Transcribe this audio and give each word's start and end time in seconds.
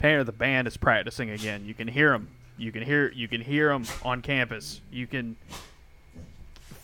Painter 0.00 0.24
the 0.24 0.32
band 0.32 0.66
is 0.66 0.76
practicing 0.76 1.30
again. 1.30 1.64
You 1.64 1.74
can 1.74 1.86
hear 1.86 2.10
them. 2.10 2.28
You 2.58 2.72
can 2.72 2.82
hear 2.82 3.12
you 3.12 3.28
can 3.28 3.40
hear 3.40 3.68
them 3.68 3.84
on 4.02 4.22
campus. 4.22 4.80
You 4.90 5.06
can 5.06 5.36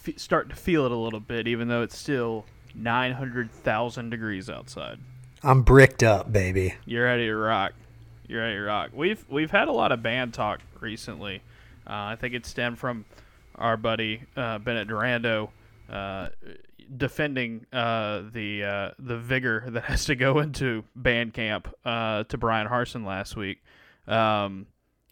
f- 0.06 0.18
start 0.18 0.50
to 0.50 0.56
feel 0.56 0.84
it 0.86 0.92
a 0.92 0.96
little 0.96 1.20
bit, 1.20 1.48
even 1.48 1.68
though 1.68 1.82
it's 1.82 1.96
still 1.98 2.44
nine 2.74 3.12
hundred 3.12 3.50
thousand 3.50 4.10
degrees 4.10 4.48
outside. 4.48 4.98
I'm 5.42 5.62
bricked 5.62 6.02
up, 6.02 6.30
baby. 6.32 6.74
You're 6.84 7.04
ready 7.04 7.26
to 7.26 7.34
rock. 7.36 7.72
You're 8.28 8.42
ready 8.42 8.56
to 8.56 8.62
rock. 8.62 8.90
We've 8.92 9.24
we've 9.28 9.50
had 9.50 9.68
a 9.68 9.72
lot 9.72 9.92
of 9.92 10.02
band 10.02 10.34
talk 10.34 10.60
recently. 10.80 11.42
Uh, 11.86 12.12
I 12.12 12.16
think 12.16 12.34
it 12.34 12.44
stemmed 12.44 12.78
from 12.78 13.06
our 13.54 13.76
buddy 13.76 14.22
uh, 14.36 14.58
Bennett 14.58 14.88
Durando 14.88 15.48
uh, 15.90 16.28
defending 16.94 17.66
uh, 17.72 18.22
the 18.32 18.64
uh, 18.64 18.90
the 18.98 19.18
vigor 19.18 19.64
that 19.68 19.84
has 19.84 20.04
to 20.06 20.14
go 20.14 20.38
into 20.40 20.84
band 20.94 21.34
camp 21.34 21.72
uh, 21.84 22.24
to 22.24 22.38
Bryan 22.38 22.68
Harsin 22.68 23.04
last 23.06 23.36
week. 23.36 23.62
Um, 24.06 24.66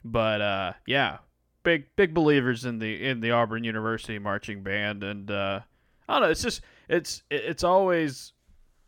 but 0.04 0.40
uh, 0.40 0.72
yeah, 0.86 1.18
big 1.62 1.86
big 1.96 2.14
believers 2.14 2.64
in 2.64 2.78
the 2.78 3.04
in 3.04 3.20
the 3.20 3.32
Auburn 3.32 3.64
University 3.64 4.18
marching 4.18 4.62
band, 4.62 5.02
and 5.02 5.30
uh, 5.30 5.60
I 6.08 6.12
don't 6.12 6.22
know. 6.22 6.30
It's 6.30 6.42
just 6.42 6.60
it's 6.88 7.22
it's 7.30 7.64
always 7.64 8.32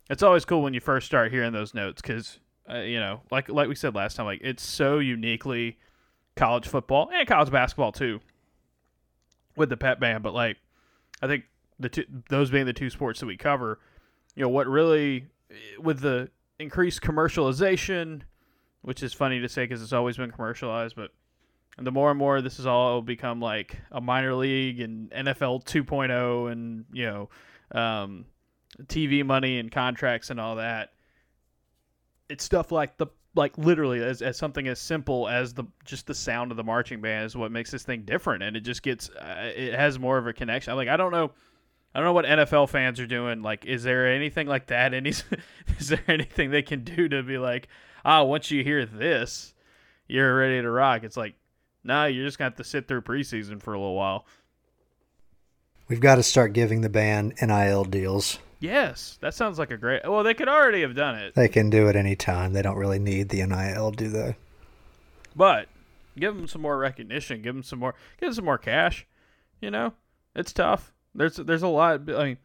it's 0.08 0.22
always 0.22 0.44
cool 0.44 0.62
when 0.62 0.74
you 0.74 0.80
first 0.80 1.06
start 1.06 1.32
hearing 1.32 1.52
those 1.52 1.74
notes 1.74 2.00
because 2.00 2.38
uh, 2.70 2.78
you 2.78 3.00
know, 3.00 3.22
like 3.30 3.48
like 3.48 3.68
we 3.68 3.74
said 3.74 3.94
last 3.94 4.16
time, 4.16 4.26
like 4.26 4.40
it's 4.42 4.62
so 4.62 4.98
uniquely 4.98 5.78
college 6.36 6.68
football 6.68 7.10
and 7.12 7.26
college 7.26 7.50
basketball 7.50 7.92
too 7.92 8.20
with 9.56 9.70
the 9.70 9.76
pep 9.76 9.98
band. 9.98 10.22
But 10.22 10.34
like, 10.34 10.58
I 11.22 11.26
think 11.26 11.44
the 11.78 11.88
two 11.88 12.04
those 12.28 12.50
being 12.50 12.66
the 12.66 12.72
two 12.72 12.90
sports 12.90 13.20
that 13.20 13.26
we 13.26 13.36
cover, 13.36 13.78
you 14.34 14.42
know, 14.42 14.48
what 14.48 14.66
really 14.66 15.26
with 15.78 16.00
the 16.00 16.30
increased 16.58 17.02
commercialization, 17.02 18.22
which 18.82 19.02
is 19.02 19.12
funny 19.12 19.40
to 19.40 19.48
say 19.48 19.64
because 19.64 19.82
it's 19.82 19.92
always 19.92 20.16
been 20.16 20.30
commercialized, 20.30 20.96
but 20.96 21.10
the 21.78 21.92
more 21.92 22.10
and 22.10 22.18
more 22.18 22.40
this 22.40 22.56
has 22.56 22.66
all 22.66 23.02
become 23.02 23.40
like 23.40 23.78
a 23.92 24.00
minor 24.00 24.34
league 24.34 24.80
and 24.80 25.10
NFL 25.10 25.64
2.0 25.64 26.50
and 26.50 26.84
you 26.92 27.04
know 27.04 27.28
um, 27.72 28.24
TV 28.84 29.24
money 29.24 29.58
and 29.58 29.70
contracts 29.70 30.30
and 30.30 30.40
all 30.40 30.56
that. 30.56 30.92
It's 32.28 32.44
stuff 32.44 32.72
like 32.72 32.96
the 32.96 33.06
like 33.34 33.58
literally 33.58 34.02
as, 34.02 34.22
as 34.22 34.38
something 34.38 34.66
as 34.66 34.80
simple 34.80 35.28
as 35.28 35.52
the 35.52 35.64
just 35.84 36.06
the 36.06 36.14
sound 36.14 36.50
of 36.50 36.56
the 36.56 36.64
marching 36.64 37.02
band 37.02 37.26
is 37.26 37.36
what 37.36 37.52
makes 37.52 37.70
this 37.70 37.82
thing 37.82 38.02
different 38.02 38.42
and 38.42 38.56
it 38.56 38.60
just 38.60 38.82
gets 38.82 39.10
uh, 39.10 39.52
it 39.54 39.74
has 39.74 39.98
more 39.98 40.16
of 40.16 40.26
a 40.26 40.32
connection. 40.32 40.74
Like 40.74 40.88
I 40.88 40.96
don't 40.96 41.12
know 41.12 41.32
I 41.94 41.98
don't 42.00 42.06
know 42.06 42.12
what 42.12 42.26
NFL 42.26 42.68
fans 42.68 43.00
are 43.00 43.06
doing. 43.06 43.42
Like, 43.42 43.64
is 43.64 43.82
there 43.82 44.12
anything 44.12 44.46
like 44.46 44.66
that? 44.66 44.92
Any 44.92 45.10
is 45.78 45.88
there 45.88 46.02
anything 46.08 46.50
they 46.50 46.62
can 46.62 46.84
do 46.84 47.08
to 47.08 47.22
be 47.22 47.38
like, 47.38 47.68
ah, 48.04 48.22
once 48.22 48.50
you 48.50 48.62
hear 48.62 48.84
this, 48.84 49.54
you're 50.06 50.36
ready 50.36 50.60
to 50.60 50.70
rock? 50.70 51.04
It's 51.04 51.16
like, 51.16 51.34
nah, 51.84 52.04
you're 52.04 52.26
just 52.26 52.38
gonna 52.38 52.50
have 52.50 52.56
to 52.56 52.64
sit 52.64 52.86
through 52.86 53.02
preseason 53.02 53.62
for 53.62 53.72
a 53.72 53.78
little 53.78 53.94
while. 53.94 54.26
We've 55.88 56.00
got 56.00 56.16
to 56.16 56.22
start 56.22 56.52
giving 56.52 56.80
the 56.80 56.88
band 56.88 57.34
NIL 57.40 57.84
deals. 57.84 58.40
Yes, 58.58 59.18
that 59.20 59.34
sounds 59.34 59.58
like 59.58 59.70
a 59.70 59.76
great. 59.76 60.02
Well, 60.04 60.24
they 60.24 60.34
could 60.34 60.48
already 60.48 60.80
have 60.80 60.96
done 60.96 61.14
it, 61.14 61.34
They 61.34 61.48
can 61.48 61.70
do 61.70 61.88
it 61.88 61.94
anytime. 61.96 62.52
They 62.52 62.62
don't 62.62 62.76
really 62.76 62.98
need 62.98 63.28
the 63.28 63.44
NIL, 63.46 63.90
do 63.92 64.08
they? 64.08 64.36
but 65.36 65.68
give 66.18 66.34
them 66.34 66.48
some 66.48 66.62
more 66.62 66.78
recognition. 66.78 67.42
Give 67.42 67.54
them 67.54 67.62
some 67.62 67.78
more. 67.78 67.94
Give 68.18 68.28
them 68.28 68.34
some 68.34 68.44
more 68.46 68.58
cash. 68.58 69.06
You 69.60 69.70
know, 69.70 69.92
it's 70.34 70.52
tough. 70.52 70.92
There's 71.16 71.36
there's 71.36 71.62
a 71.62 71.68
lot. 71.68 72.10
I 72.10 72.24
mean, 72.24 72.38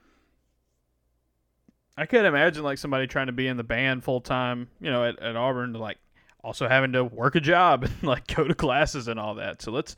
I 1.98 2.06
could 2.06 2.26
imagine 2.26 2.64
like 2.64 2.78
somebody 2.78 3.08
trying 3.08 3.28
to 3.28 3.34
be 3.34 3.48
in 3.48 3.58
the 3.58 3.64
band 3.64 4.04
full 4.04 4.22
time. 4.22 4.70
You 4.80 4.92
know, 4.92 5.06
at, 5.06 5.20
at 5.20 5.36
Auburn, 5.36 5.74
like 5.74 5.98
also 6.44 6.68
having 6.68 6.94
to 6.94 7.04
work 7.04 7.36
a 7.36 7.42
job 7.42 7.84
and 8.02 8.04
like 8.04 8.28
go 8.28 8.44
to 8.44 8.56
classes 8.56 9.08
and 9.08 9.20
all 9.20 9.36
that. 9.36 9.62
So 9.62 9.72
let's 9.72 9.96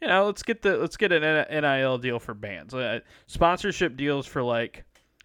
you 0.00 0.08
know 0.08 0.26
let's 0.26 0.42
get 0.42 0.62
the 0.62 0.76
let's 0.76 0.96
get 0.96 1.12
an 1.12 1.22
NIL 1.62 1.98
deal 1.98 2.18
for 2.18 2.34
bands. 2.34 2.74
Uh, 2.74 3.00
sponsorship 3.26 3.96
deals 3.96 4.26
for 4.26 4.42
like 4.42 4.84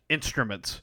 instruments. 0.09 0.81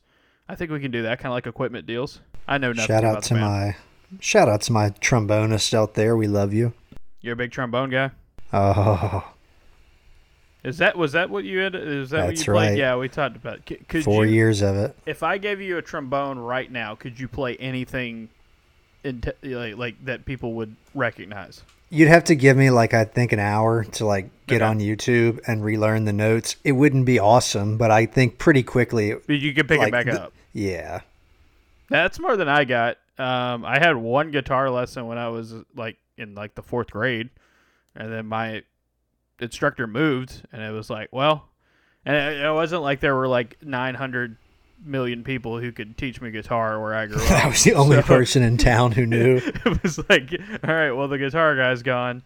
I 0.48 0.54
think 0.54 0.70
we 0.70 0.80
can 0.80 0.90
do 0.90 1.02
that 1.02 1.18
kind 1.18 1.26
of 1.26 1.34
like 1.34 1.46
equipment 1.46 1.86
deals. 1.86 2.20
I 2.46 2.58
know 2.58 2.72
nothing. 2.72 2.86
Shout 2.86 3.04
out 3.04 3.22
to 3.24 3.34
my 3.34 3.76
shout 4.20 4.48
out 4.48 4.60
to 4.62 4.72
my 4.72 4.90
trombonist 4.90 5.74
out 5.74 5.94
there. 5.94 6.16
We 6.16 6.26
love 6.26 6.52
you. 6.52 6.74
You're 7.20 7.32
a 7.32 7.36
big 7.36 7.52
trombone 7.52 7.90
guy. 7.90 8.10
Oh, 8.52 9.33
Is 10.64 10.78
that 10.78 10.96
was 10.96 11.12
that 11.12 11.28
what 11.30 11.44
you 11.44 11.58
had? 11.58 11.74
Is 11.74 12.10
that 12.10 12.24
what 12.26 12.38
you 12.38 12.44
played? 12.44 12.70
right. 12.70 12.78
Yeah, 12.78 12.96
we 12.96 13.08
talked 13.08 13.36
about. 13.36 13.60
C- 13.68 13.76
could 13.86 14.02
four 14.04 14.24
you, 14.24 14.32
years 14.32 14.62
of 14.62 14.76
it. 14.76 14.96
If 15.06 15.22
I 15.22 15.36
gave 15.38 15.60
you 15.60 15.76
a 15.76 15.82
trombone 15.82 16.38
right 16.38 16.70
now, 16.72 16.94
could 16.94 17.20
you 17.20 17.28
play 17.28 17.56
anything, 17.56 18.30
in 19.02 19.20
t- 19.20 19.32
like, 19.54 19.76
like 19.76 20.04
that 20.06 20.24
people 20.24 20.54
would 20.54 20.74
recognize? 20.94 21.62
You'd 21.90 22.08
have 22.08 22.24
to 22.24 22.34
give 22.34 22.56
me 22.56 22.70
like 22.70 22.94
I 22.94 23.04
think 23.04 23.32
an 23.32 23.38
hour 23.40 23.84
to 23.84 24.06
like 24.06 24.30
get 24.46 24.62
Okay. 24.62 24.64
on 24.64 24.80
YouTube 24.80 25.38
and 25.46 25.62
relearn 25.62 26.06
the 26.06 26.14
notes. 26.14 26.56
It 26.64 26.72
wouldn't 26.72 27.04
be 27.04 27.18
awesome, 27.18 27.76
but 27.76 27.90
I 27.90 28.06
think 28.06 28.38
pretty 28.38 28.62
quickly. 28.62 29.14
You 29.28 29.52
could 29.52 29.68
pick 29.68 29.78
like, 29.78 29.88
it 29.88 29.92
back 29.92 30.06
the- 30.06 30.22
up. 30.24 30.32
Yeah, 30.54 31.00
That's 31.90 32.18
more 32.18 32.36
than 32.36 32.48
I 32.48 32.64
got. 32.64 32.96
Um, 33.18 33.64
I 33.64 33.78
had 33.78 33.96
one 33.96 34.30
guitar 34.30 34.70
lesson 34.70 35.06
when 35.08 35.18
I 35.18 35.28
was 35.28 35.52
like 35.76 35.98
in 36.16 36.34
like 36.34 36.54
the 36.54 36.62
fourth 36.62 36.90
grade, 36.90 37.28
and 37.94 38.10
then 38.10 38.26
my 38.26 38.62
instructor 39.40 39.86
moved, 39.86 40.42
and 40.52 40.62
it 40.62 40.70
was 40.70 40.90
like, 40.90 41.08
well, 41.12 41.48
and 42.04 42.14
it, 42.16 42.44
it 42.44 42.52
wasn't 42.52 42.82
like 42.82 43.00
there 43.00 43.14
were 43.14 43.28
like 43.28 43.56
900 43.62 44.36
million 44.84 45.24
people 45.24 45.58
who 45.58 45.72
could 45.72 45.96
teach 45.96 46.20
me 46.20 46.30
guitar 46.30 46.80
where 46.80 46.94
I 46.94 47.06
grew 47.06 47.16
up. 47.24 47.44
I 47.44 47.48
was 47.48 47.64
the 47.64 47.74
only 47.74 47.96
So- 47.96 48.02
person 48.02 48.42
in 48.42 48.56
town 48.58 48.92
who 48.92 49.06
knew. 49.06 49.36
it 49.44 49.82
was 49.82 49.98
like, 50.08 50.32
all 50.66 50.74
right, 50.74 50.92
well, 50.92 51.08
the 51.08 51.18
guitar 51.18 51.56
guy's 51.56 51.82
gone. 51.82 52.22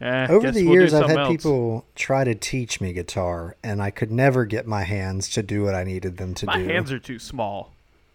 Eh, 0.00 0.26
Over 0.30 0.50
the 0.50 0.64
we'll 0.64 0.72
years, 0.72 0.94
I've 0.94 1.08
had 1.08 1.18
else. 1.18 1.28
people 1.28 1.86
try 1.94 2.24
to 2.24 2.34
teach 2.34 2.80
me 2.80 2.92
guitar, 2.92 3.56
and 3.62 3.80
I 3.80 3.90
could 3.90 4.10
never 4.10 4.44
get 4.44 4.66
my 4.66 4.82
hands 4.82 5.28
to 5.30 5.42
do 5.44 5.62
what 5.62 5.74
I 5.76 5.84
needed 5.84 6.16
them 6.16 6.34
to 6.34 6.46
My 6.46 6.56
do. 6.58 6.66
My 6.66 6.72
hands 6.72 6.90
are 6.90 6.98
too 6.98 7.20
small. 7.20 7.72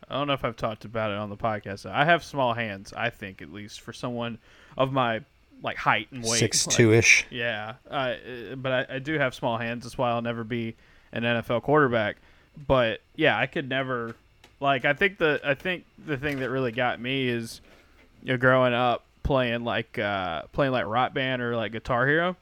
I 0.10 0.16
don't 0.16 0.28
know 0.28 0.34
if 0.34 0.44
I've 0.44 0.58
talked 0.58 0.84
about 0.84 1.12
it 1.12 1.18
on 1.18 1.30
the 1.30 1.38
podcast. 1.38 1.86
I 1.90 2.04
have 2.06 2.24
small 2.24 2.54
hands. 2.54 2.92
I 2.94 3.10
think 3.10 3.42
at 3.42 3.54
least 3.54 3.80
for 3.82 3.94
someone 3.94 4.38
of 4.78 4.92
my 4.92 5.22
like 5.62 5.78
height 5.78 6.08
and 6.12 6.24
weight. 6.24 6.40
six 6.40 6.66
two 6.66 6.94
ish. 6.94 7.26
Yeah, 7.30 7.76
uh, 7.90 8.16
but 8.56 8.72
I, 8.72 8.96
I 8.96 9.00
do 9.00 9.18
have 9.18 9.34
small 9.34 9.58
hands. 9.58 9.84
That's 9.84 9.98
why 9.98 10.12
I'll 10.12 10.22
never 10.22 10.44
be 10.44 10.76
an 11.12 11.24
NFL 11.24 11.64
quarterback. 11.64 12.18
But 12.68 13.02
yeah, 13.16 13.38
I 13.38 13.46
could 13.46 13.70
never. 13.70 14.16
Like 14.60 14.86
I 14.86 14.94
think 14.94 15.18
the 15.18 15.40
I 15.44 15.54
think 15.54 15.86
the 16.04 16.18
thing 16.18 16.40
that 16.40 16.50
really 16.50 16.72
got 16.72 17.00
me 17.00 17.28
is, 17.28 17.62
you 18.24 18.34
know, 18.34 18.38
growing 18.38 18.74
up 18.74 19.04
playing 19.28 19.64
like 19.64 20.00
uh, 20.00 20.44
playing 20.54 20.72
like 20.72 20.86
Rock 20.86 21.14
Band 21.14 21.42
or 21.42 21.56
like 21.56 21.74
Guitar 21.74 22.08
Hero. 22.08 22.36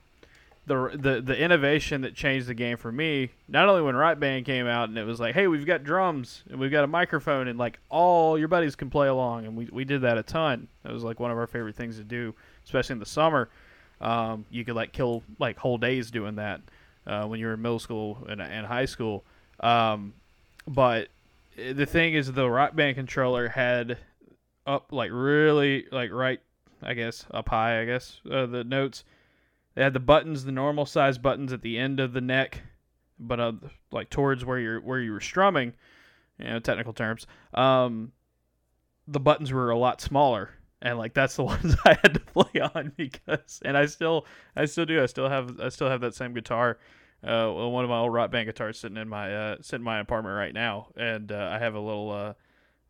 The, 0.67 0.89
the 0.95 1.21
the 1.21 1.37
innovation 1.37 2.01
that 2.01 2.15
changed 2.15 2.47
the 2.47 2.55
game 2.55 2.77
for 2.77 2.91
me, 2.91 3.29
not 3.47 3.69
only 3.69 3.83
when 3.83 3.95
Rock 3.95 4.17
Band 4.19 4.45
came 4.45 4.65
out 4.65 4.89
and 4.89 4.97
it 4.97 5.03
was 5.03 5.19
like, 5.19 5.35
hey, 5.35 5.45
we've 5.45 5.65
got 5.65 5.83
drums 5.83 6.43
and 6.49 6.59
we've 6.59 6.71
got 6.71 6.83
a 6.83 6.87
microphone 6.87 7.47
and 7.47 7.59
like 7.59 7.77
all 7.89 8.35
your 8.39 8.47
buddies 8.47 8.75
can 8.75 8.89
play 8.89 9.07
along, 9.07 9.45
and 9.45 9.55
we, 9.55 9.69
we 9.71 9.85
did 9.85 10.01
that 10.01 10.17
a 10.17 10.23
ton. 10.23 10.67
That 10.81 10.91
was 10.91 11.03
like 11.03 11.19
one 11.19 11.29
of 11.29 11.37
our 11.37 11.45
favorite 11.45 11.75
things 11.75 11.97
to 11.97 12.03
do, 12.03 12.33
especially 12.65 12.93
in 12.93 12.99
the 12.99 13.05
summer 13.05 13.49
um, 14.01 14.45
you 14.49 14.65
could 14.65 14.75
like 14.75 14.91
kill 14.91 15.23
like 15.39 15.57
whole 15.57 15.77
days 15.77 16.11
doing 16.11 16.35
that 16.35 16.61
uh, 17.07 17.25
when 17.25 17.39
you 17.39 17.47
were 17.47 17.53
in 17.53 17.61
middle 17.61 17.79
school 17.79 18.25
and, 18.29 18.41
and 18.41 18.65
high 18.65 18.85
school. 18.85 19.23
Um, 19.59 20.13
but 20.67 21.09
the 21.55 21.85
thing 21.85 22.13
is, 22.13 22.31
the 22.31 22.49
Rock 22.49 22.75
Band 22.75 22.95
controller 22.95 23.49
had 23.49 23.97
up 24.67 24.91
like 24.91 25.11
really 25.13 25.85
like 25.91 26.11
right, 26.11 26.39
I 26.81 26.93
guess 26.93 27.25
up 27.31 27.49
high, 27.49 27.81
I 27.81 27.85
guess 27.85 28.19
uh, 28.29 28.45
the 28.45 28.63
notes. 28.63 29.03
They 29.75 29.83
had 29.83 29.93
the 29.93 29.99
buttons, 29.99 30.45
the 30.45 30.53
normal 30.53 30.85
size 30.85 31.17
buttons 31.17 31.51
at 31.51 31.61
the 31.61 31.77
end 31.77 31.99
of 31.99 32.13
the 32.13 32.21
neck, 32.21 32.61
but 33.19 33.39
uh, 33.39 33.53
like 33.91 34.09
towards 34.09 34.45
where 34.45 34.59
you're 34.59 34.81
where 34.81 34.99
you 34.99 35.11
were 35.11 35.21
strumming, 35.21 35.73
you 36.39 36.45
know, 36.45 36.59
technical 36.59 36.93
terms. 36.93 37.27
Um, 37.53 38.11
the 39.07 39.19
buttons 39.19 39.51
were 39.51 39.69
a 39.69 39.77
lot 39.77 40.01
smaller 40.01 40.51
and 40.81 40.97
like 40.97 41.13
that's 41.13 41.35
the 41.35 41.43
ones 41.53 41.75
I 41.85 41.97
had 42.01 42.13
to 42.13 42.19
play 42.19 42.61
on 42.61 42.91
because 42.95 43.61
and 43.63 43.77
I 43.77 43.85
still 43.85 44.25
I 44.55 44.65
still 44.65 44.85
do 44.85 45.01
I 45.01 45.05
still 45.05 45.29
have 45.29 45.59
I 45.59 45.69
still 45.69 45.89
have 45.89 46.01
that 46.01 46.15
same 46.15 46.33
guitar 46.33 46.77
uh 47.25 47.49
one 47.49 47.83
of 47.83 47.89
my 47.89 47.97
old 47.97 48.13
rock 48.13 48.31
band 48.31 48.47
guitars 48.47 48.79
sitting 48.79 48.97
in 48.97 49.09
my 49.09 49.33
uh 49.33 49.55
sitting 49.61 49.81
in 49.81 49.85
my 49.85 49.99
apartment 49.99 50.35
right 50.35 50.53
now 50.53 50.89
and 50.95 51.31
uh, 51.31 51.49
I 51.51 51.59
have 51.59 51.75
a 51.75 51.79
little 51.79 52.11
uh 52.11 52.33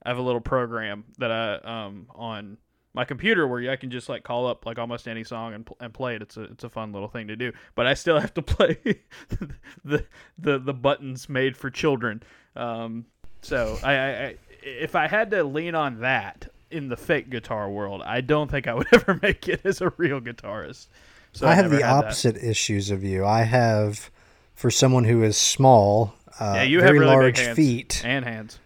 I 0.04 0.10
have 0.10 0.18
a 0.18 0.22
little 0.22 0.42
program 0.42 1.06
that 1.18 1.32
I 1.32 1.56
um 1.56 2.08
on 2.16 2.58
my 2.96 3.04
computer 3.04 3.46
where 3.46 3.70
I 3.70 3.76
can 3.76 3.92
just 3.92 4.08
like 4.08 4.24
call 4.24 4.48
up 4.48 4.66
like 4.66 4.80
almost 4.80 5.08
any 5.08 5.26
song 5.26 5.54
and, 5.54 5.66
pl- 5.66 5.76
and 5.82 5.94
play 5.94 6.16
it. 6.16 6.22
It's 6.22 6.38
a 6.38 6.44
it's 6.44 6.64
a 6.64 6.70
fun 6.70 6.94
little 6.94 7.10
thing 7.10 7.28
to 7.28 7.36
do. 7.36 7.52
But 7.76 7.88
I 7.88 7.94
still 7.94 8.20
have 8.22 8.34
to 8.36 8.42
play 8.42 8.78
the 9.84 10.06
the 10.40 10.58
the 10.58 10.74
buttons 10.74 11.28
made 11.28 11.58
for 11.58 11.70
children. 11.70 12.24
Um, 12.56 13.06
so 13.42 13.78
I, 13.84 13.94
I, 13.94 14.08
I 14.08 14.36
if 14.64 14.96
I 14.96 15.08
had 15.08 15.30
to 15.32 15.44
lean 15.44 15.76
on 15.76 16.00
that 16.00 16.48
in 16.72 16.90
the 16.90 16.98
fake 16.98 17.30
guitar 17.30 17.70
world, 17.70 18.02
I 18.06 18.22
don't 18.22 18.50
think 18.50 18.68
I 18.68 18.74
would 18.74 18.88
ever 18.94 19.20
make 19.22 19.48
it 19.48 19.62
as 19.64 19.82
a 19.82 19.92
real 19.98 20.20
guitarist. 20.22 20.88
So 21.34 21.48
I 21.48 21.54
have 21.54 21.70
the 21.70 21.78
had 21.78 21.84
that. 21.86 22.06
opposite 22.06 22.38
issues 22.38 22.92
of 22.92 23.04
you. 23.04 23.26
I 23.26 23.42
have, 23.44 24.10
for 24.56 24.72
someone 24.72 25.04
who 25.04 25.22
is 25.24 25.36
small, 25.38 26.14
uh, 26.40 26.54
Yeah, 26.56 26.64
you 26.64 26.80
very 26.80 26.98
have 26.98 27.02
really 27.02 27.16
large 27.16 27.40
feet. 27.56 28.02
and 28.06 28.24
hands. 28.26 28.60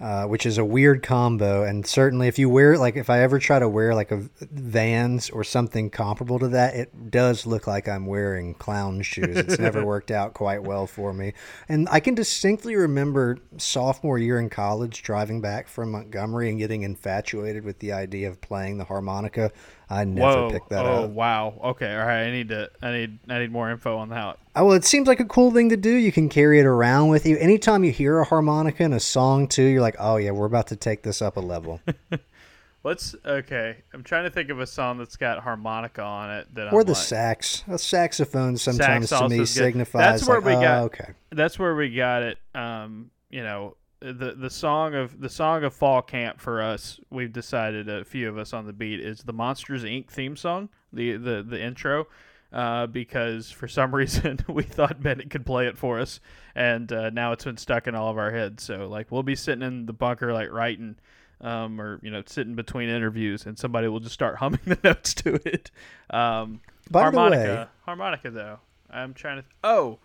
Uh, 0.00 0.24
which 0.24 0.46
is 0.46 0.56
a 0.56 0.64
weird 0.64 1.02
combo. 1.02 1.62
And 1.62 1.86
certainly, 1.86 2.26
if 2.26 2.38
you 2.38 2.48
wear 2.48 2.78
like 2.78 2.96
if 2.96 3.10
I 3.10 3.20
ever 3.20 3.38
try 3.38 3.58
to 3.58 3.68
wear 3.68 3.94
like 3.94 4.10
a 4.10 4.28
Vans 4.40 5.28
or 5.28 5.44
something 5.44 5.90
comparable 5.90 6.38
to 6.38 6.48
that, 6.48 6.74
it 6.74 7.10
does 7.10 7.44
look 7.44 7.66
like 7.66 7.86
I'm 7.86 8.06
wearing 8.06 8.54
clown 8.54 9.02
shoes. 9.02 9.36
It's 9.36 9.58
never 9.60 9.84
worked 9.84 10.10
out 10.10 10.32
quite 10.32 10.62
well 10.62 10.86
for 10.86 11.12
me. 11.12 11.34
And 11.68 11.88
I 11.90 12.00
can 12.00 12.14
distinctly 12.14 12.76
remember 12.76 13.38
sophomore 13.58 14.18
year 14.18 14.40
in 14.40 14.48
college 14.48 15.02
driving 15.02 15.40
back 15.40 15.68
from 15.68 15.90
Montgomery 15.90 16.48
and 16.48 16.58
getting 16.58 16.82
infatuated 16.82 17.64
with 17.64 17.78
the 17.80 17.92
idea 17.92 18.28
of 18.28 18.40
playing 18.40 18.78
the 18.78 18.84
harmonica. 18.84 19.52
I 19.90 20.04
never 20.04 20.42
Whoa! 20.42 20.50
picked 20.50 20.70
that 20.70 20.86
oh 20.86 20.88
up. 20.88 21.04
Oh 21.04 21.06
wow. 21.08 21.54
Okay. 21.64 21.92
All 21.92 22.06
right. 22.06 22.22
I 22.22 22.30
need 22.30 22.48
to. 22.50 22.70
I 22.80 22.92
need. 22.92 23.18
I 23.28 23.40
need 23.40 23.50
more 23.50 23.70
info 23.70 23.96
on 23.98 24.10
that. 24.10 24.38
Oh, 24.54 24.66
well, 24.66 24.76
it 24.76 24.84
seems 24.84 25.08
like 25.08 25.18
a 25.18 25.24
cool 25.24 25.50
thing 25.50 25.68
to 25.70 25.76
do. 25.76 25.90
You 25.90 26.12
can 26.12 26.28
carry 26.28 26.60
it 26.60 26.66
around 26.66 27.08
with 27.08 27.26
you. 27.26 27.36
Anytime 27.38 27.82
you 27.82 27.90
hear 27.90 28.20
a 28.20 28.24
harmonica 28.24 28.84
in 28.84 28.92
a 28.92 29.00
song, 29.00 29.48
too, 29.48 29.64
you're 29.64 29.80
like, 29.80 29.96
oh, 29.98 30.16
yeah, 30.16 30.30
we're 30.30 30.46
about 30.46 30.68
to 30.68 30.76
take 30.76 31.02
this 31.02 31.20
up 31.20 31.36
a 31.36 31.40
level. 31.40 31.80
Let's. 32.84 33.16
Okay. 33.26 33.78
I'm 33.92 34.04
trying 34.04 34.24
to 34.24 34.30
think 34.30 34.48
of 34.50 34.60
a 34.60 34.66
song 34.66 34.98
that's 34.98 35.16
got 35.16 35.42
harmonica 35.42 36.02
on 36.02 36.30
it. 36.30 36.54
That 36.54 36.72
or 36.72 36.80
I'm 36.80 36.86
the 36.86 36.92
like, 36.92 37.02
sax. 37.02 37.64
A 37.66 37.76
saxophone 37.76 38.56
sometimes 38.56 39.08
Sax 39.08 39.20
to 39.20 39.28
me 39.28 39.44
signifies. 39.44 40.20
That's 40.20 40.28
where 40.28 40.40
like, 40.40 40.46
we 40.46 40.54
oh, 40.54 40.60
got- 40.60 40.82
Okay. 40.84 41.10
that's 41.30 41.58
where 41.58 41.74
we 41.74 41.92
got 41.92 42.22
it. 42.22 42.38
Um, 42.54 43.10
you 43.28 43.42
know, 43.42 43.76
the 44.00 44.34
the 44.36 44.50
song 44.50 44.94
of 44.94 45.20
the 45.20 45.28
song 45.28 45.64
of 45.64 45.74
fall 45.74 46.02
camp 46.02 46.40
for 46.40 46.62
us. 46.62 46.98
We've 47.10 47.32
decided 47.32 47.88
a 47.88 48.04
few 48.04 48.28
of 48.28 48.38
us 48.38 48.52
on 48.52 48.66
the 48.66 48.72
beat 48.72 49.00
is 49.00 49.22
the 49.22 49.32
Monsters 49.32 49.84
Inc. 49.84 50.08
theme 50.08 50.36
song, 50.36 50.68
the 50.92 51.16
the 51.16 51.42
the 51.42 51.62
intro. 51.62 52.06
Uh, 52.52 52.84
because 52.88 53.48
for 53.50 53.68
some 53.68 53.94
reason 53.94 54.40
we 54.48 54.64
thought 54.64 55.00
Bennett 55.00 55.30
could 55.30 55.46
play 55.46 55.68
it 55.68 55.78
for 55.78 56.00
us, 56.00 56.18
and 56.54 56.92
uh, 56.92 57.10
now 57.10 57.32
it's 57.32 57.44
been 57.44 57.56
stuck 57.56 57.86
in 57.86 57.94
all 57.94 58.10
of 58.10 58.18
our 58.18 58.30
heads. 58.32 58.64
So 58.64 58.88
like 58.88 59.12
we'll 59.12 59.22
be 59.22 59.36
sitting 59.36 59.62
in 59.62 59.86
the 59.86 59.92
bunker 59.92 60.32
like 60.32 60.50
writing, 60.50 60.96
um, 61.40 61.80
or 61.80 62.00
you 62.02 62.10
know 62.10 62.22
sitting 62.26 62.56
between 62.56 62.88
interviews, 62.88 63.46
and 63.46 63.58
somebody 63.58 63.86
will 63.86 64.00
just 64.00 64.14
start 64.14 64.36
humming 64.38 64.60
the 64.64 64.78
notes 64.82 65.14
to 65.14 65.34
it. 65.46 65.70
Um, 66.08 66.60
By 66.90 67.02
harmonica, 67.02 67.42
the 67.42 67.54
way, 67.54 67.66
harmonica 67.84 68.30
though. 68.30 68.58
I'm 68.90 69.14
trying 69.14 69.42
to. 69.42 69.44
oh, 69.62 69.98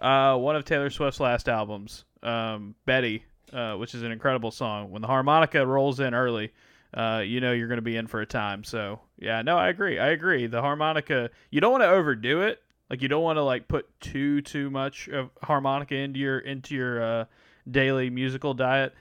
uh, 0.00 0.36
one 0.36 0.56
of 0.56 0.64
Taylor 0.64 0.90
Swift's 0.90 1.20
last 1.20 1.48
albums, 1.48 2.04
um, 2.24 2.74
Betty, 2.86 3.24
uh, 3.52 3.74
which 3.74 3.94
is 3.94 4.02
an 4.02 4.12
incredible 4.12 4.50
song. 4.50 4.90
When 4.90 5.02
the 5.02 5.08
harmonica 5.08 5.66
rolls 5.66 6.00
in 6.00 6.14
early, 6.14 6.52
uh, 6.94 7.22
you 7.24 7.40
know 7.40 7.52
you're 7.52 7.68
going 7.68 7.78
to 7.78 7.82
be 7.82 7.96
in 7.96 8.06
for 8.06 8.20
a 8.20 8.26
time. 8.26 8.64
So 8.64 9.00
yeah, 9.18 9.42
no, 9.42 9.56
I 9.56 9.68
agree. 9.68 9.98
I 9.98 10.08
agree. 10.08 10.46
The 10.46 10.60
harmonica, 10.60 11.30
you 11.50 11.60
don't 11.60 11.72
want 11.72 11.82
to 11.82 11.88
overdo 11.88 12.42
it. 12.42 12.62
Like 12.90 13.02
you 13.02 13.08
don't 13.08 13.22
want 13.22 13.36
to 13.38 13.42
like 13.42 13.66
put 13.68 13.88
too 14.00 14.40
too 14.42 14.70
much 14.70 15.08
of 15.08 15.30
harmonica 15.42 15.94
into 15.94 16.20
your 16.20 16.38
into 16.38 16.74
your 16.74 17.02
uh, 17.02 17.24
daily 17.70 18.10
musical 18.10 18.54
diet. 18.54 18.94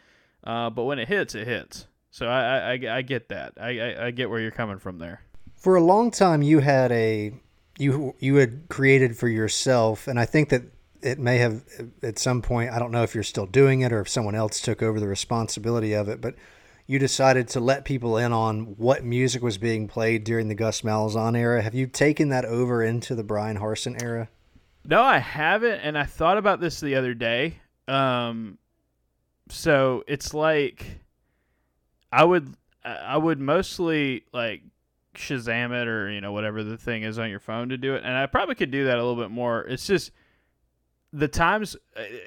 Uh, 0.44 0.69
but 0.69 0.84
when 0.84 1.00
it 1.00 1.07
hits, 1.07 1.36
it 1.36 1.48
hits. 1.48 1.88
So 2.12 2.28
I 2.28 2.74
I, 2.74 2.98
I, 2.98 3.01
get 3.01 3.30
that. 3.30 3.54
I, 3.60 3.80
I 3.80 4.06
I 4.07 4.12
get 4.12 4.30
where 4.30 4.40
you're 4.40 4.51
coming 4.51 4.78
from 4.78 5.00
there. 5.00 5.22
for 5.56 5.75
a 5.75 5.84
long 5.84 6.12
time, 6.12 6.42
you 6.42 6.60
had 6.60 6.92
a 6.92 7.34
you 7.78 8.16
you 8.19 8.36
had 8.36 8.69
created 8.69 9.18
for 9.18 9.28
yourself, 9.28 10.07
and 10.07 10.19
I 10.19 10.25
think 10.25 10.50
that 10.50 10.63
it 11.04 11.20
may 11.20 11.38
have 11.38 11.64
at 12.02 12.18
some 12.18 12.42
point. 12.42 12.72
I 12.72 12.80
don't 12.80 12.92
know 12.92 13.04
if 13.04 13.14
you're 13.14 13.24
still 13.24 13.46
doing 13.46 13.82
it 13.82 13.92
or 13.92 14.02
if 14.02 14.10
someone 14.10 14.36
else 14.36 14.62
took 14.62 14.82
over 14.82 15.00
the 15.00 15.08
responsibility 15.08 15.94
of 15.94 16.08
it, 16.10 16.22
but 16.22 16.36
you 16.88 17.00
decided 17.00 17.48
to 17.50 17.60
let 17.60 17.86
people 17.86 18.18
in 18.18 18.34
on 18.34 18.76
what 18.78 19.04
music 19.04 19.42
was 19.42 19.58
being 19.58 19.88
played 19.88 20.24
during 20.24 20.48
the 20.48 20.56
Gus 20.56 20.82
Malzahn 20.82 21.38
era. 21.38 21.62
Have 21.62 21.76
you 21.76 21.88
taken 21.88 22.30
that 22.30 22.46
over 22.46 22.84
into 22.84 23.16
the 23.16 23.24
Bryan 23.24 23.58
Harsin 23.58 24.02
era? 24.02 24.30
No, 24.86 25.02
I 25.02 25.20
haven't, 25.20 25.80
and 25.80 25.98
I 25.98 26.04
thought 26.04 26.38
about 26.38 26.60
this 26.60 26.80
the 26.80 26.96
other 26.96 27.14
day. 27.14 27.60
Um, 27.88 28.58
so 29.50 30.04
it's 30.08 30.34
like 30.34 31.00
I 32.12 32.24
would 32.24 32.54
I 32.84 33.18
would 33.18 33.40
mostly 33.40 34.26
like 34.34 34.62
Shazam 35.16 35.72
it 35.72 35.88
or 35.88 36.12
you 36.12 36.20
know 36.22 36.32
whatever 36.32 36.64
the 36.64 36.78
thing 36.78 37.04
is 37.04 37.18
on 37.18 37.30
your 37.30 37.40
phone 37.40 37.70
to 37.70 37.78
do 37.78 37.96
it, 37.96 38.04
and 38.04 38.14
I 38.14 38.26
probably 38.26 38.56
could 38.56 38.72
do 38.72 38.86
that 38.86 38.98
a 38.98 39.04
little 39.04 39.22
bit 39.22 39.32
more. 39.32 39.62
It's 39.62 39.88
just 39.88 40.12
the 41.13 41.27
times 41.27 41.77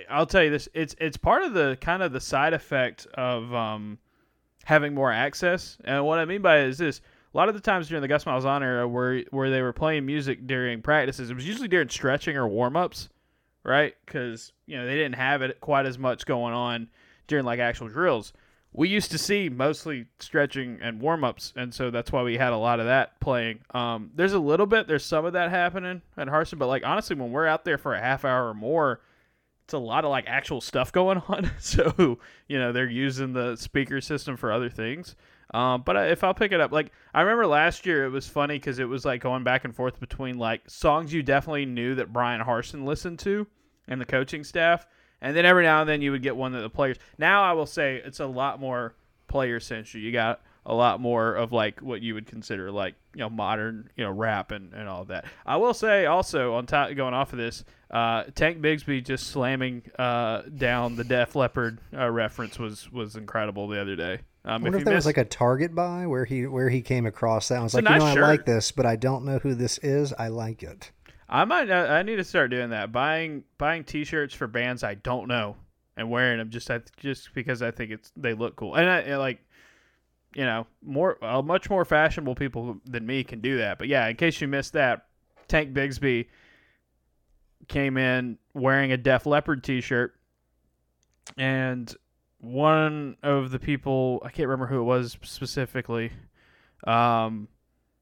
I'll 0.09 0.27
tell 0.27 0.45
you 0.45 0.51
this 0.51 0.69
it's 0.73 0.95
it's 0.99 1.17
part 1.17 1.43
of 1.43 1.53
the 1.53 1.77
kind 1.81 2.03
of 2.03 2.13
the 2.13 2.21
side 2.21 2.55
effect 2.55 3.07
of 3.15 3.53
um, 3.53 3.99
having 4.65 4.95
more 4.95 5.13
access, 5.13 5.77
and 5.85 6.05
what 6.05 6.19
I 6.19 6.25
mean 6.25 6.41
by 6.41 6.61
it 6.61 6.69
is 6.69 6.79
this 6.79 7.01
a 7.35 7.37
lot 7.37 7.49
of 7.49 7.55
the 7.55 7.61
times 7.61 7.89
during 7.89 8.01
the 8.01 8.09
Gus 8.09 8.25
Malzahn 8.25 8.63
era 8.63 8.87
where 8.89 9.23
where 9.31 9.51
they 9.51 9.61
were 9.61 9.73
playing 9.73 10.07
music 10.07 10.47
during 10.47 10.81
practices, 10.81 11.31
it 11.31 11.35
was 11.35 11.47
usually 11.47 11.69
during 11.69 11.89
stretching 11.89 12.37
or 12.37 12.47
warm 12.47 12.77
ups, 12.77 13.09
right? 13.65 13.95
Because 14.07 14.53
you 14.67 14.79
know 14.79 14.87
they 14.87 14.95
didn't 14.95 15.17
have 15.17 15.43
it 15.43 15.61
quite 15.61 15.85
as 15.85 15.99
much 15.99 16.25
going 16.25 16.55
on 16.55 16.89
during 17.27 17.45
like 17.45 17.59
actual 17.59 17.89
drills. 17.89 18.33
We 18.77 18.91
used 18.91 19.11
to 19.13 19.19
see 19.19 19.49
mostly 19.49 20.07
stretching 20.19 20.79
and 20.83 21.01
warm 21.01 21.25
ups, 21.25 21.53
and 21.57 21.73
so 21.73 21.91
that's 21.91 22.13
why 22.13 22.23
we 22.23 22.37
had 22.37 22.53
a 22.53 22.59
lot 22.59 22.79
of 22.79 22.87
that 22.87 23.19
playing. 23.21 23.61
Um, 23.73 24.11
there's 24.15 24.35
a 24.35 24.39
little 24.39 24.67
bit, 24.67 24.87
there's 24.87 25.05
some 25.05 25.25
of 25.25 25.33
that 25.33 25.51
happening 25.51 26.03
at 26.17 26.29
Harsin, 26.29 26.59
but 26.59 26.69
like 26.69 26.85
honestly, 26.85 27.17
when 27.17 27.33
we're 27.33 27.47
out 27.47 27.65
there 27.65 27.79
for 27.79 27.95
a 27.95 28.01
half 28.01 28.25
hour 28.25 28.49
or 28.49 28.55
more, 28.55 29.01
it's 29.65 29.73
a 29.73 29.79
lot 29.79 30.05
of 30.05 30.11
like 30.11 30.27
actual 30.29 30.61
stuff 30.61 30.93
going 30.93 31.23
on. 31.29 31.51
so 31.59 32.19
you 32.49 32.59
know 32.59 32.71
they're 32.73 32.89
using 32.89 33.33
the 33.33 33.57
speaker 33.57 34.01
system 34.01 34.37
for 34.37 34.53
other 34.53 34.69
things. 34.69 35.17
Um, 35.55 35.83
but 35.87 36.11
if 36.11 36.23
I'll 36.23 36.35
pick 36.35 36.53
it 36.53 36.61
up, 36.61 36.73
like 36.73 36.93
I 37.15 37.23
remember 37.23 37.47
last 37.47 37.87
year, 37.87 38.05
it 38.05 38.11
was 38.11 38.29
funny 38.29 38.59
because 38.59 38.79
it 38.79 38.89
was 38.89 39.05
like 39.05 39.23
going 39.23 39.43
back 39.43 39.65
and 39.65 39.75
forth 39.75 40.01
between 40.01 40.39
like 40.39 40.69
songs 40.69 41.13
you 41.13 41.23
definitely 41.23 41.67
knew 41.67 41.95
that 41.95 42.13
Bryan 42.13 42.43
Harsin 42.43 42.85
listened 42.85 43.21
to 43.21 43.47
and 43.89 44.01
the 44.01 44.05
coaching 44.05 44.45
staff, 44.45 44.87
and 45.21 45.37
then 45.37 45.45
every 45.47 45.65
now 45.65 45.81
and 45.81 45.89
then 45.89 46.03
you 46.03 46.13
would 46.13 46.23
get 46.23 46.37
one 46.37 46.53
that 46.53 46.61
the 46.61 46.71
players. 46.71 46.97
Now 47.19 47.43
I 47.43 47.53
will 47.53 47.67
say 47.67 48.03
it's 48.05 48.21
a 48.21 48.27
lot 48.27 48.61
more 48.61 48.95
player 49.29 49.61
centric. 49.61 50.03
You 50.03 50.13
got 50.13 50.41
a 50.69 50.75
lot 50.75 51.01
more 51.01 51.35
of 51.35 51.53
like 51.53 51.81
what 51.81 52.03
you 52.03 52.15
would 52.15 52.27
consider 52.27 52.73
like 52.73 52.97
you 53.15 53.21
know 53.21 53.31
modern 53.31 53.89
you 53.97 54.03
know 54.05 54.11
rap 54.11 54.51
and, 54.51 54.73
and 54.75 54.89
all 54.89 55.05
that. 55.07 55.25
I 55.45 55.57
will 55.57 55.75
say 55.75 56.07
also 56.07 56.55
on 56.55 56.67
top 56.67 56.93
going 56.95 57.15
off 57.15 57.33
of 57.33 57.39
this, 57.39 57.65
uh, 57.91 58.25
Tank 58.35 58.61
Bigsby 58.61 59.05
just 59.05 59.29
slamming 59.29 59.83
uh, 59.99 60.43
down 60.43 60.97
the 60.97 61.05
Def 61.05 61.37
Leppard 61.37 61.79
uh, 61.97 62.11
reference 62.11 62.59
was 62.59 62.91
was 62.91 63.17
incredible 63.17 63.69
the 63.69 63.81
other 63.81 63.97
day. 63.97 64.21
Um, 64.45 64.63
I 64.63 64.65
wonder 64.65 64.79
if, 64.79 64.81
you 64.81 64.85
there 64.85 64.95
was 64.95 65.07
missed- 65.07 65.17
like 65.19 65.27
a 65.27 65.29
target 65.29 65.75
buy 65.75 66.07
where 66.07 66.25
he 66.25 66.47
where 66.47 66.69
he 66.69 66.83
came 66.83 67.07
across 67.07 67.49
that. 67.49 67.59
I 67.59 67.63
was 67.63 67.75
It's 67.75 67.85
like, 67.85 67.95
you 67.95 67.99
know, 67.99 68.07
nice 68.07 68.17
I 68.17 68.21
like 68.21 68.45
this, 68.45 68.71
but 68.73 68.87
I 68.87 68.97
don't 68.97 69.25
know 69.25 69.39
who 69.39 69.55
this 69.55 69.79
is. 69.79 70.13
I 70.13 70.29
like 70.29 70.63
it. 70.63 70.91
I 71.29 71.45
might. 71.45 71.71
uh, 71.71 71.87
I 71.89 72.03
need 72.03 72.17
to 72.17 72.25
start 72.25 72.51
doing 72.51 72.71
that. 72.71 72.93
Buying 72.93 73.45
buying 73.59 73.85
T-shirts 73.85 74.35
for 74.35 74.47
bands 74.47 74.85
I 74.85 74.95
don't 74.95 75.29
know 75.29 75.57
and 75.97 76.11
wearing 76.11 76.39
them 76.39 76.51
just 76.51 76.71
just 76.99 77.35
because 77.35 77.63
I 77.63 77.71
think 77.71 77.91
it's 77.91 78.13
they 78.17 78.35
look 78.35 78.57
cool. 78.57 78.75
And 78.75 78.89
I, 78.89 79.17
like, 79.17 79.41
you 80.35 80.45
know, 80.45 80.67
more 80.85 81.19
much 81.45 81.71
more 81.71 81.85
fashionable 81.85 82.35
people 82.35 82.79
than 82.85 83.07
me 83.07 83.25
can 83.25 83.41
do 83.41 83.59
that. 83.59 83.79
But 83.79 83.89
yeah, 83.89 84.07
in 84.09 84.17
case 84.17 84.41
you 84.41 84.49
missed 84.49 84.75
that, 84.75 85.07
Tank 85.49 85.73
Bigsby 85.73 86.27
came 87.69 87.97
in 87.97 88.39
wearing 88.55 88.93
a 88.93 88.97
Def 88.97 89.27
Leppard 89.27 89.65
T-shirt, 89.65 90.15
and 91.37 91.93
one 92.39 93.17
of 93.23 93.51
the 93.51 93.59
people 93.59 94.23
I 94.25 94.31
can't 94.31 94.49
remember 94.49 94.67
who 94.67 94.81
it 94.81 94.85
was 94.85 95.17
specifically. 95.23 96.13
Um, 96.87 97.49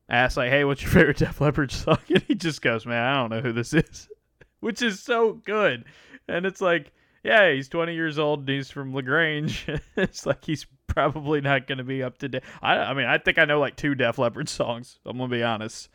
asked 0.08 0.37
like, 0.37 0.50
"Hey, 0.50 0.64
what's 0.64 0.82
your 0.82 0.90
favorite 0.90 1.16
Def 1.18 1.40
Leppard 1.40 1.73
song?" 1.73 1.99
And 2.08 2.23
he 2.23 2.34
just 2.34 2.62
goes, 2.62 2.87
"Man, 2.87 3.02
I 3.02 3.14
don't 3.14 3.30
know 3.30 3.40
who 3.40 3.52
this 3.52 3.73
is," 3.75 4.08
which 4.61 4.82
is 4.82 5.00
so 5.00 5.34
good. 5.44 5.84
And 6.28 6.46
it's 6.46 6.61
like, 6.61 6.92
yeah, 7.23 7.52
he's 7.52 7.68
20 7.68 7.94
years 7.94 8.18
old 8.18 8.40
and 8.40 8.49
he's 8.49 8.70
from 8.70 8.94
Lagrange. 8.94 9.66
it's 9.96 10.26
like 10.26 10.44
he's 10.44 10.66
probably 10.87 11.40
not 11.40 11.66
going 11.66 11.78
to 11.78 11.84
be 11.84 12.02
up 12.02 12.18
to 12.18 12.28
date. 12.28 12.42
I, 12.62 12.76
I 12.76 12.94
mean, 12.94 13.06
I 13.06 13.18
think 13.18 13.38
I 13.38 13.46
know 13.46 13.58
like 13.58 13.76
two 13.76 13.94
Def 13.94 14.18
Leppard 14.18 14.49
songs. 14.49 14.99
I'm 15.06 15.18
gonna 15.18 15.28
be 15.28 15.42
honest. 15.42 15.88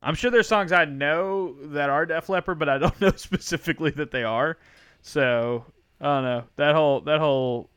I'm 0.00 0.14
sure 0.14 0.30
there's 0.30 0.46
songs 0.46 0.70
I 0.70 0.84
know 0.84 1.56
that 1.72 1.90
are 1.90 2.06
Def 2.06 2.28
Leppard, 2.28 2.58
but 2.58 2.68
I 2.68 2.78
don't 2.78 3.00
know 3.00 3.12
specifically 3.16 3.90
that 3.92 4.12
they 4.12 4.22
are. 4.22 4.56
So 5.02 5.64
I 6.00 6.04
don't 6.04 6.24
know 6.24 6.44
that 6.56 6.74
whole 6.74 7.00
that 7.02 7.18
whole 7.18 7.68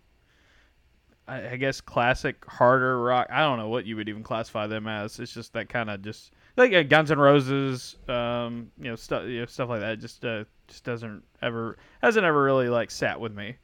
I, 1.31 1.55
guess 1.55 1.81
classic 1.81 2.43
harder 2.45 3.01
rock. 3.01 3.27
I 3.29 3.39
don't 3.41 3.57
know 3.57 3.69
what 3.69 3.85
you 3.85 3.95
would 3.95 4.09
even 4.09 4.23
classify 4.23 4.67
them 4.67 4.87
as. 4.87 5.19
It's 5.19 5.33
just 5.33 5.53
that 5.53 5.69
kind 5.69 5.89
of 5.89 6.01
just 6.01 6.31
like 6.57 6.73
uh, 6.73 6.83
Guns 6.83 7.11
N' 7.11 7.19
Roses, 7.19 7.95
um, 8.07 8.71
you 8.77 8.89
know, 8.89 8.95
stuff, 8.95 9.25
you 9.25 9.39
know, 9.39 9.45
stuff 9.45 9.69
like 9.69 9.79
that. 9.81 9.99
Just 9.99 10.25
uh, 10.25 10.43
just 10.67 10.83
doesn't 10.83 11.23
ever 11.41 11.77
hasn't 12.01 12.25
ever 12.25 12.41
really 12.43 12.69
like 12.69 12.91
sat 12.91 13.19
with 13.19 13.33
me, 13.33 13.55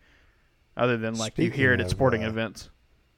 other 0.75 0.97
than 0.97 1.15
like 1.15 1.37
you 1.37 1.51
hear 1.51 1.73
it 1.73 1.81
at 1.81 1.89
sporting 1.89 2.23
uh, 2.23 2.29
events. 2.29 2.69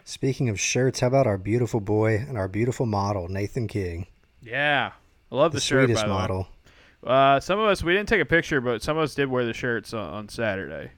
Speaking 0.03 0.49
of 0.49 0.59
shirts, 0.59 1.01
how 1.01 1.07
about 1.07 1.27
our 1.27 1.37
beautiful 1.37 1.79
boy 1.79 2.15
and 2.17 2.37
our 2.37 2.47
beautiful 2.47 2.87
model, 2.87 3.27
Nathan 3.27 3.67
King, 3.67 4.07
Yeah, 4.41 4.93
I 5.31 5.35
love 5.35 5.51
the, 5.51 5.57
the, 5.57 5.61
shirt. 5.61 5.85
sweetest 5.85 6.03
by 6.03 6.07
the 6.07 6.13
way. 6.13 6.19
model. 6.19 6.47
Uh, 7.03 7.39
some 7.39 7.59
of 7.59 7.65
us 7.67 7.83
we 7.83 7.93
didn't 7.93 8.09
take 8.09 8.21
a 8.21 8.25
picture, 8.25 8.59
but 8.59 8.81
some 8.81 8.97
of 8.97 9.03
us 9.03 9.13
did 9.13 9.29
wear 9.29 9.45
the 9.45 9.53
shirts 9.53 9.93
on, 9.93 10.13
on 10.13 10.29
Saturday, 10.29 10.91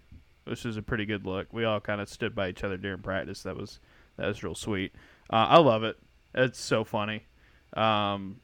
which 0.45 0.63
was 0.63 0.77
a 0.77 0.81
pretty 0.81 1.05
good 1.05 1.25
look. 1.25 1.47
We 1.51 1.65
all 1.65 1.79
kind 1.79 2.01
of 2.01 2.09
stood 2.09 2.35
by 2.35 2.49
each 2.49 2.63
other 2.63 2.77
during 2.77 2.99
practice. 2.99 3.43
That 3.43 3.55
was 3.55 3.79
that 4.17 4.27
was 4.27 4.43
real 4.43 4.55
sweet. 4.55 4.93
Uh, 5.29 5.47
I 5.49 5.59
love 5.59 5.83
it. 5.83 5.97
It's 6.33 6.59
so 6.59 6.83
funny. 6.83 7.25
Um, 7.73 8.39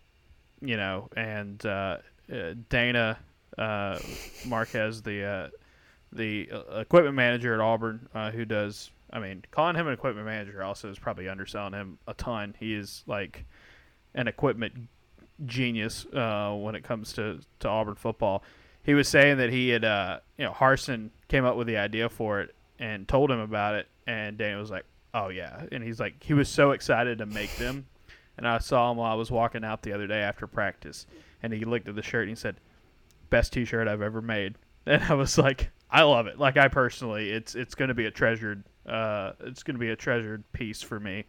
you 0.61 0.77
know, 0.77 1.09
and 1.15 1.63
uh, 1.65 1.97
uh, 2.31 2.53
Dana 2.69 3.17
uh, 3.57 3.99
Marquez, 4.45 5.01
the 5.01 5.23
uh, 5.23 5.49
the 6.11 6.49
uh, 6.51 6.79
equipment 6.79 7.15
manager 7.15 7.53
at 7.53 7.59
Auburn, 7.59 8.07
who 8.33 8.45
does 8.45 8.91
I 9.11 9.19
mean, 9.19 9.43
calling 9.51 9.75
him 9.75 9.87
an 9.87 9.93
equipment 9.93 10.25
manager 10.25 10.63
also 10.63 10.89
is 10.89 10.99
probably 10.99 11.29
underselling 11.29 11.73
him 11.73 11.97
a 12.07 12.13
ton. 12.13 12.55
He 12.59 12.73
is 12.73 13.03
like 13.07 13.45
an 14.13 14.27
equipment 14.27 14.89
genius 15.45 16.05
when 16.11 16.75
it 16.75 16.83
comes 16.83 17.13
to, 17.13 17.39
to 17.59 17.69
Auburn 17.69 17.95
football. 17.95 18.43
He 18.83 18.93
was 18.93 19.07
saying 19.07 19.37
that 19.37 19.49
he 19.49 19.69
had, 19.69 19.83
you 20.37 20.45
know, 20.45 20.51
Harsin 20.51 21.11
came 21.27 21.45
up 21.45 21.55
with 21.55 21.67
the 21.67 21.77
idea 21.77 22.09
for 22.09 22.41
it 22.41 22.55
and 22.79 23.07
told 23.07 23.31
him 23.31 23.39
about 23.39 23.75
it, 23.75 23.87
and 24.05 24.37
Daniel 24.37 24.61
was 24.61 24.71
like, 24.71 24.85
"Oh 25.13 25.29
yeah," 25.29 25.65
and 25.71 25.83
he's 25.83 25.99
like, 25.99 26.23
he 26.23 26.33
was 26.33 26.49
so 26.49 26.71
excited 26.71 27.17
to 27.19 27.25
make 27.25 27.55
them. 27.57 27.87
And 28.37 28.47
I 28.47 28.59
saw 28.59 28.91
him 28.91 28.97
while 28.97 29.11
I 29.11 29.15
was 29.15 29.31
walking 29.31 29.63
out 29.63 29.81
the 29.81 29.93
other 29.93 30.05
day 30.05 30.19
after 30.19 30.45
practice, 30.45 31.07
and 31.41 31.51
he 31.51 31.65
looked 31.65 31.87
at 31.87 31.95
the 31.95 32.03
shirt 32.03 32.23
and 32.23 32.29
he 32.29 32.35
said, 32.35 32.57
"Best 33.29 33.53
T-shirt 33.53 33.87
I've 33.87 34.01
ever 34.01 34.21
made." 34.21 34.55
And 34.87 35.03
I 35.03 35.15
was 35.15 35.37
like, 35.37 35.69
I 35.91 36.03
love 36.03 36.27
it. 36.27 36.39
Like 36.39 36.55
I 36.55 36.69
personally, 36.69 37.29
it's 37.31 37.55
it's 37.55 37.75
going 37.75 37.89
to 37.89 37.93
be 37.93 38.05
a 38.05 38.11
treasured, 38.11 38.63
uh, 38.85 39.33
it's 39.41 39.63
going 39.63 39.75
to 39.75 39.79
be 39.79 39.89
a 39.89 39.97
treasured 39.97 40.49
piece 40.53 40.81
for 40.81 40.97
me. 40.97 41.25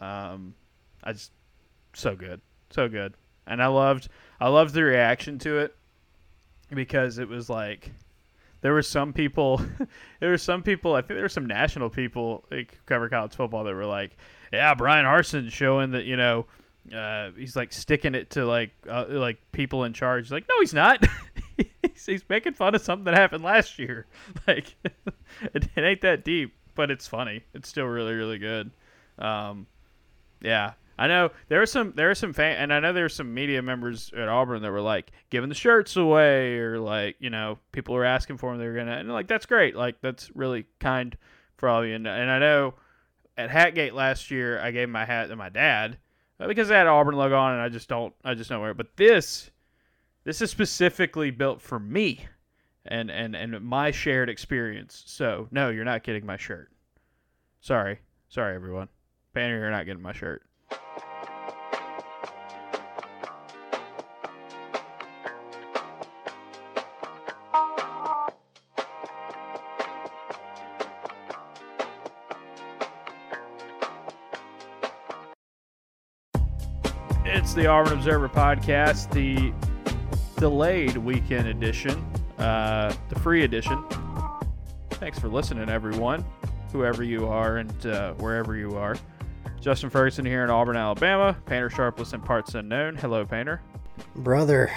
Um, 0.00 0.54
I 1.04 1.12
just 1.12 1.30
so 1.92 2.16
good, 2.16 2.40
so 2.70 2.88
good, 2.88 3.14
and 3.46 3.62
I 3.62 3.68
loved 3.68 4.08
I 4.40 4.48
loved 4.48 4.74
the 4.74 4.82
reaction 4.82 5.38
to 5.40 5.58
it 5.58 5.76
because 6.70 7.18
it 7.18 7.28
was 7.28 7.48
like 7.48 7.92
there 8.60 8.72
were 8.72 8.82
some 8.82 9.12
people 9.12 9.60
there 10.20 10.30
were 10.30 10.38
some 10.38 10.62
people 10.62 10.94
i 10.94 11.00
think 11.00 11.08
there 11.08 11.22
were 11.22 11.28
some 11.28 11.46
national 11.46 11.90
people 11.90 12.44
like 12.50 12.78
cover 12.86 13.08
college 13.08 13.34
football 13.34 13.64
that 13.64 13.74
were 13.74 13.86
like 13.86 14.16
yeah 14.52 14.74
brian 14.74 15.04
harsin's 15.04 15.52
showing 15.52 15.92
that 15.92 16.04
you 16.04 16.16
know 16.16 16.46
uh, 16.94 17.30
he's 17.36 17.56
like 17.56 17.72
sticking 17.72 18.14
it 18.14 18.30
to 18.30 18.44
like 18.44 18.70
uh, 18.88 19.06
like 19.08 19.38
people 19.52 19.84
in 19.84 19.92
charge. 19.92 20.30
Like 20.30 20.46
no 20.48 20.54
he's 20.60 20.74
not. 20.74 21.04
He's, 21.82 22.04
he's 22.04 22.24
making 22.28 22.52
fun 22.52 22.74
of 22.74 22.82
something 22.82 23.06
that 23.06 23.14
happened 23.14 23.42
last 23.42 23.78
year. 23.78 24.06
Like 24.46 24.76
it, 24.84 25.68
it 25.74 25.82
ain't 25.82 26.02
that 26.02 26.22
deep 26.24 26.54
but 26.74 26.90
it's 26.90 27.08
funny. 27.08 27.42
It's 27.54 27.68
still 27.68 27.86
really 27.86 28.12
really 28.12 28.38
good. 28.38 28.70
Um, 29.18 29.66
yeah 30.42 30.74
I 30.98 31.08
know 31.08 31.30
there 31.48 31.60
are 31.60 31.66
some 31.66 31.92
there 31.94 32.10
are 32.10 32.14
some 32.14 32.32
fan 32.32 32.56
and 32.56 32.72
I 32.72 32.80
know 32.80 32.92
there 32.92 33.04
are 33.04 33.10
some 33.10 33.34
media 33.34 33.60
members 33.60 34.10
at 34.16 34.28
Auburn 34.28 34.62
that 34.62 34.70
were 34.70 34.80
like 34.80 35.12
giving 35.28 35.48
the 35.50 35.54
shirts 35.54 35.96
away 35.96 36.58
or 36.58 36.78
like 36.78 37.16
you 37.18 37.28
know 37.28 37.58
people 37.72 37.94
were 37.94 38.04
asking 38.04 38.38
for 38.38 38.50
them 38.50 38.58
they 38.58 38.66
were 38.66 38.74
gonna 38.74 38.96
and 38.96 39.12
like 39.12 39.28
that's 39.28 39.46
great. 39.46 39.76
Like 39.76 40.00
that's 40.00 40.34
really 40.34 40.64
kind 40.80 41.16
for 41.58 41.68
all 41.68 41.82
of 41.82 41.88
you. 41.88 41.94
And, 41.94 42.06
and 42.06 42.30
I 42.30 42.38
know 42.38 42.74
at 43.36 43.50
Hatgate 43.50 43.92
last 43.92 44.30
year 44.30 44.58
I 44.58 44.70
gave 44.70 44.88
my 44.88 45.04
hat 45.04 45.28
to 45.28 45.36
my 45.36 45.50
dad 45.50 45.98
uh, 46.40 46.46
because 46.46 46.70
it 46.70 46.74
had 46.74 46.86
Auburn 46.86 47.14
logo 47.14 47.36
on 47.36 47.52
and 47.52 47.62
I 47.62 47.68
just 47.68 47.88
don't 47.88 48.14
I 48.24 48.34
just 48.34 48.48
don't 48.48 48.62
wear 48.62 48.70
it. 48.70 48.78
But 48.78 48.96
this 48.96 49.50
this 50.24 50.40
is 50.40 50.50
specifically 50.50 51.30
built 51.30 51.60
for 51.60 51.78
me 51.78 52.26
and 52.86 53.10
and 53.10 53.36
and 53.36 53.60
my 53.60 53.90
shared 53.90 54.30
experience. 54.30 55.02
So 55.06 55.46
no 55.50 55.68
you're 55.68 55.84
not 55.84 56.04
getting 56.04 56.24
my 56.24 56.38
shirt. 56.38 56.70
Sorry. 57.60 57.98
Sorry 58.30 58.54
everyone. 58.54 58.88
Banner 59.34 59.58
you're 59.58 59.70
not 59.70 59.84
getting 59.84 60.02
my 60.02 60.14
shirt 60.14 60.45
The 77.56 77.68
Auburn 77.68 77.94
Observer 77.94 78.28
podcast, 78.28 79.10
the 79.12 79.50
delayed 80.38 80.98
weekend 80.98 81.48
edition, 81.48 82.06
uh, 82.36 82.92
the 83.08 83.18
free 83.20 83.44
edition. 83.44 83.82
Thanks 84.90 85.18
for 85.18 85.28
listening, 85.28 85.70
everyone, 85.70 86.22
whoever 86.70 87.02
you 87.02 87.26
are 87.26 87.56
and 87.56 87.86
uh, 87.86 88.12
wherever 88.18 88.56
you 88.56 88.76
are. 88.76 88.94
Justin 89.58 89.88
Ferguson 89.88 90.26
here 90.26 90.44
in 90.44 90.50
Auburn, 90.50 90.76
Alabama. 90.76 91.34
Painter 91.46 91.70
Sharpless 91.70 92.12
and 92.12 92.22
Parts 92.22 92.54
Unknown. 92.54 92.94
Hello, 92.94 93.24
Painter. 93.24 93.62
Brother, 94.14 94.70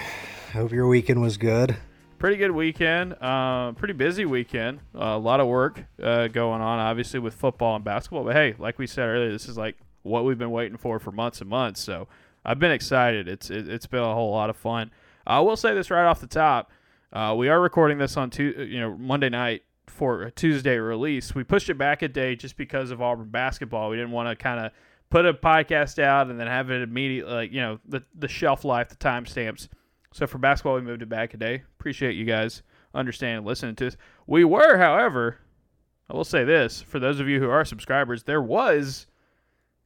hope 0.53 0.71
your 0.71 0.87
weekend 0.87 1.21
was 1.21 1.35
good. 1.35 1.75
Pretty 2.17 2.37
good 2.37 2.51
weekend. 2.51 3.13
Uh, 3.19 3.73
pretty 3.73 3.93
busy 3.93 4.23
weekend. 4.23 4.79
Uh, 4.95 5.03
a 5.03 5.19
lot 5.19 5.41
of 5.41 5.47
work 5.47 5.83
uh, 6.01 6.29
going 6.29 6.61
on, 6.61 6.79
obviously, 6.79 7.19
with 7.19 7.33
football 7.33 7.75
and 7.75 7.83
basketball. 7.83 8.23
But 8.23 8.37
hey, 8.37 8.55
like 8.57 8.79
we 8.79 8.87
said 8.87 9.09
earlier, 9.09 9.33
this 9.33 9.49
is 9.49 9.57
like 9.57 9.75
what 10.03 10.23
we've 10.23 10.37
been 10.37 10.51
waiting 10.51 10.77
for 10.77 10.97
for 10.97 11.11
months 11.11 11.41
and 11.41 11.49
months. 11.49 11.81
So 11.81 12.07
I've 12.45 12.59
been 12.59 12.71
excited. 12.71 13.27
It's 13.27 13.49
it, 13.49 13.67
has 13.67 13.85
been 13.85 14.01
a 14.01 14.13
whole 14.13 14.31
lot 14.31 14.49
of 14.49 14.57
fun. 14.57 14.91
I 15.27 15.39
will 15.41 15.57
say 15.57 15.73
this 15.73 15.91
right 15.91 16.05
off 16.05 16.21
the 16.21 16.27
top. 16.27 16.71
Uh, 17.11 17.35
we 17.37 17.49
are 17.49 17.59
recording 17.59 17.97
this 17.97 18.17
on 18.17 18.29
tu- 18.29 18.67
you 18.69 18.79
know 18.79 18.95
Monday 18.97 19.29
night 19.29 19.63
for 19.87 20.23
a 20.23 20.31
Tuesday 20.31 20.77
release. 20.77 21.33
We 21.35 21.43
pushed 21.43 21.69
it 21.69 21.77
back 21.77 22.01
a 22.01 22.07
day 22.07 22.35
just 22.35 22.55
because 22.55 22.91
of 22.91 23.01
Auburn 23.01 23.29
basketball. 23.29 23.89
We 23.89 23.97
didn't 23.97 24.11
want 24.11 24.29
to 24.29 24.35
kind 24.35 24.65
of 24.65 24.71
put 25.09 25.25
a 25.25 25.33
podcast 25.33 26.01
out 26.01 26.29
and 26.29 26.39
then 26.39 26.47
have 26.47 26.69
it 26.69 26.81
immediately 26.81 27.31
like 27.31 27.51
you 27.51 27.61
know 27.61 27.79
the 27.87 28.03
the 28.15 28.27
shelf 28.27 28.63
life, 28.63 28.89
the 28.89 28.95
timestamps. 28.95 29.67
So 30.11 30.25
for 30.25 30.37
basketball, 30.37 30.75
we 30.75 30.81
moved 30.81 31.01
it 31.01 31.09
back 31.09 31.33
a 31.33 31.37
day. 31.37 31.63
Appreciate 31.79 32.15
you 32.15 32.25
guys 32.25 32.63
understanding, 32.93 33.45
listening 33.45 33.75
to 33.75 33.87
us. 33.87 33.97
We 34.25 34.43
were, 34.43 34.77
however, 34.77 35.37
I 36.09 36.15
will 36.15 36.23
say 36.23 36.43
this 36.43 36.81
for 36.81 36.99
those 36.99 37.19
of 37.19 37.27
you 37.27 37.39
who 37.39 37.49
are 37.49 37.63
subscribers, 37.63 38.23
there 38.23 38.41
was 38.41 39.05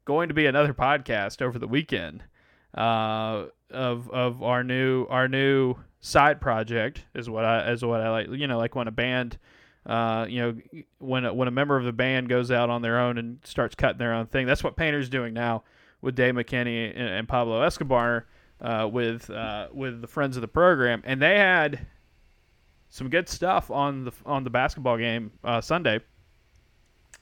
going 0.05 0.29
to 0.29 0.33
be 0.33 0.45
another 0.45 0.73
podcast 0.73 1.41
over 1.41 1.59
the 1.59 1.67
weekend 1.67 2.23
uh, 2.73 3.45
of 3.69 4.09
of 4.09 4.43
our 4.43 4.63
new 4.63 5.05
our 5.09 5.27
new 5.27 5.75
side 6.01 6.41
project 6.41 7.05
is 7.15 7.29
what 7.29 7.45
I 7.45 7.71
is 7.71 7.83
what 7.83 8.01
I 8.01 8.09
like. 8.09 8.27
You 8.29 8.47
know, 8.47 8.57
like 8.57 8.75
when 8.75 8.87
a 8.87 8.91
band, 8.91 9.37
uh, 9.85 10.25
you 10.29 10.41
know, 10.41 10.83
when 10.99 11.25
a, 11.25 11.33
when 11.33 11.47
a 11.47 11.51
member 11.51 11.77
of 11.77 11.85
the 11.85 11.93
band 11.93 12.29
goes 12.29 12.51
out 12.51 12.69
on 12.69 12.81
their 12.81 12.99
own 12.99 13.17
and 13.17 13.39
starts 13.43 13.75
cutting 13.75 13.97
their 13.99 14.13
own 14.13 14.27
thing. 14.27 14.45
That's 14.45 14.63
what 14.63 14.75
Painter's 14.75 15.09
doing 15.09 15.33
now 15.33 15.63
with 16.01 16.15
Dave 16.15 16.35
McKinney 16.35 16.91
and, 16.91 17.09
and 17.09 17.27
Pablo 17.27 17.61
Escobar 17.61 18.25
uh, 18.61 18.87
with 18.91 19.29
uh, 19.29 19.67
with 19.73 20.01
the 20.01 20.07
friends 20.07 20.37
of 20.37 20.41
the 20.41 20.47
program, 20.47 21.01
and 21.05 21.21
they 21.21 21.37
had 21.37 21.87
some 22.89 23.09
good 23.09 23.27
stuff 23.27 23.71
on 23.71 24.05
the 24.05 24.11
on 24.25 24.43
the 24.43 24.49
basketball 24.49 24.97
game 24.97 25.31
uh, 25.43 25.61
Sunday. 25.61 25.99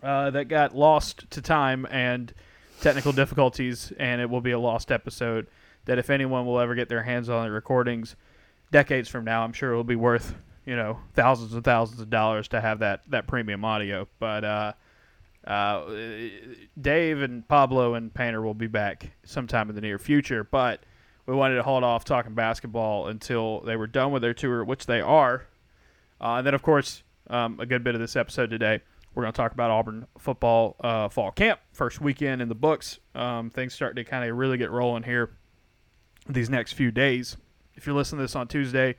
Uh, 0.03 0.31
that 0.31 0.45
got 0.45 0.75
lost 0.75 1.29
to 1.29 1.43
time 1.43 1.85
and 1.91 2.33
technical 2.81 3.11
difficulties, 3.11 3.93
and 3.97 4.19
it 4.19 4.29
will 4.29 4.41
be 4.41 4.51
a 4.51 4.59
lost 4.59 4.91
episode. 4.91 5.47
That 5.85 5.97
if 5.97 6.09
anyone 6.09 6.45
will 6.45 6.59
ever 6.59 6.75
get 6.75 6.89
their 6.89 7.03
hands 7.03 7.29
on 7.29 7.45
the 7.45 7.51
recordings, 7.51 8.15
decades 8.71 9.09
from 9.09 9.25
now, 9.25 9.43
I'm 9.43 9.53
sure 9.53 9.71
it 9.71 9.75
will 9.75 9.83
be 9.83 9.95
worth 9.95 10.35
you 10.65 10.75
know 10.75 10.99
thousands 11.13 11.53
and 11.53 11.63
thousands 11.63 12.01
of 12.01 12.09
dollars 12.09 12.47
to 12.49 12.61
have 12.61 12.79
that 12.79 13.01
that 13.09 13.27
premium 13.27 13.65
audio. 13.65 14.07
But 14.19 14.43
uh, 14.43 14.73
uh, 15.45 15.85
Dave 16.79 17.21
and 17.21 17.47
Pablo 17.47 17.95
and 17.95 18.13
Painter 18.13 18.41
will 18.41 18.53
be 18.53 18.67
back 18.67 19.11
sometime 19.23 19.69
in 19.69 19.75
the 19.75 19.81
near 19.81 19.97
future. 19.97 20.43
But 20.43 20.81
we 21.25 21.35
wanted 21.35 21.55
to 21.55 21.63
hold 21.63 21.83
off 21.83 22.03
talking 22.03 22.33
basketball 22.33 23.07
until 23.07 23.61
they 23.61 23.75
were 23.75 23.87
done 23.87 24.11
with 24.11 24.21
their 24.21 24.33
tour, 24.33 24.63
which 24.63 24.85
they 24.85 25.01
are. 25.01 25.47
Uh, 26.19 26.35
and 26.35 26.45
then, 26.45 26.53
of 26.53 26.61
course, 26.61 27.03
um, 27.29 27.59
a 27.59 27.65
good 27.65 27.83
bit 27.83 27.95
of 27.95 28.01
this 28.01 28.15
episode 28.15 28.49
today 28.49 28.81
we're 29.13 29.23
going 29.23 29.33
to 29.33 29.37
talk 29.37 29.51
about 29.51 29.71
Auburn 29.71 30.07
football 30.17 30.75
uh, 30.81 31.09
fall 31.09 31.31
camp, 31.31 31.59
first 31.73 31.99
weekend 31.99 32.41
in 32.41 32.49
the 32.49 32.55
books. 32.55 32.99
Um, 33.13 33.49
things 33.49 33.73
start 33.73 33.95
to 33.97 34.03
kind 34.03 34.29
of 34.29 34.37
really 34.37 34.57
get 34.57 34.71
rolling 34.71 35.03
here 35.03 35.31
these 36.29 36.49
next 36.49 36.73
few 36.73 36.91
days. 36.91 37.35
If 37.75 37.85
you're 37.85 37.95
listening 37.95 38.19
to 38.19 38.23
this 38.23 38.35
on 38.35 38.47
Tuesday, 38.47 38.95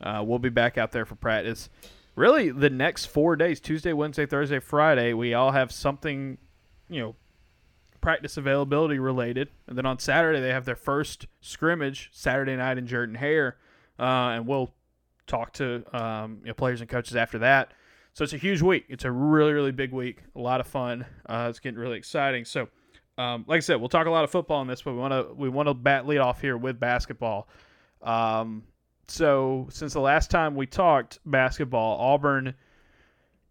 uh, 0.00 0.22
we'll 0.26 0.38
be 0.38 0.48
back 0.48 0.76
out 0.76 0.92
there 0.92 1.04
for 1.04 1.14
practice. 1.14 1.68
Really, 2.16 2.50
the 2.50 2.70
next 2.70 3.06
four 3.06 3.36
days 3.36 3.60
Tuesday, 3.60 3.92
Wednesday, 3.92 4.26
Thursday, 4.26 4.60
Friday 4.60 5.14
we 5.14 5.34
all 5.34 5.52
have 5.52 5.72
something, 5.72 6.38
you 6.88 7.00
know, 7.00 7.16
practice 8.00 8.36
availability 8.36 8.98
related. 8.98 9.48
And 9.66 9.78
then 9.78 9.86
on 9.86 9.98
Saturday, 9.98 10.40
they 10.40 10.50
have 10.50 10.64
their 10.64 10.76
first 10.76 11.26
scrimmage 11.40 12.10
Saturday 12.12 12.54
night 12.54 12.76
in 12.78 12.86
Jordan 12.86 13.14
Hare. 13.14 13.56
Uh, 13.98 14.34
and 14.34 14.46
we'll 14.46 14.74
talk 15.26 15.52
to 15.54 15.82
um, 15.92 16.38
you 16.42 16.48
know, 16.48 16.54
players 16.54 16.80
and 16.80 16.90
coaches 16.90 17.16
after 17.16 17.38
that. 17.38 17.72
So 18.14 18.22
it's 18.22 18.32
a 18.32 18.38
huge 18.38 18.62
week. 18.62 18.86
It's 18.88 19.04
a 19.04 19.10
really, 19.10 19.52
really 19.52 19.72
big 19.72 19.92
week. 19.92 20.22
A 20.36 20.40
lot 20.40 20.60
of 20.60 20.68
fun. 20.68 21.04
Uh, 21.26 21.48
it's 21.50 21.58
getting 21.58 21.78
really 21.78 21.98
exciting. 21.98 22.44
So, 22.44 22.68
um, 23.18 23.44
like 23.48 23.56
I 23.56 23.60
said, 23.60 23.76
we'll 23.76 23.88
talk 23.88 24.06
a 24.06 24.10
lot 24.10 24.22
of 24.22 24.30
football 24.30 24.58
on 24.58 24.68
this, 24.68 24.82
but 24.82 24.92
we 24.92 24.98
want 24.98 25.12
to 25.12 25.34
we 25.34 25.48
want 25.48 25.68
to 25.68 25.74
bat 25.74 26.06
lead 26.06 26.18
off 26.18 26.40
here 26.40 26.56
with 26.56 26.78
basketball. 26.78 27.48
Um, 28.02 28.62
so 29.08 29.66
since 29.70 29.92
the 29.92 30.00
last 30.00 30.30
time 30.30 30.54
we 30.54 30.66
talked 30.66 31.18
basketball, 31.26 31.98
Auburn 32.00 32.54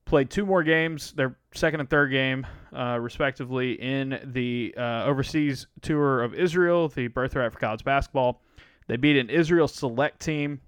played 0.06 0.30
two 0.30 0.46
more 0.46 0.64
games, 0.64 1.12
their 1.12 1.36
second 1.54 1.82
and 1.82 1.90
third 1.90 2.12
game, 2.12 2.48
uh, 2.74 2.98
respectively, 3.02 3.74
in 3.74 4.20
the 4.34 4.74
uh, 4.78 5.04
overseas 5.04 5.68
tour 5.82 6.24
of 6.24 6.34
Israel, 6.34 6.88
the 6.88 7.08
birthright 7.08 7.52
for 7.52 7.60
college 7.60 7.84
basketball. 7.84 8.42
They 8.88 8.96
beat 8.96 9.18
an 9.18 9.30
Israel 9.30 9.68
select 9.68 10.22
team 10.22 10.62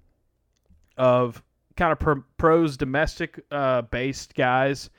of 0.97 1.41
kind 1.75 1.91
of 1.91 1.99
pro- 1.99 2.23
pros, 2.37 2.77
domestic 2.77 3.39
uh, 3.51 3.83
based 3.83 4.33
guys. 4.35 4.89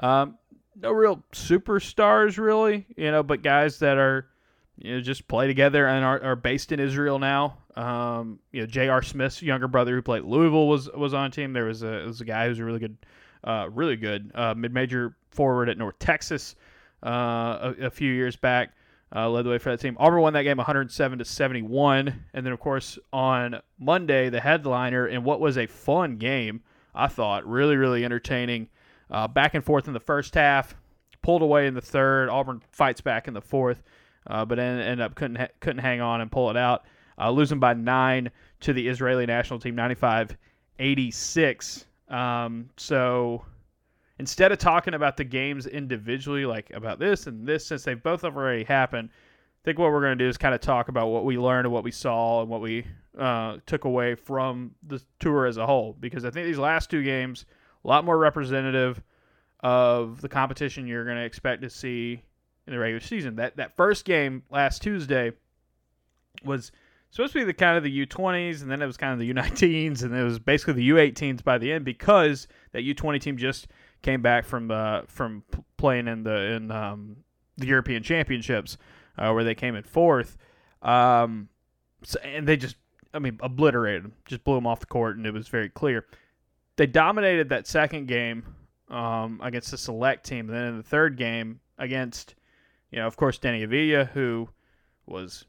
Um, 0.00 0.38
no 0.80 0.92
real 0.92 1.22
superstars, 1.32 2.38
really, 2.38 2.86
you 2.96 3.10
know, 3.10 3.22
but 3.22 3.42
guys 3.42 3.78
that 3.80 3.98
are, 3.98 4.28
you 4.76 4.94
know, 4.94 5.00
just 5.00 5.26
play 5.26 5.46
together 5.46 5.86
and 5.86 6.04
are, 6.04 6.22
are 6.22 6.36
based 6.36 6.70
in 6.70 6.78
Israel 6.78 7.18
now. 7.18 7.58
Um, 7.74 8.38
you 8.52 8.60
know, 8.60 8.66
J.R. 8.66 9.02
Smith's 9.02 9.42
younger 9.42 9.68
brother 9.68 9.94
who 9.94 10.02
played 10.02 10.24
Louisville 10.24 10.68
was 10.68 10.90
was 10.90 11.14
on 11.14 11.30
team. 11.30 11.52
There 11.52 11.64
was 11.64 11.82
a 11.82 12.04
was 12.06 12.20
a 12.20 12.24
guy 12.24 12.48
who's 12.48 12.58
a 12.58 12.64
really 12.64 12.80
good, 12.80 12.96
uh, 13.44 13.68
really 13.70 13.96
good 13.96 14.30
uh, 14.34 14.54
mid 14.56 14.72
major 14.72 15.16
forward 15.30 15.68
at 15.68 15.78
North 15.78 15.98
Texas 15.98 16.56
uh, 17.04 17.74
a, 17.78 17.86
a, 17.86 17.90
few 17.90 18.12
years 18.12 18.36
back. 18.36 18.70
Uh, 19.14 19.30
led 19.30 19.44
the 19.46 19.50
way 19.50 19.56
for 19.56 19.70
that 19.70 19.80
team. 19.80 19.96
Auburn 19.98 20.20
won 20.20 20.34
that 20.34 20.42
game 20.42 20.58
107 20.58 21.18
to 21.18 21.24
71, 21.24 22.26
and 22.34 22.44
then 22.44 22.52
of 22.52 22.60
course 22.60 22.98
on 23.10 23.58
Monday 23.78 24.28
the 24.28 24.40
headliner 24.40 25.06
in 25.06 25.24
what 25.24 25.40
was 25.40 25.56
a 25.56 25.66
fun 25.66 26.18
game. 26.18 26.60
I 26.94 27.08
thought 27.08 27.48
really 27.48 27.76
really 27.76 28.04
entertaining. 28.04 28.68
Uh, 29.10 29.26
back 29.26 29.54
and 29.54 29.64
forth 29.64 29.88
in 29.88 29.94
the 29.94 30.00
first 30.00 30.34
half, 30.34 30.76
pulled 31.22 31.40
away 31.40 31.66
in 31.66 31.72
the 31.74 31.80
third. 31.80 32.28
Auburn 32.28 32.60
fights 32.70 33.00
back 33.00 33.28
in 33.28 33.34
the 33.34 33.40
fourth, 33.40 33.82
uh, 34.26 34.44
but 34.44 34.58
ended 34.58 35.00
up 35.00 35.14
couldn't 35.14 35.36
ha- 35.36 35.48
couldn't 35.60 35.80
hang 35.80 36.02
on 36.02 36.20
and 36.20 36.30
pull 36.30 36.50
it 36.50 36.56
out, 36.56 36.84
uh, 37.18 37.30
losing 37.30 37.58
by 37.58 37.72
nine 37.72 38.30
to 38.60 38.74
the 38.74 38.88
Israeli 38.88 39.24
national 39.24 39.58
team, 39.58 39.74
95-86. 39.76 41.86
Um, 42.08 42.68
so 42.76 43.44
instead 44.18 44.52
of 44.52 44.58
talking 44.58 44.94
about 44.94 45.16
the 45.16 45.24
games 45.24 45.66
individually, 45.66 46.44
like 46.44 46.70
about 46.72 46.98
this 46.98 47.26
and 47.26 47.46
this, 47.46 47.66
since 47.66 47.84
they've 47.84 48.02
both 48.02 48.24
already 48.24 48.64
happened, 48.64 49.10
I 49.10 49.64
think 49.64 49.78
what 49.78 49.92
we're 49.92 50.00
going 50.00 50.18
to 50.18 50.24
do 50.24 50.28
is 50.28 50.38
kind 50.38 50.54
of 50.54 50.60
talk 50.60 50.88
about 50.88 51.08
what 51.08 51.24
we 51.24 51.38
learned 51.38 51.66
and 51.66 51.72
what 51.72 51.84
we 51.84 51.90
saw 51.90 52.40
and 52.40 52.50
what 52.50 52.60
we 52.60 52.86
uh, 53.18 53.58
took 53.66 53.84
away 53.84 54.14
from 54.14 54.74
the 54.86 55.02
tour 55.20 55.46
as 55.46 55.56
a 55.56 55.66
whole. 55.66 55.96
Because 55.98 56.24
I 56.24 56.30
think 56.30 56.46
these 56.46 56.58
last 56.58 56.90
two 56.90 57.02
games, 57.02 57.44
a 57.84 57.88
lot 57.88 58.04
more 58.04 58.18
representative 58.18 59.02
of 59.60 60.20
the 60.20 60.28
competition 60.28 60.86
you're 60.86 61.04
going 61.04 61.16
to 61.16 61.24
expect 61.24 61.62
to 61.62 61.70
see 61.70 62.22
in 62.66 62.72
the 62.72 62.78
regular 62.78 63.00
season. 63.00 63.36
That 63.36 63.56
that 63.56 63.76
first 63.76 64.04
game 64.04 64.42
last 64.50 64.82
Tuesday 64.82 65.32
was 66.44 66.70
supposed 67.10 67.32
to 67.32 67.40
be 67.40 67.44
the 67.44 67.54
kind 67.54 67.76
of 67.76 67.82
the 67.82 68.06
U20s, 68.06 68.62
and 68.62 68.70
then 68.70 68.82
it 68.82 68.86
was 68.86 68.96
kind 68.96 69.12
of 69.12 69.18
the 69.18 69.32
U19s, 69.32 70.02
and 70.02 70.14
it 70.14 70.22
was 70.22 70.38
basically 70.38 70.74
the 70.74 70.90
U18s 70.90 71.42
by 71.42 71.58
the 71.58 71.72
end 71.72 71.84
because 71.84 72.46
that 72.72 72.84
U20 72.84 73.20
team 73.20 73.36
just 73.36 73.68
came 74.02 74.22
back 74.22 74.44
from 74.44 74.70
uh, 74.70 75.02
from 75.06 75.42
playing 75.76 76.08
in 76.08 76.22
the 76.22 76.52
in 76.52 76.70
um, 76.70 77.16
the 77.56 77.66
European 77.66 78.02
Championships 78.02 78.76
uh, 79.16 79.32
where 79.32 79.44
they 79.44 79.54
came 79.54 79.74
in 79.74 79.82
fourth, 79.82 80.36
um, 80.82 81.48
so, 82.02 82.18
and 82.20 82.46
they 82.46 82.56
just 82.56 82.76
I 83.12 83.18
mean 83.18 83.38
obliterated 83.42 84.04
them, 84.04 84.12
just 84.26 84.44
blew 84.44 84.54
them 84.54 84.66
off 84.66 84.80
the 84.80 84.86
court, 84.86 85.16
and 85.16 85.26
it 85.26 85.32
was 85.32 85.48
very 85.48 85.68
clear. 85.68 86.06
They 86.76 86.86
dominated 86.86 87.48
that 87.48 87.66
second 87.66 88.06
game 88.06 88.44
um, 88.88 89.40
against 89.42 89.70
the 89.70 89.78
select 89.78 90.26
team, 90.26 90.48
and 90.48 90.56
then 90.56 90.64
in 90.64 90.76
the 90.76 90.82
third 90.82 91.16
game 91.16 91.60
against, 91.78 92.34
you 92.90 92.98
know, 92.98 93.06
of 93.06 93.16
course, 93.16 93.38
Deni 93.38 93.66
Avdija, 93.66 94.10
who 94.10 94.48
was 95.06 95.44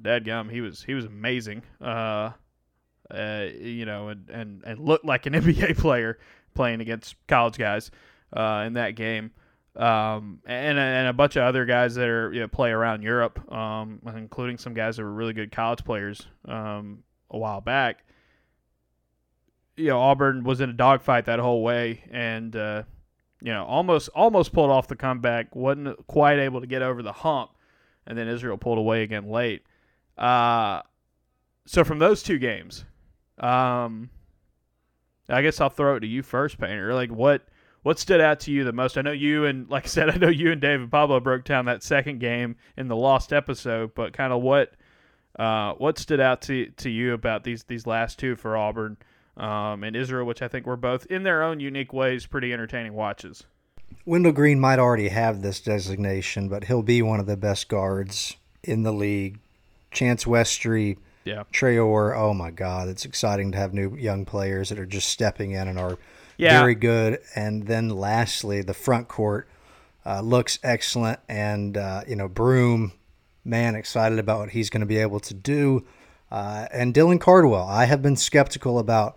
dead 0.00 0.24
gum. 0.24 0.48
He 0.48 0.60
was 0.60 0.82
he 0.82 0.94
was 0.94 1.04
amazing. 1.04 1.62
Uh, 1.80 2.32
uh, 3.10 3.46
you 3.58 3.84
know, 3.84 4.08
and, 4.08 4.28
and 4.30 4.62
and 4.64 4.78
looked 4.78 5.04
like 5.04 5.26
an 5.26 5.32
NBA 5.34 5.78
player 5.78 6.18
playing 6.54 6.80
against 6.80 7.16
college 7.26 7.58
guys 7.58 7.90
uh, 8.32 8.64
in 8.66 8.74
that 8.74 8.92
game. 8.92 9.32
Um, 9.76 10.38
and 10.46 10.78
and 10.78 11.08
a 11.08 11.12
bunch 11.12 11.34
of 11.34 11.42
other 11.42 11.64
guys 11.64 11.96
that 11.96 12.08
are 12.08 12.32
you 12.32 12.40
know, 12.40 12.48
play 12.48 12.70
around 12.70 13.02
Europe, 13.02 13.52
um, 13.52 14.00
including 14.14 14.56
some 14.56 14.72
guys 14.72 14.96
that 14.96 15.02
were 15.02 15.12
really 15.12 15.32
good 15.32 15.50
college 15.50 15.84
players 15.84 16.28
um, 16.46 17.02
a 17.30 17.38
while 17.38 17.60
back. 17.60 18.04
You 19.76 19.88
know, 19.88 19.98
Auburn 19.98 20.44
was 20.44 20.60
in 20.60 20.70
a 20.70 20.74
dogfight 20.74 21.24
that 21.24 21.40
whole 21.40 21.64
way, 21.64 22.04
and 22.12 22.54
uh, 22.54 22.84
you 23.42 23.52
know 23.52 23.64
almost 23.64 24.10
almost 24.14 24.52
pulled 24.52 24.70
off 24.70 24.86
the 24.86 24.94
comeback, 24.94 25.56
wasn't 25.56 26.06
quite 26.06 26.38
able 26.38 26.60
to 26.60 26.68
get 26.68 26.82
over 26.82 27.02
the 27.02 27.12
hump, 27.12 27.50
and 28.06 28.16
then 28.16 28.28
Israel 28.28 28.56
pulled 28.56 28.78
away 28.78 29.02
again 29.02 29.28
late. 29.28 29.62
Uh, 30.16 30.82
so 31.66 31.82
from 31.82 31.98
those 31.98 32.22
two 32.22 32.38
games, 32.38 32.84
um, 33.38 34.10
I 35.28 35.42
guess 35.42 35.60
I'll 35.60 35.70
throw 35.70 35.96
it 35.96 36.00
to 36.00 36.06
you 36.06 36.22
first, 36.22 36.58
Painter. 36.58 36.94
Like 36.94 37.10
what 37.10 37.46
what 37.82 37.98
stood 37.98 38.20
out 38.20 38.40
to 38.40 38.50
you 38.50 38.64
the 38.64 38.72
most? 38.72 38.96
I 38.96 39.02
know 39.02 39.12
you 39.12 39.44
and 39.44 39.68
like 39.68 39.84
I 39.84 39.88
said, 39.88 40.10
I 40.14 40.16
know 40.16 40.28
you 40.28 40.52
and 40.52 40.60
David 40.60 40.90
Pablo 40.90 41.20
broke 41.20 41.44
down 41.44 41.66
that 41.66 41.82
second 41.82 42.20
game 42.20 42.56
in 42.76 42.88
the 42.88 42.96
lost 42.96 43.32
episode, 43.32 43.94
but 43.94 44.12
kind 44.12 44.32
of 44.32 44.42
what 44.42 44.72
uh, 45.38 45.72
what 45.74 45.98
stood 45.98 46.20
out 46.20 46.42
to 46.42 46.66
to 46.76 46.90
you 46.90 47.12
about 47.12 47.44
these 47.44 47.64
these 47.64 47.86
last 47.86 48.18
two 48.18 48.36
for 48.36 48.56
Auburn 48.56 48.96
um, 49.36 49.84
and 49.84 49.96
Israel, 49.96 50.26
which 50.26 50.42
I 50.42 50.48
think 50.48 50.66
were 50.66 50.76
both 50.76 51.06
in 51.06 51.22
their 51.22 51.42
own 51.42 51.60
unique 51.60 51.92
ways 51.92 52.26
pretty 52.26 52.52
entertaining 52.52 52.94
watches. 52.94 53.44
Wendell 54.06 54.32
Green 54.32 54.60
might 54.60 54.78
already 54.78 55.08
have 55.08 55.40
this 55.40 55.60
designation, 55.60 56.48
but 56.48 56.64
he'll 56.64 56.82
be 56.82 57.00
one 57.00 57.20
of 57.20 57.26
the 57.26 57.36
best 57.36 57.68
guards 57.68 58.36
in 58.62 58.82
the 58.82 58.92
league. 58.92 59.38
Chance 59.90 60.24
Westry 60.24 60.98
yeah. 61.24 61.44
Traore, 61.52 62.16
oh 62.16 62.34
my 62.34 62.50
God, 62.50 62.88
it's 62.88 63.04
exciting 63.04 63.52
to 63.52 63.58
have 63.58 63.72
new 63.72 63.96
young 63.96 64.24
players 64.24 64.68
that 64.68 64.78
are 64.78 64.86
just 64.86 65.08
stepping 65.08 65.52
in 65.52 65.68
and 65.68 65.78
are 65.78 65.98
yeah. 66.36 66.58
very 66.58 66.74
good. 66.74 67.18
And 67.34 67.66
then 67.66 67.88
lastly, 67.88 68.62
the 68.62 68.74
front 68.74 69.08
court 69.08 69.48
uh, 70.04 70.20
looks 70.20 70.58
excellent. 70.62 71.20
And, 71.28 71.76
uh, 71.76 72.02
you 72.06 72.16
know, 72.16 72.28
Broome, 72.28 72.92
man, 73.44 73.74
excited 73.74 74.18
about 74.18 74.40
what 74.40 74.50
he's 74.50 74.70
going 74.70 74.80
to 74.82 74.86
be 74.86 74.98
able 74.98 75.20
to 75.20 75.34
do. 75.34 75.86
Uh, 76.30 76.66
and 76.72 76.92
Dylan 76.92 77.20
Cardwell, 77.20 77.66
I 77.66 77.86
have 77.86 78.02
been 78.02 78.16
skeptical 78.16 78.78
about 78.78 79.16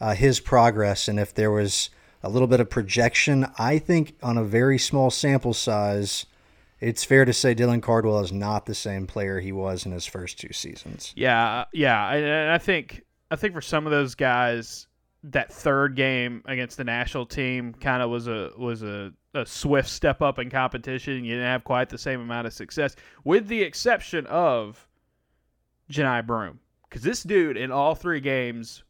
uh, 0.00 0.14
his 0.14 0.40
progress. 0.40 1.08
And 1.08 1.18
if 1.18 1.32
there 1.32 1.50
was 1.50 1.90
a 2.22 2.28
little 2.28 2.48
bit 2.48 2.60
of 2.60 2.68
projection, 2.68 3.46
I 3.58 3.78
think 3.78 4.16
on 4.22 4.36
a 4.36 4.44
very 4.44 4.78
small 4.78 5.10
sample 5.10 5.54
size– 5.54 6.26
it's 6.80 7.04
fair 7.04 7.24
to 7.24 7.32
say 7.32 7.54
Dylan 7.54 7.82
Cardwell 7.82 8.20
is 8.20 8.32
not 8.32 8.66
the 8.66 8.74
same 8.74 9.06
player 9.06 9.40
he 9.40 9.52
was 9.52 9.84
in 9.84 9.92
his 9.92 10.06
first 10.06 10.38
two 10.38 10.52
seasons. 10.52 11.12
Yeah, 11.16 11.64
yeah, 11.72 12.12
and 12.12 12.50
I 12.50 12.58
think 12.58 13.02
I 13.30 13.36
think 13.36 13.54
for 13.54 13.60
some 13.60 13.86
of 13.86 13.90
those 13.90 14.14
guys, 14.14 14.86
that 15.24 15.52
third 15.52 15.96
game 15.96 16.42
against 16.46 16.76
the 16.76 16.84
national 16.84 17.26
team 17.26 17.74
kind 17.74 18.02
of 18.02 18.10
was 18.10 18.28
a 18.28 18.50
was 18.56 18.82
a, 18.82 19.12
a 19.34 19.44
swift 19.44 19.88
step 19.88 20.22
up 20.22 20.38
in 20.38 20.50
competition. 20.50 21.24
You 21.24 21.34
didn't 21.34 21.46
have 21.46 21.64
quite 21.64 21.88
the 21.88 21.98
same 21.98 22.20
amount 22.20 22.46
of 22.46 22.52
success, 22.52 22.94
with 23.24 23.48
the 23.48 23.62
exception 23.62 24.26
of 24.26 24.86
Johni 25.90 26.24
Broome, 26.24 26.60
because 26.88 27.02
this 27.02 27.22
dude 27.22 27.56
in 27.56 27.72
all 27.72 27.94
three 27.94 28.20
games 28.20 28.84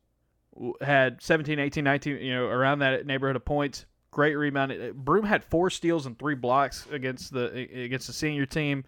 had 0.81 1.23
17, 1.23 1.59
18, 1.59 1.85
19, 1.85 2.17
you 2.19 2.35
know, 2.35 2.47
around 2.47 2.81
that 2.81 3.07
neighborhood 3.07 3.37
of 3.37 3.45
points 3.45 3.87
great 4.11 4.35
rebound. 4.35 4.73
Broome 4.95 5.25
had 5.25 5.45
four 5.45 5.71
steals 5.71 6.07
and 6.07 6.19
three 6.19 6.35
blocks 6.35 6.87
against 6.91 7.33
the 7.33 7.47
against 7.85 8.07
the 8.07 8.13
senior 8.13 8.47
team. 8.47 8.85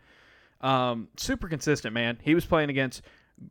Um, 0.61 1.09
super 1.17 1.49
consistent, 1.49 1.95
man. 1.95 2.19
He 2.21 2.35
was 2.35 2.45
playing 2.45 2.71
against, 2.71 3.03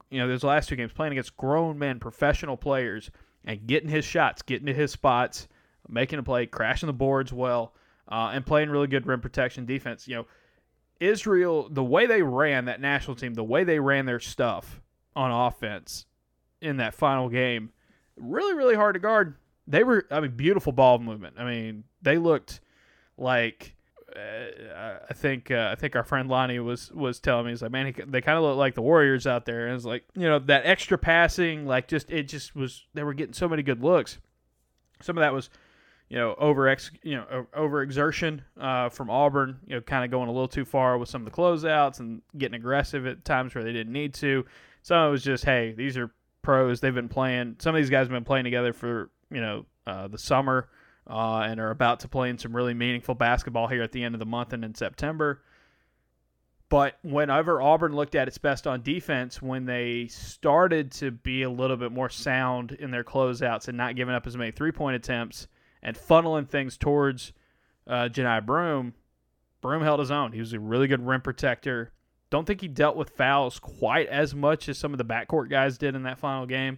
you 0.10 0.20
know, 0.20 0.28
those 0.28 0.44
last 0.44 0.70
two 0.70 0.76
games 0.76 0.92
playing 0.94 1.14
against 1.14 1.36
grown 1.38 1.80
men, 1.80 2.00
professional 2.00 2.56
players, 2.56 3.10
and 3.46 3.66
getting 3.66 3.90
his 3.90 4.06
shots, 4.06 4.42
getting 4.42 4.68
to 4.68 4.74
his 4.74 4.92
spots, 4.92 5.48
making 5.88 6.20
a 6.20 6.24
play, 6.24 6.46
crashing 6.46 6.88
the 6.88 6.94
boards 6.94 7.34
well, 7.34 7.74
uh, 8.10 8.32
and 8.34 8.46
playing 8.46 8.70
really 8.70 8.88
good 8.88 9.08
rim 9.08 9.22
protection 9.22 9.66
defense. 9.66 10.08
You 10.08 10.18
know, 10.18 10.26
Israel, 11.00 11.68
the 11.70 11.84
way 11.84 12.06
they 12.06 12.22
ran 12.22 12.66
that 12.66 12.82
national 12.82 13.16
team, 13.16 13.34
the 13.34 13.44
way 13.44 13.64
they 13.64 13.80
ran 13.80 14.06
their 14.06 14.20
stuff 14.20 14.82
on 15.16 15.32
offense 15.32 16.06
in 16.62 16.78
that 16.78 16.94
final 16.94 17.30
game, 17.30 17.72
really, 18.18 18.54
really 18.54 18.76
hard 18.76 18.96
to 18.96 19.00
guard 19.00 19.36
they 19.70 19.84
were 19.84 20.06
I 20.12 20.20
mean 20.20 20.32
beautiful 20.32 20.74
ball 20.74 21.00
movement. 21.00 21.36
I 21.38 21.46
mean 21.46 21.86
they 22.02 22.18
looked 22.18 22.60
like 23.18 23.76
uh, 24.16 24.98
I 25.10 25.14
think 25.14 25.52
uh, 25.52 25.70
I 25.72 25.76
think 25.76 25.96
our 25.96 26.04
friend 26.04 26.28
Lonnie 26.28 26.60
was 26.60 26.92
was 26.92 27.20
telling 27.20 27.46
me 27.46 27.52
he's 27.52 27.62
like 27.62 27.72
man 27.72 27.86
he, 27.86 27.92
they 27.92 28.22
kind 28.22 28.38
of 28.38 28.44
look 28.44 28.58
like 28.58 28.74
the 28.74 28.82
Warriors 28.82 29.28
out 29.28 29.46
there 29.46 29.68
and 29.68 29.76
it's 29.76 29.86
like 29.86 30.04
you 30.16 30.28
know 30.28 30.40
that 30.40 30.66
extra 30.66 30.98
passing 30.98 31.66
like 31.66 31.88
just 31.88 32.12
it 32.12 32.24
just 32.24 32.56
was 32.56 32.88
they 32.94 33.04
were 33.04 33.14
getting 33.14 33.34
so 33.34 33.48
many 33.48 33.64
good 33.64 33.82
looks. 33.82 34.18
Some 35.02 35.18
of 35.18 35.22
that 35.22 35.34
was 35.34 35.50
you 36.10 36.18
know 36.18 36.36
over 36.40 36.68
ex 36.68 36.90
you 37.04 37.16
know 37.16 37.46
over 37.54 37.84
exertion 37.84 38.42
uh, 38.60 38.90
from 38.90 39.12
Auburn 39.12 39.60
you 39.68 39.76
know 39.76 39.82
kind 39.82 40.04
of 40.04 40.10
going 40.10 40.28
a 40.28 40.32
little 40.32 40.48
too 40.48 40.66
far 40.66 40.98
with 40.98 41.08
some 41.08 41.22
of 41.22 41.32
the 41.32 41.36
closeouts 41.36 42.00
and 42.00 42.24
getting 42.38 42.56
aggressive 42.56 43.06
at 43.06 43.24
times 43.24 43.54
where 43.54 43.64
they 43.64 43.72
didn't 43.72 43.94
need 43.94 44.16
to. 44.16 44.46
Some 44.82 44.98
of 44.98 45.10
it 45.10 45.12
was 45.12 45.24
just 45.24 45.46
hey 45.46 45.74
these 45.78 45.96
are 45.98 46.12
pros 46.42 46.80
they've 46.80 46.96
been 46.96 47.10
playing 47.10 47.58
some 47.60 47.76
of 47.76 47.82
these 47.82 47.90
guys 47.90 48.08
have 48.08 48.12
been 48.12 48.24
playing 48.24 48.46
together 48.46 48.74
for 48.74 49.12
you 49.32 49.42
know 49.42 49.66
uh, 49.88 50.08
the 50.08 50.18
summer 50.18 50.70
uh, 51.10 51.40
and 51.40 51.60
are 51.60 51.72
about 51.72 52.02
to 52.02 52.08
play 52.08 52.30
in 52.30 52.38
some 52.38 52.56
really 52.56 52.74
meaningful 52.74 53.16
basketball 53.16 53.68
here 53.68 53.82
at 53.82 53.92
the 53.92 54.04
end 54.04 54.16
of 54.16 54.20
the 54.20 54.26
month 54.26 54.54
and 54.54 54.64
in 54.64 54.76
September. 54.76 55.42
But 56.70 57.00
whenever 57.02 57.62
Auburn 57.62 57.96
looked 57.96 58.14
at 58.14 58.28
its 58.28 58.38
best 58.38 58.68
on 58.68 58.84
defense, 58.84 59.42
when 59.42 59.66
they 59.66 60.06
started 60.08 60.92
to 60.94 61.10
be 61.10 61.42
a 61.42 61.50
little 61.50 61.78
bit 61.78 61.92
more 61.92 62.10
sound 62.10 62.74
in 62.74 62.92
their 62.92 63.04
closeouts 63.04 63.68
and 63.68 63.78
not 63.78 63.96
giving 63.96 64.14
up 64.14 64.28
as 64.28 64.38
many 64.38 64.52
three 64.52 64.72
point 64.72 64.96
attempts 64.96 65.48
and 65.82 65.98
funneling 65.98 66.48
things 66.48 66.78
towards 66.78 67.34
uh, 67.88 68.08
Johni 68.12 68.46
Broom, 68.46 68.94
Broome 69.62 69.82
held 69.82 70.00
his 70.00 70.12
own. 70.12 70.32
He 70.32 70.40
was 70.40 70.54
a 70.54 70.60
really 70.60 70.88
good 70.88 71.06
rim 71.06 71.22
protector. 71.22 71.92
Don't 72.30 72.46
think 72.46 72.62
he 72.62 72.68
dealt 72.68 72.96
with 72.96 73.10
fouls 73.10 73.58
quite 73.58 74.08
as 74.08 74.36
much 74.36 74.70
as 74.70 74.78
some 74.78 74.94
of 74.94 75.00
the 75.00 75.06
backcourt 75.06 75.50
guys 75.50 75.80
did 75.80 75.96
in 75.96 76.04
that 76.04 76.20
final 76.20 76.46
game, 76.46 76.78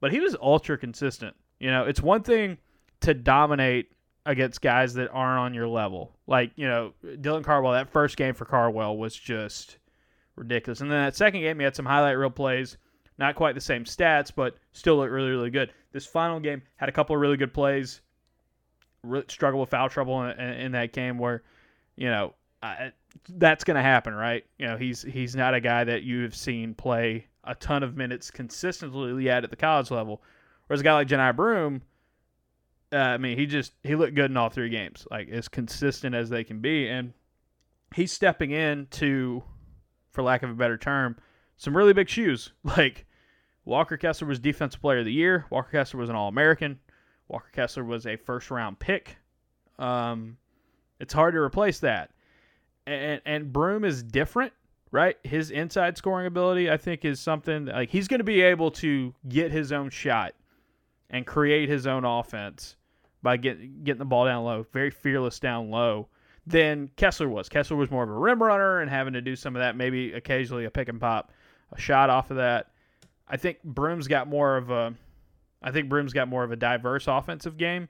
but 0.00 0.10
he 0.10 0.20
was 0.20 0.34
ultra 0.40 0.78
consistent. 0.78 1.36
You 1.58 1.70
know, 1.70 1.84
it's 1.84 2.00
one 2.00 2.22
thing 2.22 2.58
to 3.00 3.14
dominate 3.14 3.90
against 4.26 4.60
guys 4.60 4.94
that 4.94 5.10
aren't 5.10 5.40
on 5.40 5.54
your 5.54 5.68
level. 5.68 6.12
Like, 6.26 6.52
you 6.56 6.68
know, 6.68 6.92
Dylan 7.04 7.42
Cardwell, 7.42 7.72
that 7.72 7.90
first 7.90 8.16
game 8.16 8.34
for 8.34 8.44
Cardwell 8.44 8.96
was 8.96 9.16
just 9.16 9.78
ridiculous. 10.36 10.80
And 10.80 10.90
then 10.90 11.04
that 11.04 11.16
second 11.16 11.40
game, 11.40 11.58
he 11.58 11.64
had 11.64 11.74
some 11.74 11.86
highlight 11.86 12.16
reel 12.16 12.30
plays. 12.30 12.76
Not 13.18 13.34
quite 13.34 13.54
the 13.54 13.60
same 13.60 13.84
stats, 13.84 14.30
but 14.34 14.56
still 14.72 14.96
looked 14.98 15.10
really, 15.10 15.30
really 15.30 15.50
good. 15.50 15.72
This 15.92 16.06
final 16.06 16.38
game 16.38 16.62
had 16.76 16.88
a 16.88 16.92
couple 16.92 17.16
of 17.16 17.20
really 17.20 17.36
good 17.36 17.52
plays. 17.52 18.00
really 19.02 19.24
struggled 19.28 19.60
with 19.60 19.70
foul 19.70 19.88
trouble 19.88 20.22
in, 20.22 20.38
in, 20.38 20.72
that 20.72 20.92
game 20.92 21.18
where, 21.18 21.42
you 21.96 22.08
know, 22.08 22.34
I, 22.62 22.92
that's 23.30 23.64
going 23.64 23.76
to 23.76 23.82
happen, 23.82 24.14
right? 24.14 24.44
You 24.58 24.68
know, 24.68 24.76
he's 24.76 25.02
he's 25.02 25.34
not 25.34 25.54
a 25.54 25.60
guy 25.60 25.82
that 25.84 26.02
you 26.04 26.22
have 26.22 26.34
seen 26.34 26.74
play 26.74 27.26
a 27.42 27.54
ton 27.56 27.82
of 27.82 27.96
minutes 27.96 28.30
consistently 28.30 29.24
yet 29.24 29.42
at 29.42 29.50
the 29.50 29.56
college 29.56 29.90
level. 29.90 30.22
Whereas 30.68 30.82
a 30.82 30.84
guy 30.84 30.94
like 30.94 31.08
Johni 31.08 31.34
Broome, 31.34 31.82
uh, 32.92 32.96
I 32.96 33.18
mean, 33.18 33.36
he 33.36 33.46
just 33.46 33.72
he 33.82 33.96
looked 33.96 34.14
good 34.14 34.30
in 34.30 34.36
all 34.36 34.50
three 34.50 34.68
games, 34.68 35.06
like 35.10 35.28
as 35.28 35.48
consistent 35.48 36.14
as 36.14 36.30
they 36.30 36.44
can 36.44 36.60
be, 36.60 36.88
and 36.88 37.12
he's 37.94 38.12
stepping 38.12 38.50
into, 38.50 39.42
for 40.10 40.22
lack 40.22 40.42
of 40.42 40.50
a 40.50 40.54
better 40.54 40.78
term, 40.78 41.16
some 41.56 41.76
really 41.76 41.92
big 41.92 42.08
shoes. 42.08 42.52
Like 42.64 43.06
Walker 43.64 43.96
Kessler 43.96 44.28
was 44.28 44.38
Defensive 44.38 44.80
Player 44.80 45.00
of 45.00 45.04
the 45.04 45.12
Year. 45.12 45.46
Walker 45.50 45.70
Kessler 45.72 46.00
was 46.00 46.08
an 46.10 46.16
All 46.16 46.28
American. 46.28 46.78
Walker 47.28 47.50
Kessler 47.52 47.84
was 47.84 48.06
a 48.06 48.16
first 48.16 48.50
round 48.50 48.78
pick. 48.78 49.16
Um, 49.78 50.38
it's 51.00 51.12
hard 51.12 51.34
to 51.34 51.40
replace 51.40 51.80
that. 51.80 52.10
And 52.86 53.20
and 53.24 53.52
Broome 53.52 53.84
is 53.84 54.02
different, 54.02 54.52
right? 54.90 55.16
His 55.24 55.50
inside 55.50 55.98
scoring 55.98 56.26
ability, 56.26 56.70
I 56.70 56.76
think, 56.76 57.04
is 57.04 57.20
something 57.20 57.66
like 57.66 57.90
he's 57.90 58.08
going 58.08 58.20
to 58.20 58.24
be 58.24 58.40
able 58.40 58.70
to 58.72 59.14
get 59.28 59.50
his 59.50 59.72
own 59.72 59.90
shot 59.90 60.34
and 61.10 61.26
create 61.26 61.68
his 61.68 61.86
own 61.86 62.04
offense 62.04 62.76
by 63.22 63.36
get, 63.36 63.84
getting 63.84 63.98
the 63.98 64.04
ball 64.04 64.24
down 64.24 64.44
low. 64.44 64.66
Very 64.72 64.90
fearless 64.90 65.38
down 65.40 65.70
low. 65.70 66.08
Than 66.46 66.90
Kessler 66.96 67.28
was. 67.28 67.48
Kessler 67.48 67.76
was 67.76 67.90
more 67.90 68.04
of 68.04 68.08
a 68.08 68.14
rim 68.14 68.42
runner 68.42 68.80
and 68.80 68.90
having 68.90 69.12
to 69.12 69.20
do 69.20 69.36
some 69.36 69.54
of 69.54 69.60
that, 69.60 69.76
maybe 69.76 70.14
occasionally 70.14 70.64
a 70.64 70.70
pick 70.70 70.88
and 70.88 70.98
pop, 70.98 71.30
a 71.72 71.80
shot 71.80 72.08
off 72.08 72.30
of 72.30 72.38
that. 72.38 72.70
I 73.28 73.36
think 73.36 73.62
Broome's 73.62 74.08
got 74.08 74.28
more 74.28 74.56
of 74.56 74.70
a 74.70 74.94
I 75.62 75.70
think 75.70 75.88
Broome's 75.88 76.12
got 76.12 76.28
more 76.28 76.44
of 76.44 76.52
a 76.52 76.56
diverse 76.56 77.06
offensive 77.06 77.56
game. 77.56 77.88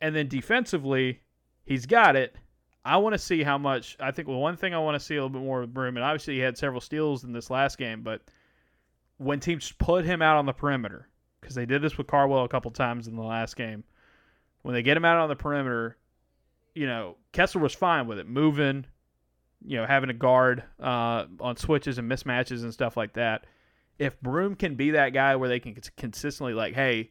And 0.00 0.14
then 0.14 0.28
defensively, 0.28 1.20
he's 1.64 1.86
got 1.86 2.16
it. 2.16 2.36
I 2.84 2.96
want 2.96 3.12
to 3.12 3.18
see 3.18 3.42
how 3.42 3.58
much. 3.58 3.96
I 4.00 4.10
think 4.10 4.28
well, 4.28 4.38
one 4.38 4.56
thing 4.56 4.74
I 4.74 4.78
want 4.78 4.98
to 4.98 5.04
see 5.04 5.14
a 5.16 5.18
little 5.18 5.28
bit 5.28 5.42
more 5.42 5.60
with 5.60 5.74
Broome, 5.74 5.96
and 5.96 6.04
obviously 6.04 6.34
he 6.34 6.40
had 6.40 6.56
several 6.56 6.80
steals 6.80 7.24
in 7.24 7.32
this 7.32 7.50
last 7.50 7.76
game, 7.76 8.02
but 8.02 8.22
when 9.18 9.38
teams 9.38 9.72
put 9.72 10.06
him 10.06 10.22
out 10.22 10.38
on 10.38 10.46
the 10.46 10.52
perimeter, 10.52 11.09
because 11.40 11.54
they 11.54 11.66
did 11.66 11.82
this 11.82 11.96
with 11.98 12.06
Cardwell 12.06 12.44
a 12.44 12.48
couple 12.48 12.70
times 12.70 13.06
in 13.08 13.16
the 13.16 13.22
last 13.22 13.56
game, 13.56 13.84
when 14.62 14.74
they 14.74 14.82
get 14.82 14.96
him 14.96 15.04
out 15.04 15.18
on 15.18 15.28
the 15.28 15.36
perimeter, 15.36 15.96
you 16.74 16.86
know, 16.86 17.16
Kessler 17.32 17.60
was 17.60 17.74
fine 17.74 18.06
with 18.06 18.18
it, 18.18 18.28
moving, 18.28 18.84
you 19.64 19.76
know, 19.76 19.86
having 19.86 20.10
a 20.10 20.14
guard 20.14 20.62
uh, 20.80 21.24
on 21.40 21.56
switches 21.56 21.98
and 21.98 22.10
mismatches 22.10 22.62
and 22.62 22.72
stuff 22.72 22.96
like 22.96 23.14
that 23.14 23.46
if 24.00 24.18
Broome 24.22 24.54
can 24.54 24.76
be 24.76 24.92
that 24.92 25.10
guy 25.10 25.36
where 25.36 25.50
they 25.50 25.60
can 25.60 25.76
consistently 25.98 26.54
like, 26.54 26.74
hey, 26.74 27.10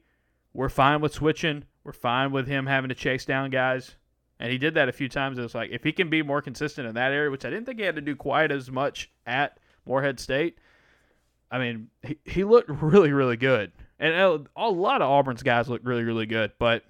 we're 0.53 0.69
fine 0.69 1.01
with 1.01 1.13
switching, 1.13 1.63
we're 1.83 1.93
fine 1.93 2.31
with 2.31 2.47
him 2.47 2.65
having 2.65 2.89
to 2.89 2.95
chase 2.95 3.25
down 3.25 3.51
guys, 3.51 3.95
and 4.39 4.51
he 4.51 4.57
did 4.57 4.73
that 4.73 4.89
a 4.89 4.91
few 4.91 5.07
times. 5.07 5.37
It's 5.37 5.53
like 5.53 5.69
if 5.69 5.83
he 5.83 5.91
can 5.91 6.09
be 6.09 6.23
more 6.23 6.41
consistent 6.41 6.87
in 6.87 6.95
that 6.95 7.11
area, 7.11 7.29
which 7.29 7.45
I 7.45 7.51
didn't 7.51 7.67
think 7.67 7.77
he 7.77 7.85
had 7.85 7.95
to 7.95 8.01
do 8.01 8.15
quite 8.15 8.51
as 8.51 8.71
much 8.71 9.11
at 9.27 9.59
Morehead 9.85 10.19
State. 10.19 10.57
I 11.51 11.59
mean, 11.59 11.89
he, 12.01 12.17
he 12.25 12.43
looked 12.43 12.69
really, 12.81 13.13
really 13.13 13.37
good, 13.37 13.71
and 13.99 14.13
a, 14.13 14.43
a 14.55 14.69
lot 14.69 15.01
of 15.01 15.09
Auburn's 15.09 15.43
guys 15.43 15.69
look 15.69 15.81
really, 15.83 16.03
really 16.03 16.25
good. 16.25 16.51
But 16.59 16.83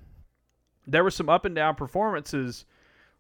there 0.88 1.04
were 1.04 1.12
some 1.12 1.30
up 1.30 1.45
and 1.45 1.56
down 1.56 1.76
performances, 1.76 2.65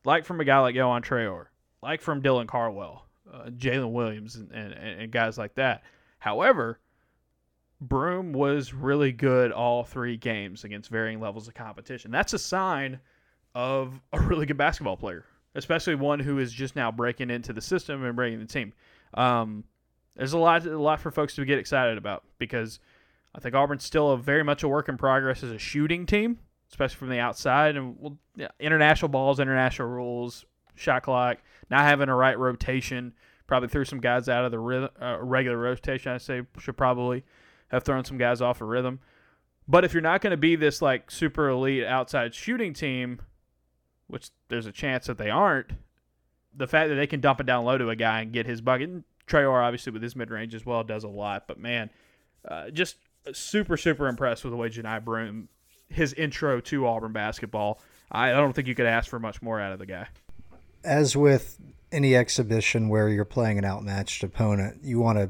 like 0.05 0.25
from 0.25 0.39
a 0.39 0.45
guy 0.45 0.59
like 0.59 0.75
Yohan 0.75 1.03
Traore, 1.03 1.47
like 1.81 2.01
from 2.01 2.21
Dylan 2.21 2.47
Cardwell, 2.47 3.05
uh, 3.31 3.49
Jaylin 3.49 3.91
Williams, 3.91 4.35
and, 4.35 4.51
and, 4.51 4.73
and 4.73 5.11
guys 5.11 5.37
like 5.37 5.55
that 5.55 5.83
However, 6.19 6.79
Broome 7.81 8.33
was 8.33 8.73
really 8.73 9.13
good 9.13 9.51
all 9.51 9.83
three 9.83 10.17
games 10.17 10.65
against 10.65 10.89
varying 10.89 11.19
levels 11.19 11.47
of 11.47 11.53
competition. 11.53 12.11
That's 12.11 12.33
a 12.33 12.39
sign 12.39 12.99
of 13.55 13.99
a 14.13 14.19
really 14.19 14.45
good 14.45 14.57
basketball 14.57 14.97
player, 14.97 15.25
especially 15.55 15.95
one 15.95 16.19
who 16.19 16.37
is 16.39 16.51
just 16.51 16.75
now 16.75 16.91
breaking 16.91 17.29
into 17.29 17.53
the 17.53 17.61
system 17.61 18.03
and 18.03 18.15
breaking 18.15 18.39
the 18.39 18.45
team. 18.45 18.73
Um, 19.13 19.63
there's 20.15 20.33
a 20.33 20.37
lot, 20.37 20.65
a 20.65 20.77
lot 20.77 20.99
for 20.99 21.09
folks 21.09 21.35
to 21.35 21.45
get 21.45 21.57
excited 21.57 21.97
about 21.97 22.23
because 22.37 22.79
I 23.35 23.39
think 23.39 23.55
Auburn's 23.55 23.83
still 23.83 24.11
a 24.11 24.17
very 24.17 24.43
much 24.43 24.63
a 24.63 24.67
work 24.67 24.89
in 24.89 24.97
progress 24.97 25.43
as 25.43 25.51
a 25.51 25.59
shooting 25.59 26.05
team, 26.05 26.39
especially 26.69 26.97
from 26.97 27.09
the 27.09 27.19
outside. 27.19 27.75
And 27.75 27.95
well, 27.99 28.17
yeah, 28.35 28.49
international 28.59 29.09
balls, 29.09 29.39
international 29.39 29.87
rules, 29.87 30.45
shot 30.75 31.03
clock, 31.03 31.37
not 31.69 31.81
having 31.81 32.09
a 32.09 32.15
right 32.15 32.37
rotation 32.37 33.13
Probably 33.49 33.67
threw 33.67 33.83
some 33.83 33.99
guys 33.99 34.29
out 34.29 34.45
of 34.45 34.51
the 34.51 34.59
rhythm, 34.59 34.91
uh, 35.01 35.17
regular 35.19 35.57
rotation. 35.57 36.11
I 36.11 36.19
say 36.19 36.43
should 36.59 36.77
probably 36.77 37.23
have 37.69 37.83
thrown 37.83 38.05
some 38.05 38.19
guys 38.19 38.41
off 38.41 38.61
of 38.61 38.67
rhythm. 38.67 38.99
But 39.67 39.83
if 39.83 39.91
you're 39.91 40.01
not 40.01 40.21
going 40.21 40.31
to 40.31 40.37
be 40.37 40.55
this 40.55 40.83
like 40.83 41.09
super 41.09 41.49
elite 41.49 41.83
outside 41.83 42.35
shooting 42.35 42.73
team, 42.73 43.21
which 44.05 44.29
there's 44.49 44.67
a 44.67 44.71
chance 44.71 45.07
that 45.07 45.17
they 45.17 45.31
aren't, 45.31 45.71
the 46.55 46.67
fact 46.67 46.89
that 46.89 46.95
they 46.95 47.07
can 47.07 47.21
dump 47.21 47.39
it 47.39 47.47
down 47.47 47.65
low 47.65 47.79
to 47.79 47.89
a 47.89 47.95
guy 47.95 48.21
and 48.21 48.31
get 48.31 48.45
his 48.45 48.61
bucket. 48.61 48.87
And 48.87 49.03
Traore, 49.25 49.63
obviously, 49.63 49.93
with 49.93 50.03
his 50.03 50.15
mid 50.15 50.29
range 50.29 50.53
as 50.53 50.63
well, 50.63 50.83
does 50.83 51.03
a 51.03 51.07
lot. 51.09 51.47
But 51.47 51.57
man, 51.57 51.89
uh, 52.47 52.69
just 52.69 52.97
super, 53.33 53.77
super 53.77 54.07
impressed 54.07 54.43
with 54.43 54.51
the 54.51 54.57
way 54.57 54.69
Johni 54.69 55.03
Broome, 55.03 55.49
his 55.89 56.13
intro 56.13 56.59
to 56.61 56.87
Auburn 56.87 57.13
basketball. 57.13 57.81
I 58.11 58.31
don't 58.31 58.53
think 58.53 58.67
you 58.67 58.75
could 58.75 58.85
ask 58.85 59.09
for 59.09 59.19
much 59.19 59.41
more 59.41 59.59
out 59.59 59.71
of 59.71 59.79
the 59.79 59.85
guy. 59.85 60.07
As 60.83 61.15
with 61.15 61.59
any 61.91 62.15
exhibition 62.15 62.89
where 62.89 63.09
you're 63.09 63.25
playing 63.25 63.57
an 63.57 63.65
outmatched 63.65 64.23
opponent, 64.23 64.79
you 64.83 64.99
want 64.99 65.17
to 65.17 65.29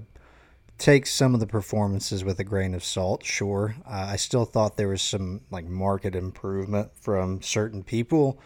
take 0.77 1.05
some 1.05 1.33
of 1.33 1.39
the 1.39 1.47
performances 1.47 2.23
with 2.23 2.39
a 2.39 2.43
grain 2.43 2.73
of 2.73 2.83
salt. 2.83 3.25
Sure, 3.25 3.75
uh, 3.85 4.07
I 4.11 4.15
still 4.15 4.45
thought 4.45 4.77
there 4.77 4.87
was 4.87 5.01
some 5.01 5.41
like 5.51 5.65
market 5.65 6.15
improvement 6.15 6.91
from 6.95 7.41
certain 7.41 7.83
people, 7.83 8.39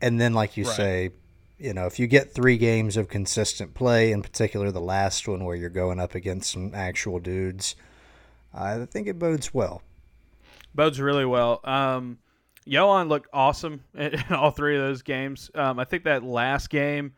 and 0.00 0.20
then 0.20 0.32
like 0.32 0.56
you 0.56 0.64
right. 0.64 0.76
say, 0.76 1.10
you 1.58 1.74
know, 1.74 1.86
if 1.86 1.98
you 1.98 2.06
get 2.06 2.32
three 2.32 2.56
games 2.56 2.96
of 2.96 3.08
consistent 3.08 3.74
play, 3.74 4.12
in 4.12 4.22
particular 4.22 4.70
the 4.70 4.80
last 4.80 5.28
one 5.28 5.44
where 5.44 5.56
you're 5.56 5.68
going 5.70 6.00
up 6.00 6.14
against 6.14 6.52
some 6.52 6.74
actual 6.74 7.18
dudes, 7.18 7.76
I 8.56 8.84
think 8.86 9.06
it 9.06 9.18
bodes 9.18 9.52
well. 9.52 9.82
Bodes 10.74 11.00
really 11.00 11.26
well. 11.26 11.60
Um, 11.64 12.18
looked 13.08 13.28
awesome 13.32 13.84
in, 13.94 14.14
in, 14.14 14.34
all 14.34 14.50
three 14.50 14.76
of 14.76 14.82
those 14.82 15.02
games. 15.02 15.50
Um, 15.54 15.78
I 15.78 15.84
think 15.84 16.04
that 16.04 16.22
last 16.22 16.70
game, 16.70 17.12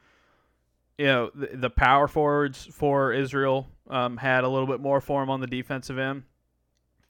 you 0.98 1.07
know, 1.07 1.31
the, 1.35 1.57
the 1.57 1.70
power 1.70 2.09
forwards 2.09 2.68
for 2.72 3.12
Israel 3.12 3.68
um, 3.88 4.16
had 4.16 4.44
a 4.44 4.48
little 4.48 4.66
bit 4.66 4.81
more 4.81 5.01
for 5.01 5.22
him 5.22 5.31
on 5.31 5.40
the 5.40 5.46
defensive 5.46 5.98
end. 5.98 6.24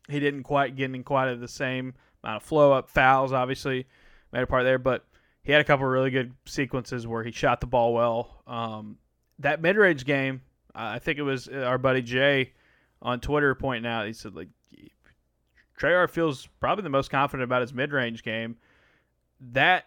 He 0.08 0.20
didn't 0.20 0.44
quite 0.44 0.76
get 0.76 0.94
in 0.94 1.04
quite 1.04 1.34
the 1.34 1.48
same 1.48 1.94
amount 2.22 2.42
of 2.42 2.42
flow 2.42 2.72
up. 2.72 2.88
Fouls 2.88 3.32
obviously 3.32 3.86
made 4.32 4.42
a 4.42 4.46
part 4.46 4.64
there, 4.64 4.78
but 4.78 5.04
he 5.42 5.52
had 5.52 5.60
a 5.60 5.64
couple 5.64 5.86
really 5.86 6.10
good 6.10 6.34
sequences 6.46 7.06
where 7.06 7.22
he 7.24 7.30
shot 7.30 7.60
the 7.60 7.66
ball 7.66 7.94
well. 7.94 8.42
Um, 8.46 8.98
that 9.38 9.60
mid 9.60 9.76
range 9.76 10.04
game, 10.04 10.42
I 10.74 10.98
think 10.98 11.18
it 11.18 11.22
was 11.22 11.48
our 11.48 11.78
buddy 11.78 12.02
Jay 12.02 12.52
on 13.02 13.20
Twitter 13.20 13.54
pointing 13.54 13.90
out. 13.90 14.06
He 14.06 14.12
said 14.12 14.34
like 14.34 14.48
Traore 15.78 16.10
feels 16.10 16.48
probably 16.60 16.82
the 16.82 16.90
most 16.90 17.10
confident 17.10 17.44
about 17.44 17.62
his 17.62 17.72
mid-range 17.72 18.22
game. 18.22 18.56
That 19.52 19.86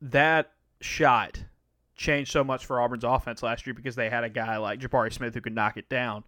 that 0.00 0.52
shot 0.80 1.42
changed 1.94 2.32
so 2.32 2.42
much 2.42 2.64
for 2.64 2.80
Auburn's 2.80 3.04
offense 3.04 3.42
last 3.42 3.66
year 3.66 3.74
because 3.74 3.94
they 3.94 4.08
had 4.08 4.24
a 4.24 4.30
guy 4.30 4.56
like 4.56 4.80
Jabari 4.80 5.12
Smith 5.12 5.34
who 5.34 5.42
could 5.42 5.54
knock 5.54 5.76
it 5.76 5.88
down. 5.90 6.24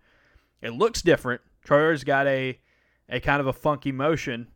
It 0.61 0.71
looks 0.71 1.01
different. 1.01 1.41
Traore's 1.67 2.05
got 2.05 2.27
a 2.27 2.59
a 3.09 3.21
kind 3.21 3.41
of 3.41 3.47
a 3.47 3.53
funky 3.53 3.93
motion. 3.93 4.49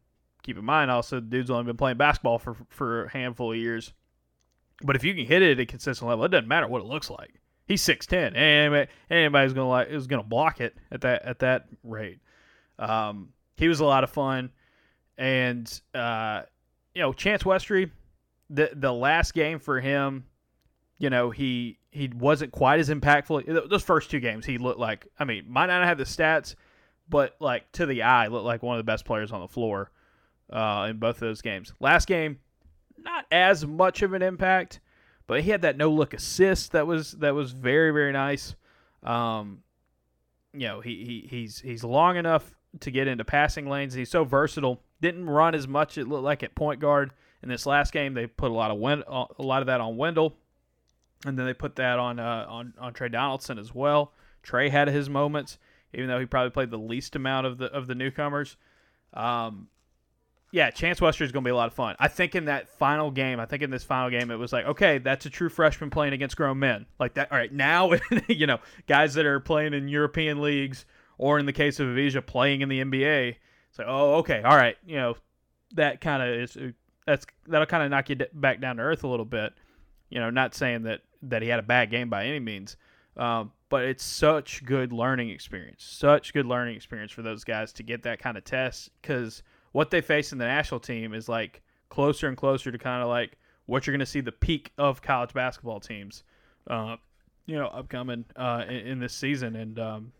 Keep 0.42 0.58
in 0.58 0.64
mind 0.64 0.90
also 0.90 1.16
the 1.16 1.22
dude's 1.22 1.50
only 1.50 1.64
been 1.64 1.76
playing 1.76 1.96
basketball 1.96 2.38
for 2.38 2.56
for 2.68 3.04
a 3.04 3.10
handful 3.10 3.52
of 3.52 3.58
years. 3.58 3.92
But 4.82 4.94
if 4.94 5.04
you 5.04 5.14
can 5.14 5.24
hit 5.24 5.40
it 5.40 5.52
at 5.52 5.60
a 5.60 5.66
consistent 5.66 6.08
level, 6.08 6.26
it 6.26 6.28
doesn't 6.28 6.48
matter 6.48 6.68
what 6.68 6.82
it 6.82 6.86
looks 6.86 7.08
like. 7.08 7.40
He's 7.66 7.82
six 7.82 8.06
ten. 8.06 8.36
Anybody, 8.36 8.90
anybody's 9.10 9.52
gonna 9.52 9.68
like 9.68 9.88
is 9.88 10.06
gonna 10.06 10.22
block 10.22 10.60
it 10.60 10.76
at 10.90 11.00
that 11.02 11.22
at 11.24 11.38
that 11.40 11.66
rate. 11.82 12.20
Um, 12.78 13.30
he 13.56 13.68
was 13.68 13.80
a 13.80 13.84
lot 13.84 14.04
of 14.04 14.10
fun, 14.10 14.50
and 15.18 15.80
uh, 15.94 16.42
you 16.94 17.02
know 17.02 17.12
Chance 17.12 17.42
Westry, 17.42 17.90
the 18.50 18.70
the 18.74 18.92
last 18.92 19.34
game 19.34 19.58
for 19.58 19.80
him, 19.80 20.24
you 20.98 21.10
know 21.10 21.30
he 21.30 21.78
he 21.90 22.08
wasn't 22.08 22.52
quite 22.52 22.78
as 22.78 22.88
impactful. 22.88 23.68
Those 23.68 23.82
first 23.82 24.10
two 24.10 24.20
games, 24.20 24.46
he 24.46 24.58
looked 24.58 24.78
like 24.78 25.08
I 25.18 25.24
mean 25.24 25.44
might 25.48 25.66
not 25.66 25.84
have 25.84 25.98
the 25.98 26.04
stats, 26.04 26.54
but 27.08 27.34
like 27.40 27.70
to 27.72 27.86
the 27.86 28.02
eye, 28.02 28.28
looked 28.28 28.44
like 28.44 28.62
one 28.62 28.76
of 28.76 28.80
the 28.80 28.90
best 28.90 29.04
players 29.04 29.32
on 29.32 29.40
the 29.40 29.48
floor 29.48 29.90
uh, 30.52 30.86
in 30.90 30.98
both 30.98 31.16
of 31.16 31.20
those 31.20 31.42
games. 31.42 31.72
Last 31.80 32.06
game, 32.06 32.38
not 32.98 33.24
as 33.30 33.66
much 33.66 34.02
of 34.02 34.12
an 34.12 34.22
impact, 34.22 34.80
but 35.26 35.42
he 35.42 35.50
had 35.50 35.62
that 35.62 35.76
no 35.76 35.90
look 35.90 36.14
assist 36.14 36.72
that 36.72 36.86
was 36.86 37.12
that 37.12 37.34
was 37.34 37.52
very 37.52 37.90
very 37.90 38.12
nice. 38.12 38.54
Um, 39.02 39.62
you 40.52 40.66
know 40.66 40.80
he, 40.80 41.04
he 41.04 41.26
he's 41.28 41.60
he's 41.60 41.84
long 41.84 42.16
enough 42.16 42.54
to 42.80 42.90
get 42.90 43.08
into 43.08 43.24
passing 43.24 43.68
lanes. 43.68 43.94
He's 43.94 44.10
so 44.10 44.24
versatile. 44.24 44.80
Didn't 45.00 45.28
run 45.28 45.54
as 45.54 45.68
much 45.68 45.98
it 45.98 46.08
looked 46.08 46.24
like 46.24 46.42
at 46.42 46.54
point 46.54 46.80
guard 46.80 47.12
in 47.42 47.48
this 47.48 47.66
last 47.66 47.92
game. 47.92 48.14
They 48.14 48.26
put 48.26 48.50
a 48.50 48.54
lot 48.54 48.70
of 48.70 48.78
Wend- 48.78 49.04
a 49.06 49.26
lot 49.38 49.62
of 49.62 49.66
that 49.66 49.80
on 49.80 49.96
Wendell, 49.96 50.36
and 51.24 51.38
then 51.38 51.46
they 51.46 51.54
put 51.54 51.76
that 51.76 51.98
on 51.98 52.18
uh, 52.18 52.46
on 52.48 52.74
on 52.78 52.92
Tre 52.92 53.08
Donaldson 53.08 53.58
as 53.58 53.74
well. 53.74 54.12
Tre 54.42 54.68
had 54.68 54.88
his 54.88 55.10
moments, 55.10 55.58
even 55.92 56.08
though 56.08 56.20
he 56.20 56.26
probably 56.26 56.50
played 56.50 56.70
the 56.70 56.78
least 56.78 57.16
amount 57.16 57.46
of 57.46 57.58
the 57.58 57.66
of 57.66 57.86
the 57.86 57.94
newcomers. 57.94 58.56
Um, 59.12 59.68
yeah, 60.52 60.70
Chance 60.70 61.00
Westry 61.00 61.22
is 61.22 61.32
going 61.32 61.42
to 61.42 61.48
be 61.48 61.50
a 61.50 61.56
lot 61.56 61.66
of 61.66 61.74
fun. 61.74 61.96
I 61.98 62.08
think 62.08 62.34
in 62.34 62.46
that 62.46 62.68
final 62.68 63.10
game, 63.10 63.40
I 63.40 63.46
think 63.46 63.62
in 63.62 63.70
this 63.70 63.84
final 63.84 64.10
game, 64.10 64.30
it 64.30 64.36
was 64.36 64.52
like, 64.52 64.64
okay, 64.66 64.98
that's 64.98 65.26
a 65.26 65.30
true 65.30 65.48
freshman 65.48 65.90
playing 65.90 66.12
against 66.12 66.36
grown 66.36 66.58
men. 66.58 66.86
Like 66.98 67.14
that. 67.14 67.32
All 67.32 67.38
right, 67.38 67.52
now, 67.52 67.92
you 68.28 68.46
know, 68.46 68.58
guys 68.86 69.14
that 69.14 69.26
are 69.26 69.40
playing 69.40 69.74
in 69.74 69.88
European 69.88 70.40
leagues 70.40 70.86
or 71.18 71.38
in 71.38 71.46
the 71.46 71.52
case 71.52 71.80
of 71.80 71.88
Avdija 71.88 72.24
playing 72.24 72.60
in 72.60 72.68
the 72.68 72.82
NBA. 72.82 73.36
It's 73.70 73.78
like, 73.78 73.88
oh, 73.88 74.16
okay, 74.16 74.42
all 74.42 74.56
right, 74.56 74.76
you 74.86 74.96
know, 74.96 75.16
that 75.74 76.00
kind 76.00 76.22
of 76.22 76.28
is 76.28 76.56
that's 77.06 77.26
that'll 77.46 77.66
kind 77.66 77.82
of 77.82 77.90
knock 77.90 78.08
you 78.08 78.16
back 78.32 78.60
down 78.60 78.76
to 78.76 78.82
earth 78.82 79.04
a 79.04 79.08
little 79.08 79.24
bit. 79.24 79.52
You 80.10 80.20
know, 80.20 80.30
not 80.30 80.54
saying 80.54 80.82
that 80.82 81.00
that 81.22 81.42
he 81.42 81.48
had 81.48 81.58
a 81.58 81.62
bad 81.62 81.90
game 81.90 82.08
by 82.08 82.26
any 82.26 82.40
means, 82.40 82.76
um, 83.16 83.52
but 83.68 83.84
it's 83.84 84.04
such 84.04 84.64
good 84.64 84.92
learning 84.92 85.30
experience, 85.30 85.84
such 85.84 86.32
good 86.32 86.46
learning 86.46 86.76
experience 86.76 87.12
for 87.12 87.22
those 87.22 87.44
guys 87.44 87.72
to 87.74 87.82
get 87.82 88.02
that 88.04 88.18
kind 88.18 88.36
of 88.36 88.44
test 88.44 88.90
because 89.02 89.42
what 89.76 89.90
they 89.90 90.00
face 90.00 90.32
in 90.32 90.38
the 90.38 90.46
national 90.46 90.80
team 90.80 91.12
is 91.12 91.28
like 91.28 91.60
closer 91.90 92.28
and 92.28 92.36
closer 92.38 92.72
to 92.72 92.78
kind 92.78 93.02
of 93.02 93.10
like 93.10 93.36
what 93.66 93.86
you're 93.86 93.92
going 93.92 94.00
to 94.00 94.06
see 94.06 94.22
the 94.22 94.32
peak 94.32 94.72
of 94.78 95.02
college 95.02 95.34
basketball 95.34 95.80
teams, 95.80 96.24
uh, 96.70 96.96
you 97.44 97.56
know, 97.56 97.66
upcoming 97.66 98.24
uh, 98.36 98.64
in, 98.66 98.76
in, 98.76 99.00
this 99.00 99.12
season. 99.12 99.54
And 99.54 99.78
um, 99.78 100.12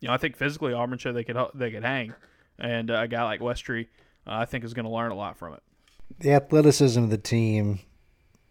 you 0.00 0.08
know, 0.08 0.14
I 0.14 0.18
think 0.18 0.36
physically 0.36 0.74
Auburn 0.74 0.98
showed 0.98 1.14
they 1.14 1.24
could 1.24 1.38
they 1.54 1.70
could 1.70 1.84
hang, 1.84 2.12
and 2.58 2.90
uh, 2.90 3.00
a 3.00 3.08
guy 3.08 3.24
like 3.24 3.40
Westry, 3.40 3.86
uh, 4.26 4.32
I 4.32 4.44
think 4.44 4.62
is 4.62 4.74
going 4.74 4.84
to 4.84 4.92
learn 4.92 5.10
a 5.10 5.14
lot 5.16 5.38
from 5.38 5.54
it. 5.54 5.62
The 6.18 6.32
athleticism 6.32 7.02
of 7.02 7.08
the 7.08 7.16
team 7.16 7.78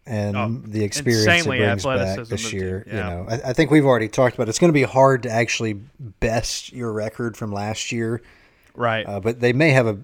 and 0.06 0.36
oh, 0.36 0.60
the 0.66 0.82
experience 0.82 1.46
it 1.46 1.46
brings 1.46 1.84
back 1.84 2.18
this 2.26 2.52
year. 2.52 2.82
Yeah. 2.84 2.94
You 2.94 3.00
know, 3.00 3.26
I, 3.28 3.50
I, 3.50 3.52
think 3.52 3.70
we've 3.70 3.86
already 3.86 4.08
talked 4.08 4.34
about. 4.34 4.48
It. 4.48 4.50
It's 4.50 4.58
going 4.58 4.72
to 4.72 4.80
be 4.80 4.82
hard 4.82 5.22
to 5.22 5.30
actually 5.30 5.74
best 5.74 6.72
your 6.72 6.92
record 6.92 7.36
from 7.36 7.52
last 7.52 7.92
year, 7.92 8.22
right? 8.74 9.06
Uh, 9.06 9.20
but 9.20 9.38
they 9.38 9.52
may 9.52 9.70
have 9.70 9.86
a 9.86 9.98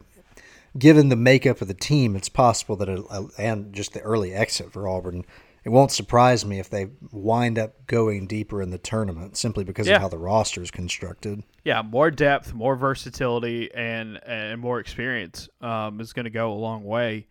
given 0.78 1.08
the 1.08 1.16
makeup 1.16 1.60
of 1.60 1.68
the 1.68 1.74
team, 1.74 2.16
it's 2.16 2.28
possible 2.28 2.76
that, 2.76 2.88
it, 2.88 3.00
and 3.38 3.72
just 3.72 3.92
the 3.92 4.00
early 4.00 4.32
exit 4.32 4.72
for 4.72 4.88
Auburn, 4.88 5.24
it 5.64 5.70
won't 5.70 5.90
surprise 5.90 6.44
me 6.44 6.58
if 6.58 6.68
they 6.68 6.88
wind 7.10 7.58
up 7.58 7.86
going 7.86 8.26
deeper 8.26 8.60
in 8.60 8.70
the 8.70 8.78
tournament 8.78 9.36
simply 9.36 9.64
because 9.64 9.86
yeah. 9.86 9.96
of 9.96 10.02
how 10.02 10.08
the 10.08 10.18
roster 10.18 10.62
is 10.62 10.70
constructed. 10.70 11.42
Yeah, 11.64 11.80
more 11.82 12.10
depth, 12.10 12.52
more 12.52 12.76
versatility, 12.76 13.72
and 13.74 14.20
and 14.26 14.60
more 14.60 14.78
experience 14.78 15.48
um, 15.62 16.00
is 16.00 16.12
going 16.12 16.24
to 16.24 16.30
go 16.30 16.52
a 16.52 16.54
long 16.54 16.84
way. 16.84 17.26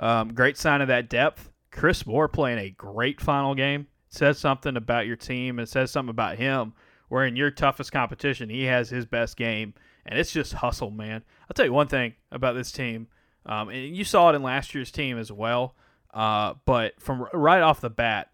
Um, 0.00 0.34
great 0.34 0.56
sign 0.58 0.80
of 0.80 0.88
that 0.88 1.08
depth. 1.08 1.48
Chris 1.70 2.06
Moore 2.06 2.28
playing 2.28 2.58
a 2.58 2.70
great 2.70 3.20
final 3.20 3.54
game 3.54 3.86
it 4.08 4.14
says 4.14 4.38
something 4.38 4.76
about 4.76 5.06
your 5.06 5.16
team. 5.16 5.58
It 5.58 5.68
says 5.68 5.90
something 5.90 6.10
about 6.10 6.38
him. 6.38 6.72
Where 7.08 7.24
in 7.24 7.36
your 7.36 7.52
toughest 7.52 7.92
competition, 7.92 8.48
he 8.48 8.64
has 8.64 8.88
his 8.88 9.06
best 9.06 9.36
game 9.36 9.74
and 10.06 10.18
it's 10.18 10.32
just 10.32 10.54
hustle, 10.54 10.90
man. 10.90 11.22
I'll 11.42 11.54
tell 11.54 11.66
you 11.66 11.72
one 11.72 11.88
thing 11.88 12.14
about 12.30 12.54
this 12.54 12.72
team, 12.72 13.08
um, 13.44 13.68
and 13.68 13.96
you 13.96 14.04
saw 14.04 14.30
it 14.30 14.34
in 14.34 14.42
last 14.42 14.74
year's 14.74 14.90
team 14.90 15.18
as 15.18 15.30
well. 15.30 15.74
Uh, 16.14 16.54
but 16.64 17.00
from 17.00 17.26
right 17.32 17.60
off 17.60 17.80
the 17.80 17.90
bat, 17.90 18.30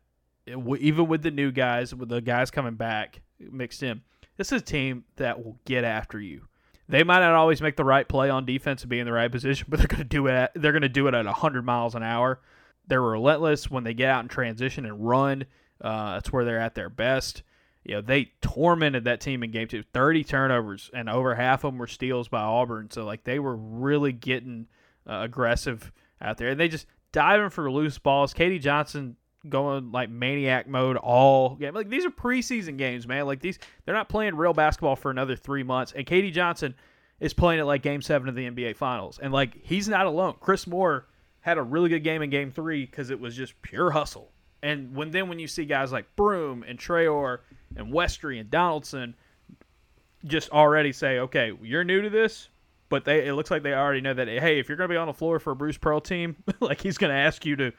it, 0.47 0.59
even 0.81 1.09
with 1.09 1.23
the 1.23 1.31
new 1.31 1.51
guys, 1.51 1.95
with 1.95 2.09
the 2.09 2.21
guys 2.21 2.51
coming 2.51 2.75
back 2.75 3.23
mixed 3.41 3.83
in, 3.83 4.03
this 4.37 4.53
is 4.53 4.63
a 4.63 4.65
team 4.65 5.05
that 5.17 5.45
will 5.45 5.59
get 5.65 5.85
after 5.85 6.21
you. 6.21 6.47
They 6.89 7.05
might 7.05 7.21
not 7.21 7.35
always 7.35 7.63
make 7.63 7.77
the 7.77 7.85
right 7.85 8.07
play 8.07 8.29
on 8.29 8.45
defense 8.45 8.83
and 8.83 8.91
be 8.91 8.99
in 8.99 9.07
the 9.07 9.13
right 9.13 9.33
position, 9.33 9.67
but 9.69 9.79
they're 9.79 9.89
going 9.89 10.03
to 10.03 10.05
do 10.05 10.27
it. 10.27 10.33
At, 10.33 10.53
they're 10.55 10.73
going 10.73 10.83
to 10.83 10.89
do 10.89 11.07
it 11.07 11.15
at 11.15 11.25
100 11.25 11.65
miles 11.65 11.95
an 11.95 12.03
hour. 12.03 12.41
They're 12.87 13.01
relentless 13.01 13.71
when 13.71 13.85
they 13.85 13.95
get 13.95 14.11
out 14.11 14.25
in 14.25 14.29
transition 14.29 14.85
and 14.85 15.07
run. 15.07 15.47
Uh, 15.81 16.15
that's 16.15 16.33
where 16.33 16.45
they're 16.45 16.61
at 16.61 16.75
their 16.75 16.91
best 16.91 17.43
you 17.85 17.95
know, 17.95 18.01
they 18.01 18.33
tormented 18.41 19.05
that 19.05 19.21
team 19.21 19.43
in 19.43 19.51
game 19.51 19.69
two. 19.69 19.83
30 19.83 20.25
turnovers, 20.25 20.91
and 20.95 21.09
over 21.09 21.35
half 21.35 21.65
of 21.65 21.73
them 21.73 21.79
were 21.79 21.87
steals 21.87 22.29
by 22.29 22.41
Auburn. 22.41 22.91
So, 22.91 23.05
like, 23.05 23.25
they 23.25 23.39
were 23.39 23.57
really 23.57 24.13
getting 24.13 24.69
uh, 25.09 25.21
aggressive 25.23 25.91
out 26.21 26.39
there. 26.39 26.51
And 26.51 26.61
they 26.61 26.69
just 26.69 26.87
diving 27.11 27.51
for 27.51 27.71
loose 27.71 27.99
balls. 27.99 28.35
K.D. 28.35 28.61
Johnson 28.61 29.17
going 29.49 29.91
like 29.91 30.09
maniac 30.09 30.69
mode 30.69 30.97
all 30.97 31.57
game. 31.57 31.75
Like, 31.75 31.89
these 31.89 32.05
are 32.05 32.11
preseason 32.11 32.79
games, 32.79 33.09
man. 33.09 33.27
Like, 33.27 33.41
these, 33.41 33.59
they're 33.85 33.95
not 33.95 34.09
playing 34.09 34.37
real 34.37 34.55
basketball 34.55 34.97
for 34.97 35.11
another 35.11 35.35
three 35.35 35.65
months. 35.65 35.93
And 35.93 36.07
K.D. 36.07 36.31
Johnson 36.31 36.75
is 37.19 37.35
playing 37.35 37.61
it 37.61 37.65
like 37.65 37.83
game 37.83 38.03
seven 38.03 38.29
of 38.29 38.37
the 38.37 38.49
NBA 38.49 38.77
Finals. 38.77 39.19
And, 39.21 39.33
like, 39.33 39.57
he's 39.65 39.89
not 39.89 40.07
alone. 40.07 40.37
Chris 40.41 40.69
Moore 40.69 41.09
had 41.41 41.59
a 41.59 41.63
really 41.63 41.89
good 41.89 42.05
game 42.05 42.23
in 42.23 42.31
game 42.31 42.53
three 42.53 42.87
because 42.87 43.11
it 43.11 43.19
was 43.19 43.35
just 43.35 43.61
pure 43.63 43.91
hustle. 43.91 44.32
And 44.63 44.95
when 44.95 45.11
then 45.11 45.29
when 45.29 45.39
you 45.39 45.49
see 45.49 45.65
guys 45.65 45.91
like 45.91 46.07
Broome 46.17 46.65
and 46.67 46.79
Traore 46.79 47.39
and 47.77 47.93
Westry 47.93 48.39
and 48.39 48.51
Donaldson 48.51 49.15
just 50.25 50.51
already 50.51 50.93
say, 50.93 51.19
okay, 51.19 51.53
you're 51.63 51.83
new 51.83 52.03
to 52.03 52.11
this, 52.11 52.49
but 52.89 53.05
they 53.05 53.27
it 53.27 53.35
looks 53.35 53.51
like 53.51 53.63
they 53.63 53.75
already 53.75 54.01
know 54.01 54.15
that 54.15 54.29
hey, 54.29 54.61
if 54.61 54.69
you're 54.69 54.77
going 54.77 54.89
to 54.89 54.93
be 54.93 54.99
on 54.99 55.09
the 55.09 55.15
floor 55.15 55.41
for 55.41 55.51
a 55.53 55.57
Bruce 55.57 55.79
Pearl 55.79 56.01
team, 56.01 56.37
like 56.61 56.81
he's 56.81 56.99
going 56.99 57.13
to 57.13 57.19
ask 57.19 57.45
you 57.45 57.57
to 57.57 57.73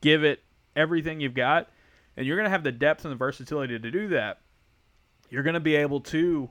give 0.00 0.24
it 0.24 0.42
everything 0.74 1.20
you've 1.20 1.34
got, 1.34 1.68
and 2.16 2.26
you're 2.26 2.36
going 2.36 2.46
to 2.46 2.50
have 2.50 2.64
the 2.64 2.72
depth 2.72 3.04
and 3.04 3.12
the 3.12 3.16
versatility 3.16 3.78
to 3.78 3.90
do 3.90 4.08
that. 4.08 4.40
You're 5.28 5.44
going 5.44 5.54
to 5.54 5.60
be 5.60 5.76
able 5.76 6.00
to, 6.00 6.50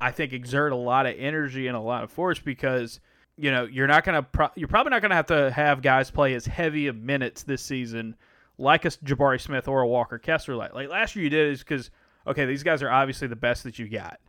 I 0.00 0.10
think, 0.10 0.32
exert 0.32 0.72
a 0.72 0.76
lot 0.76 1.06
of 1.06 1.14
energy 1.16 1.68
and 1.68 1.76
a 1.76 1.80
lot 1.80 2.02
of 2.02 2.10
force 2.10 2.40
because 2.40 2.98
you 3.36 3.52
know 3.52 3.66
you're 3.66 3.86
not 3.86 4.04
going 4.04 4.16
to 4.16 4.22
pro- 4.22 4.50
you're 4.56 4.66
probably 4.66 4.90
not 4.90 5.00
going 5.00 5.10
to 5.10 5.16
have 5.16 5.26
to 5.26 5.52
have 5.52 5.80
guys 5.80 6.10
play 6.10 6.34
as 6.34 6.44
heavy 6.44 6.88
of 6.88 6.96
minutes 6.96 7.44
this 7.44 7.62
season 7.62 8.16
like 8.60 8.84
a 8.84 8.88
Jabari 8.88 9.40
Smith 9.40 9.66
or 9.66 9.80
a 9.80 9.88
Walker 9.88 10.18
Kessler. 10.18 10.54
Like, 10.54 10.74
like 10.74 10.88
last 10.88 11.16
year 11.16 11.24
you 11.24 11.30
did 11.30 11.52
is 11.52 11.60
because 11.60 11.90
okay, 12.26 12.44
these 12.44 12.62
guys 12.62 12.82
are 12.82 12.90
obviously 12.90 13.26
the 13.26 13.36
best 13.36 13.64
that 13.64 13.78
you 13.78 13.88
got, 13.88 14.20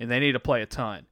and 0.00 0.10
they 0.10 0.18
need 0.18 0.32
to 0.32 0.40
play 0.40 0.62
a 0.62 0.66
ton. 0.66 1.06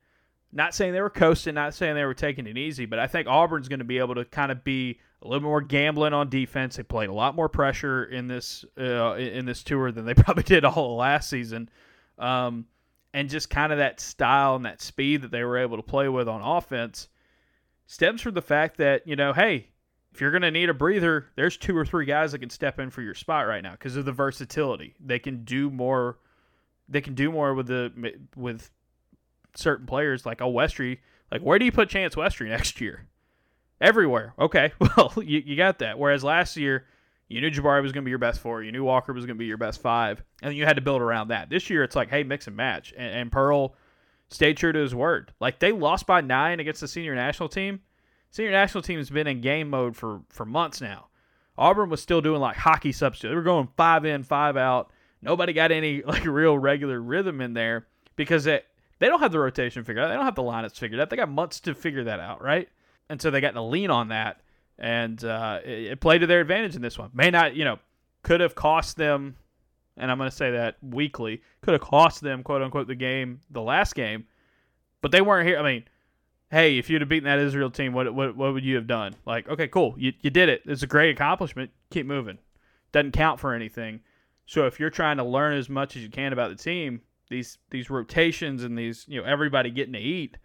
Not 0.54 0.74
saying 0.74 0.92
they 0.92 1.00
were 1.00 1.10
coasting, 1.10 1.54
not 1.54 1.74
saying 1.74 1.94
they 1.94 2.04
were 2.04 2.14
taking 2.14 2.46
it 2.46 2.58
easy, 2.58 2.84
but 2.84 2.98
I 2.98 3.06
think 3.06 3.26
Auburn's 3.26 3.68
going 3.68 3.78
to 3.78 3.84
be 3.84 3.98
able 3.98 4.14
to 4.16 4.24
kind 4.24 4.52
of 4.52 4.64
be 4.64 4.98
a 5.22 5.28
little 5.28 5.48
more 5.48 5.62
gambling 5.62 6.12
on 6.12 6.28
defense. 6.28 6.76
They 6.76 6.82
played 6.82 7.08
a 7.08 7.14
lot 7.14 7.34
more 7.34 7.48
pressure 7.48 8.04
in 8.04 8.26
this 8.26 8.64
uh, 8.78 9.14
in 9.14 9.46
this 9.46 9.62
tour 9.62 9.92
than 9.92 10.04
they 10.04 10.14
probably 10.14 10.42
did 10.42 10.64
all 10.64 10.96
last 10.96 11.30
season, 11.30 11.68
um, 12.18 12.66
and 13.14 13.28
just 13.28 13.50
kind 13.50 13.72
of 13.72 13.78
that 13.78 14.00
style 14.00 14.56
and 14.56 14.64
that 14.64 14.80
speed 14.80 15.22
that 15.22 15.30
they 15.30 15.44
were 15.44 15.58
able 15.58 15.76
to 15.76 15.82
play 15.82 16.08
with 16.08 16.28
on 16.28 16.40
offense 16.40 17.08
stems 17.86 18.22
from 18.22 18.32
the 18.32 18.42
fact 18.42 18.78
that 18.78 19.06
you 19.06 19.16
know, 19.16 19.32
hey, 19.32 19.68
if 20.12 20.20
you're 20.20 20.30
going 20.30 20.42
to 20.42 20.50
need 20.50 20.68
a 20.68 20.74
breather, 20.74 21.28
there's 21.36 21.56
two 21.56 21.76
or 21.76 21.86
three 21.86 22.04
guys 22.04 22.32
that 22.32 22.38
can 22.38 22.50
step 22.50 22.78
in 22.78 22.90
for 22.90 23.02
your 23.02 23.14
spot 23.14 23.46
right 23.46 23.62
now 23.62 23.72
because 23.72 23.96
of 23.96 24.04
the 24.04 24.12
versatility. 24.12 24.94
They 25.00 25.18
can 25.18 25.44
do 25.44 25.70
more. 25.70 26.18
They 26.88 27.00
can 27.00 27.14
do 27.14 27.32
more 27.32 27.54
with 27.54 27.66
the 27.66 28.18
with 28.36 28.70
certain 29.54 29.86
players 29.86 30.26
like 30.26 30.40
a 30.40 30.44
Westry. 30.44 30.98
Like, 31.30 31.40
where 31.40 31.58
do 31.58 31.64
you 31.64 31.72
put 31.72 31.88
Chance 31.88 32.14
Westry 32.14 32.48
next 32.48 32.80
year? 32.80 33.06
Everywhere. 33.80 34.34
Okay, 34.38 34.72
well, 34.96 35.12
you, 35.16 35.42
you 35.44 35.56
got 35.56 35.78
that. 35.78 35.98
Whereas 35.98 36.22
last 36.22 36.56
year, 36.56 36.86
you 37.28 37.40
knew 37.40 37.50
Jabari 37.50 37.82
was 37.82 37.92
going 37.92 38.02
to 38.02 38.06
be 38.06 38.10
your 38.10 38.18
best 38.18 38.40
four. 38.40 38.62
You 38.62 38.70
knew 38.70 38.84
Walker 38.84 39.12
was 39.12 39.24
going 39.24 39.36
to 39.36 39.40
be 39.40 39.46
your 39.46 39.56
best 39.56 39.80
five, 39.80 40.22
and 40.42 40.54
you 40.54 40.66
had 40.66 40.76
to 40.76 40.82
build 40.82 41.00
around 41.00 41.28
that. 41.28 41.48
This 41.48 41.70
year, 41.70 41.82
it's 41.82 41.96
like, 41.96 42.10
hey, 42.10 42.22
mix 42.22 42.46
and 42.46 42.56
match. 42.56 42.92
And, 42.96 43.14
and 43.14 43.32
Pearl 43.32 43.74
stayed 44.28 44.58
true 44.58 44.72
to 44.72 44.78
his 44.78 44.94
word. 44.94 45.32
Like 45.40 45.58
they 45.58 45.72
lost 45.72 46.06
by 46.06 46.20
nine 46.20 46.60
against 46.60 46.82
the 46.82 46.88
senior 46.88 47.14
national 47.14 47.48
team 47.48 47.80
senior 48.32 48.50
national 48.50 48.82
team 48.82 48.98
has 48.98 49.10
been 49.10 49.28
in 49.28 49.40
game 49.40 49.70
mode 49.70 49.94
for 49.96 50.22
for 50.28 50.44
months 50.44 50.80
now. 50.80 51.06
Auburn 51.56 51.90
was 51.90 52.02
still 52.02 52.20
doing 52.20 52.40
like 52.40 52.56
hockey 52.56 52.90
substitute. 52.90 53.28
They 53.28 53.34
were 53.36 53.42
going 53.42 53.68
five 53.76 54.04
in, 54.04 54.24
five 54.24 54.56
out. 54.56 54.90
Nobody 55.20 55.52
got 55.52 55.70
any 55.70 56.02
like 56.06 56.24
real 56.24 56.58
regular 56.58 57.00
rhythm 57.00 57.40
in 57.40 57.52
there 57.52 57.86
because 58.16 58.46
it, 58.46 58.66
they 58.98 59.06
don't 59.06 59.20
have 59.20 59.32
the 59.32 59.38
rotation 59.38 59.84
figured 59.84 60.04
out. 60.04 60.08
They 60.08 60.14
don't 60.14 60.24
have 60.24 60.34
the 60.34 60.42
lineups 60.42 60.78
figured 60.78 61.00
out. 61.00 61.10
They 61.10 61.16
got 61.16 61.30
months 61.30 61.60
to 61.60 61.74
figure 61.74 62.04
that 62.04 62.18
out, 62.18 62.42
right? 62.42 62.68
And 63.08 63.20
so 63.20 63.30
they 63.30 63.40
got 63.40 63.52
to 63.52 63.62
lean 63.62 63.90
on 63.90 64.08
that, 64.08 64.40
and 64.78 65.22
uh, 65.22 65.60
it, 65.64 65.92
it 65.92 66.00
played 66.00 66.20
to 66.20 66.26
their 66.26 66.40
advantage 66.40 66.76
in 66.76 66.82
this 66.82 66.98
one. 66.98 67.10
May 67.12 67.30
not, 67.30 67.54
you 67.54 67.64
know, 67.64 67.78
could 68.22 68.40
have 68.40 68.54
cost 68.54 68.96
them, 68.96 69.36
and 69.98 70.10
I'm 70.10 70.16
going 70.16 70.30
to 70.30 70.36
say 70.36 70.52
that 70.52 70.76
weekly, 70.82 71.42
could 71.60 71.72
have 71.72 71.82
cost 71.82 72.22
them, 72.22 72.42
quote 72.42 72.62
unquote, 72.62 72.86
the 72.86 72.94
game, 72.94 73.40
the 73.50 73.60
last 73.60 73.94
game, 73.94 74.24
but 75.02 75.10
they 75.10 75.20
weren't 75.20 75.46
here. 75.46 75.58
I 75.58 75.62
mean, 75.62 75.84
hey, 76.52 76.78
if 76.78 76.90
you'd 76.90 77.00
have 77.00 77.08
beaten 77.08 77.24
that 77.24 77.38
Israel 77.38 77.70
team, 77.70 77.92
what 77.94 78.14
what 78.14 78.36
what 78.36 78.52
would 78.52 78.64
you 78.64 78.76
have 78.76 78.86
done? 78.86 79.16
Like, 79.26 79.48
okay, 79.48 79.66
cool, 79.66 79.94
you 79.98 80.12
you 80.20 80.30
did 80.30 80.48
it. 80.48 80.62
It's 80.66 80.82
a 80.82 80.86
great 80.86 81.10
accomplishment. 81.10 81.70
Keep 81.90 82.06
moving. 82.06 82.38
Doesn't 82.92 83.12
count 83.12 83.40
for 83.40 83.54
anything. 83.54 84.00
So 84.46 84.66
if 84.66 84.78
you're 84.78 84.90
trying 84.90 85.16
to 85.16 85.24
learn 85.24 85.56
as 85.56 85.68
much 85.68 85.96
as 85.96 86.02
you 86.02 86.10
can 86.10 86.32
about 86.32 86.50
the 86.50 86.62
team, 86.62 87.00
these 87.28 87.58
these 87.70 87.90
rotations 87.90 88.62
and 88.62 88.78
these 88.78 89.04
you 89.08 89.20
know 89.20 89.26
everybody 89.26 89.70
getting 89.70 89.94
to 89.94 89.98
eat 89.98 90.36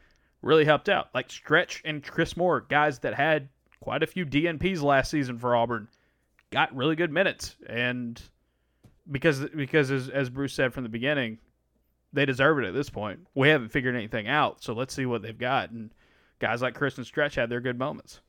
really 0.41 0.65
helped 0.65 0.89
out. 0.89 1.09
Like 1.13 1.29
Stretch 1.29 1.81
and 1.85 2.03
Chris 2.03 2.37
Moore, 2.37 2.61
guys 2.61 2.99
that 2.99 3.13
had 3.13 3.49
quite 3.81 4.01
a 4.01 4.07
few 4.07 4.25
DNPs 4.25 4.81
last 4.81 5.11
season 5.11 5.37
for 5.37 5.55
Auburn, 5.55 5.87
got 6.51 6.75
really 6.75 6.95
good 6.95 7.11
minutes 7.11 7.55
and 7.67 8.21
because 9.11 9.45
because 9.49 9.91
as, 9.91 10.09
as 10.09 10.29
Bruce 10.29 10.53
said 10.53 10.73
from 10.73 10.83
the 10.83 10.89
beginning, 10.89 11.39
they 12.13 12.25
deserve 12.25 12.59
it 12.59 12.65
at 12.65 12.73
this 12.73 12.89
point. 12.89 13.19
We 13.35 13.49
haven't 13.49 13.69
figured 13.69 13.95
anything 13.95 14.27
out, 14.27 14.63
so 14.63 14.73
let's 14.73 14.93
see 14.93 15.05
what 15.05 15.21
they've 15.21 15.37
got. 15.37 15.71
And 15.71 15.91
guys 16.39 16.61
like 16.61 16.75
Chris 16.75 16.97
and 16.97 17.05
Stretch 17.05 17.35
had 17.35 17.49
their 17.49 17.61
good 17.61 17.77
moments. 17.77 18.21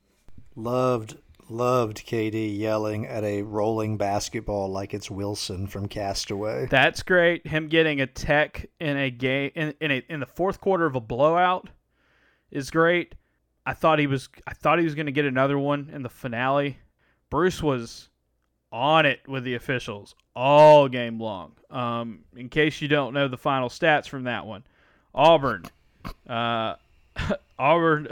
Loved, 0.55 1.17
loved 1.49 2.05
KD 2.05 2.57
yelling 2.57 3.05
at 3.05 3.23
a 3.23 3.41
rolling 3.41 3.97
basketball 3.97 4.69
like 4.69 4.93
it's 4.93 5.09
Wilson 5.09 5.67
from 5.67 5.87
Castaway. 5.87 6.67
That's 6.67 7.03
great. 7.03 7.47
Him 7.47 7.67
getting 7.67 8.01
a 8.01 8.07
tech 8.07 8.69
in 8.79 8.97
a 8.97 9.09
game 9.09 9.51
in, 9.55 9.73
in 9.79 9.91
a 9.91 10.03
in 10.09 10.19
the 10.19 10.25
fourth 10.25 10.59
quarter 10.59 10.85
of 10.85 10.95
a 10.95 11.01
blowout 11.01 11.69
is 12.51 12.71
great. 12.71 13.15
I 13.65 13.73
thought 13.73 13.99
he 13.99 14.07
was 14.07 14.29
I 14.47 14.53
thought 14.53 14.79
he 14.79 14.85
was 14.85 14.95
going 14.95 15.05
to 15.05 15.11
get 15.11 15.25
another 15.25 15.57
one 15.57 15.89
in 15.93 16.03
the 16.03 16.09
finale. 16.09 16.79
Bruce 17.29 17.61
was 17.61 18.09
on 18.71 19.05
it 19.05 19.21
with 19.27 19.43
the 19.43 19.55
officials 19.55 20.15
all 20.35 20.87
game 20.87 21.19
long. 21.19 21.53
Um, 21.69 22.23
in 22.35 22.49
case 22.49 22.81
you 22.81 22.87
don't 22.87 23.13
know 23.13 23.27
the 23.27 23.37
final 23.37 23.69
stats 23.69 24.07
from 24.07 24.23
that 24.23 24.45
one, 24.45 24.63
Auburn, 25.13 25.65
uh, 26.27 26.75
Auburn, 27.59 28.07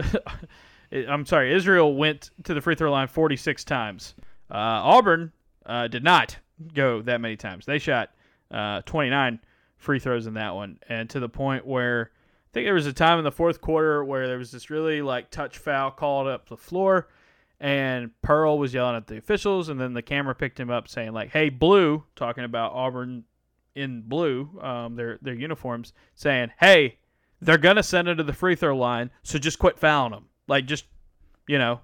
I'm 0.91 1.25
sorry, 1.25 1.53
Israel 1.53 1.95
went 1.95 2.29
to 2.43 2.53
the 2.53 2.61
free 2.61 2.75
throw 2.75 2.91
line 2.91 3.07
46 3.07 3.63
times. 3.63 4.13
Uh, 4.51 4.55
Auburn 4.55 5.31
uh, 5.65 5.87
did 5.87 6.03
not 6.03 6.37
go 6.73 7.01
that 7.01 7.21
many 7.21 7.37
times. 7.37 7.65
They 7.65 7.79
shot 7.79 8.11
uh, 8.51 8.81
29 8.81 9.39
free 9.77 9.99
throws 9.99 10.27
in 10.27 10.33
that 10.35 10.55
one, 10.55 10.79
and 10.89 11.09
to 11.09 11.19
the 11.19 11.29
point 11.29 11.65
where 11.65 12.11
I 12.11 12.49
think 12.53 12.65
there 12.65 12.73
was 12.73 12.87
a 12.87 12.93
time 12.93 13.19
in 13.19 13.23
the 13.23 13.31
fourth 13.31 13.61
quarter 13.61 14.03
where 14.03 14.27
there 14.27 14.37
was 14.37 14.51
this 14.51 14.69
really 14.69 15.01
like 15.01 15.29
touch 15.29 15.57
foul 15.57 15.91
called 15.91 16.27
up 16.27 16.49
the 16.49 16.57
floor, 16.57 17.07
and 17.59 18.11
Pearl 18.21 18.57
was 18.57 18.73
yelling 18.73 18.95
at 18.95 19.07
the 19.07 19.17
officials, 19.17 19.69
and 19.69 19.79
then 19.79 19.93
the 19.93 20.01
camera 20.01 20.33
picked 20.33 20.59
him 20.59 20.69
up 20.69 20.87
saying 20.87 21.13
like, 21.13 21.29
"Hey, 21.29 21.49
blue," 21.49 22.03
talking 22.15 22.43
about 22.43 22.73
Auburn 22.73 23.25
in 23.75 24.01
blue, 24.01 24.49
um, 24.61 24.95
their 24.95 25.19
their 25.21 25.35
uniforms, 25.35 25.93
saying, 26.15 26.51
"Hey, 26.59 26.97
they're 27.41 27.57
gonna 27.57 27.83
send 27.83 28.07
it 28.07 28.15
to 28.15 28.23
the 28.23 28.33
free 28.33 28.55
throw 28.55 28.75
line, 28.75 29.11
so 29.23 29.37
just 29.39 29.59
quit 29.59 29.79
fouling 29.79 30.11
them. 30.11 30.25
Like, 30.47 30.65
just 30.65 30.85
you 31.47 31.57
know, 31.57 31.81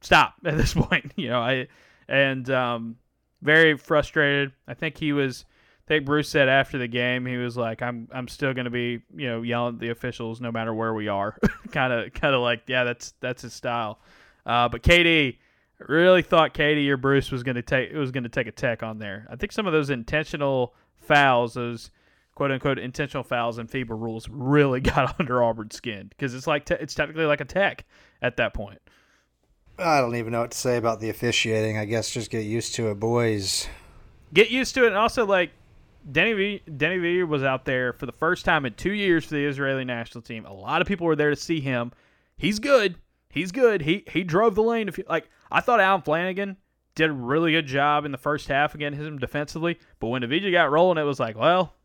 stop 0.00 0.34
at 0.44 0.56
this 0.56 0.74
point. 0.74 1.12
You 1.16 1.30
know, 1.30 1.40
I 1.40 1.68
and 2.08 2.48
um, 2.50 2.96
very 3.42 3.76
frustrated. 3.76 4.52
I 4.66 4.74
think 4.74 4.98
he 4.98 5.12
was. 5.12 5.44
I 5.48 5.88
think 5.88 6.04
Bruce 6.04 6.28
said 6.28 6.48
after 6.48 6.78
the 6.78 6.88
game 6.88 7.26
he 7.26 7.36
was 7.36 7.56
like, 7.56 7.80
"I'm 7.80 8.08
I'm 8.12 8.26
still 8.28 8.52
to 8.64 8.70
be 8.70 9.02
you 9.14 9.28
know 9.28 9.42
yelling 9.42 9.74
at 9.74 9.80
the 9.80 9.90
officials 9.90 10.40
no 10.40 10.50
matter 10.50 10.74
where 10.74 10.94
we 10.94 11.08
are." 11.08 11.38
Kind 11.70 11.92
of 11.92 12.12
kind 12.12 12.34
of 12.34 12.40
like 12.40 12.62
yeah, 12.66 12.84
that's 12.84 13.14
that's 13.20 13.42
his 13.42 13.52
style. 13.52 14.00
Uh, 14.44 14.68
but 14.68 14.82
KD 14.82 15.36
really 15.78 16.22
thought 16.22 16.54
KD 16.54 16.88
or 16.88 16.96
Bruce 16.96 17.30
was 17.30 17.42
to 17.56 17.62
take 17.62 17.90
it 17.90 17.96
was 17.96 18.12
to 18.24 18.30
take 18.30 18.46
a 18.46 18.52
tech 18.52 18.82
on 18.82 18.98
there. 18.98 19.26
I 19.30 19.36
think 19.36 19.52
some 19.52 19.66
of 19.66 19.72
those 19.72 19.90
intentional 19.90 20.74
fouls, 20.96 21.54
those 21.54 21.90
quote 22.36 22.52
unquote 22.52 22.78
intentional 22.78 23.24
fouls 23.24 23.58
and 23.58 23.68
FIBA 23.68 23.88
rules, 23.90 24.28
really 24.28 24.80
got 24.94 25.16
under 25.20 25.42
Auburn's 25.42 25.74
skin 25.74 26.08
because 26.10 26.34
it's 26.34 26.46
like 26.46 26.64
te- 26.64 26.76
it's 26.78 26.94
technically 26.94 27.24
like 27.24 27.40
a 27.40 27.44
tech 27.44 27.84
at 28.22 28.36
that 28.36 28.54
point. 28.54 28.78
I 29.78 30.00
don't 30.00 30.14
even 30.14 30.32
know 30.32 30.42
what 30.42 30.52
to 30.52 30.58
say 30.58 30.76
about 30.76 31.00
the 31.00 31.10
officiating. 31.10 31.76
I 31.76 31.84
guess 31.84 32.10
just 32.10 32.30
get 32.30 32.44
used 32.44 32.76
to 32.76 32.90
it, 32.90 33.00
boys. 33.00 33.68
Get 34.32 34.50
used 34.50 34.74
to 34.76 34.84
it, 34.84 34.88
and 34.88 34.96
also 34.96 35.26
like 35.26 35.50
Deni 36.10 36.36
v, 36.36 36.62
Deni 36.70 37.00
V 37.00 37.22
was 37.24 37.42
out 37.42 37.64
there 37.64 37.92
for 37.92 38.06
the 38.06 38.12
first 38.12 38.44
time 38.44 38.64
in 38.64 38.74
two 38.74 38.92
years 38.92 39.24
for 39.24 39.34
the 39.34 39.44
Israeli 39.44 39.84
national 39.84 40.22
team. 40.22 40.46
A 40.46 40.52
lot 40.52 40.80
of 40.80 40.88
people 40.88 41.06
were 41.06 41.16
there 41.16 41.30
to 41.30 41.36
see 41.36 41.60
him. 41.60 41.92
He's 42.36 42.58
good. 42.58 42.96
He's 43.28 43.52
good. 43.52 43.82
He 43.82 44.04
he 44.10 44.24
drove 44.24 44.54
the 44.54 44.62
lane. 44.62 44.88
If 44.88 44.98
you, 44.98 45.04
like, 45.08 45.28
I 45.50 45.60
thought 45.60 45.80
Allen 45.80 46.02
Flanigan 46.02 46.56
did 46.94 47.10
a 47.10 47.12
really 47.12 47.52
good 47.52 47.66
job 47.66 48.06
in 48.06 48.12
the 48.12 48.18
first 48.18 48.48
half 48.48 48.74
against 48.74 48.98
him 48.98 49.18
defensively, 49.18 49.78
but 50.00 50.08
when 50.08 50.22
Avdija 50.22 50.50
got 50.50 50.70
rolling, 50.70 50.96
it 50.96 51.02
was 51.02 51.20
like, 51.20 51.36
well, 51.36 51.75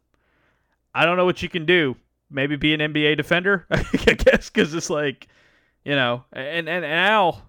I 0.93 1.05
don't 1.05 1.17
know 1.17 1.25
what 1.25 1.41
you 1.41 1.49
can 1.49 1.65
do. 1.65 1.95
Maybe 2.29 2.55
be 2.55 2.73
an 2.73 2.79
NBA 2.79 3.17
defender, 3.17 3.65
I 3.71 3.83
guess, 3.83 4.49
because 4.49 4.73
it's 4.73 4.89
like, 4.89 5.27
you 5.83 5.95
know, 5.95 6.23
and 6.31 6.69
and, 6.69 6.85
Al 6.85 7.43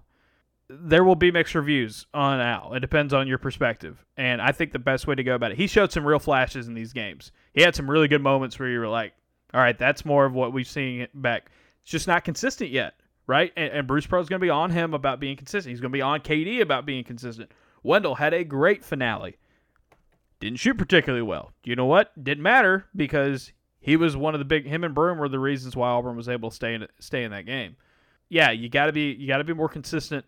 there 0.69 1.03
will 1.03 1.15
be 1.15 1.31
mixed 1.31 1.55
reviews 1.55 2.05
on 2.13 2.39
Al. 2.39 2.73
It 2.73 2.79
depends 2.79 3.13
on 3.13 3.27
your 3.27 3.37
perspective. 3.37 4.03
And 4.17 4.41
I 4.41 4.51
think 4.51 4.71
the 4.71 4.79
best 4.79 5.07
way 5.07 5.15
to 5.15 5.23
go 5.23 5.35
about 5.35 5.51
it, 5.51 5.57
he 5.57 5.67
showed 5.67 5.91
some 5.91 6.05
real 6.05 6.19
flashes 6.19 6.67
in 6.67 6.73
these 6.73 6.93
games. 6.93 7.31
He 7.53 7.61
had 7.61 7.75
some 7.75 7.89
really 7.89 8.07
good 8.07 8.21
moments 8.21 8.57
where 8.57 8.69
you 8.69 8.79
were 8.79 8.87
like, 8.87 9.13
all 9.53 9.61
right, 9.61 9.77
that's 9.77 10.05
more 10.05 10.25
of 10.25 10.33
what 10.33 10.53
we've 10.53 10.67
seen 10.67 11.07
back. 11.13 11.51
It's 11.81 11.91
just 11.91 12.07
not 12.07 12.23
consistent 12.23 12.71
yet, 12.71 12.95
right? 13.27 13.51
And, 13.55 13.71
and 13.73 13.87
Bruce 13.87 14.07
Pearl's 14.07 14.29
going 14.29 14.39
to 14.39 14.45
be 14.45 14.49
on 14.49 14.71
him 14.71 14.93
about 14.93 15.19
being 15.19 15.37
consistent. 15.37 15.71
He's 15.71 15.81
going 15.81 15.91
to 15.91 15.97
be 15.97 16.01
on 16.01 16.21
KD 16.21 16.61
about 16.61 16.85
being 16.85 17.03
consistent. 17.03 17.51
Wendell 17.83 18.15
had 18.15 18.33
a 18.33 18.43
great 18.43 18.83
finale. 18.83 19.37
Didn't 20.43 20.59
shoot 20.59 20.77
particularly 20.77 21.21
well. 21.21 21.53
You 21.63 21.77
know 21.77 21.85
what? 21.85 22.21
Didn't 22.21 22.43
matter 22.43 22.85
because 22.93 23.53
he 23.79 23.95
was 23.95 24.17
one 24.17 24.35
of 24.35 24.39
the 24.39 24.45
big. 24.45 24.67
Him 24.67 24.83
and 24.83 24.93
Broome 24.93 25.17
were 25.17 25.29
the 25.29 25.39
reasons 25.39 25.73
why 25.73 25.87
Auburn 25.87 26.17
was 26.17 26.27
able 26.27 26.49
to 26.49 26.55
stay 26.55 26.73
in 26.73 26.85
stay 26.99 27.23
in 27.23 27.31
that 27.31 27.45
game. 27.45 27.77
Yeah, 28.27 28.51
you 28.51 28.67
got 28.67 28.87
to 28.87 28.91
be 28.91 29.13
you 29.13 29.25
got 29.25 29.37
to 29.37 29.45
be 29.45 29.53
more 29.53 29.69
consistent 29.69 30.25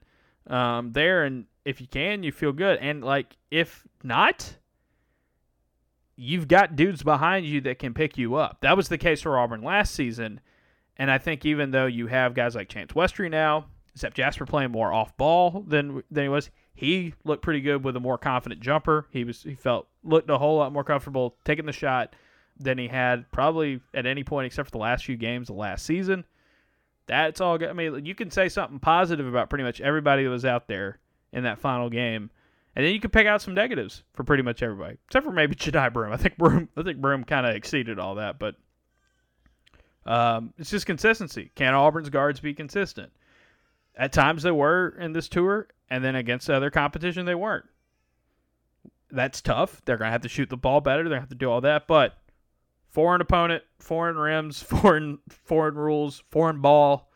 um, 0.48 0.94
there, 0.94 1.26
and 1.26 1.48
if 1.66 1.82
you 1.82 1.88
can, 1.88 2.24
you 2.24 2.32
feel 2.32 2.54
good. 2.54 2.80
And 2.80 3.04
like 3.04 3.36
if 3.52 3.86
not, 4.04 4.56
you've 6.16 6.48
got 6.48 6.78
dudes 6.78 7.04
behind 7.04 7.46
you 7.46 7.60
that 7.62 7.80
can 7.80 7.94
pick 7.94 8.18
you 8.18 8.36
up. 8.36 8.60
That 8.62 8.78
was 8.78 8.88
the 8.88 8.98
case 8.98 9.22
for 9.22 9.38
Auburn 9.38 9.64
last 9.64 9.94
season, 9.94 10.40
and 10.96 11.12
I 11.12 11.18
think 11.18 11.44
even 11.44 11.72
though 11.72 11.88
you 11.88 12.08
have 12.08 12.34
guys 12.34 12.56
like 12.56 12.70
Chance 12.70 12.94
Westry 12.94 13.30
now, 13.30 13.66
except 13.94 14.16
Jasper 14.16 14.46
playing 14.46 14.72
more 14.72 14.94
off 14.94 15.18
ball 15.18 15.66
than 15.68 16.04
than 16.10 16.24
he 16.24 16.30
was, 16.30 16.52
he 16.76 17.14
looked 17.24 17.42
pretty 17.42 17.62
good 17.62 17.84
with 17.84 17.96
a 17.96 18.02
more 18.02 18.18
confident 18.18 18.62
jumper. 18.62 19.08
He 19.10 19.24
was 19.24 19.42
he 19.42 19.56
felt 19.56 19.88
looked 20.04 20.30
a 20.30 20.38
whole 20.38 20.58
lot 20.58 20.74
more 20.74 20.84
comfortable 20.84 21.36
taking 21.46 21.66
the 21.66 21.72
shot 21.72 22.16
than 22.60 22.78
he 22.78 22.88
had 22.88 23.32
probably 23.32 23.82
at 23.94 24.06
any 24.06 24.24
point 24.24 24.46
except 24.46 24.68
for 24.68 24.72
the 24.72 24.78
last 24.78 25.06
few 25.06 25.16
games 25.16 25.50
of 25.50 25.56
last 25.56 25.86
season. 25.86 26.26
That's 27.08 27.40
all 27.40 27.58
good. 27.58 27.70
I 27.70 27.74
mean, 27.74 28.06
you 28.06 28.14
can 28.14 28.30
say 28.30 28.50
something 28.50 28.80
positive 28.80 29.26
about 29.26 29.50
pretty 29.50 29.64
much 29.64 29.80
everybody 29.80 30.24
that 30.24 30.30
was 30.30 30.46
out 30.46 30.68
there 30.68 31.00
in 31.32 31.44
that 31.44 31.60
final 31.60 31.90
game, 31.90 32.30
and 32.76 32.86
then 32.86 32.94
you 32.94 33.00
can 33.00 33.12
pick 33.12 33.28
out 33.28 33.42
some 33.42 33.54
negatives 33.54 34.04
for 34.14 34.24
pretty 34.24 34.44
much 34.44 34.62
everybody, 34.62 34.98
except 35.08 35.26
for 35.26 35.32
maybe 35.32 35.56
Johni 35.56 35.94
Broome. 35.94 36.12
I 36.12 36.18
think 36.18 36.38
Broome, 36.38 36.68
I 36.76 36.84
think 36.84 37.00
Broome 37.00 37.24
kind 37.24 37.46
of 37.46 37.56
exceeded 37.56 38.00
all 38.00 38.16
that, 38.16 38.38
but 38.38 38.56
um, 40.06 40.54
it's 40.58 40.72
just 40.72 40.86
consistency. 40.86 41.52
Can 41.56 41.74
Auburn's 41.74 42.10
guards 42.10 42.40
be 42.40 42.54
consistent? 42.54 43.12
At 43.98 44.14
times 44.14 44.44
they 44.44 44.52
were 44.52 44.96
in 45.00 45.14
this 45.14 45.30
tour, 45.30 45.68
and 45.90 46.04
then 46.04 46.16
against 46.16 46.48
the 46.48 46.56
other 46.56 46.70
competition 46.70 47.26
they 47.26 47.36
weren't. 47.36 47.66
That's 49.12 49.42
tough. 49.42 49.82
They're 49.86 49.98
gonna 49.98 50.12
have 50.12 50.22
to 50.22 50.30
shoot 50.30 50.50
the 50.50 50.58
ball 50.58 50.82
better. 50.82 51.04
They're 51.04 51.12
gonna 51.12 51.22
have 51.22 51.30
to 51.30 51.36
do 51.36 51.50
all 51.50 51.62
that, 51.62 51.88
but 51.88 52.18
foreign 52.90 53.22
opponent, 53.22 53.64
foreign 53.80 54.18
rims, 54.18 54.62
foreign 54.64 55.20
foreign 55.30 55.76
rules, 55.76 56.24
foreign 56.30 56.62
ball. 56.62 57.12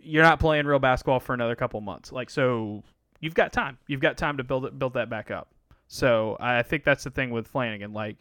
You're 0.00 0.22
not 0.22 0.40
playing 0.40 0.66
real 0.66 0.78
basketball 0.78 1.20
for 1.20 1.32
another 1.32 1.56
couple 1.56 1.80
months. 1.80 2.12
Like 2.12 2.28
so, 2.28 2.82
you've 3.20 3.34
got 3.34 3.52
time. 3.52 3.78
You've 3.86 4.00
got 4.00 4.18
time 4.18 4.36
to 4.36 4.44
build 4.44 4.66
it, 4.66 4.78
build 4.78 4.94
that 4.94 5.08
back 5.08 5.30
up. 5.30 5.48
So 5.86 6.36
I 6.40 6.62
think 6.62 6.84
that's 6.84 7.04
the 7.04 7.10
thing 7.10 7.30
with 7.30 7.50
Flanigan. 7.50 7.94
Like, 7.94 8.16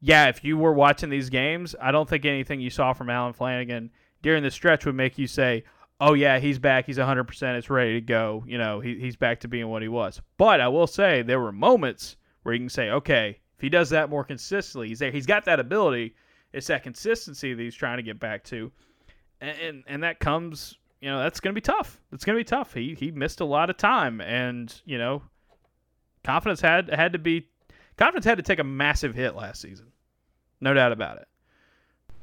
yeah, 0.00 0.28
if 0.28 0.44
you 0.44 0.56
were 0.56 0.72
watching 0.72 1.10
these 1.10 1.30
games, 1.30 1.74
I 1.80 1.90
don't 1.90 2.08
think 2.08 2.24
anything 2.24 2.60
you 2.60 2.70
saw 2.70 2.92
from 2.92 3.10
Allen 3.10 3.34
Flanigan 3.34 3.90
during 4.22 4.42
the 4.42 4.50
stretch 4.50 4.86
would 4.86 4.94
make 4.94 5.18
you 5.18 5.26
say, 5.26 5.64
"Oh 6.02 6.14
yeah, 6.14 6.38
he's 6.38 6.58
back. 6.58 6.86
He's 6.86 6.98
100. 6.98 7.24
percent 7.24 7.56
It's 7.56 7.70
ready 7.70 7.94
to 7.94 8.00
go." 8.00 8.44
You 8.46 8.58
know, 8.58 8.80
he, 8.80 8.98
he's 8.98 9.16
back 9.16 9.40
to 9.40 9.48
being 9.48 9.68
what 9.68 9.82
he 9.82 9.88
was. 9.88 10.20
But 10.36 10.60
I 10.60 10.68
will 10.68 10.86
say 10.88 11.22
there 11.22 11.40
were 11.40 11.52
moments 11.52 12.16
where 12.42 12.54
you 12.54 12.60
can 12.60 12.68
say, 12.68 12.90
"Okay, 12.90 13.38
if 13.56 13.60
he 13.60 13.68
does 13.68 13.90
that 13.90 14.10
more 14.10 14.24
consistently, 14.24 14.88
he's 14.88 14.98
there. 14.98 15.12
He's 15.12 15.26
got 15.26 15.44
that 15.44 15.60
ability. 15.60 16.14
It's 16.52 16.66
that 16.66 16.82
consistency 16.82 17.54
that 17.54 17.62
he's 17.62 17.74
trying 17.74 17.98
to 17.98 18.02
get 18.02 18.18
back 18.18 18.42
to, 18.44 18.72
and 19.40 19.58
and, 19.58 19.84
and 19.86 20.02
that 20.02 20.18
comes. 20.18 20.76
You 21.00 21.10
know, 21.10 21.18
that's 21.20 21.40
going 21.40 21.52
to 21.52 21.54
be 21.54 21.64
tough. 21.64 22.00
It's 22.12 22.24
going 22.24 22.36
to 22.36 22.40
be 22.40 22.44
tough. 22.44 22.74
He 22.74 22.94
he 22.94 23.10
missed 23.10 23.40
a 23.40 23.44
lot 23.44 23.70
of 23.70 23.76
time, 23.76 24.20
and 24.20 24.72
you 24.84 24.98
know, 24.98 25.22
confidence 26.24 26.60
had 26.60 26.90
had 26.90 27.12
to 27.12 27.18
be 27.18 27.46
confidence 27.96 28.24
had 28.24 28.38
to 28.38 28.42
take 28.42 28.58
a 28.58 28.64
massive 28.64 29.14
hit 29.14 29.34
last 29.34 29.60
season, 29.60 29.86
no 30.60 30.74
doubt 30.74 30.92
about 30.92 31.18
it. 31.18 31.28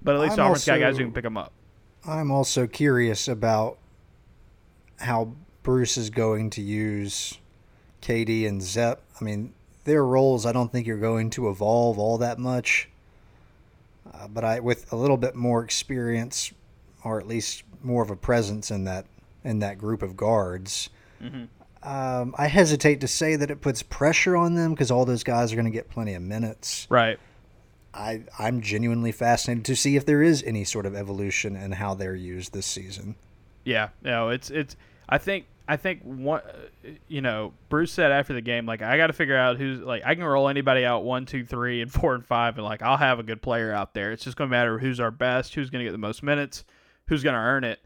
But 0.01 0.15
at 0.15 0.21
least 0.21 0.33
I'm 0.33 0.45
Auburn's 0.45 0.59
also, 0.59 0.71
got 0.71 0.79
guys 0.79 0.97
who 0.97 1.03
can 1.03 1.13
pick 1.13 1.23
them 1.23 1.37
up. 1.37 1.53
I'm 2.07 2.31
also 2.31 2.67
curious 2.67 3.27
about 3.27 3.77
how 4.99 5.33
Bruce 5.63 5.97
is 5.97 6.09
going 6.09 6.49
to 6.51 6.61
use 6.61 7.37
KD 8.01 8.47
and 8.47 8.61
Zep. 8.61 9.01
I 9.19 9.23
mean, 9.23 9.53
their 9.83 10.05
roles, 10.05 10.45
I 10.45 10.51
don't 10.51 10.71
think 10.71 10.87
you're 10.87 10.97
going 10.97 11.29
to 11.31 11.49
evolve 11.49 11.99
all 11.99 12.17
that 12.19 12.39
much. 12.39 12.89
Uh, 14.11 14.27
but 14.27 14.43
I, 14.43 14.59
with 14.59 14.91
a 14.91 14.95
little 14.95 15.17
bit 15.17 15.35
more 15.35 15.63
experience, 15.63 16.51
or 17.03 17.19
at 17.19 17.27
least 17.27 17.63
more 17.83 18.03
of 18.03 18.09
a 18.09 18.15
presence 18.15 18.71
in 18.71 18.85
that 18.85 19.05
in 19.43 19.59
that 19.59 19.77
group 19.77 20.01
of 20.01 20.17
guards, 20.17 20.89
mm-hmm. 21.21 21.45
um, 21.87 22.35
I 22.37 22.47
hesitate 22.47 22.99
to 23.01 23.07
say 23.07 23.37
that 23.37 23.49
it 23.49 23.61
puts 23.61 23.81
pressure 23.83 24.35
on 24.35 24.55
them 24.55 24.71
because 24.71 24.91
all 24.91 25.05
those 25.05 25.23
guys 25.23 25.53
are 25.53 25.55
going 25.55 25.65
to 25.65 25.71
get 25.71 25.89
plenty 25.89 26.13
of 26.13 26.21
minutes. 26.21 26.87
Right. 26.89 27.19
I 27.93 28.23
I'm 28.37 28.61
genuinely 28.61 29.11
fascinated 29.11 29.65
to 29.65 29.75
see 29.75 29.95
if 29.95 30.05
there 30.05 30.21
is 30.21 30.43
any 30.43 30.63
sort 30.63 30.85
of 30.85 30.95
evolution 30.95 31.55
in 31.55 31.73
how 31.73 31.93
they're 31.93 32.15
used 32.15 32.53
this 32.53 32.65
season. 32.65 33.15
Yeah, 33.63 33.89
no, 34.01 34.29
it's 34.29 34.49
it's. 34.49 34.75
I 35.07 35.17
think 35.17 35.45
I 35.67 35.77
think 35.77 36.01
one, 36.03 36.41
you 37.07 37.21
know, 37.21 37.53
Bruce 37.69 37.91
said 37.91 38.11
after 38.11 38.33
the 38.33 38.41
game, 38.41 38.65
like 38.65 38.81
I 38.81 38.97
got 38.97 39.07
to 39.07 39.13
figure 39.13 39.37
out 39.37 39.57
who's 39.57 39.79
like 39.81 40.03
I 40.05 40.15
can 40.15 40.23
roll 40.23 40.49
anybody 40.49 40.85
out 40.85 41.03
one, 41.03 41.25
two, 41.25 41.45
three, 41.45 41.81
and 41.81 41.91
four 41.91 42.15
and 42.15 42.25
five, 42.25 42.57
and 42.57 42.65
like 42.65 42.81
I'll 42.81 42.97
have 42.97 43.19
a 43.19 43.23
good 43.23 43.41
player 43.41 43.71
out 43.71 43.93
there. 43.93 44.11
It's 44.11 44.23
just 44.23 44.37
going 44.37 44.49
to 44.49 44.51
matter 44.51 44.79
who's 44.79 44.99
our 44.99 45.11
best, 45.11 45.55
who's 45.55 45.69
going 45.69 45.83
to 45.83 45.85
get 45.85 45.91
the 45.91 45.99
most 45.99 46.23
minutes, 46.23 46.63
who's 47.07 47.23
going 47.23 47.35
to 47.35 47.39
earn 47.39 47.63
it. 47.63 47.79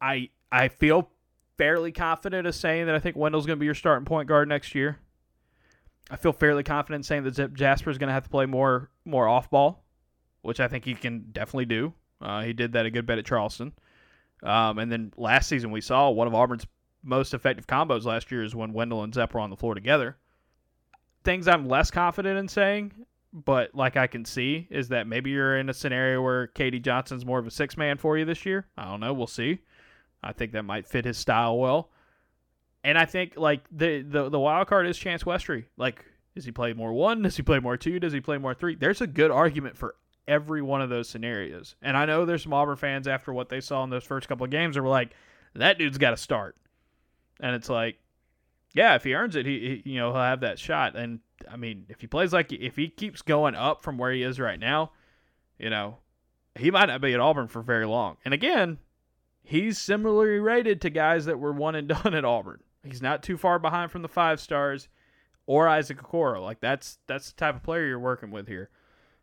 I 0.00 0.30
I 0.50 0.68
feel 0.68 1.10
fairly 1.58 1.92
confident 1.92 2.46
of 2.46 2.54
saying 2.54 2.86
that 2.86 2.94
I 2.94 2.98
think 2.98 3.16
Wendell's 3.16 3.46
going 3.46 3.58
to 3.58 3.60
be 3.60 3.66
your 3.66 3.74
starting 3.74 4.04
point 4.04 4.28
guard 4.28 4.48
next 4.48 4.74
year. 4.74 4.98
I 6.10 6.16
feel 6.16 6.32
fairly 6.32 6.62
confident 6.62 7.04
saying 7.04 7.24
that 7.24 7.54
Jasper 7.54 7.90
is 7.90 7.98
going 7.98 8.08
to 8.08 8.14
have 8.14 8.24
to 8.24 8.30
play 8.30 8.46
more 8.46 8.90
more 9.04 9.26
off 9.26 9.50
ball, 9.50 9.84
which 10.42 10.60
I 10.60 10.68
think 10.68 10.84
he 10.84 10.94
can 10.94 11.26
definitely 11.32 11.66
do. 11.66 11.92
Uh, 12.20 12.42
he 12.42 12.52
did 12.52 12.72
that 12.72 12.86
a 12.86 12.90
good 12.90 13.06
bit 13.06 13.18
at 13.18 13.26
Charleston. 13.26 13.72
Um, 14.42 14.78
and 14.78 14.90
then 14.90 15.12
last 15.16 15.48
season 15.48 15.70
we 15.70 15.80
saw 15.80 16.10
one 16.10 16.26
of 16.26 16.34
Auburn's 16.34 16.66
most 17.02 17.34
effective 17.34 17.66
combos 17.66 18.04
last 18.04 18.30
year 18.30 18.42
is 18.42 18.54
when 18.54 18.72
Wendell 18.72 19.02
and 19.02 19.14
Zep 19.14 19.34
were 19.34 19.40
on 19.40 19.50
the 19.50 19.56
floor 19.56 19.74
together. 19.74 20.16
Things 21.24 21.48
I'm 21.48 21.68
less 21.68 21.90
confident 21.90 22.38
in 22.38 22.48
saying, 22.48 22.92
but 23.32 23.74
like 23.74 23.96
I 23.96 24.06
can 24.06 24.24
see, 24.24 24.66
is 24.70 24.88
that 24.88 25.06
maybe 25.06 25.30
you're 25.30 25.58
in 25.58 25.68
a 25.68 25.74
scenario 25.74 26.22
where 26.22 26.48
KD 26.48 26.82
Johnson's 26.82 27.24
more 27.24 27.38
of 27.38 27.46
a 27.46 27.50
six 27.50 27.76
man 27.76 27.98
for 27.98 28.16
you 28.16 28.24
this 28.24 28.46
year. 28.46 28.66
I 28.76 28.84
don't 28.84 29.00
know. 29.00 29.12
We'll 29.12 29.26
see. 29.26 29.60
I 30.22 30.32
think 30.32 30.52
that 30.52 30.64
might 30.64 30.86
fit 30.86 31.04
his 31.04 31.18
style 31.18 31.58
well. 31.58 31.90
And 32.86 32.96
I 32.96 33.04
think 33.04 33.32
like 33.36 33.64
the 33.72 34.02
the, 34.02 34.28
the 34.28 34.38
wild 34.38 34.68
card 34.68 34.86
is 34.86 34.96
Chance 34.96 35.24
Westry. 35.24 35.64
Like, 35.76 36.04
does 36.36 36.44
he 36.44 36.52
play 36.52 36.72
more 36.72 36.92
one? 36.92 37.22
Does 37.22 37.36
he 37.36 37.42
play 37.42 37.58
more 37.58 37.76
two? 37.76 37.98
Does 37.98 38.12
he 38.12 38.20
play 38.20 38.38
more 38.38 38.54
three? 38.54 38.76
There's 38.76 39.00
a 39.00 39.08
good 39.08 39.32
argument 39.32 39.76
for 39.76 39.96
every 40.28 40.62
one 40.62 40.80
of 40.80 40.88
those 40.88 41.08
scenarios. 41.08 41.74
And 41.82 41.96
I 41.96 42.04
know 42.04 42.24
there's 42.24 42.44
some 42.44 42.52
Auburn 42.52 42.76
fans 42.76 43.08
after 43.08 43.32
what 43.32 43.48
they 43.48 43.60
saw 43.60 43.82
in 43.82 43.90
those 43.90 44.04
first 44.04 44.28
couple 44.28 44.44
of 44.44 44.52
games 44.52 44.76
that 44.76 44.82
were 44.82 44.88
like, 44.88 45.10
that 45.56 45.78
dude's 45.78 45.98
got 45.98 46.10
to 46.10 46.16
start. 46.16 46.56
And 47.40 47.56
it's 47.56 47.68
like, 47.68 47.96
yeah, 48.72 48.94
if 48.94 49.02
he 49.02 49.14
earns 49.14 49.34
it, 49.34 49.46
he, 49.46 49.82
he, 49.84 49.90
you 49.90 49.98
know 49.98 50.12
he'll 50.12 50.22
have 50.22 50.40
that 50.42 50.60
shot. 50.60 50.94
And 50.94 51.18
I 51.50 51.56
mean, 51.56 51.86
if 51.88 52.00
he 52.00 52.06
plays 52.06 52.32
like 52.32 52.52
if 52.52 52.76
he 52.76 52.86
keeps 52.86 53.20
going 53.20 53.56
up 53.56 53.82
from 53.82 53.98
where 53.98 54.12
he 54.12 54.22
is 54.22 54.38
right 54.38 54.60
now, 54.60 54.92
you 55.58 55.70
know, 55.70 55.98
he 56.56 56.70
might 56.70 56.86
not 56.86 57.00
be 57.00 57.14
at 57.14 57.20
Auburn 57.20 57.48
for 57.48 57.62
very 57.62 57.84
long. 57.84 58.16
And 58.24 58.32
again, 58.32 58.78
he's 59.42 59.76
similarly 59.76 60.38
rated 60.38 60.80
to 60.82 60.90
guys 60.90 61.24
that 61.24 61.40
were 61.40 61.52
one 61.52 61.74
and 61.74 61.88
done 61.88 62.14
at 62.14 62.24
Auburn. 62.24 62.60
He's 62.86 63.02
not 63.02 63.22
too 63.22 63.36
far 63.36 63.58
behind 63.58 63.90
from 63.90 64.02
the 64.02 64.08
five 64.08 64.40
stars 64.40 64.88
or 65.46 65.68
Isaac 65.68 65.98
Okoro. 65.98 66.42
Like 66.42 66.60
that's 66.60 66.98
that's 67.06 67.30
the 67.30 67.36
type 67.36 67.56
of 67.56 67.62
player 67.62 67.86
you're 67.86 67.98
working 67.98 68.30
with 68.30 68.48
here. 68.48 68.70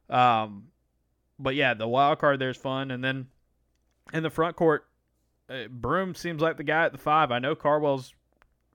Um, 0.09 0.67
but 1.39 1.55
yeah, 1.55 1.73
the 1.73 1.87
wild 1.87 2.19
card 2.19 2.39
there's 2.39 2.57
fun, 2.57 2.91
and 2.91 3.03
then 3.03 3.27
in 4.13 4.23
the 4.23 4.29
front 4.29 4.55
court, 4.55 4.85
uh, 5.49 5.67
Broome 5.69 6.15
seems 6.15 6.41
like 6.41 6.57
the 6.57 6.63
guy 6.63 6.85
at 6.85 6.91
the 6.91 6.97
five. 6.97 7.31
I 7.31 7.39
know 7.39 7.55
Cardwell's 7.55 8.13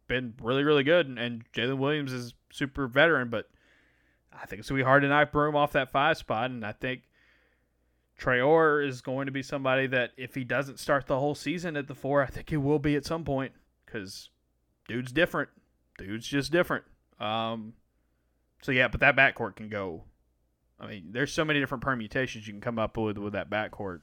been 0.07 0.35
really 0.43 0.65
really 0.65 0.85
good, 0.85 1.07
and, 1.07 1.19
and 1.19 1.45
Jaylin 1.53 1.79
Williams 1.79 2.13
is 2.13 2.35
super 2.51 2.87
veteran, 2.87 3.29
but 3.29 3.49
I 4.33 4.47
think 4.47 4.61
it's 4.61 4.69
gonna 4.69 4.81
be 4.81 4.85
hard 4.85 5.03
to 5.03 5.09
knock 5.09 5.33
Broome 5.33 5.57
off 5.57 5.73
that 5.73 5.91
five 5.91 6.17
spot, 6.17 6.51
and 6.51 6.65
I 6.65 6.73
think 6.73 7.03
Traore 8.19 8.87
is 8.87 9.01
going 9.01 9.27
to 9.27 9.33
be 9.33 9.43
somebody 9.43 9.87
that 9.87 10.11
if 10.17 10.35
he 10.35 10.45
doesn't 10.45 10.81
start 10.81 11.07
the 11.07 11.19
whole 11.19 11.35
season 11.35 11.77
at 11.77 11.87
the 11.87 11.95
four, 11.95 12.23
I 12.23 12.27
think 12.27 12.51
he 12.51 12.57
will 12.57 12.81
be 12.81 12.97
at 12.97 13.07
some 13.07 13.25
point 13.25 13.53
because 13.87 14.31
dude's 14.89 15.13
different. 15.13 15.51
Dude's 15.99 16.27
just 16.27 16.51
different. 16.51 16.85
Um, 17.21 17.75
so 18.63 18.73
yeah, 18.73 18.89
but 18.89 19.01
that 19.01 19.15
backcourt 19.15 19.55
can 19.57 19.69
go 19.69 20.03
I 20.81 20.87
mean, 20.87 21.09
there's 21.11 21.33
so 21.33 21.45
many 21.45 21.61
different 21.61 21.83
permutations 21.83 22.47
you 22.47 22.53
can 22.53 22.61
come 22.61 22.79
up 22.79 22.97
with 22.97 23.19
with 23.19 23.33
that 23.33 23.51
backcourt, 23.51 24.01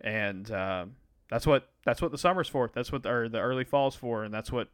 and 0.00 0.50
uh, 0.50 0.86
that's 1.30 1.46
what 1.46 1.68
that's 1.84 2.02
what 2.02 2.10
the 2.10 2.18
summer's 2.18 2.48
for. 2.48 2.70
That's 2.72 2.90
what 2.90 3.04
the, 3.04 3.10
or 3.10 3.28
the 3.28 3.38
early 3.38 3.64
fall's 3.64 3.94
for, 3.94 4.24
and 4.24 4.34
that's 4.34 4.50
what 4.50 4.68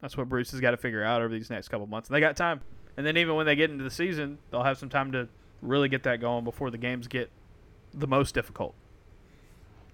that's 0.00 0.16
what 0.16 0.28
Bruce 0.28 0.50
has 0.50 0.60
got 0.60 0.72
to 0.72 0.76
figure 0.76 1.04
out 1.04 1.22
over 1.22 1.32
these 1.32 1.50
next 1.50 1.68
couple 1.68 1.86
months. 1.86 2.08
And 2.08 2.16
they 2.16 2.20
got 2.20 2.36
time. 2.36 2.60
And 2.96 3.06
then 3.06 3.16
even 3.16 3.34
when 3.36 3.46
they 3.46 3.56
get 3.56 3.70
into 3.70 3.84
the 3.84 3.90
season, 3.90 4.38
they'll 4.50 4.62
have 4.62 4.78
some 4.78 4.88
time 4.88 5.12
to 5.12 5.28
really 5.62 5.88
get 5.88 6.02
that 6.04 6.20
going 6.20 6.44
before 6.44 6.70
the 6.70 6.78
games 6.78 7.08
get 7.08 7.30
the 7.92 8.06
most 8.06 8.34
difficult. 8.34 8.74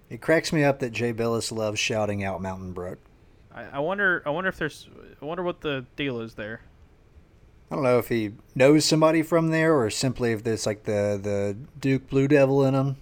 It 0.09 0.21
cracks 0.21 0.53
me 0.53 0.63
up 0.63 0.79
that 0.79 0.91
Jay 0.91 1.13
Bilas 1.13 1.51
loves 1.51 1.79
shouting 1.79 2.23
out 2.23 2.41
Mountain 2.41 2.73
Brook. 2.73 2.99
I, 3.53 3.63
I 3.73 3.79
wonder. 3.79 4.23
I 4.25 4.29
wonder 4.29 4.49
if 4.49 4.57
there's. 4.57 4.89
I 5.21 5.25
wonder 5.25 5.43
what 5.43 5.61
the 5.61 5.85
deal 5.95 6.21
is 6.21 6.35
there. 6.35 6.61
I 7.71 7.75
don't 7.75 7.83
know 7.83 7.97
if 7.97 8.09
he 8.09 8.33
knows 8.55 8.85
somebody 8.85 9.23
from 9.23 9.49
there 9.49 9.75
or 9.75 9.89
simply 9.89 10.31
if 10.31 10.43
there's 10.43 10.65
like 10.65 10.83
the 10.83 11.19
the 11.21 11.57
Duke 11.79 12.09
Blue 12.09 12.27
Devil 12.27 12.65
in 12.65 12.73
him. 12.73 12.95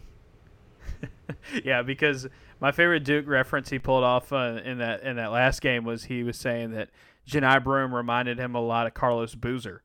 yeah, 1.63 1.81
because 1.81 2.27
my 2.59 2.71
favorite 2.71 3.03
Duke 3.03 3.27
reference 3.27 3.69
he 3.69 3.79
pulled 3.79 4.03
off 4.03 4.31
uh, 4.31 4.59
in 4.63 4.77
that 4.77 5.03
in 5.03 5.17
that 5.17 5.31
last 5.31 5.61
game 5.61 5.83
was 5.83 6.05
he 6.05 6.23
was 6.23 6.37
saying 6.37 6.71
that 6.71 6.89
Johni 7.27 7.63
Broome 7.63 7.93
reminded 7.93 8.39
him 8.39 8.55
a 8.55 8.61
lot 8.61 8.87
of 8.87 8.93
Carlos 8.93 9.35
Boozer. 9.35 9.81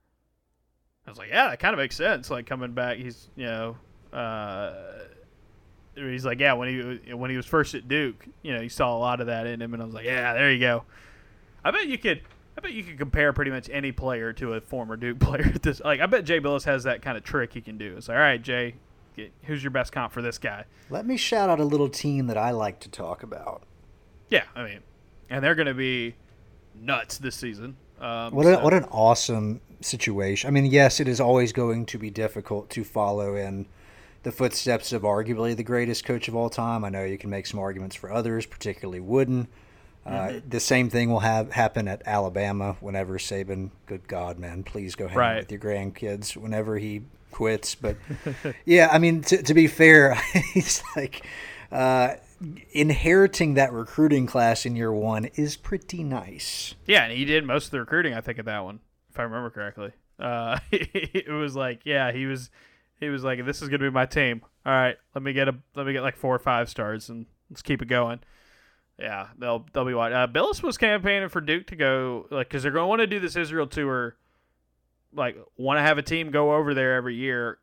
I 1.07 1.11
was 1.11 1.19
like, 1.19 1.29
yeah, 1.29 1.49
that 1.49 1.59
kind 1.59 1.73
of 1.73 1.79
makes 1.79 1.97
sense. 1.97 2.31
Like 2.31 2.47
coming 2.47 2.73
back, 2.73 2.99
he's 2.99 3.29
you 3.37 3.47
know, 3.47 3.77
uh, 4.13 4.75
he's 5.97 6.25
like, 6.25 6.41
yeah, 6.41 6.53
when 6.53 6.69
he 7.07 7.15
when 7.15 7.31
he 7.31 7.37
was 7.37 7.47
first 7.47 7.75
at 7.75 7.89
Duke, 7.89 8.27
you 8.43 8.55
know, 8.55 8.61
he 8.61 8.69
saw 8.69 8.97
a 8.97 8.99
lot 8.99 9.21
of 9.21 9.27
that 9.27 9.47
in 9.47 9.61
him, 9.61 9.75
and 9.75 9.83
I 9.83 9.87
was 9.87 9.95
like, 9.95 10.05
yeah, 10.05 10.35
there 10.35 10.51
you 10.51 10.61
go. 10.61 10.85
I 11.65 11.71
bet 11.71 11.87
you 11.87 11.99
could. 11.99 12.23
I 12.59 12.63
bet 12.63 12.73
you 12.73 12.85
could 12.85 12.97
compare 12.97 13.35
pretty 13.35 13.51
much 13.51 13.69
any 13.71 13.93
player 13.93 14.33
to 14.35 14.55
a 14.55 14.61
former 14.63 14.97
Duke 14.97 15.19
player. 15.21 15.53
This 15.63 15.81
like 15.81 16.01
I 16.01 16.07
bet 16.07 16.25
Jay 16.25 16.41
Bilas 16.41 16.65
has 16.65 16.85
that 16.85 17.03
kind 17.03 17.17
of 17.17 17.25
trick 17.25 17.53
he 17.53 17.61
can 17.61 17.79
do. 17.79 17.97
It's 17.97 18.09
like, 18.09 18.17
all 18.17 18.23
right, 18.23 18.41
Jay, 18.41 18.75
get, 19.17 19.33
who's 19.45 19.63
your 19.63 19.71
best 19.71 19.93
comp 19.93 20.13
for 20.13 20.23
this 20.23 20.39
guy? 20.39 20.65
Let 20.91 21.07
me 21.07 21.17
shout 21.17 21.51
out 21.51 21.61
a 21.61 21.65
little 21.65 21.89
team 21.89 22.27
that 22.29 22.39
I 22.39 22.51
like 22.51 22.81
to 22.81 22.89
talk 22.89 23.23
about. 23.23 23.63
Yeah, 24.31 24.45
I 24.55 24.65
mean, 24.65 24.81
and 25.31 25.45
they're 25.45 25.55
going 25.55 25.67
to 25.67 25.75
be 25.75 26.15
nuts 26.75 27.19
this 27.19 27.37
season. 27.37 27.77
Um, 28.01 28.35
what 28.35 28.45
so. 28.45 28.59
a, 28.59 28.65
what 28.65 28.75
an 28.75 28.85
awesome 28.85 29.61
situation. 29.81 30.49
I 30.49 30.51
mean, 30.51 30.67
yes, 30.67 31.01
it 31.01 31.09
is 31.09 31.21
always 31.21 31.53
going 31.53 31.87
to 31.87 31.99
be 31.99 32.11
difficult 32.11 32.71
to 32.71 32.85
follow 32.85 33.37
in 33.37 33.67
the 34.23 34.33
footsteps 34.33 34.93
of 34.93 35.03
arguably 35.03 35.57
the 35.57 35.63
greatest 35.63 36.05
coach 36.05 36.29
of 36.29 36.35
all 36.35 36.51
time. 36.51 36.85
I 36.85 36.89
know 36.89 37.05
you 37.05 37.19
can 37.19 37.31
make 37.31 37.47
some 37.47 37.61
arguments 37.61 37.97
for 37.97 38.13
others, 38.13 38.47
particularly 38.47 39.01
Wooden. 39.01 39.49
Uh, 40.05 40.11
mm-hmm. 40.11 40.49
the 40.49 40.61
same 40.61 40.89
thing 40.89 41.11
will 41.11 41.21
have 41.21 41.51
happen 41.51 41.89
at 41.89 42.03
Alabama 42.07 42.77
whenever 42.81 43.19
Saban. 43.19 43.71
Good 43.87 44.07
God, 44.07 44.39
man, 44.39 44.63
please 44.63 44.95
go 44.95 45.09
hang 45.09 45.17
right. 45.17 45.37
with 45.39 45.51
your 45.51 45.61
grandkids 45.61 46.37
whenever 46.37 46.79
he 46.79 47.03
quits. 47.33 47.75
But 47.75 47.97
yeah, 48.65 48.89
I 48.93 48.99
mean, 48.99 49.23
to, 49.23 49.43
to 49.43 49.55
be 49.55 49.67
fair, 49.67 50.15
he's 50.55 50.83
like 50.95 51.27
uh, 51.73 52.15
inheriting 52.71 53.55
that 53.55 53.73
recruiting 53.73 54.27
class 54.27 54.67
in 54.67 54.77
year 54.77 54.93
one 54.93 55.27
is 55.35 55.57
pretty 55.57 56.05
nice. 56.05 56.75
Yeah, 56.87 57.05
and 57.05 57.13
he 57.13 57.25
did 57.25 57.45
most 57.45 57.67
of 57.67 57.71
the 57.73 57.81
recruiting, 57.81 58.15
I 58.15 58.21
think, 58.21 58.39
of 58.39 58.47
that 58.47 58.65
one, 58.65 58.81
if 59.11 59.19
I 59.19 59.25
remember 59.25 59.51
correctly. 59.51 59.93
Uh, 60.19 60.59
it 60.73 61.31
was 61.31 61.57
like, 61.57 61.81
yeah, 61.85 62.13
he 62.13 62.27
was, 62.27 62.51
he 63.01 63.09
was 63.09 63.25
like, 63.25 63.45
this 63.45 63.63
is 63.63 63.69
gonna 63.69 63.85
be 63.85 63.91
my 63.91 64.07
team. 64.07 64.43
All 64.65 64.73
right, 64.73 64.97
let 65.15 65.23
me 65.23 65.33
get 65.33 65.49
a, 65.49 65.55
let 65.75 65.87
me 65.87 65.93
get 65.93 66.03
like 66.03 66.17
four 66.17 66.35
or 66.35 66.39
five 66.39 66.69
stars, 66.69 67.09
and 67.09 67.27
let's 67.51 67.63
keep 67.63 67.83
it 67.83 67.89
going. 67.89 68.21
Yeah, 68.99 69.29
they'll 69.39 69.67
they'll 69.73 69.85
be 69.85 69.95
watching. 69.95 70.17
Uh, 70.17 70.27
Bilas 70.27 70.63
was 70.63 70.79
campaigning 70.79 71.29
for 71.29 71.41
Duke 71.41 71.67
to 71.69 71.77
go 71.77 72.27
like 72.31 72.49
because 72.49 72.63
they're 72.63 72.73
going 72.73 72.85
to 72.85 72.89
want 72.89 73.01
to 73.01 73.07
do 73.07 73.21
this 73.21 73.37
Israel 73.37 73.67
tour. 73.67 74.17
Like, 75.13 75.37
want 75.57 75.79
to 75.79 75.83
have 75.83 75.99
a 75.99 76.03
team 76.03 76.31
go 76.31 76.55
over 76.55 76.75
there 76.75 76.97
every 76.97 77.15
year. 77.15 77.59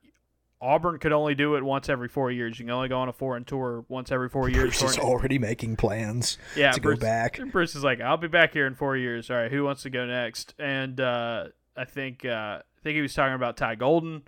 Auburn 0.61 0.97
could 0.97 1.11
only 1.11 1.35
do 1.35 1.55
it 1.55 1.63
once 1.63 1.89
every 1.89 2.07
four 2.07 2.31
years. 2.31 2.57
You 2.57 2.65
can 2.65 2.71
only 2.71 2.87
go 2.87 2.97
on 2.99 3.09
a 3.09 3.13
foreign 3.13 3.43
tour 3.43 3.83
once 3.89 4.11
every 4.11 4.29
four 4.29 4.47
years. 4.47 4.79
Bruce 4.79 4.93
is 4.93 4.97
already 4.97 5.37
making 5.37 5.75
plans. 5.75 6.37
Yeah, 6.55 6.71
to 6.71 6.79
Bruce, 6.79 6.99
go 6.99 7.05
back. 7.05 7.39
Bruce 7.51 7.75
is 7.75 7.83
like, 7.83 7.99
I'll 7.99 8.17
be 8.17 8.29
back 8.29 8.53
here 8.53 8.65
in 8.65 8.73
four 8.73 8.95
years. 8.95 9.29
All 9.29 9.35
right, 9.35 9.51
who 9.51 9.65
wants 9.65 9.83
to 9.83 9.89
go 9.89 10.05
next? 10.05 10.55
And 10.57 11.01
uh, 11.01 11.47
I 11.75 11.85
think 11.85 12.23
uh, 12.23 12.61
I 12.61 12.81
think 12.81 12.95
he 12.95 13.01
was 13.01 13.13
talking 13.13 13.35
about 13.35 13.57
Todd 13.57 13.79
Golden, 13.79 14.21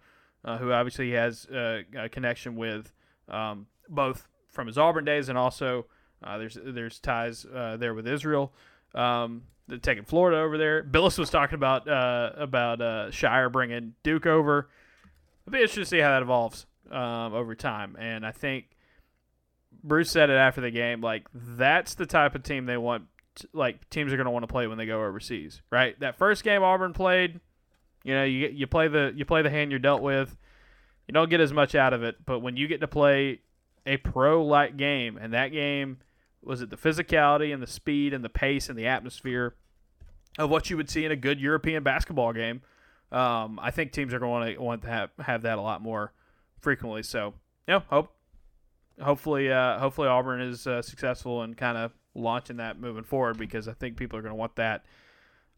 uh, 0.45 0.57
who 0.57 0.71
obviously 0.71 1.11
has 1.11 1.45
uh, 1.47 1.81
a 1.97 2.07
connection 2.07 2.55
with 2.55 2.93
um, 3.27 3.67
both 3.89 4.27
from 4.49 4.67
his 4.67 4.77
Auburn 4.77 5.03
days 5.03 5.27
and 5.27 5.37
also 5.37 5.85
uh, 6.23 6.37
there's 6.37 6.57
there's 6.63 6.99
ties 6.99 7.45
uh, 7.45 7.75
there 7.77 7.93
with 7.93 8.07
Israel. 8.07 8.53
Um, 8.93 9.43
taking 9.81 10.05
Florida 10.05 10.37
over 10.37 10.57
there. 10.57 10.83
Bilas 10.83 11.17
was 11.19 11.29
talking 11.29 11.55
about 11.55 11.87
uh, 11.87 12.31
about 12.37 12.79
Scheyer 13.11 13.51
bringing 13.51 13.93
Duke 14.03 14.25
over. 14.25 14.69
It'll 15.45 15.51
be 15.51 15.57
interesting 15.57 15.83
to 15.83 15.89
see 15.89 15.99
how 15.99 16.09
that 16.09 16.21
evolves 16.21 16.65
um, 16.89 17.33
over 17.33 17.55
time. 17.55 17.95
And 17.99 18.25
I 18.25 18.31
think 18.31 18.75
Bruce 19.83 20.09
said 20.09 20.29
it 20.29 20.35
after 20.35 20.61
the 20.61 20.71
game. 20.71 21.01
Like 21.01 21.27
that's 21.33 21.95
the 21.95 22.05
type 22.05 22.35
of 22.35 22.43
team 22.43 22.65
they 22.65 22.77
want. 22.77 23.05
To, 23.35 23.47
like 23.53 23.89
teams 23.89 24.13
are 24.13 24.17
going 24.17 24.25
to 24.25 24.31
want 24.31 24.43
to 24.43 24.51
play 24.51 24.67
when 24.67 24.77
they 24.77 24.85
go 24.85 25.03
overseas, 25.03 25.61
right? 25.69 25.99
That 25.99 26.17
first 26.17 26.43
game 26.43 26.63
Auburn 26.63 26.93
played, 26.93 27.41
you 28.05 28.13
know, 28.13 28.23
you 28.23 28.49
you 28.49 28.67
play 28.67 28.87
the 28.87 29.11
you 29.15 29.25
play 29.25 29.41
the 29.41 29.49
hand 29.49 29.71
you're 29.71 29.79
dealt 29.79 30.03
with. 30.03 30.37
You 31.07 31.13
don't 31.13 31.29
get 31.29 31.41
as 31.41 31.51
much 31.51 31.73
out 31.73 31.91
of 31.91 32.03
it, 32.03 32.23
but 32.23 32.39
when 32.39 32.55
you 32.55 32.67
get 32.67 32.79
to 32.81 32.87
play 32.87 33.41
a 33.85 33.97
pro 33.97 34.45
like 34.45 34.77
game, 34.77 35.17
and 35.17 35.33
that 35.33 35.49
game 35.49 35.97
was 36.43 36.61
it 36.61 36.69
the 36.69 36.77
physicality 36.77 37.51
and 37.51 37.63
the 37.63 37.67
speed 37.67 38.13
and 38.13 38.23
the 38.23 38.29
pace 38.29 38.69
and 38.69 38.77
the 38.77 38.85
atmosphere 38.85 39.55
of 40.37 40.51
what 40.51 40.69
you 40.69 40.77
would 40.77 40.87
see 40.87 41.03
in 41.03 41.11
a 41.11 41.15
good 41.15 41.39
European 41.39 41.81
basketball 41.81 42.31
game. 42.31 42.61
Um, 43.11 43.59
I 43.59 43.71
think 43.71 43.91
teams 43.91 44.13
are 44.13 44.19
going 44.19 44.53
to 44.55 44.61
want 44.61 44.83
to 44.83 44.87
have, 44.87 45.09
have 45.19 45.41
that 45.41 45.57
a 45.57 45.61
lot 45.61 45.81
more 45.81 46.13
frequently. 46.59 47.01
So, 47.01 47.33
yeah, 47.67 47.81
hope 47.89 48.13
hopefully 49.01 49.51
uh, 49.51 49.79
hopefully 49.79 50.07
Auburn 50.07 50.41
is 50.41 50.67
uh, 50.67 50.83
successful 50.83 51.41
in 51.41 51.55
kind 51.55 51.77
of 51.77 51.91
launching 52.13 52.57
that 52.57 52.79
moving 52.79 53.03
forward 53.03 53.39
because 53.39 53.67
I 53.67 53.73
think 53.73 53.97
people 53.97 54.19
are 54.19 54.21
going 54.21 54.31
to 54.31 54.37
want 54.37 54.57
that. 54.57 54.85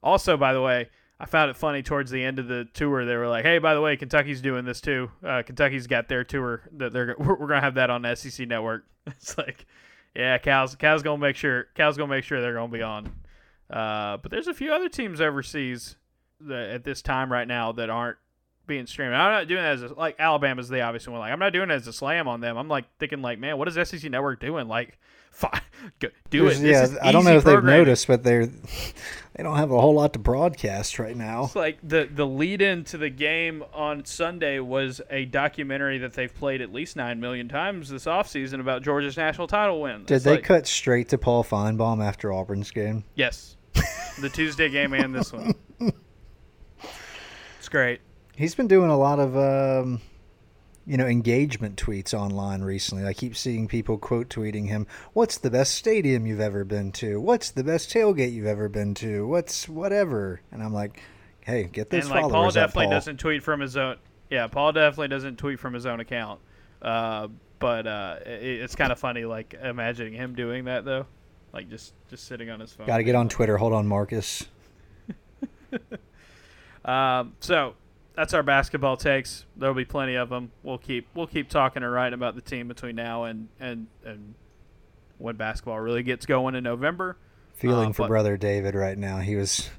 Also, 0.02 0.38
by 0.38 0.54
the 0.54 0.62
way, 0.62 0.88
I 1.20 1.26
found 1.26 1.50
it 1.50 1.56
funny 1.58 1.82
towards 1.82 2.12
the 2.12 2.24
end 2.24 2.38
of 2.38 2.48
the 2.48 2.66
tour. 2.74 3.06
They 3.06 3.16
were 3.16 3.28
like, 3.28 3.44
"Hey, 3.44 3.58
by 3.58 3.74
the 3.74 3.82
way, 3.82 3.98
Kentucky's 3.98 4.42
doing 4.42 4.66
this 4.66 4.82
too. 4.82 5.12
Uh, 5.24 5.42
Kentucky's 5.44 5.88
got 5.88 6.08
their 6.08 6.24
tour 6.24 6.62
that 6.78 6.94
they're 6.94 7.16
we're, 7.20 7.36
we're 7.36 7.48
going 7.48 7.60
to 7.60 7.62
have 7.62 7.76
that 7.76 7.90
on 7.90 8.06
SEC 8.16 8.48
network." 8.48 8.86
It's 9.08 9.38
like 9.38 9.66
yeah, 10.18 10.40
Cal's 10.40 10.76
Cal's 10.76 11.04
gonna 11.04 11.20
make 11.20 11.36
sure 11.36 11.68
Cal's 11.76 11.96
gonna 11.96 12.10
make 12.10 12.24
sure 12.24 12.42
they're 12.42 12.56
gonna 12.56 12.72
be 12.72 12.82
on. 12.82 13.06
Uh, 13.70 14.18
but 14.18 14.32
there's 14.32 14.48
a 14.48 14.54
few 14.54 14.74
other 14.74 14.90
teams 14.90 15.22
overseas 15.22 15.96
that, 16.42 16.70
at 16.72 16.84
this 16.84 17.04
time 17.04 17.32
right 17.32 17.48
now 17.48 17.72
that 17.74 17.92
aren't 17.92 18.18
being 18.66 18.88
streamed. 18.88 19.14
I'm 19.14 19.32
not 19.32 19.48
doing 19.48 19.64
it 19.64 19.68
as 19.68 19.84
a, 19.84 19.94
like 19.94 20.16
Alabama's 20.18 20.70
the 20.70 20.82
obvious 20.82 21.08
one. 21.08 21.20
Like 21.20 21.32
I'm 21.32 21.40
not 21.40 21.54
doing 21.54 21.70
it 21.70 21.74
as 21.74 21.88
a 21.88 21.94
slam 21.94 22.28
on 22.28 22.42
them. 22.42 22.58
I'm 22.58 22.68
like 22.68 22.86
thinking 22.98 23.22
like, 23.22 23.38
man, 23.38 23.58
what 23.60 23.68
is 23.68 23.76
SEC 23.88 24.10
Network 24.10 24.40
doing? 24.40 24.68
Like, 24.68 24.98
fine, 25.38 25.62
go, 26.00 26.08
do 26.30 26.42
There's- 26.44 26.60
it. 26.60 26.64
This 26.64 26.92
yeah, 26.94 26.98
I 27.08 27.12
don't 27.12 27.24
know 27.26 27.38
if 27.38 27.44
they've 27.44 27.64
noticed, 27.64 28.08
but 28.08 28.24
they're 28.24 28.48
they 28.48 29.44
don't 29.44 29.58
have 29.58 29.72
a 29.72 29.80
whole 29.80 29.94
lot 29.94 30.14
to 30.14 30.20
broadcast 30.20 30.98
right 30.98 31.16
now. 31.16 31.46
It's 31.46 31.56
like 31.56 31.78
the 31.84 32.10
the 32.12 32.26
lead 32.26 32.62
in 32.62 32.84
to 32.86 32.98
the 32.98 33.10
game 33.12 33.64
on 33.74 34.04
Sunday 34.06 34.60
was 34.60 35.00
a 35.12 35.26
documentary 35.26 36.00
that 36.00 36.14
they've 36.14 36.34
played 36.34 36.62
at 36.62 36.74
least 36.74 36.96
nine 36.96 37.20
million 37.20 37.48
times 37.48 37.90
this 37.90 38.06
offseason 38.06 38.60
about 38.60 38.82
Georgia's 38.82 39.16
national 39.16 39.48
title 39.48 39.80
win. 39.82 40.06
Did 40.06 40.16
It's 40.16 40.26
they 40.26 40.32
like- 40.38 40.44
cut 40.44 40.66
straight 40.66 41.10
to 41.10 41.18
Paul 41.20 41.44
Finebaum 41.44 42.04
after 42.04 42.34
Auburn's 42.34 42.72
game? 42.72 43.04
Yes, 43.16 43.58
the 44.20 44.30
Tuesday 44.34 44.70
game 44.70 44.94
and 44.94 45.14
this 45.14 45.32
one. 45.32 45.54
It's 47.60 47.70
great. 47.70 48.00
He's 48.36 48.56
been 48.56 48.68
doing 48.68 48.90
a 48.90 48.98
lot 48.98 49.20
of, 49.20 49.36
um, 49.36 50.00
you 50.88 50.96
know, 50.96 51.06
engagement 51.06 51.76
tweets 51.76 52.14
online 52.14 52.62
recently. 52.62 53.06
I 53.06 53.14
keep 53.14 53.36
seeing 53.36 53.68
people 53.68 53.98
quote 53.98 54.30
tweeting 54.30 54.68
him, 54.68 54.88
"What's 55.14 55.38
the 55.38 55.52
best 55.52 55.76
stadium 55.76 56.26
you've 56.26 56.40
ever 56.40 56.64
been 56.64 56.94
to? 56.94 57.20
What's 57.20 57.52
the 57.52 57.64
best 57.64 57.92
tailgate 57.94 58.32
you've 58.32 58.48
ever 58.48 58.70
been 58.70 58.94
to? 58.96 59.28
What's 59.28 59.68
whatever?" 59.68 60.42
And 60.52 60.64
I'm 60.64 60.74
like, 60.74 61.02
"Hey, 61.42 61.66
get 61.66 61.90
those 61.90 62.06
and 62.06 62.12
like 62.12 62.22
Paul 62.22 62.30
followers 62.30 62.56
up, 62.56 62.70
definitely 62.70 62.86
Paul." 62.86 62.92
doesn't 62.92 63.18
tweet 63.18 63.44
from 63.44 63.60
his 63.60 63.76
own. 63.76 63.98
Yeah, 64.30 64.48
Paul 64.48 64.72
definitely 64.72 65.10
doesn't 65.10 65.38
tweet 65.38 65.60
from 65.60 65.74
his 65.74 65.86
own 65.86 66.00
account. 66.00 66.40
Uh, 66.82 67.28
but 67.60 67.86
uh, 67.86 68.18
it, 68.26 68.62
it's 68.62 68.76
kind 68.76 68.92
of 68.92 69.00
funny, 69.00 69.26
like 69.26 69.56
imagining 69.62 70.14
him 70.14 70.36
doing 70.36 70.66
that 70.66 70.86
though, 70.86 71.06
like 71.52 71.70
just 71.70 71.94
just 72.10 72.26
sitting 72.26 72.50
on 72.50 72.62
his 72.62 72.72
phone. 72.72 72.88
Got 72.88 72.98
to 72.98 73.04
get 73.04 73.16
on 73.16 73.28
Twitter. 73.28 73.58
Hold 73.58 73.74
on, 73.74 73.88
Marcus. 73.88 74.48
Um, 76.88 77.34
so 77.42 77.76
that's 78.18 78.34
our 78.34 78.44
basketball 78.44 78.98
takes. 78.98 79.46
There'll 79.56 79.74
be 79.76 79.86
plenty 79.86 80.16
of 80.16 80.28
them. 80.28 80.52
We'll 80.64 80.78
keep 80.80 81.08
we'll 81.14 81.28
keep 81.28 81.48
talking 81.50 81.84
and 81.84 81.92
writing 81.92 82.16
about 82.16 82.36
the 82.36 82.42
team 82.42 82.68
between 82.68 82.98
now 82.98 83.24
and 83.24 83.48
and 83.62 83.88
and 84.04 84.34
when 85.20 85.38
basketball 85.38 85.80
really 85.80 86.04
gets 86.04 86.26
going 86.26 86.56
in 86.56 86.64
November. 86.66 87.16
Feeling 87.54 87.90
Uh, 87.90 87.94
for 87.94 88.02
but- 88.04 88.08
brother 88.10 88.36
David 88.36 88.76
right 88.76 88.98
now. 88.98 89.20
He 89.20 89.36
was 89.36 89.70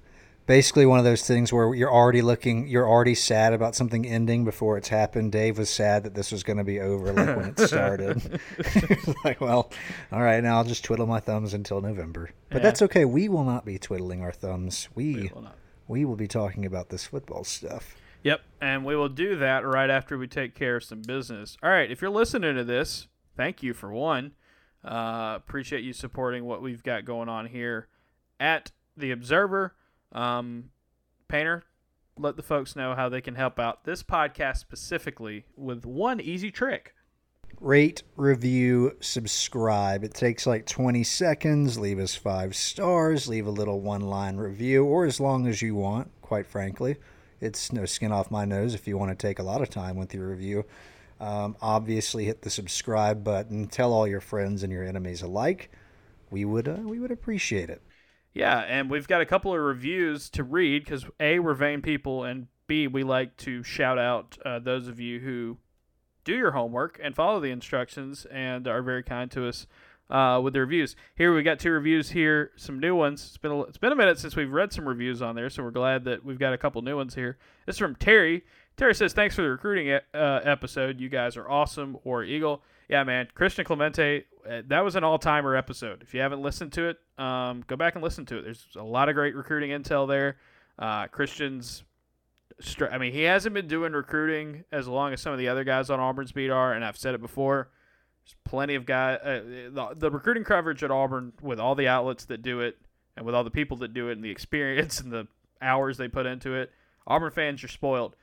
basically 0.47 0.87
one 0.87 0.99
of 0.99 1.05
those 1.05 1.27
things 1.27 1.53
where 1.53 1.75
you're 1.75 1.93
already 1.93 2.23
looking, 2.23 2.67
you're 2.69 2.89
already 2.89 3.15
sad 3.15 3.53
about 3.53 3.75
something 3.77 4.07
ending 4.07 4.45
before 4.47 4.79
it's 4.79 4.89
happened. 4.89 5.31
Dave 5.31 5.59
was 5.59 5.69
sad 5.69 6.05
that 6.05 6.15
this 6.15 6.33
was 6.33 6.43
going 6.43 6.57
to 6.57 6.65
be 6.65 6.81
over, 6.81 7.13
like 7.13 7.37
when 7.37 7.45
it 7.51 7.61
started. 7.61 8.41
like, 9.25 9.41
well, 9.43 9.71
all 10.11 10.23
right, 10.23 10.43
now 10.43 10.57
I'll 10.57 10.65
just 10.65 10.85
twiddle 10.85 11.07
my 11.07 11.21
thumbs 11.21 11.53
until 11.55 11.81
November. 11.83 12.31
But 12.49 12.57
Yeah. 12.59 12.63
that's 12.63 12.81
okay. 12.83 13.05
We 13.05 13.29
will 13.29 13.45
not 13.45 13.65
be 13.67 13.79
twiddling 13.79 14.23
our 14.23 14.33
thumbs. 14.33 14.89
We 14.95 15.31
Well, 15.35 15.43
not- 15.45 15.57
we 15.87 16.05
will 16.07 16.17
be 16.17 16.29
talking 16.29 16.65
about 16.65 16.89
this 16.89 17.05
football 17.07 17.45
stuff. 17.45 17.95
Yep, 18.23 18.41
and 18.61 18.85
we 18.85 18.97
will 18.97 19.09
do 19.09 19.37
that 19.37 19.65
right 19.67 19.91
after 19.91 20.19
we 20.19 20.27
take 20.27 20.55
care 20.55 20.77
of 20.77 20.85
some 20.85 21.03
business. 21.03 21.57
All 21.63 21.71
right, 21.71 21.91
if 21.91 22.03
you're 22.03 22.11
listening 22.11 22.57
to 22.57 22.65
this, 22.65 23.07
thank 23.37 23.63
you 23.63 23.75
for 23.75 23.93
one. 23.93 24.33
Uh, 24.85 25.35
appreciate 25.37 25.85
you 25.85 25.93
supporting 25.93 26.45
what 26.45 26.63
we've 26.63 26.83
got 26.83 27.05
going 27.05 27.29
on 27.29 27.47
here 27.47 27.89
at 28.41 28.73
the 28.97 29.11
Observer. 29.11 29.75
Um, 30.13 30.71
Painter, 31.29 31.65
let 32.17 32.37
the 32.37 32.43
folks 32.43 32.75
know 32.75 32.95
how 32.95 33.09
they 33.09 33.21
can 33.21 33.35
help 33.35 33.59
out 33.59 33.85
this 33.85 34.03
podcast 34.03 34.59
specifically 34.59 35.45
with 35.57 35.85
one 35.85 36.21
easy 36.21 36.51
trick. 36.51 36.95
Rate, 37.61 38.05
review, 38.17 38.97
subscribe. 39.01 40.05
It 40.05 40.15
takes 40.15 40.47
like 40.47 40.65
20 40.67 41.03
seconds. 41.03 41.79
Leave 41.79 41.99
us 41.99 42.15
five 42.15 42.55
stars. 42.55 43.27
Leave 43.27 43.47
a 43.47 43.51
little 43.51 43.81
one 43.81 44.03
line 44.03 44.37
review, 44.37 44.85
or 44.85 45.05
as 45.05 45.19
long 45.19 45.47
as 45.47 45.61
you 45.61 45.75
want, 45.75 46.09
quite 46.23 46.47
frankly. 46.47 46.97
It's 47.41 47.73
no 47.73 47.85
skin 47.85 48.13
off 48.13 48.31
my 48.31 48.45
nose 48.45 48.75
if 48.75 48.89
you 48.89 48.99
want 48.99 49.11
to 49.11 49.27
take 49.27 49.39
a 49.39 49.43
lot 49.43 49.63
of 49.63 49.71
time 49.71 49.97
with 49.97 50.15
your 50.15 50.29
review. 50.29 50.65
Um, 51.21 51.57
obviously, 51.61 52.25
hit 52.25 52.43
the 52.43 52.51
subscribe 52.51 53.25
button. 53.25 53.67
Tell 53.69 53.93
all 53.93 54.07
your 54.07 54.21
friends 54.21 54.63
and 54.63 54.73
your 54.73 54.85
enemies 54.85 55.23
alike. 55.23 55.71
We 56.31 56.45
would, 56.45 56.69
uh, 56.69 56.79
we 56.83 57.01
would 57.01 57.11
appreciate 57.11 57.71
it. 57.71 57.83
Yeah, 58.33 58.59
and 58.61 58.91
we've 58.91 59.09
got 59.09 59.21
a 59.21 59.27
couple 59.27 59.53
of 59.53 59.61
reviews 59.61 60.29
to 60.31 60.45
read 60.45 60.85
because 60.85 61.05
A, 61.19 61.39
we're 61.39 61.55
vain 61.55 61.83
people, 61.83 62.25
and 62.25 62.47
B, 62.67 62.87
we 62.87 63.03
like 63.03 63.37
to 63.39 63.63
shout 63.63 63.99
out 63.99 64.39
uh, 64.45 64.59
those 64.59 64.87
of 64.87 65.01
you 65.01 65.21
who 65.21 65.59
do 66.25 66.37
your 66.37 66.51
homework 66.51 67.01
and 67.03 67.17
follow 67.17 67.41
the 67.41 67.51
instructions 67.51 68.27
and 68.31 68.69
are 68.69 68.83
very 68.83 69.03
kind 69.03 69.31
to 69.31 69.49
us 69.49 69.67
uh, 70.11 70.41
with 70.43 70.55
the 70.55 70.61
reviews. 70.61 70.97
Here 71.15 71.35
we 71.35 71.43
got 71.43 71.59
two 71.59 71.71
reviews 71.71 72.11
here, 72.11 72.53
some 72.57 72.81
new 72.81 72.95
ones. 72.95 73.25
It's 73.27 73.37
been 73.37 73.53
a, 73.53 73.63
it's 73.63 73.79
been 73.79 73.93
a 73.93 73.97
minute 73.97 74.19
since 74.19 74.37
we've 74.37 74.53
read 74.53 74.73
some 74.73 74.89
reviews 74.89 75.23
on 75.23 75.35
there, 75.35 75.51
so 75.51 75.63
we're 75.63 75.71
glad 75.71 76.05
that 76.05 76.25
we've 76.25 76.39
got 76.39 76.53
a 76.53 76.59
couple 76.59 76.83
new 76.83 76.97
ones 76.97 77.15
here. 77.15 77.39
This 77.67 77.77
is 77.77 77.79
from 77.79 77.97
Terry. 77.97 78.45
Terry 78.77 78.95
says, 78.95 79.13
"Thanks 79.13 79.35
for 79.35 79.43
the 79.43 79.51
recruiting 79.51 79.91
uh, 79.93 80.41
episode. 80.45 81.01
You 81.01 81.09
guys 81.09 81.37
are 81.37 81.49
awesome." 81.49 81.99
Or 82.05 82.23
Eagle, 82.25 82.63
yeah, 82.89 83.05
man. 83.05 83.29
Christian 83.35 83.65
Clemente, 83.65 84.25
uh, 84.49 84.63
that 84.69 84.85
was 84.85 84.97
an 84.97 85.05
all-timer 85.05 85.57
episode. 85.57 86.03
If 86.03 86.15
you 86.15 86.21
haven't 86.21 86.43
listened 86.43 86.73
to 86.75 86.89
it, 86.89 86.99
um, 87.23 87.65
go 87.67 87.77
back 87.77 87.95
and 87.95 88.05
listen 88.05 88.25
to 88.27 88.39
it. 88.39 88.43
There's 88.43 88.67
a 88.77 88.83
lot 88.83 89.09
of 89.09 89.15
great 89.15 89.35
recruiting 89.35 89.71
intel 89.71 90.07
there. 90.09 90.37
Uh, 90.79 91.09
Christian's 91.09 91.83
I 92.91 92.99
mean, 92.99 93.13
he 93.13 93.23
hasn't 93.23 93.55
been 93.55 93.69
doing 93.69 93.93
recruiting 93.93 94.65
as 94.73 94.89
long 94.89 95.13
as 95.13 95.21
some 95.21 95.33
of 95.33 95.39
the 95.39 95.49
other 95.49 95.65
guys 95.65 95.91
on 95.91 96.01
Auburn's 96.01 96.33
beat 96.33 96.51
are, 96.51 96.73
and 96.73 96.85
I've 96.85 96.97
said 96.97 97.15
it 97.15 97.21
before. 97.21 97.71
There's 98.29 98.37
plenty 98.45 98.75
of 98.75 98.85
guys. 98.85 99.19
Uh, 99.23 99.41
the, 99.71 99.95
the 99.97 100.11
recruiting 100.11 100.45
coverage 100.45 100.85
at 100.85 100.91
Auburn, 100.91 101.33
with 101.41 101.59
all 101.59 101.75
the 101.75 101.89
outlets 101.89 102.27
that 102.27 102.43
do 102.43 102.61
it, 102.61 102.77
and 103.17 103.25
with 103.25 103.35
all 103.35 103.43
the 103.43 103.51
people 103.51 103.79
that 103.79 103.95
do 103.95 104.11
it, 104.11 104.13
and 104.13 104.25
the 104.25 104.31
experience 104.39 105.01
and 105.01 105.11
the 105.11 105.27
hours 105.63 105.97
they 105.97 106.09
put 106.09 106.27
into 106.27 106.55
it, 106.55 106.71
Auburn 107.07 107.31
fans 107.31 107.65
are 107.65 107.69
spoiled. 107.69 108.17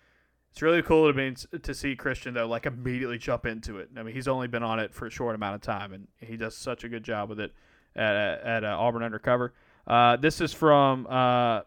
It's 0.51 0.61
really 0.61 0.83
cool 0.83 1.11
to 1.11 1.13
be 1.13 1.59
to 1.59 1.73
see 1.73 1.95
Christian 1.95 2.35
though, 2.35 2.47
like 2.47 2.65
immediately 2.65 3.17
jump 3.17 3.45
into 3.45 3.79
it. 3.79 3.89
I 3.97 4.03
mean, 4.03 4.13
he's 4.13 4.27
only 4.27 4.47
been 4.47 4.63
on 4.63 4.79
it 4.79 4.93
for 4.93 5.07
a 5.07 5.09
short 5.09 5.35
amount 5.35 5.55
of 5.55 5.61
time, 5.61 5.91
and 5.91 6.07
he 6.21 6.37
does 6.37 6.55
such 6.55 6.83
a 6.83 6.89
good 6.89 7.03
job 7.03 7.27
with 7.27 7.39
it 7.39 7.51
at 7.95 8.15
at 8.15 8.63
uh, 8.63 8.77
Auburn 8.79 9.03
Undercover. 9.03 9.53
Uh, 9.87 10.15
this 10.17 10.39
is 10.39 10.53
from 10.53 11.07
uh, 11.07 11.61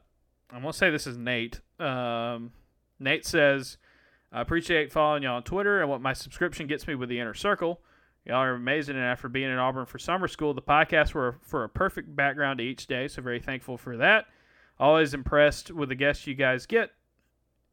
I'm 0.50 0.62
gonna 0.62 0.72
say 0.72 0.90
this 0.90 1.06
is 1.06 1.18
Nate. 1.18 1.60
Um, 1.78 2.52
Nate 2.98 3.26
says, 3.26 3.76
"I 4.32 4.40
appreciate 4.40 4.90
following 4.90 5.24
y'all 5.24 5.36
on 5.36 5.42
Twitter 5.42 5.80
and 5.80 5.90
what 5.90 6.00
my 6.00 6.12
subscription 6.14 6.66
gets 6.66 6.86
me 6.86 6.94
with 6.94 7.08
the 7.08 7.20
inner 7.20 7.34
circle. 7.34 7.82
Y'all 8.24 8.36
are 8.36 8.54
amazing, 8.54 8.96
and 8.96 9.04
after 9.04 9.28
being 9.28 9.50
in 9.50 9.58
Auburn 9.58 9.86
for 9.86 9.98
summer 9.98 10.28
school, 10.28 10.52
the 10.52 10.62
podcasts 10.62 11.14
were 11.14 11.38
for 11.42 11.64
a 11.64 11.68
perfect 11.68 12.14
background 12.14 12.58
to 12.58 12.64
each 12.64 12.86
day. 12.86 13.08
So 13.08 13.22
very 13.22 13.40
thankful 13.40 13.78
for 13.78 13.96
that. 13.96 14.26
Always 14.78 15.14
impressed 15.14 15.70
with 15.70 15.88
the 15.88 15.94
guests 15.94 16.26
you 16.26 16.34
guys 16.34 16.66
get. 16.66 16.90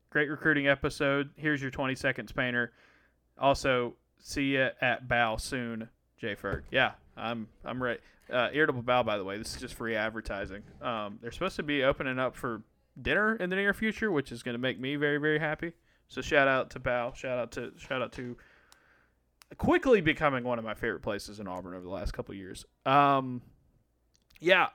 Great 0.09 0.29
recruiting 0.29 0.67
episode. 0.67 1.29
Here's 1.35 1.61
your 1.61 1.71
20 1.71 1.93
seconds, 1.95 2.31
painter. 2.31 2.71
Also, 3.37 3.95
see 4.19 4.43
you 4.43 4.69
at 4.81 5.07
Bao 5.07 5.39
soon, 5.39 5.89
Jay 6.17 6.35
Ferg. 6.35 6.63
Yeah, 6.71 6.93
I'm 7.17 7.47
I'm 7.65 7.83
ready. 7.83 7.99
Uh, 8.31 8.49
Irritable 8.53 8.81
Bao, 8.81 9.05
by 9.05 9.17
the 9.17 9.23
way, 9.23 9.37
this 9.37 9.53
is 9.53 9.61
just 9.61 9.75
free 9.75 9.95
advertising. 9.95 10.63
Um, 10.81 11.19
they're 11.21 11.31
supposed 11.31 11.57
to 11.57 11.63
be 11.63 11.83
opening 11.83 12.17
up 12.17 12.35
for 12.35 12.63
dinner 12.99 13.35
in 13.35 13.49
the 13.49 13.55
near 13.55 13.73
future, 13.73 14.09
which 14.09 14.31
is 14.31 14.41
going 14.41 14.53
to 14.53 14.59
make 14.59 14.79
me 14.79 14.95
very 14.95 15.17
very 15.17 15.37
happy. 15.37 15.73
So 16.07 16.21
shout 16.21 16.47
out 16.47 16.69
to 16.71 16.79
Bao. 16.79 17.13
Shout 17.15 17.37
out 17.37 17.51
to 17.53 17.73
shout 17.77 18.01
out 18.01 18.13
to 18.13 18.37
quickly 19.57 20.01
becoming 20.01 20.43
one 20.43 20.59
of 20.59 20.65
my 20.65 20.73
favorite 20.73 21.01
places 21.01 21.39
in 21.39 21.47
Auburn 21.47 21.73
over 21.73 21.83
the 21.83 21.89
last 21.89 22.13
couple 22.13 22.33
years. 22.33 22.65
Um, 22.85 23.41
yeah, 24.39 24.67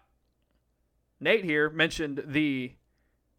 Nate 1.21 1.45
here 1.45 1.71
mentioned 1.71 2.23
the 2.27 2.73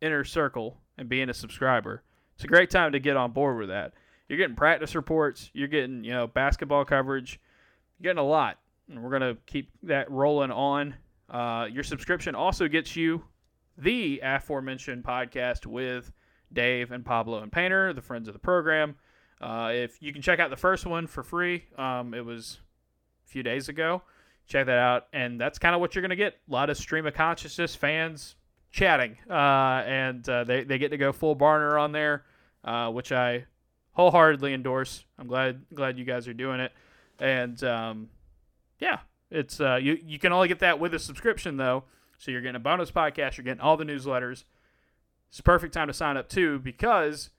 inner 0.01 0.23
circle 0.23 0.77
and 0.97 1.09
being 1.09 1.29
a 1.29 1.33
subscriber. 1.33 2.03
It's 2.35 2.43
a 2.43 2.47
great 2.47 2.69
time 2.69 2.91
to 2.91 2.99
get 2.99 3.17
on 3.17 3.31
board 3.31 3.57
with 3.57 3.69
that. 3.69 3.93
You're 4.27 4.37
getting 4.37 4.55
practice 4.55 4.95
reports. 4.95 5.49
You're 5.53 5.67
getting 5.67 6.03
you 6.03 6.11
know 6.11 6.27
basketball 6.27 6.85
coverage. 6.85 7.39
You're 7.99 8.13
getting 8.13 8.23
a 8.23 8.27
lot, 8.27 8.59
and 8.89 9.03
we're 9.03 9.11
gonna 9.11 9.37
keep 9.45 9.71
that 9.83 10.09
rolling 10.09 10.51
on. 10.51 10.95
Uh, 11.29 11.67
your 11.71 11.83
subscription 11.83 12.35
also 12.35 12.67
gets 12.67 12.95
you 12.95 13.23
the 13.77 14.19
aforementioned 14.23 15.03
podcast 15.03 15.65
with 15.65 16.11
Dave 16.53 16.91
and 16.91 17.05
Pablo 17.05 17.41
and 17.41 17.51
Painter, 17.51 17.93
the 17.93 18.01
friends 18.01 18.27
of 18.27 18.33
the 18.33 18.39
program. 18.39 18.95
Uh, 19.41 19.71
if 19.73 20.01
you 20.01 20.13
can 20.13 20.21
check 20.21 20.39
out 20.39 20.49
the 20.51 20.55
first 20.55 20.85
one 20.85 21.07
for 21.07 21.23
free, 21.23 21.65
um, 21.77 22.13
it 22.13 22.23
was 22.23 22.59
a 23.25 23.29
few 23.29 23.41
days 23.41 23.69
ago. 23.69 24.03
Check 24.47 24.67
that 24.67 24.77
out, 24.77 25.07
and 25.13 25.41
that's 25.41 25.57
kind 25.57 25.73
of 25.73 25.81
what 25.81 25.95
you're 25.95 26.01
gonna 26.01 26.15
get. 26.15 26.35
A 26.47 26.51
lot 26.51 26.69
of 26.69 26.77
stream 26.77 27.05
of 27.07 27.13
consciousness 27.13 27.75
fans 27.75 28.35
chatting, 28.71 29.17
uh, 29.29 29.83
and 29.85 30.27
uh, 30.29 30.43
they 30.43 30.63
they 30.63 30.77
get 30.77 30.89
to 30.89 30.97
go 30.97 31.11
full 31.11 31.35
Barner 31.35 31.79
on 31.81 31.91
there, 31.91 32.25
uh, 32.63 32.91
which 32.91 33.11
I 33.11 33.45
wholeheartedly 33.93 34.53
endorse. 34.53 35.05
I'm 35.17 35.27
glad 35.27 35.65
glad 35.73 35.97
you 35.97 36.05
guys 36.05 36.27
are 36.27 36.33
doing 36.33 36.59
it, 36.59 36.71
and 37.19 37.63
um, 37.63 38.09
yeah, 38.79 38.99
it's 39.31 39.59
uh, 39.59 39.75
you 39.75 39.97
you 40.05 40.19
can 40.19 40.33
only 40.33 40.49
get 40.49 40.59
that 40.59 40.79
with 40.79 40.93
a 40.93 40.99
subscription 40.99 41.57
though. 41.57 41.85
So 42.17 42.29
you're 42.29 42.41
getting 42.41 42.55
a 42.55 42.59
bonus 42.59 42.91
podcast, 42.91 43.37
you're 43.37 43.43
getting 43.43 43.61
all 43.61 43.77
the 43.77 43.85
newsletters. 43.85 44.43
It's 45.29 45.39
a 45.39 45.43
perfect 45.43 45.73
time 45.73 45.87
to 45.87 45.93
sign 45.93 46.17
up 46.17 46.29
too 46.29 46.59
because 46.59 47.31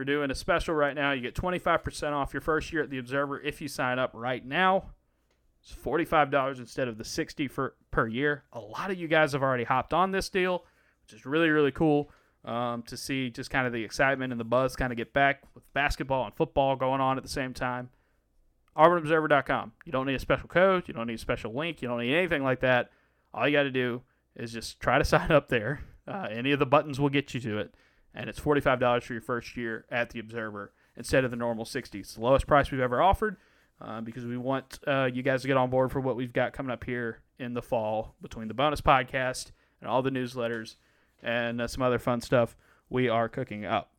we're 0.00 0.04
doing 0.04 0.30
a 0.30 0.34
special 0.34 0.74
right 0.74 0.94
now. 0.94 1.12
You 1.12 1.20
get 1.20 1.34
25% 1.34 2.12
off 2.12 2.32
your 2.32 2.40
first 2.40 2.72
year 2.72 2.82
at 2.82 2.88
the 2.88 2.96
Observer 2.96 3.38
if 3.38 3.60
you 3.60 3.68
sign 3.68 3.98
up 3.98 4.12
right 4.14 4.42
now. 4.42 4.84
It's 5.62 5.74
$45 5.74 6.58
instead 6.58 6.88
of 6.88 6.96
the 6.96 7.04
60 7.04 7.48
for 7.48 7.74
per 7.90 8.06
year. 8.06 8.44
A 8.54 8.60
lot 8.60 8.90
of 8.90 8.96
you 8.98 9.08
guys 9.08 9.32
have 9.32 9.42
already 9.42 9.64
hopped 9.64 9.92
on 9.92 10.10
this 10.10 10.30
deal, 10.30 10.64
which 11.02 11.12
is 11.12 11.26
really 11.26 11.50
really 11.50 11.70
cool. 11.70 12.10
um, 12.46 12.82
to 12.84 12.96
see 12.96 13.28
just 13.28 13.50
kind 13.50 13.66
of 13.66 13.74
the 13.74 13.84
excitement 13.84 14.32
and 14.32 14.40
the 14.40 14.44
buzz 14.44 14.74
kind 14.74 14.90
of 14.90 14.96
get 14.96 15.12
back 15.12 15.42
with 15.54 15.70
basketball 15.74 16.24
and 16.24 16.34
football 16.34 16.76
going 16.76 17.02
on 17.02 17.18
at 17.18 17.22
the 17.22 17.28
same 17.28 17.52
time. 17.52 17.90
AuburnObserver.com. 18.78 19.72
You 19.84 19.92
don't 19.92 20.06
need 20.06 20.14
a 20.14 20.18
special 20.18 20.48
code. 20.48 20.84
You 20.88 20.94
don't 20.94 21.08
need 21.08 21.16
a 21.16 21.18
special 21.18 21.52
link. 21.52 21.82
You 21.82 21.88
don't 21.88 22.00
need 22.00 22.14
anything 22.14 22.42
like 22.42 22.60
that. 22.60 22.90
All 23.34 23.46
you 23.46 23.54
got 23.54 23.64
to 23.64 23.70
do 23.70 24.00
is 24.34 24.50
just 24.50 24.80
try 24.80 24.96
to 24.96 25.04
sign 25.14 25.30
up 25.30 25.50
there. 25.50 25.82
Uh, 26.08 26.28
any 26.30 26.52
of 26.52 26.58
the 26.58 26.64
buttons 26.64 26.98
will 26.98 27.10
get 27.10 27.34
you 27.34 27.40
to 27.40 27.58
it. 27.58 27.74
And 28.14 28.28
it's 28.28 28.40
$45 28.40 29.02
for 29.02 29.12
your 29.12 29.22
first 29.22 29.56
year 29.56 29.84
at 29.90 30.10
the 30.10 30.18
Observer 30.18 30.72
instead 30.96 31.24
of 31.24 31.30
the 31.30 31.36
normal 31.36 31.64
60 31.64 32.00
It's 32.00 32.14
the 32.14 32.20
lowest 32.20 32.46
price 32.46 32.70
we've 32.70 32.80
ever 32.80 33.00
offered 33.00 33.36
uh, 33.80 34.00
because 34.00 34.24
we 34.24 34.36
want 34.36 34.80
uh, 34.86 35.08
you 35.12 35.22
guys 35.22 35.42
to 35.42 35.48
get 35.48 35.56
on 35.56 35.70
board 35.70 35.92
for 35.92 36.00
what 36.00 36.16
we've 36.16 36.32
got 36.32 36.52
coming 36.52 36.72
up 36.72 36.84
here 36.84 37.20
in 37.38 37.54
the 37.54 37.62
fall 37.62 38.14
between 38.20 38.48
the 38.48 38.54
bonus 38.54 38.80
podcast 38.80 39.52
and 39.80 39.88
all 39.88 40.02
the 40.02 40.10
newsletters 40.10 40.76
and 41.22 41.60
uh, 41.60 41.68
some 41.68 41.82
other 41.82 41.98
fun 41.98 42.20
stuff 42.20 42.56
we 42.88 43.08
are 43.08 43.28
cooking 43.28 43.64
up. 43.64 43.92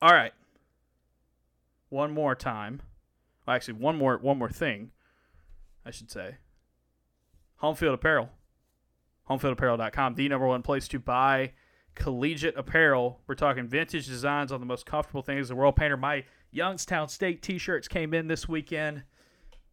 All 0.00 0.12
right. 0.12 0.32
One 1.88 2.12
more 2.12 2.34
time. 2.34 2.82
Well, 3.46 3.56
actually, 3.56 3.74
one 3.74 3.96
more 3.96 4.18
one 4.18 4.38
more 4.38 4.50
thing, 4.50 4.90
I 5.84 5.90
should 5.90 6.10
say. 6.10 6.36
Home 7.56 7.74
Field 7.74 7.94
Apparel. 7.94 8.30
HomeFieldApparel.com, 9.28 10.14
the 10.14 10.28
number 10.28 10.46
one 10.46 10.62
place 10.62 10.88
to 10.88 10.98
buy 10.98 11.52
collegiate 11.98 12.56
apparel. 12.56 13.20
We're 13.26 13.34
talking 13.34 13.66
vintage 13.66 14.06
designs 14.06 14.52
on 14.52 14.60
the 14.60 14.66
most 14.66 14.86
comfortable 14.86 15.22
things 15.22 15.50
in 15.50 15.56
the 15.56 15.60
world. 15.60 15.76
Painter, 15.76 15.96
my 15.96 16.24
Youngstown 16.50 17.08
State 17.08 17.42
t-shirts 17.42 17.88
came 17.88 18.14
in 18.14 18.28
this 18.28 18.48
weekend, 18.48 19.02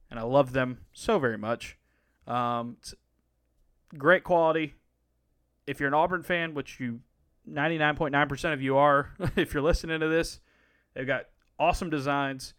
and 0.10 0.20
I 0.20 0.24
love 0.24 0.52
them 0.52 0.80
so 0.92 1.20
very 1.20 1.38
much. 1.38 1.78
Um, 2.28 2.78
great 3.98 4.24
quality. 4.24 4.74
If 5.68 5.80
you're 5.80 5.88
an 5.88 5.94
Auburn 5.94 6.24
fan, 6.24 6.54
which 6.54 6.80
you 6.80 7.00
99.9% 7.50 8.54
of 8.54 8.62
you 8.62 8.76
are, 8.78 9.12
if 9.36 9.54
you're 9.54 9.64
listening 9.64 10.00
to 10.00 10.08
this, 10.08 10.40
they've 10.96 11.08
got 11.08 11.26
awesome 11.60 11.90
designs. 11.90 12.54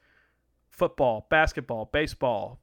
Football, 0.70 1.26
basketball, 1.30 1.86
baseball, 1.92 2.60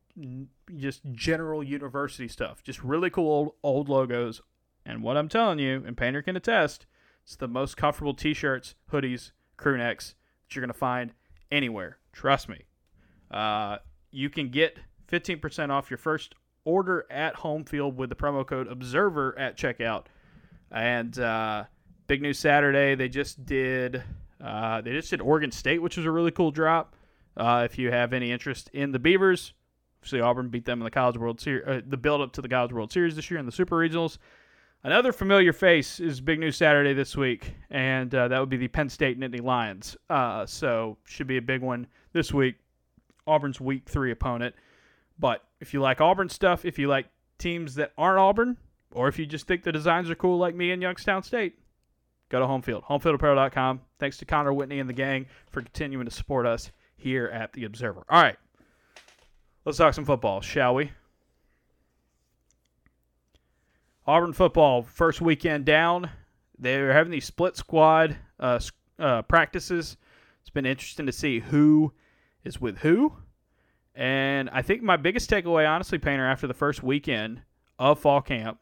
just 0.77 1.01
general 1.11 1.63
university 1.63 2.27
stuff. 2.27 2.63
Just 2.63 2.83
really 2.83 3.09
cool 3.09 3.31
old, 3.31 3.51
old 3.63 3.89
logos. 3.89 4.41
And 4.85 5.01
what 5.01 5.17
I'm 5.17 5.29
telling 5.29 5.59
you, 5.59 5.83
and 5.85 5.97
Painter 5.97 6.21
can 6.21 6.35
attest, 6.35 6.85
it's 7.23 7.35
the 7.35 7.47
most 7.47 7.77
comfortable 7.77 8.13
t-shirts, 8.13 8.75
hoodies, 8.91 9.31
crew 9.57 9.77
necks 9.77 10.15
that 10.47 10.55
you're 10.55 10.61
going 10.61 10.73
to 10.73 10.77
find 10.77 11.13
anywhere. 11.51 11.97
Trust 12.11 12.49
me. 12.49 12.63
Uh, 13.31 13.77
you 14.11 14.29
can 14.29 14.49
get 14.49 14.77
15% 15.11 15.69
off 15.69 15.89
your 15.89 15.97
first 15.97 16.35
order 16.65 17.05
at 17.09 17.35
home 17.35 17.63
field 17.65 17.97
with 17.97 18.09
the 18.09 18.15
promo 18.15 18.45
code 18.45 18.67
observer 18.67 19.37
at 19.37 19.57
checkout 19.57 20.05
and 20.71 21.19
uh, 21.19 21.63
big 22.07 22.21
news 22.21 22.39
saturday 22.39 22.95
they 22.95 23.09
just 23.09 23.45
did 23.45 24.01
uh, 24.41 24.79
they 24.81 24.91
just 24.91 25.09
did 25.09 25.19
oregon 25.19 25.51
state 25.51 25.81
which 25.81 25.97
was 25.97 26.05
a 26.05 26.11
really 26.11 26.31
cool 26.31 26.51
drop 26.51 26.95
uh, 27.35 27.67
if 27.69 27.77
you 27.77 27.91
have 27.91 28.13
any 28.13 28.31
interest 28.31 28.69
in 28.71 28.91
the 28.93 28.99
beavers 28.99 29.53
obviously 29.99 30.21
auburn 30.21 30.47
beat 30.47 30.63
them 30.63 30.79
in 30.79 30.85
the 30.85 30.91
college 30.91 31.17
world 31.17 31.41
series 31.41 31.65
uh, 31.67 31.81
the 31.85 31.97
build 31.97 32.21
up 32.21 32.31
to 32.31 32.41
the 32.41 32.47
college 32.47 32.71
world 32.71 32.91
series 32.91 33.15
this 33.17 33.29
year 33.29 33.39
in 33.39 33.45
the 33.45 33.51
super 33.51 33.75
regionals 33.75 34.17
another 34.83 35.11
familiar 35.11 35.53
face 35.53 35.99
is 35.99 36.21
big 36.21 36.39
news 36.39 36.55
saturday 36.57 36.93
this 36.93 37.15
week 37.15 37.53
and 37.69 38.13
uh, 38.13 38.27
that 38.27 38.39
would 38.39 38.49
be 38.49 38.57
the 38.57 38.67
penn 38.67 38.89
state 38.89 39.19
nittany 39.19 39.41
lions 39.41 39.97
uh, 40.09 40.45
so 40.45 40.97
should 41.05 41.27
be 41.27 41.37
a 41.37 41.41
big 41.41 41.61
one 41.61 41.87
this 42.11 42.33
week 42.33 42.55
auburn's 43.27 43.59
week 43.61 43.87
three 43.87 44.11
opponent 44.11 44.53
but 45.19 45.43
if 45.59 45.73
you 45.73 45.81
like 45.81 46.01
Auburn 46.01 46.29
stuff, 46.29 46.65
if 46.65 46.79
you 46.79 46.87
like 46.87 47.07
teams 47.37 47.75
that 47.75 47.93
aren't 47.97 48.19
Auburn, 48.19 48.57
or 48.91 49.07
if 49.07 49.17
you 49.19 49.25
just 49.25 49.47
think 49.47 49.63
the 49.63 49.71
designs 49.71 50.09
are 50.09 50.15
cool 50.15 50.37
like 50.37 50.55
me 50.55 50.71
in 50.71 50.81
Youngstown 50.81 51.23
State, 51.23 51.57
go 52.29 52.39
to 52.39 52.45
Homefield, 52.45 52.83
homefieldapparel.com. 52.83 53.81
Thanks 53.99 54.17
to 54.17 54.25
Connor 54.25 54.53
Whitney 54.53 54.79
and 54.79 54.89
the 54.89 54.93
gang 54.93 55.25
for 55.49 55.61
continuing 55.61 56.05
to 56.05 56.11
support 56.11 56.45
us 56.45 56.71
here 56.95 57.27
at 57.27 57.53
the 57.53 57.65
Observer. 57.65 58.05
All 58.09 58.21
right, 58.21 58.37
let's 59.65 59.77
talk 59.77 59.93
some 59.93 60.05
football, 60.05 60.41
shall 60.41 60.75
we? 60.75 60.91
Auburn 64.05 64.33
football, 64.33 64.83
first 64.83 65.21
weekend 65.21 65.65
down. 65.65 66.09
They're 66.57 66.93
having 66.93 67.11
these 67.11 67.25
split 67.25 67.55
squad 67.55 68.17
uh, 68.39 68.59
uh, 68.99 69.21
practices. 69.23 69.97
It's 70.41 70.49
been 70.49 70.65
interesting 70.65 71.05
to 71.05 71.11
see 71.11 71.39
who 71.39 71.93
is 72.43 72.59
with 72.59 72.79
who. 72.79 73.13
And 73.95 74.49
I 74.49 74.61
think 74.61 74.81
my 74.81 74.97
biggest 74.97 75.29
takeaway, 75.29 75.69
honestly, 75.69 75.97
Painter, 75.97 76.25
after 76.25 76.47
the 76.47 76.53
first 76.53 76.83
weekend 76.83 77.41
of 77.79 77.99
fall 77.99 78.21
camp, 78.21 78.59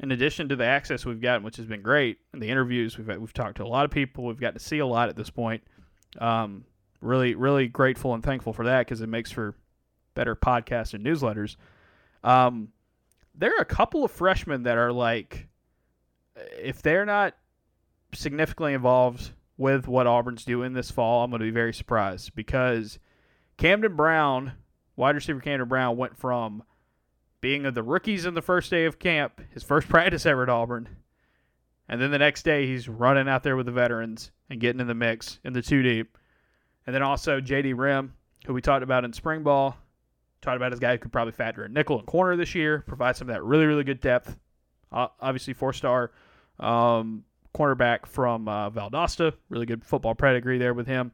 in 0.00 0.12
addition 0.12 0.48
to 0.50 0.56
the 0.56 0.64
access 0.64 1.04
we've 1.04 1.20
gotten, 1.20 1.42
which 1.42 1.56
has 1.56 1.66
been 1.66 1.82
great, 1.82 2.18
and 2.32 2.40
the 2.40 2.48
interviews 2.48 2.96
we've 2.96 3.08
we've 3.18 3.32
talked 3.32 3.56
to 3.56 3.64
a 3.64 3.66
lot 3.66 3.84
of 3.84 3.90
people, 3.90 4.24
we've 4.24 4.38
got 4.38 4.54
to 4.54 4.60
see 4.60 4.78
a 4.78 4.86
lot 4.86 5.08
at 5.08 5.16
this 5.16 5.30
point. 5.30 5.62
Um, 6.18 6.64
really, 7.00 7.34
really 7.34 7.66
grateful 7.66 8.14
and 8.14 8.22
thankful 8.22 8.52
for 8.52 8.64
that 8.66 8.86
because 8.86 9.00
it 9.00 9.08
makes 9.08 9.32
for 9.32 9.56
better 10.14 10.36
podcasts 10.36 10.94
and 10.94 11.04
newsletters. 11.04 11.56
Um, 12.22 12.68
there 13.38 13.52
are 13.56 13.62
a 13.62 13.66
couple 13.66 14.04
of 14.04 14.10
freshmen 14.10 14.64
that 14.64 14.76
are 14.76 14.92
like, 14.92 15.46
if 16.60 16.82
they're 16.82 17.06
not 17.06 17.34
significantly 18.12 18.74
involved 18.74 19.30
with 19.56 19.86
what 19.88 20.06
Auburn's 20.06 20.44
doing 20.44 20.72
this 20.72 20.90
fall, 20.90 21.24
I'm 21.24 21.30
going 21.30 21.40
to 21.40 21.46
be 21.46 21.50
very 21.50 21.72
surprised 21.72 22.34
because 22.34 22.98
Camden 23.56 23.96
Brown, 23.96 24.52
wide 24.96 25.14
receiver 25.14 25.40
Camden 25.40 25.68
Brown, 25.68 25.96
went 25.96 26.16
from 26.16 26.64
being 27.40 27.64
of 27.64 27.74
the 27.74 27.82
rookies 27.82 28.26
in 28.26 28.34
the 28.34 28.42
first 28.42 28.70
day 28.70 28.84
of 28.84 28.98
camp, 28.98 29.40
his 29.52 29.62
first 29.62 29.88
practice 29.90 30.26
ever 30.26 30.42
at 30.42 30.48
Auburn, 30.48 30.88
and 31.88 32.00
then 32.02 32.10
the 32.10 32.18
next 32.18 32.42
day 32.42 32.66
he's 32.66 32.88
running 32.88 33.28
out 33.28 33.44
there 33.44 33.56
with 33.56 33.66
the 33.66 33.72
veterans 33.72 34.32
and 34.50 34.60
getting 34.60 34.80
in 34.80 34.88
the 34.88 34.94
mix 34.94 35.38
in 35.44 35.52
the 35.52 35.62
two 35.62 35.82
deep. 35.82 36.18
And 36.86 36.94
then 36.94 37.02
also 37.02 37.40
JD 37.40 37.74
Rhym, 37.74 38.10
who 38.46 38.54
we 38.54 38.62
talked 38.62 38.82
about 38.82 39.04
in 39.04 39.12
spring 39.12 39.42
ball, 39.42 39.76
talked 40.40 40.56
about 40.56 40.72
a 40.72 40.76
guy 40.76 40.92
who 40.92 40.98
could 40.98 41.12
probably 41.12 41.32
factor 41.32 41.64
a 41.64 41.68
nickel 41.68 41.98
and 41.98 42.06
corner 42.06 42.36
this 42.36 42.54
year, 42.54 42.84
provide 42.86 43.16
some 43.16 43.28
of 43.28 43.34
that 43.34 43.42
really, 43.42 43.66
really 43.66 43.84
good 43.84 44.00
depth. 44.00 44.36
Uh, 44.92 45.08
obviously, 45.20 45.52
four 45.52 45.72
star 45.72 46.12
um, 46.60 47.24
cornerback 47.54 48.06
from 48.06 48.48
uh, 48.48 48.70
Valdosta, 48.70 49.32
really 49.48 49.66
good 49.66 49.84
football 49.84 50.14
pedigree 50.14 50.58
there 50.58 50.74
with 50.74 50.86
him. 50.86 51.12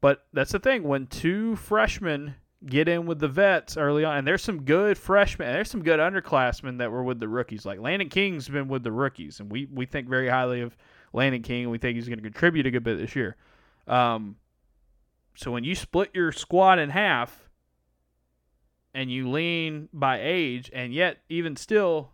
But 0.00 0.26
that's 0.32 0.52
the 0.52 0.58
thing 0.58 0.82
when 0.82 1.06
two 1.06 1.56
freshmen 1.56 2.34
get 2.64 2.88
in 2.88 3.06
with 3.06 3.18
the 3.18 3.28
vets 3.28 3.76
early 3.76 4.04
on, 4.04 4.18
and 4.18 4.26
there's 4.26 4.42
some 4.42 4.62
good 4.62 4.98
freshmen, 4.98 5.52
there's 5.52 5.70
some 5.70 5.82
good 5.82 6.00
underclassmen 6.00 6.78
that 6.78 6.90
were 6.90 7.02
with 7.02 7.20
the 7.20 7.28
rookies. 7.28 7.64
Like 7.64 7.80
Landon 7.80 8.08
King's 8.08 8.48
been 8.48 8.68
with 8.68 8.82
the 8.82 8.92
rookies, 8.92 9.40
and 9.40 9.50
we 9.50 9.66
we 9.72 9.86
think 9.86 10.08
very 10.08 10.28
highly 10.28 10.60
of 10.60 10.76
Landon 11.12 11.42
King, 11.42 11.62
and 11.62 11.70
we 11.70 11.78
think 11.78 11.96
he's 11.96 12.08
going 12.08 12.18
to 12.18 12.22
contribute 12.22 12.66
a 12.66 12.70
good 12.70 12.84
bit 12.84 12.98
this 12.98 13.16
year. 13.16 13.36
Um, 13.86 14.36
so 15.34 15.50
when 15.50 15.64
you 15.64 15.74
split 15.74 16.10
your 16.14 16.32
squad 16.32 16.78
in 16.78 16.90
half, 16.90 17.45
and 18.96 19.12
you 19.12 19.30
lean 19.30 19.90
by 19.92 20.20
age, 20.22 20.70
and 20.72 20.92
yet 20.92 21.18
even 21.28 21.54
still, 21.54 22.12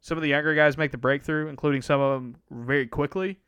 some 0.00 0.16
of 0.16 0.22
the 0.22 0.28
younger 0.28 0.54
guys 0.54 0.78
make 0.78 0.92
the 0.92 0.96
breakthrough, 0.96 1.48
including 1.48 1.82
some 1.82 2.00
of 2.00 2.14
them 2.14 2.36
very 2.50 2.86
quickly. 2.86 3.40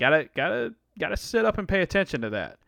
Gotta 0.00 0.30
gotta 0.34 0.74
got 0.98 1.08
to 1.08 1.16
sit 1.18 1.44
up 1.44 1.58
and 1.58 1.68
pay 1.68 1.82
attention 1.82 2.22
to 2.22 2.30
that. 2.30 2.58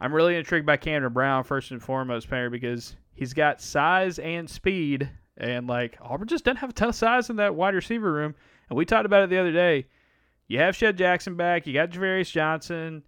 I'm 0.00 0.14
really 0.14 0.36
intrigued 0.36 0.66
by 0.66 0.76
Camden 0.76 1.12
Brown 1.12 1.42
first 1.42 1.72
and 1.72 1.82
foremost, 1.82 2.30
Perry, 2.30 2.48
because 2.48 2.94
he's 3.12 3.34
got 3.34 3.60
size 3.60 4.20
and 4.20 4.48
speed, 4.48 5.10
and 5.36 5.66
like 5.66 5.98
Auburn 6.00 6.28
just 6.28 6.44
doesn't 6.44 6.58
have 6.58 6.70
a 6.70 6.74
ton 6.74 6.90
of 6.90 6.94
size 6.94 7.28
in 7.28 7.36
that 7.36 7.56
wide 7.56 7.74
receiver 7.74 8.12
room. 8.12 8.36
And 8.68 8.78
we 8.78 8.84
talked 8.84 9.04
about 9.04 9.24
it 9.24 9.30
the 9.30 9.38
other 9.38 9.52
day. 9.52 9.86
You 10.46 10.58
have 10.60 10.76
Shed 10.76 10.96
Jackson 10.96 11.34
back, 11.34 11.66
you 11.66 11.74
got 11.74 11.90
Ja'Varrius 11.90 12.30
Johnson, 12.30 13.02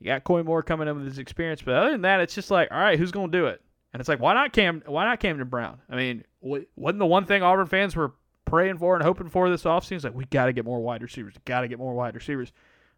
you 0.00 0.06
got 0.06 0.24
Koy 0.24 0.42
Moore 0.42 0.62
coming 0.62 0.88
in 0.88 0.96
with 0.96 1.06
his 1.06 1.18
experience, 1.18 1.62
but 1.62 1.74
other 1.74 1.90
than 1.90 2.02
that, 2.02 2.20
it's 2.20 2.34
just 2.34 2.50
like, 2.50 2.70
all 2.70 2.78
right, 2.78 2.98
who's 2.98 3.10
going 3.10 3.30
to 3.30 3.38
do 3.38 3.46
it? 3.46 3.60
And 3.92 4.00
it's 4.00 4.08
like, 4.08 4.20
why 4.20 4.34
not 4.34 4.52
Cam? 4.52 4.82
Why 4.86 5.04
not 5.04 5.20
Camden 5.20 5.48
Brown? 5.48 5.80
I 5.88 5.96
mean, 5.96 6.24
wasn't 6.40 6.98
the 6.98 7.06
one 7.06 7.24
thing 7.24 7.42
Auburn 7.42 7.66
fans 7.66 7.96
were 7.96 8.12
praying 8.44 8.78
for 8.78 8.94
and 8.94 9.02
hoping 9.02 9.28
for 9.28 9.48
this 9.50 9.64
offseason? 9.64 9.92
It's 9.92 10.04
like 10.04 10.14
we 10.14 10.26
got 10.26 10.46
to 10.46 10.52
get 10.52 10.64
more 10.64 10.80
wide 10.80 11.02
receivers. 11.02 11.34
Got 11.44 11.62
to 11.62 11.68
get 11.68 11.78
more 11.78 11.94
wide 11.94 12.14
receivers. 12.14 12.52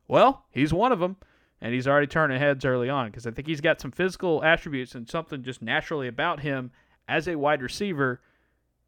Well, 0.08 0.44
he's 0.50 0.74
one 0.74 0.90
of 0.90 0.98
them, 0.98 1.16
and 1.60 1.72
he's 1.72 1.86
already 1.86 2.08
turning 2.08 2.38
heads 2.38 2.64
early 2.64 2.88
on 2.88 3.06
because 3.06 3.26
I 3.26 3.30
think 3.30 3.46
he's 3.46 3.60
got 3.60 3.80
some 3.80 3.92
physical 3.92 4.42
attributes 4.42 4.94
and 4.94 5.08
something 5.08 5.42
just 5.42 5.62
naturally 5.62 6.08
about 6.08 6.40
him 6.40 6.72
as 7.08 7.28
a 7.28 7.36
wide 7.36 7.62
receiver 7.62 8.20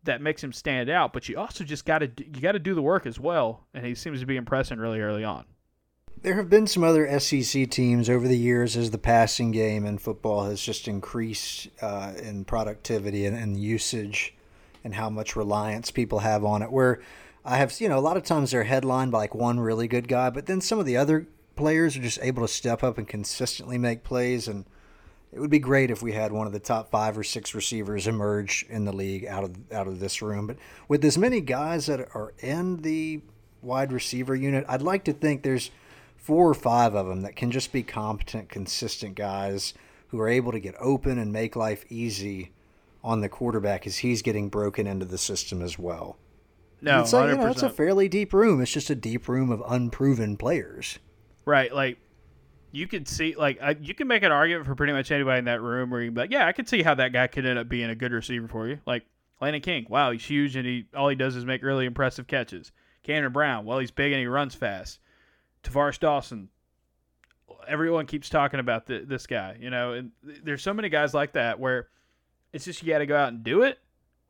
that 0.05 0.21
makes 0.21 0.43
him 0.43 0.53
stand 0.53 0.91
out. 0.91 1.13
But 1.13 1.29
you 1.29 1.39
also 1.39 1.63
just 1.63 1.85
got 1.85 1.99
to 1.99 2.11
you 2.19 2.41
got 2.41 2.53
to 2.53 2.59
do 2.59 2.75
the 2.75 2.83
work 2.83 3.07
as 3.07 3.21
well, 3.21 3.67
and 3.73 3.87
he 3.87 3.95
seems 3.95 4.21
to 4.21 4.27
be 4.27 4.37
impressing 4.37 4.79
really 4.79 5.01
early 5.01 5.23
on. 5.23 5.45
There 6.23 6.37
have 6.37 6.49
been 6.49 6.69
some 6.69 6.85
other 6.85 7.19
SEC 7.19 7.69
teams 7.69 8.09
over 8.09 8.29
the 8.29 8.39
years 8.39 8.77
as 8.77 8.93
the 8.93 8.99
passing 8.99 9.51
game 9.51 9.85
in 9.85 9.99
football 9.99 10.45
has 10.45 10.63
just 10.63 10.87
increased 10.87 11.67
uh, 11.81 12.13
in 12.17 12.45
productivity 12.45 13.27
and, 13.27 13.37
and 13.37 13.59
usage 13.59 14.33
and 14.85 14.95
how 14.95 15.11
much 15.11 15.35
reliance 15.35 15.91
people 15.91 16.21
have 16.21 16.45
on 16.45 16.63
it. 16.63 16.71
Where 16.71 17.01
I 17.45 17.57
have, 17.57 17.81
you 17.81 17.89
know, 17.89 17.99
a 17.99 18.01
lot 18.01 18.17
of 18.17 18.23
times 18.23 18.53
they're 18.53 18.63
headlined 18.63 19.11
by 19.11 19.19
like 19.19 19.35
one 19.35 19.59
really 19.59 19.89
good 19.89 20.07
guy, 20.07 20.31
but 20.31 20.47
then 20.47 20.61
some 20.61 20.79
of 20.79 20.87
the 20.87 20.97
other 20.97 21.27
players 21.57 21.97
are 21.97 22.03
just 22.03 22.21
able 22.23 22.43
to 22.43 22.53
step 22.53 22.85
up 22.85 22.99
and 22.99 23.09
consistently 23.09 23.77
make 23.77 24.05
plays. 24.05 24.47
And 24.47 24.65
it 25.33 25.41
would 25.41 25.51
be 25.51 25.59
great 25.59 25.91
if 25.91 26.03
we 26.03 26.13
had 26.13 26.31
one 26.31 26.47
of 26.47 26.53
the 26.53 26.61
top 26.61 26.89
five 26.89 27.19
or 27.19 27.25
six 27.25 27.53
receivers 27.53 28.07
emerge 28.07 28.65
in 28.69 28.85
the 28.85 28.93
league 28.93 29.27
out 29.27 29.43
of 29.43 29.73
out 29.73 29.89
of 29.89 29.99
this 29.99 30.23
room. 30.23 30.47
But 30.47 30.59
with 30.87 31.05
as 31.05 31.19
many 31.19 31.41
guys 31.41 31.87
that 31.87 31.99
are 32.15 32.33
in 32.39 32.83
the 32.83 33.23
wide 33.61 33.93
receiver 33.93 34.37
unit, 34.37 34.65
I'd 34.69 34.83
like 34.83 35.03
to 35.05 35.13
think 35.13 35.43
there's 35.43 35.73
four 36.23 36.49
or 36.49 36.55
five 36.55 36.95
of 36.95 37.07
them 37.07 37.23
that 37.23 37.35
can 37.35 37.51
just 37.51 37.73
be 37.73 37.83
competent, 37.83 38.49
consistent 38.49 39.17
guys 39.17 39.75
who 40.09 40.21
are 40.21 40.29
able 40.29 40.53
to 40.53 40.61
get 40.61 40.75
open 40.79 41.19
and 41.19 41.33
make 41.33 41.57
life 41.57 41.85
easy 41.91 42.53
on 43.03 43.21
the 43.21 43.29
quarterback 43.29 43.87
as 43.87 43.99
he's 43.99 44.23
getting 44.23 44.49
broken 44.49 44.87
into 44.87 45.05
the 45.05 45.19
system 45.19 45.61
as 45.61 45.79
well. 45.79 46.17
No, 46.81 47.01
it's 47.01 47.13
like, 47.13 47.31
you 47.31 47.37
know, 47.37 47.47
it's 47.49 47.63
a 47.63 47.71
fairly 47.71 48.09
deep 48.09 48.33
room. 48.33 48.61
It's 48.61 48.71
just 48.71 48.89
a 48.89 48.95
deep 48.95 49.29
room 49.29 49.51
of 49.51 49.63
unproven 49.67 50.37
players. 50.37 51.01
Right, 51.45 51.75
like 51.75 51.99
you 52.71 52.87
could 52.87 53.09
see, 53.09 53.35
like 53.35 53.61
I, 53.61 53.77
you 53.81 53.95
can 53.95 54.07
make 54.07 54.23
an 54.23 54.31
argument 54.31 54.67
for 54.67 54.77
pretty 54.77 54.93
much 54.93 55.11
anybody 55.11 55.41
in 55.41 55.45
that 55.47 55.61
room 55.61 55.91
where 55.91 56.01
you 56.01 56.09
can 56.09 56.15
be 56.15 56.21
like, 56.21 56.31
yeah, 56.31 56.47
I 56.47 56.53
could 56.53 56.69
see 56.69 56.83
how 56.83 56.95
that 56.95 57.13
guy 57.13 57.27
could 57.27 57.47
end 57.47 57.59
up 57.59 57.69
being 57.69 57.91
a 57.91 57.97
good 57.97 58.13
receiver 58.13 58.47
for 58.47 58.69
you. 58.69 58.79
Like 58.87 59.05
Landon 59.41 59.63
King, 59.63 59.87
wow, 59.89 60.13
he's 60.13 60.25
huge 60.25 60.55
and 60.55 60.67
he 60.67 60.87
all 60.95 61.09
he 61.09 61.17
does 61.17 61.35
is 61.35 61.45
make 61.45 61.63
really 61.63 61.85
impressive 61.85 62.29
catches. 62.29 62.71
Camden 63.03 63.33
Brown, 63.33 63.65
well, 63.65 63.81
he's 63.81 63.91
big 63.91 64.13
and 64.13 64.21
he 64.21 64.27
runs 64.27 64.55
fast. 64.55 65.01
Tar'Varish 65.63 66.01
Dawson, 66.01 66.49
everyone 67.69 68.07
keeps 68.07 68.29
talking 68.29 68.61
about 68.61 68.87
the, 68.87 69.05
this 69.07 69.27
guy, 69.27 69.57
you 69.61 69.71
know, 69.71 69.93
and 69.93 70.11
there's 70.23 70.63
so 70.63 70.75
many 70.75 70.89
guys 70.89 71.15
like 71.15 71.33
that 71.33 71.59
where 71.61 71.89
it's 72.53 72.65
just 72.65 72.83
you 72.83 72.93
got 72.93 72.99
to 72.99 73.07
go 73.07 73.17
out 73.17 73.29
and 73.29 73.45
do 73.45 73.63
it, 73.63 73.79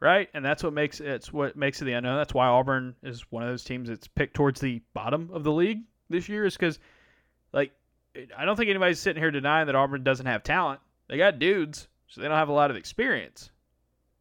right? 0.01 0.29
And 0.35 0.45
that's 0.45 0.63
what 0.63 0.73
makes 0.73 1.01
it's 1.01 1.33
what 1.33 1.57
makes 1.57 1.81
it 1.81 1.87
the 1.87 1.93
unknown. 1.93 2.17
That's 2.17 2.35
why 2.35 2.47
Auburn 2.47 2.95
is 3.03 3.25
one 3.31 3.43
of 3.43 3.49
those 3.49 3.65
teams 3.65 3.89
that's 3.89 4.07
picked 4.07 4.35
towards 4.35 4.61
the 4.61 4.83
bottom 4.95 5.31
of 5.33 5.45
the 5.45 5.53
league 5.53 5.83
this 6.09 6.29
year, 6.29 6.45
is 6.45 6.57
because 6.57 6.79
like 7.53 7.73
I 8.37 8.45
don't 8.45 8.57
think 8.57 8.71
anybody's 8.71 9.01
sitting 9.01 9.23
here 9.23 9.31
denying 9.31 9.67
that 9.67 9.75
Auburn 9.75 10.05
doesn't 10.05 10.27
have 10.27 10.43
talent. 10.43 10.81
They 11.09 11.17
got 11.17 11.39
dudes, 11.39 11.89
so 12.09 12.21
they 12.21 12.29
don't 12.29 12.37
have 12.37 12.49
a 12.49 12.53
lot 12.53 12.71
of 12.71 12.77
experience. 12.77 13.51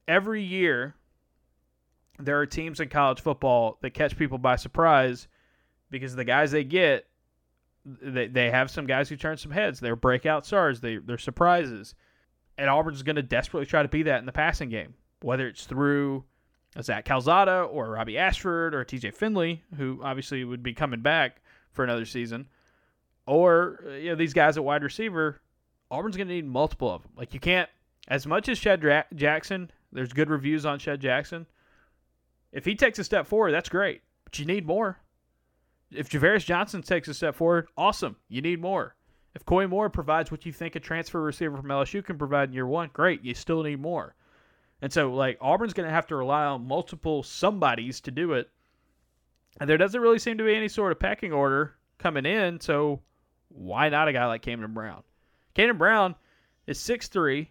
Every 0.08 0.42
year, 0.42 0.96
there 2.20 2.40
are 2.40 2.46
teams 2.46 2.80
in 2.80 2.90
college 2.90 3.22
football 3.22 3.78
that 3.82 3.94
catch 3.94 4.18
people 4.18 4.38
by 4.38 4.56
surprise 4.56 5.28
because 5.92 6.16
the 6.16 6.26
guys 6.26 6.50
they 6.52 6.64
get, 6.64 7.06
they, 7.86 8.28
they 8.28 8.50
have 8.50 8.72
some 8.72 8.88
guys 8.88 9.10
who 9.10 9.16
turn 9.16 9.38
some 9.38 9.52
heads. 9.52 9.80
They're 9.80 9.96
breakout 9.96 10.46
stars. 10.46 10.82
They 10.82 10.98
they're 10.98 11.20
surprises, 11.20 11.94
and 12.58 12.70
Auburn's 12.70 13.04
going 13.04 13.18
to 13.18 13.24
desperately 13.24 13.68
try 13.68 13.84
to 13.84 13.90
be 13.90 14.04
that 14.04 14.20
in 14.20 14.26
the 14.26 14.32
passing 14.32 14.70
game, 14.70 14.96
whether 15.22 15.48
it's 15.48 15.66
through 15.66 16.24
Zach 16.82 17.06
Calzada 17.06 17.64
or 17.64 17.92
Robbie 17.92 18.18
Ashford 18.18 18.74
or 18.74 18.84
T.J. 18.84 19.12
Finley, 19.12 19.62
who 19.78 20.00
obviously 20.04 20.44
would 20.44 20.64
be 20.64 20.74
coming 20.74 21.02
back 21.02 21.42
for 21.72 21.84
another 21.84 22.06
season, 22.06 22.48
or 23.28 23.84
you 24.00 24.10
know 24.10 24.16
these 24.16 24.34
guys 24.34 24.58
at 24.58 24.64
wide 24.64 24.84
receiver. 24.84 25.42
Auburn's 25.92 26.16
going 26.16 26.30
to 26.30 26.34
need 26.34 26.48
multiple 26.48 26.90
of 26.90 27.02
them. 27.02 27.12
Like 27.18 27.34
you 27.34 27.40
can't, 27.40 27.70
as 28.08 28.26
much 28.26 28.48
as 28.48 28.58
Shed 28.58 28.80
Dra- 28.80 29.06
Jackson. 29.14 29.70
There's 29.92 30.14
good 30.14 30.30
reviews 30.30 30.66
on 30.66 30.80
Shed 30.80 31.02
Jackson. 31.02 31.46
If 32.52 32.66
he 32.66 32.76
takes 32.76 33.00
a 33.00 33.04
step 33.04 33.28
forward, 33.28 33.52
that's 33.52 33.70
great, 33.70 34.02
but 34.24 34.40
you 34.40 34.46
need 34.46 34.66
more. 34.66 35.00
If 35.92 36.10
Ja'Varrius 36.10 36.46
Johnson 36.46 36.82
takes 36.82 37.08
a 37.08 37.14
step 37.14 37.36
forward, 37.36 37.68
awesome. 37.78 38.16
You 38.30 38.42
need 38.42 38.62
more. 38.62 38.96
If 39.36 39.46
Koy 39.46 39.68
Moore 39.68 39.90
provides 39.90 40.32
what 40.32 40.46
you 40.46 40.52
think 40.52 40.76
a 40.76 40.80
transfer 40.80 41.22
receiver 41.22 41.58
from 41.58 41.68
LSU 41.68 42.04
can 42.04 42.18
provide 42.18 42.50
in 42.50 42.54
year 42.54 42.68
one, 42.68 42.90
great. 42.94 43.24
You 43.24 43.34
still 43.34 43.64
need 43.64 43.80
more. 43.80 44.16
And 44.82 44.92
so, 44.92 45.14
like, 45.14 45.38
Auburn's 45.40 45.74
going 45.74 45.88
to 45.88 45.94
have 45.94 46.08
to 46.08 46.16
rely 46.16 46.46
on 46.46 46.68
multiple 46.68 47.24
somebodies 47.24 48.02
to 48.02 48.12
do 48.12 48.34
it. 48.34 48.50
And 49.60 49.70
there 49.70 49.78
doesn't 49.78 50.02
really 50.02 50.20
seem 50.20 50.38
to 50.38 50.44
be 50.44 50.56
any 50.56 50.68
sort 50.68 50.92
of 50.92 51.00
pecking 51.00 51.34
order 51.34 51.76
coming 51.98 52.26
in. 52.26 52.60
So, 52.60 53.02
why 53.50 53.90
not 53.90 54.08
a 54.08 54.14
guy 54.14 54.26
like 54.26 54.42
Camden 54.42 54.74
Brown? 54.74 55.04
Camden 55.54 55.78
Brown 55.78 56.16
is 56.68 56.80
6'3, 56.80 57.48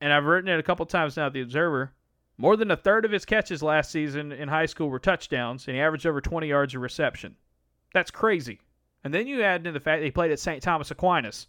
and 0.00 0.12
I've 0.12 0.24
written 0.24 0.50
it 0.50 0.58
a 0.58 0.62
couple 0.62 0.84
times 0.86 1.16
now 1.16 1.26
at 1.26 1.32
The 1.32 1.42
Observer. 1.42 1.92
More 2.38 2.56
than 2.56 2.70
a 2.70 2.76
third 2.76 3.04
of 3.04 3.10
his 3.10 3.24
catches 3.24 3.62
last 3.62 3.90
season 3.90 4.32
in 4.32 4.48
high 4.48 4.66
school 4.66 4.88
were 4.88 4.98
touchdowns, 4.98 5.66
and 5.66 5.76
he 5.76 5.82
averaged 5.82 6.06
over 6.06 6.20
20 6.20 6.48
yards 6.48 6.74
of 6.74 6.80
reception. 6.80 7.36
That's 7.94 8.10
crazy. 8.10 8.60
And 9.04 9.14
then 9.14 9.26
you 9.26 9.42
add 9.42 9.66
in 9.66 9.74
the 9.74 9.80
fact 9.80 10.00
that 10.00 10.04
he 10.04 10.10
played 10.10 10.30
at 10.30 10.38
St. 10.38 10.62
Thomas 10.62 10.90
Aquinas 10.90 11.46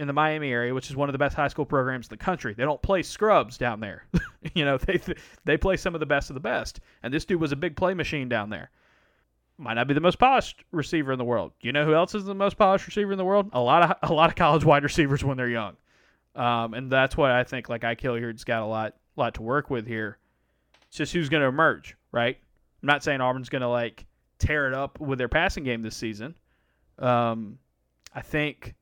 in 0.00 0.06
the 0.06 0.12
Miami 0.12 0.50
area, 0.50 0.74
which 0.74 0.88
is 0.88 0.96
one 0.96 1.08
of 1.08 1.12
the 1.12 1.18
best 1.18 1.36
high 1.36 1.48
school 1.48 1.66
programs 1.66 2.06
in 2.06 2.10
the 2.10 2.16
country. 2.16 2.54
They 2.54 2.64
don't 2.64 2.80
play 2.80 3.02
scrubs 3.02 3.58
down 3.58 3.80
there. 3.80 4.06
you 4.54 4.64
know, 4.64 4.78
they 4.78 5.00
they 5.44 5.56
play 5.56 5.76
some 5.76 5.94
of 5.94 6.00
the 6.00 6.06
best 6.06 6.30
of 6.30 6.34
the 6.34 6.40
best. 6.40 6.80
And 7.02 7.12
this 7.12 7.24
dude 7.24 7.40
was 7.40 7.52
a 7.52 7.56
big 7.56 7.76
play 7.76 7.94
machine 7.94 8.28
down 8.28 8.50
there. 8.50 8.70
Might 9.58 9.74
not 9.74 9.88
be 9.88 9.94
the 9.94 10.00
most 10.00 10.18
polished 10.18 10.64
receiver 10.72 11.12
in 11.12 11.18
the 11.18 11.24
world. 11.24 11.52
You 11.60 11.72
know 11.72 11.84
who 11.84 11.94
else 11.94 12.14
is 12.14 12.24
the 12.24 12.34
most 12.34 12.56
polished 12.56 12.86
receiver 12.86 13.12
in 13.12 13.18
the 13.18 13.24
world? 13.26 13.50
A 13.52 13.60
lot 13.60 13.82
of 13.82 14.10
a 14.10 14.14
lot 14.14 14.30
of 14.30 14.36
college 14.36 14.64
wide 14.64 14.84
receivers 14.84 15.22
when 15.22 15.36
they're 15.36 15.48
young. 15.48 15.76
Um, 16.34 16.72
and 16.72 16.90
that's 16.90 17.16
what 17.16 17.30
I 17.30 17.44
think. 17.44 17.68
Like 17.68 17.84
Ike 17.84 18.00
Hilliard's 18.00 18.44
got 18.44 18.62
a 18.62 18.66
lot 18.66 18.94
lot 19.16 19.34
to 19.34 19.42
work 19.42 19.68
with 19.68 19.86
here. 19.86 20.16
It's 20.88 20.96
just 20.96 21.12
who's 21.12 21.28
going 21.28 21.42
to 21.42 21.48
emerge, 21.48 21.96
right? 22.10 22.38
I'm 22.82 22.86
not 22.86 23.04
saying 23.04 23.20
Auburn's 23.20 23.50
going 23.50 23.62
to 23.62 23.68
like 23.68 24.06
tear 24.40 24.66
it 24.66 24.74
up 24.74 25.00
with 25.00 25.18
their 25.18 25.28
passing 25.28 25.64
game 25.64 25.82
this 25.82 25.96
season. 25.96 26.34
Um, 26.98 27.58
I 28.14 28.22
think 28.22 28.74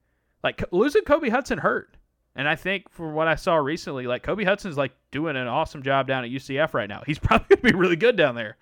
like 0.43 0.65
losing 0.73 1.03
Kobe 1.03 1.29
Hudson 1.29 1.59
hurt. 1.59 1.97
And 2.35 2.49
I 2.49 2.55
think 2.55 2.89
from 2.91 3.15
what 3.15 3.27
I 3.27 3.35
saw 3.35 3.57
recently, 3.57 4.07
like 4.07 4.23
Kobe 4.23 4.45
Hudson's 4.45 4.77
like 4.77 4.93
doing 5.11 5.37
an 5.37 5.49
awesome 5.49 5.83
job 5.83 6.07
down 6.07 6.25
at 6.25 6.31
UCF 6.31 6.73
right 6.73 6.89
now. 6.89 7.03
He's 7.05 7.19
probably 7.19 7.57
to 7.57 7.63
be 7.63 7.73
really 7.73 7.97
good 7.97 8.17
down 8.17 8.35
there. 8.35 8.57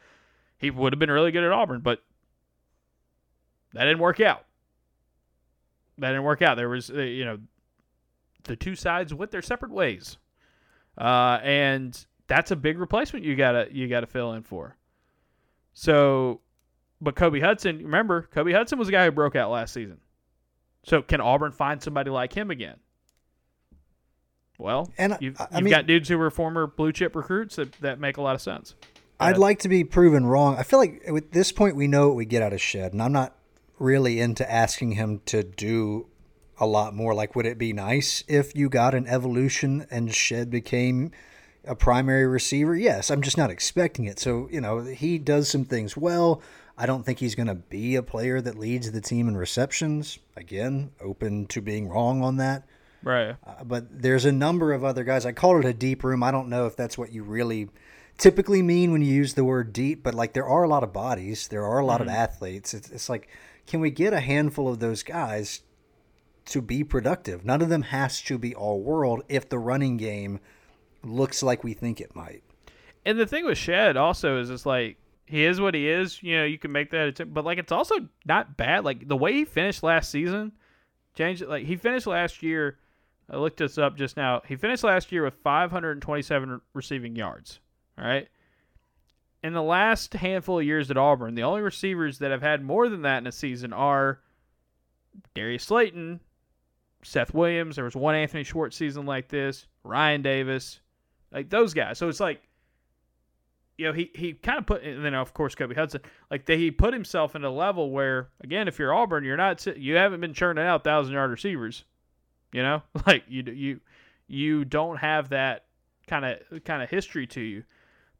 He 0.58 0.70
would 0.70 0.92
have 0.94 0.98
been 0.98 1.10
really 1.10 1.30
good 1.30 1.44
at 1.44 1.52
Auburn, 1.52 1.80
but 1.80 2.02
that 3.74 3.84
didn't 3.84 3.98
work 3.98 4.20
out. 4.20 4.46
That 5.98 6.08
didn't 6.08 6.24
work 6.24 6.40
out. 6.40 6.56
There 6.56 6.68
was, 6.68 6.90
uh, 6.90 7.00
you 7.00 7.26
know, 7.26 7.38
the 8.44 8.56
two 8.56 8.74
sides 8.74 9.12
went 9.12 9.30
their 9.30 9.42
separate 9.42 9.72
ways, 9.72 10.16
uh, 10.96 11.40
and 11.42 12.06
that's 12.26 12.50
a 12.50 12.56
big 12.56 12.78
replacement 12.78 13.24
you 13.24 13.36
gotta 13.36 13.68
you 13.70 13.88
gotta 13.88 14.06
fill 14.06 14.32
in 14.32 14.42
for. 14.42 14.76
So 15.74 16.40
but 17.00 17.16
Kobe 17.16 17.40
Hudson, 17.40 17.78
remember, 17.78 18.28
Kobe 18.30 18.52
Hudson 18.52 18.78
was 18.78 18.88
a 18.88 18.92
guy 18.92 19.04
who 19.04 19.10
broke 19.10 19.36
out 19.36 19.50
last 19.50 19.74
season. 19.74 19.98
So 20.84 21.02
can 21.02 21.20
Auburn 21.20 21.52
find 21.52 21.82
somebody 21.82 22.10
like 22.10 22.32
him 22.32 22.50
again? 22.50 22.76
Well, 24.58 24.90
and 24.96 25.16
you've, 25.20 25.36
you've 25.52 25.62
mean, 25.62 25.70
got 25.70 25.86
dudes 25.86 26.08
who 26.08 26.16
were 26.16 26.30
former 26.30 26.66
blue 26.66 26.92
chip 26.92 27.14
recruits 27.14 27.56
that, 27.56 27.72
that 27.80 28.00
make 28.00 28.16
a 28.16 28.22
lot 28.22 28.34
of 28.34 28.40
sense. 28.40 28.74
I'd 29.18 29.38
like 29.38 29.60
to 29.60 29.68
be 29.68 29.84
proven 29.84 30.26
wrong. 30.26 30.56
I 30.56 30.62
feel 30.62 30.78
like 30.78 31.02
at 31.06 31.32
this 31.32 31.52
point 31.52 31.76
we 31.76 31.86
know 31.86 32.08
what 32.08 32.16
we 32.16 32.24
get 32.24 32.42
out 32.42 32.52
of 32.52 32.60
Shed, 32.60 32.92
and 32.92 33.02
I'm 33.02 33.12
not 33.12 33.34
really 33.78 34.20
into 34.20 34.50
asking 34.50 34.92
him 34.92 35.20
to 35.26 35.42
do 35.42 36.06
a 36.58 36.66
lot 36.66 36.94
more. 36.94 37.14
Like, 37.14 37.34
would 37.34 37.46
it 37.46 37.58
be 37.58 37.72
nice 37.72 38.24
if 38.28 38.54
you 38.54 38.68
got 38.68 38.94
an 38.94 39.06
evolution 39.06 39.86
and 39.90 40.14
Shed 40.14 40.50
became 40.50 41.10
a 41.64 41.74
primary 41.74 42.26
receiver? 42.26 42.74
Yes, 42.74 43.10
I'm 43.10 43.22
just 43.22 43.36
not 43.36 43.50
expecting 43.50 44.06
it. 44.06 44.18
So, 44.18 44.48
you 44.50 44.60
know, 44.60 44.80
he 44.80 45.18
does 45.18 45.48
some 45.48 45.64
things 45.64 45.96
well. 45.96 46.42
I 46.78 46.86
don't 46.86 47.04
think 47.04 47.18
he's 47.18 47.34
going 47.34 47.46
to 47.46 47.54
be 47.54 47.96
a 47.96 48.02
player 48.02 48.40
that 48.40 48.58
leads 48.58 48.92
the 48.92 49.00
team 49.00 49.28
in 49.28 49.36
receptions. 49.36 50.18
Again, 50.36 50.90
open 51.00 51.46
to 51.46 51.62
being 51.62 51.88
wrong 51.88 52.22
on 52.22 52.36
that. 52.36 52.66
Right. 53.02 53.36
Uh, 53.46 53.64
but 53.64 54.02
there's 54.02 54.24
a 54.24 54.32
number 54.32 54.72
of 54.72 54.84
other 54.84 55.04
guys. 55.04 55.24
I 55.24 55.32
called 55.32 55.64
it 55.64 55.68
a 55.68 55.72
deep 55.72 56.04
room. 56.04 56.22
I 56.22 56.30
don't 56.30 56.48
know 56.48 56.66
if 56.66 56.76
that's 56.76 56.98
what 56.98 57.12
you 57.12 57.22
really 57.22 57.68
typically 58.18 58.62
mean 58.62 58.92
when 58.92 59.02
you 59.02 59.12
use 59.12 59.34
the 59.34 59.44
word 59.44 59.72
deep, 59.72 60.02
but 60.02 60.14
like 60.14 60.32
there 60.32 60.48
are 60.48 60.64
a 60.64 60.68
lot 60.68 60.82
of 60.82 60.92
bodies, 60.92 61.48
there 61.48 61.64
are 61.64 61.78
a 61.78 61.86
lot 61.86 62.00
mm-hmm. 62.00 62.10
of 62.10 62.14
athletes. 62.14 62.74
It's, 62.74 62.90
it's 62.90 63.08
like, 63.08 63.28
can 63.66 63.80
we 63.80 63.90
get 63.90 64.12
a 64.12 64.20
handful 64.20 64.68
of 64.68 64.78
those 64.78 65.02
guys 65.02 65.62
to 66.46 66.60
be 66.60 66.84
productive? 66.84 67.44
None 67.44 67.62
of 67.62 67.68
them 67.68 67.82
has 67.82 68.20
to 68.22 68.38
be 68.38 68.54
all 68.54 68.80
world 68.80 69.22
if 69.28 69.48
the 69.48 69.58
running 69.58 69.96
game 69.96 70.40
looks 71.02 71.42
like 71.42 71.64
we 71.64 71.74
think 71.74 72.00
it 72.00 72.14
might. 72.14 72.42
And 73.04 73.18
the 73.18 73.26
thing 73.26 73.44
with 73.44 73.58
Shed 73.58 73.96
also 73.96 74.38
is 74.40 74.50
it's 74.50 74.66
like 74.66 74.96
he 75.26 75.44
is 75.44 75.60
what 75.60 75.74
he 75.74 75.88
is. 75.88 76.22
You 76.22 76.38
know, 76.38 76.44
you 76.44 76.58
can 76.58 76.72
make 76.72 76.90
that 76.90 77.08
attempt, 77.08 77.34
but 77.34 77.44
like 77.44 77.58
it's 77.58 77.72
also 77.72 77.96
not 78.24 78.56
bad. 78.56 78.84
Like 78.84 79.06
the 79.06 79.16
way 79.16 79.32
he 79.32 79.44
finished 79.44 79.82
last 79.82 80.10
season, 80.10 80.52
changed. 81.14 81.42
Like 81.42 81.66
he 81.66 81.76
finished 81.76 82.06
last 82.06 82.42
year. 82.42 82.78
I 83.28 83.36
looked 83.36 83.58
this 83.58 83.76
up 83.76 83.96
just 83.96 84.16
now. 84.16 84.42
He 84.46 84.54
finished 84.54 84.84
last 84.84 85.10
year 85.10 85.24
with 85.24 85.34
527 85.34 86.60
receiving 86.74 87.16
yards. 87.16 87.58
All 87.98 88.04
right. 88.06 88.28
In 89.42 89.52
the 89.52 89.62
last 89.62 90.14
handful 90.14 90.60
of 90.60 90.64
years 90.64 90.90
at 90.90 90.96
Auburn, 90.96 91.34
the 91.34 91.42
only 91.42 91.60
receivers 91.60 92.18
that 92.18 92.30
have 92.30 92.42
had 92.42 92.62
more 92.62 92.88
than 92.88 93.02
that 93.02 93.18
in 93.18 93.26
a 93.26 93.32
season 93.32 93.72
are 93.72 94.20
Darius 95.34 95.64
Slayton, 95.64 96.20
Seth 97.02 97.34
Williams. 97.34 97.76
There 97.76 97.84
was 97.84 97.96
one 97.96 98.14
Anthony 98.14 98.44
Schwartz 98.44 98.76
season 98.76 99.06
like 99.06 99.28
this. 99.28 99.66
Ryan 99.82 100.22
Davis, 100.22 100.80
like 101.32 101.50
those 101.50 101.74
guys. 101.74 101.98
So 101.98 102.08
it's 102.08 102.20
like 102.20 102.42
you 103.78 103.86
know, 103.86 103.92
he, 103.92 104.10
he 104.14 104.32
kind 104.32 104.58
of 104.58 104.66
put, 104.66 104.82
and 104.82 105.04
then 105.04 105.14
of 105.14 105.34
course 105.34 105.54
Kobe 105.54 105.74
Hudson, 105.74 106.00
like 106.30 106.46
they, 106.46 106.56
he 106.56 106.70
put 106.70 106.94
himself 106.94 107.34
in 107.34 107.44
a 107.44 107.50
level 107.50 107.90
where, 107.90 108.28
again, 108.40 108.68
if 108.68 108.78
you're 108.78 108.94
Auburn, 108.94 109.24
you're 109.24 109.36
not, 109.36 109.64
you 109.76 109.96
haven't 109.96 110.20
been 110.20 110.34
churning 110.34 110.64
out 110.64 110.82
thousand 110.84 111.12
yard 111.12 111.30
receivers, 111.30 111.84
you 112.52 112.62
know, 112.62 112.82
like 113.06 113.24
you 113.28 113.42
you 113.42 113.80
you 114.28 114.64
don't 114.64 114.96
have 114.96 115.28
that 115.30 115.64
kind 116.06 116.24
of 116.24 116.64
kind 116.64 116.82
of 116.82 116.88
history 116.88 117.26
to 117.28 117.40
you, 117.40 117.64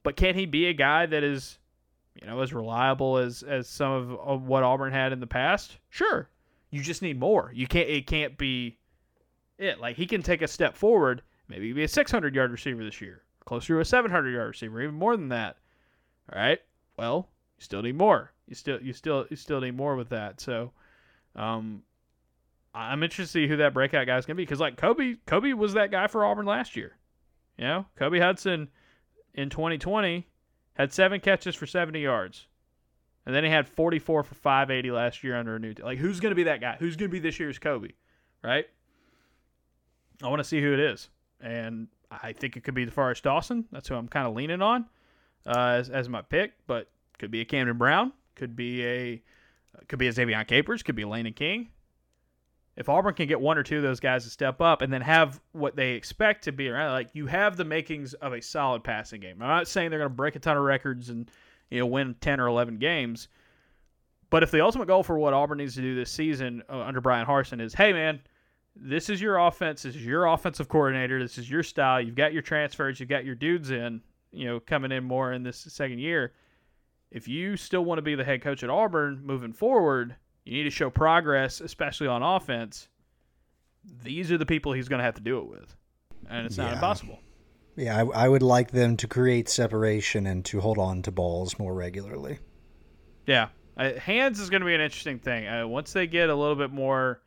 but 0.02 0.16
can 0.16 0.34
he 0.34 0.46
be 0.46 0.66
a 0.66 0.74
guy 0.74 1.06
that 1.06 1.22
is, 1.22 1.58
you 2.14 2.26
know, 2.26 2.40
as 2.40 2.52
reliable 2.52 3.16
as 3.16 3.42
as 3.42 3.68
some 3.68 3.92
of, 3.92 4.12
of 4.12 4.42
what 4.46 4.62
Auburn 4.62 4.92
had 4.92 5.12
in 5.12 5.20
the 5.20 5.26
past? 5.26 5.78
Sure, 5.88 6.28
you 6.70 6.82
just 6.82 7.00
need 7.00 7.18
more. 7.18 7.50
You 7.54 7.66
can't, 7.66 7.88
it 7.88 8.06
can't 8.06 8.36
be 8.36 8.78
it. 9.56 9.80
Like 9.80 9.96
he 9.96 10.06
can 10.06 10.22
take 10.22 10.42
a 10.42 10.48
step 10.48 10.76
forward, 10.76 11.22
maybe 11.48 11.72
be 11.72 11.84
a 11.84 11.88
600 11.88 12.34
yard 12.34 12.52
receiver 12.52 12.84
this 12.84 13.00
year 13.00 13.22
closer 13.46 13.74
to 13.74 13.80
a 13.80 13.84
700 13.84 14.30
yard 14.30 14.48
receiver, 14.48 14.82
even 14.82 14.94
more 14.94 15.16
than 15.16 15.30
that. 15.30 15.56
All 16.30 16.38
right. 16.38 16.60
Well, 16.98 17.28
you 17.58 17.64
still 17.64 17.82
need 17.82 17.96
more. 17.96 18.32
You 18.46 18.54
still 18.54 18.80
you 18.82 18.92
still 18.92 19.26
you 19.30 19.36
still 19.36 19.60
need 19.60 19.76
more 19.76 19.96
with 19.96 20.10
that. 20.10 20.40
So, 20.40 20.72
um, 21.34 21.82
I'm 22.74 23.02
interested 23.02 23.40
to 23.40 23.46
see 23.46 23.48
who 23.48 23.56
that 23.56 23.72
breakout 23.72 24.06
guy 24.06 24.18
is 24.18 24.26
gonna 24.26 24.36
be 24.36 24.42
because 24.42 24.60
like 24.60 24.76
Kobe 24.76 25.14
Kobe 25.26 25.54
was 25.54 25.72
that 25.72 25.90
guy 25.90 26.06
for 26.06 26.24
Auburn 26.24 26.46
last 26.46 26.76
year. 26.76 26.96
You 27.56 27.64
know, 27.64 27.86
Kobe 27.96 28.18
Hudson 28.18 28.68
in 29.34 29.48
2020 29.48 30.26
had 30.74 30.92
seven 30.92 31.20
catches 31.20 31.54
for 31.54 31.66
70 31.66 32.00
yards. 32.00 32.46
And 33.24 33.34
then 33.34 33.42
he 33.42 33.50
had 33.50 33.68
44 33.68 34.22
for 34.22 34.34
580 34.34 34.90
last 34.92 35.24
year 35.24 35.36
under 35.36 35.56
a 35.56 35.58
new. 35.58 35.74
Like, 35.82 35.98
who's 35.98 36.20
going 36.20 36.30
to 36.30 36.36
be 36.36 36.44
that 36.44 36.60
guy? 36.60 36.76
Who's 36.78 36.96
going 36.96 37.10
to 37.10 37.12
be 37.12 37.18
this 37.18 37.40
year's 37.40 37.58
Kobe? 37.58 37.88
Right? 38.42 38.66
I 40.22 40.28
want 40.28 40.38
to 40.38 40.44
see 40.44 40.62
who 40.62 40.72
it 40.72 40.80
is. 40.80 41.08
And 41.40 41.88
I 42.22 42.32
think 42.32 42.56
it 42.56 42.64
could 42.64 42.74
be 42.74 42.86
DeForest 42.86 43.22
Dawson. 43.22 43.64
That's 43.72 43.88
who 43.88 43.94
I'm 43.94 44.08
kind 44.08 44.26
of 44.26 44.34
leaning 44.34 44.62
on 44.62 44.86
uh, 45.46 45.76
as, 45.78 45.90
as 45.90 46.08
my 46.08 46.22
pick. 46.22 46.52
But 46.66 46.88
could 47.18 47.30
be 47.30 47.40
a 47.40 47.44
Camden 47.44 47.78
Brown. 47.78 48.12
Could 48.34 48.56
be 48.56 48.84
a 48.84 49.22
could 49.88 49.98
be 49.98 50.08
a 50.08 50.12
Ze'Vian 50.12 50.46
Capers. 50.46 50.82
Could 50.82 50.96
be 50.96 51.04
Lane 51.04 51.32
King. 51.32 51.68
If 52.76 52.90
Auburn 52.90 53.14
can 53.14 53.26
get 53.26 53.40
one 53.40 53.56
or 53.56 53.62
two 53.62 53.78
of 53.78 53.82
those 53.82 54.00
guys 54.00 54.24
to 54.24 54.30
step 54.30 54.60
up 54.60 54.82
and 54.82 54.92
then 54.92 55.00
have 55.00 55.40
what 55.52 55.76
they 55.76 55.92
expect 55.92 56.44
to 56.44 56.52
be 56.52 56.68
around, 56.68 56.92
like 56.92 57.08
you 57.14 57.26
have 57.26 57.56
the 57.56 57.64
makings 57.64 58.12
of 58.14 58.34
a 58.34 58.42
solid 58.42 58.84
passing 58.84 59.20
game. 59.20 59.40
I'm 59.40 59.48
not 59.48 59.66
saying 59.66 59.88
they're 59.88 59.98
going 59.98 60.10
to 60.10 60.14
break 60.14 60.36
a 60.36 60.40
ton 60.40 60.58
of 60.58 60.62
records 60.62 61.08
and 61.08 61.30
you 61.70 61.80
know 61.80 61.86
win 61.86 62.14
10 62.20 62.38
or 62.38 62.48
11 62.48 62.76
games, 62.76 63.28
but 64.28 64.42
if 64.42 64.50
the 64.50 64.60
ultimate 64.60 64.88
goal 64.88 65.02
for 65.02 65.18
what 65.18 65.32
Auburn 65.32 65.58
needs 65.58 65.74
to 65.76 65.80
do 65.80 65.94
this 65.94 66.10
season 66.10 66.62
uh, 66.68 66.80
under 66.80 67.00
Bryan 67.00 67.26
Harsin 67.26 67.60
is, 67.60 67.72
hey 67.72 67.92
man, 67.94 68.20
this 68.78 69.08
is 69.10 69.20
your 69.20 69.38
offense, 69.38 69.82
this 69.82 69.96
is 69.96 70.04
your 70.04 70.26
offensive 70.26 70.68
coordinator, 70.68 71.20
this 71.22 71.38
is 71.38 71.50
your 71.50 71.62
style. 71.62 72.00
You've 72.00 72.14
got 72.14 72.32
your 72.32 72.42
transfers, 72.42 73.00
you've 73.00 73.08
got 73.08 73.24
your 73.24 73.34
dudes 73.34 73.70
in, 73.70 74.00
you 74.32 74.46
know, 74.46 74.60
coming 74.60 74.92
in 74.92 75.04
more 75.04 75.32
in 75.32 75.42
this 75.42 75.56
second 75.68 75.98
year. 75.98 76.32
If 77.10 77.28
you 77.28 77.56
still 77.56 77.84
want 77.84 77.98
to 77.98 78.02
be 78.02 78.14
the 78.14 78.24
head 78.24 78.42
coach 78.42 78.62
at 78.62 78.70
Auburn 78.70 79.20
moving 79.24 79.52
forward, 79.52 80.16
you 80.44 80.52
need 80.58 80.64
to 80.64 80.70
show 80.70 80.90
progress, 80.90 81.60
especially 81.60 82.06
on 82.08 82.22
offense. 82.22 82.88
These 84.02 84.30
are 84.32 84.38
the 84.38 84.46
people 84.46 84.72
he's 84.72 84.88
going 84.88 84.98
to 84.98 85.04
have 85.04 85.14
to 85.14 85.22
do 85.22 85.38
it 85.38 85.46
with, 85.48 85.74
and 86.28 86.44
it's 86.46 86.58
not 86.58 86.68
Yeah. 86.68 86.74
impossible. 86.74 87.20
Yeah, 87.76 88.02
I, 88.02 88.24
I 88.24 88.28
would 88.28 88.42
like 88.42 88.70
them 88.70 88.96
to 88.98 89.06
create 89.06 89.48
separation 89.48 90.26
and 90.26 90.44
to 90.46 90.60
hold 90.60 90.78
on 90.78 91.02
to 91.02 91.10
balls 91.12 91.58
more 91.58 91.74
regularly. 91.74 92.38
Yeah, 93.26 93.48
uh, 93.76 93.92
hands 93.94 94.40
is 94.40 94.50
going 94.50 94.60
to 94.62 94.66
be 94.66 94.74
an 94.74 94.80
interesting 94.80 95.18
thing. 95.18 95.46
Uh, 95.46 95.66
once 95.66 95.92
they 95.92 96.06
get 96.06 96.30
a 96.30 96.34
little 96.34 96.56
bit 96.56 96.70
more, 96.72 97.20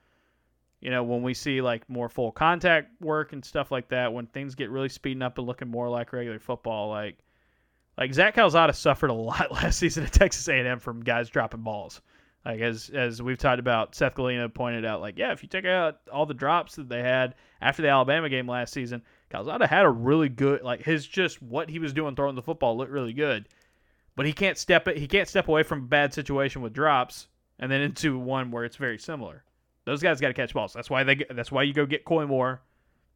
you 0.82 0.90
know, 0.90 1.04
when 1.04 1.22
we 1.22 1.34
see 1.34 1.62
like 1.62 1.90
more 1.90 2.10
full 2.10 2.32
contact 2.32 3.02
work 3.02 3.34
and 3.34 3.44
stuff 3.44 3.72
like 3.72 3.90
that, 3.90 4.14
when 4.14 4.28
things 4.28 4.56
get 4.56 4.70
really 4.70 4.90
speeding 4.90 5.22
up 5.22 5.38
and 5.38 5.48
looking 5.48 5.70
more 5.70 5.90
like 5.90 6.14
regular 6.14 6.40
football, 6.40 6.90
like 6.90 7.18
like 7.98 8.14
Zach 8.14 8.36
Calzada 8.36 8.74
suffered 8.74 9.10
a 9.10 9.14
lot 9.14 9.52
last 9.52 9.80
season 9.80 10.06
at 10.06 10.14
Texas 10.14 10.48
A&M 10.48 10.80
from 10.80 11.02
guys 11.02 11.30
dropping 11.30 11.62
balls. 11.62 12.02
Like 12.46 12.62
as 12.62 12.90
as 12.94 13.22
we've 13.22 13.38
talked 13.38 13.60
about, 13.60 13.94
Seth 13.96 14.16
Galina 14.16 14.54
pointed 14.54 14.86
out, 14.86 15.02
like 15.02 15.18
yeah, 15.18 15.32
if 15.32 15.44
you 15.44 15.50
take 15.50 15.66
out 15.66 15.98
all 16.12 16.26
the 16.26 16.34
drops 16.34 16.76
that 16.76 16.88
they 16.88 17.02
had 17.02 17.36
after 17.62 17.82
the 17.82 17.90
Alabama 17.90 18.30
game 18.30 18.48
last 18.48 18.74
season, 18.74 19.02
Calzada 19.30 19.68
had 19.68 19.86
a 19.86 19.90
really 19.90 20.30
good 20.30 20.62
like 20.62 20.82
his 20.82 21.06
just 21.06 21.42
what 21.42 21.70
he 21.70 21.80
was 21.80 21.94
doing 21.94 22.16
throwing 22.16 22.36
the 22.36 22.42
football 22.42 22.78
looked 22.78 22.92
really 22.92 23.14
good 23.14 23.48
but 24.20 24.26
he 24.26 24.34
can't 24.34 24.58
step 24.58 24.86
it. 24.90 24.98
He 24.98 25.08
can't 25.08 25.30
step 25.30 25.48
away 25.48 25.64
from 25.64 25.80
a 25.80 25.88
bad 25.88 26.14
situation 26.14 26.62
with 26.62 26.74
drops 26.74 27.30
and 27.58 27.72
then 27.72 27.80
into 27.80 28.20
one 28.20 28.52
where 28.52 28.66
it's 28.66 28.76
very 28.76 28.98
similar. 28.98 29.46
Those 29.86 30.02
guys 30.02 30.20
got 30.20 30.28
to 30.28 30.34
catch 30.34 30.54
balls. 30.54 30.74
That's 30.74 30.90
why 30.90 31.04
they. 31.04 31.26
That's 31.30 31.52
why 31.52 31.64
you 31.64 31.74
go 31.74 31.86
get 31.86 32.06
Koy 32.06 32.26
Moore. 32.26 32.62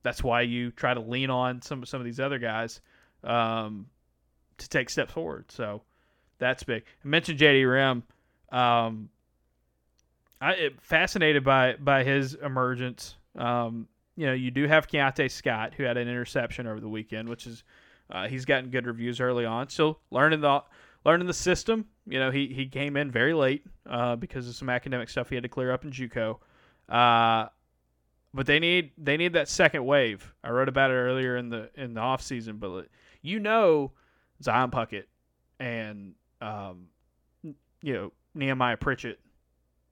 That's 0.01 0.24
why 0.24 0.41
you 0.41 0.72
try 0.72 0.93
to 0.93 0.99
lean 0.99 1.30
on 1.30 1.61
some 1.61 1.86
some 1.86 2.01
of 2.01 2.05
these 2.05 2.20
other 2.20 2.39
guys 2.39 2.82
um, 3.24 3.88
to 4.57 4.70
take 4.70 4.89
steps 4.89 5.14
forward. 5.14 5.51
So 5.51 5.82
that's 6.39 6.64
big. 6.64 6.84
I 7.03 7.07
mentioned 7.07 7.39
JD 7.39 7.64
Rhym. 7.64 8.03
Um, 8.55 9.09
I 10.41 10.72
fascinated 10.82 11.43
by 11.43 11.76
by 11.80 12.03
his 12.03 12.34
emergence. 12.34 13.16
Um, 13.38 13.88
you 14.16 14.26
know, 14.28 14.34
you 14.34 14.51
do 14.51 14.68
have 14.68 14.88
Keionte 14.88 15.32
Scott 15.32 15.74
who 15.76 15.84
had 15.84 15.97
an 15.97 16.07
interception 16.07 16.68
over 16.68 16.80
the 16.80 16.89
weekend, 16.89 17.30
which 17.30 17.47
is 17.47 17.64
uh, 18.11 18.28
he's 18.28 18.45
gotten 18.45 18.70
good 18.70 18.86
reviews 18.86 19.20
early 19.20 19.45
on. 19.45 19.70
Still 19.70 19.99
learning 20.11 20.41
the 20.41 20.64
learning 21.05 21.28
the 21.28 21.34
system. 21.34 21.86
You 22.05 22.20
know, 22.20 22.32
he 22.32 22.47
he 22.47 22.68
came 22.68 22.97
in 22.97 23.09
very 23.09 23.34
late 23.34 23.66
uh, 23.89 24.16
because 24.16 24.47
of 24.47 24.55
some 24.55 24.70
academic 24.70 25.09
stuff 25.09 25.30
he 25.30 25.36
had 25.36 25.43
to 25.43 25.49
clear 25.49 25.72
up 25.72 25.86
in 25.86 25.91
JUCO. 25.91 26.38
Uh, 26.89 27.47
but 28.34 28.45
they 28.45 28.59
need 28.59 28.91
they 28.97 29.17
need 29.17 29.34
that 29.34 29.47
second 29.47 29.86
wave. 29.86 30.34
I 30.43 30.49
wrote 30.49 30.69
about 30.69 30.91
it 30.91 30.95
earlier 30.95 31.38
in 31.38 31.49
the 31.49 31.69
in 31.75 31.93
the 31.93 32.01
off 32.01 32.21
season, 32.21 32.57
but 32.57 32.88
you 33.21 33.39
know 33.39 33.91
Zion 34.41 34.71
Puckett 34.71 35.05
and 35.59 36.15
um, 36.41 36.88
you 37.81 37.93
know 37.93 38.11
Nehemiah 38.34 38.77
Pritchett, 38.77 39.19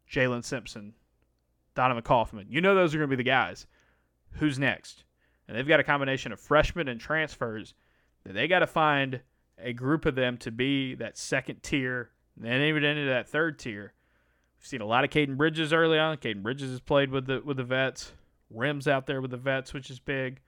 Jaylin 0.10 0.44
Simpson, 0.44 0.94
Donovan 1.76 2.04
Kaufman. 2.04 2.48
You 2.50 2.62
know 2.62 2.74
those 2.74 2.96
are 2.96 2.98
going 2.98 3.10
to 3.10 3.16
be 3.16 3.22
the 3.24 3.28
guys. 3.28 3.68
Who's 4.34 4.58
next? 4.58 5.04
And 5.48 5.58
they've 5.58 5.68
got 5.68 5.80
a 5.80 5.84
combination 5.84 6.32
of 6.32 6.40
freshmen 6.40 6.88
and 6.88 7.00
transfers 7.00 7.74
that 8.24 8.34
they 8.34 8.48
got 8.48 8.60
to 8.60 8.68
find 8.68 9.22
a 9.60 9.74
group 9.74 10.06
of 10.06 10.16
them 10.16 10.38
to 10.38 10.52
be 10.52 10.96
that 10.96 11.18
second 11.18 11.62
tier, 11.62 12.10
and 12.36 12.46
then 12.46 12.62
even 12.62 12.84
into 12.84 13.10
that 13.10 13.28
third 13.28 13.60
tier. 13.60 13.94
We've 14.62 14.68
seen 14.68 14.82
a 14.82 14.86
lot 14.86 15.04
of 15.04 15.10
Caden 15.10 15.38
Bridges 15.38 15.74
early 15.74 15.98
on. 15.98 16.18
Caden 16.18 16.44
Bridges 16.44 16.70
has 16.70 16.80
played 16.80 17.10
with 17.10 17.26
the 17.26 17.42
with 17.44 17.58
the 17.58 17.64
vets. 17.64 18.12
Rhyms 18.52 18.88
out 18.88 19.08
there 19.08 19.20
with 19.20 19.32
the 19.32 19.38
vets, 19.38 19.74
which 19.74 19.90
is 19.90 19.98
big. 19.98 20.40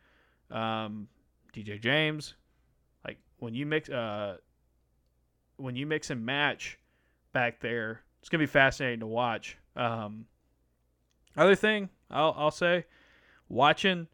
Um, 0.51 1.07
DJ 1.51 1.81
James, 1.81 2.35
like 3.03 3.17
when 3.39 3.55
you 3.55 3.65
mix 3.65 3.89
uh, 3.89 4.37
when 5.57 5.75
you 5.75 5.87
mix 5.87 6.11
and 6.11 6.23
match 6.23 6.77
back 7.31 7.59
there, 7.59 8.01
it's 8.19 8.29
gonna 8.29 8.43
be 8.43 8.45
fascinating 8.45 8.99
to 8.99 9.07
watch. 9.07 9.57
Um, 9.75 10.27
other 11.35 11.55
thing 11.55 11.89
I'll 12.11 12.35
I'll 12.37 12.51
say, 12.51 12.85
watching 13.49 14.05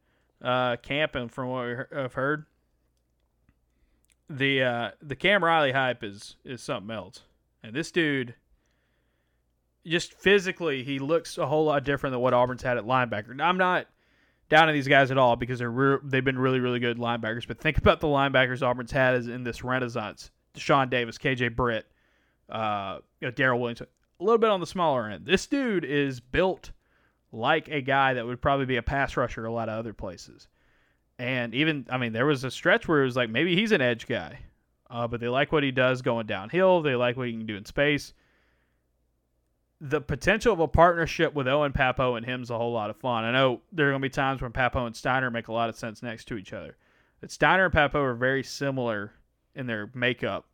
uh, 0.42 0.78
camp 0.78 1.16
and 1.16 1.30
from 1.30 1.50
what 1.50 1.88
I've 1.94 2.14
heard, 2.14 2.46
the 4.30 4.64
uh, 4.64 4.92
the 5.02 5.18
Cam 5.18 5.44
Riley 5.44 5.74
hype 5.74 6.06
is 6.06 6.38
is 6.46 6.62
something 6.62 6.96
else. 6.96 7.24
And 7.62 7.76
this 7.76 7.92
dude, 7.92 8.36
just 9.90 10.14
physically, 10.14 10.84
he 10.84 11.00
looks 11.00 11.38
a 11.38 11.46
whole 11.46 11.66
lot 11.66 11.84
different 11.84 12.14
than 12.14 12.22
what 12.22 12.34
Auburn's 12.34 12.62
had 12.62 12.78
at 12.78 12.86
linebacker. 12.86 13.36
Now, 13.36 13.50
I'm 13.50 13.58
not 13.58 13.88
down 14.50 14.68
on 14.68 14.74
these 14.74 14.88
guys 14.88 15.12
at 15.12 15.18
all 15.18 15.36
because 15.36 15.60
they're 15.60 15.72
re- 15.72 16.00
they've 16.04 16.24
been 16.24 16.40
really 16.40 16.60
really 16.60 16.80
good 16.80 16.98
linebackers. 16.98 17.48
But 17.48 17.60
think 17.60 17.78
about 17.78 18.00
the 18.00 18.08
linebackers 18.08 18.62
Auburn's 18.62 18.92
had 18.92 19.16
as 19.16 19.28
in 19.28 19.44
this 19.44 19.64
renaissance: 19.64 20.32
Deshaun 20.56 20.90
Davis, 20.90 21.18
KJ 21.18 21.56
Britt, 21.56 21.86
uh, 22.50 23.00
you 23.20 23.28
know, 23.28 23.32
Darrell 23.32 23.60
Williams. 23.60 23.82
A 23.82 24.24
little 24.24 24.38
bit 24.38 24.50
on 24.50 24.60
the 24.60 24.68
smaller 24.68 25.10
end. 25.10 25.26
This 25.26 25.48
dude 25.48 25.86
is 25.86 26.20
built 26.20 26.72
like 27.32 27.70
a 27.70 27.82
guy 27.82 28.16
that 28.16 28.26
would 28.26 28.42
probably 28.42 28.66
be 28.66 28.76
a 28.76 28.84
pass 28.84 29.16
rusher 29.16 29.46
a 29.46 29.52
lot 29.52 29.70
of 29.70 29.78
other 29.80 29.94
places. 29.94 30.48
And 31.18 31.54
even, 31.54 31.86
I 31.90 31.98
mean, 31.98 32.12
there 32.14 32.26
was 32.26 32.44
a 32.44 32.52
stretch 32.52 32.88
where 32.88 33.02
it 33.02 33.06
was 33.06 33.16
like 33.16 33.30
maybe 33.30 33.56
he's 33.56 33.72
an 33.72 33.82
edge 33.82 34.08
guy, 34.08 34.40
uh, 34.90 35.08
but 35.08 35.20
they 35.20 35.28
like 35.28 35.52
what 35.52 35.64
he 35.64 35.72
does 35.72 36.02
going 36.02 36.28
downhill. 36.28 36.82
They 36.82 36.96
like 36.96 37.18
what 37.18 37.28
he 37.28 37.34
can 37.34 37.46
do 37.46 37.56
in 37.56 37.66
space. 37.66 38.14
The 39.82 40.02
potential 40.02 40.52
of 40.52 40.60
a 40.60 40.68
partnership 40.68 41.34
with 41.34 41.48
Owen 41.48 41.72
Pappoe 41.72 42.16
and 42.16 42.26
him's 42.26 42.50
a 42.50 42.58
whole 42.58 42.74
lot 42.74 42.90
of 42.90 42.98
fun. 42.98 43.24
I 43.24 43.32
know 43.32 43.62
there 43.72 43.88
are 43.88 43.92
going 43.92 44.02
to 44.02 44.06
be 44.06 44.10
times 44.10 44.42
when 44.42 44.52
Pappoe 44.52 44.86
and 44.86 44.96
Steiner 44.96 45.32
make 45.32 45.48
a 45.48 45.54
lot 45.54 45.70
of 45.70 45.78
sense 45.78 46.04
next 46.04 46.26
to 46.26 46.38
each 46.38 46.52
other. 46.52 46.76
But 47.22 47.32
Steiner 47.32 47.66
and 47.66 47.74
Pappoe 47.74 48.02
are 48.02 48.14
very 48.14 48.44
similar 48.44 49.14
in 49.56 49.68
their 49.68 49.90
makeup 49.94 50.46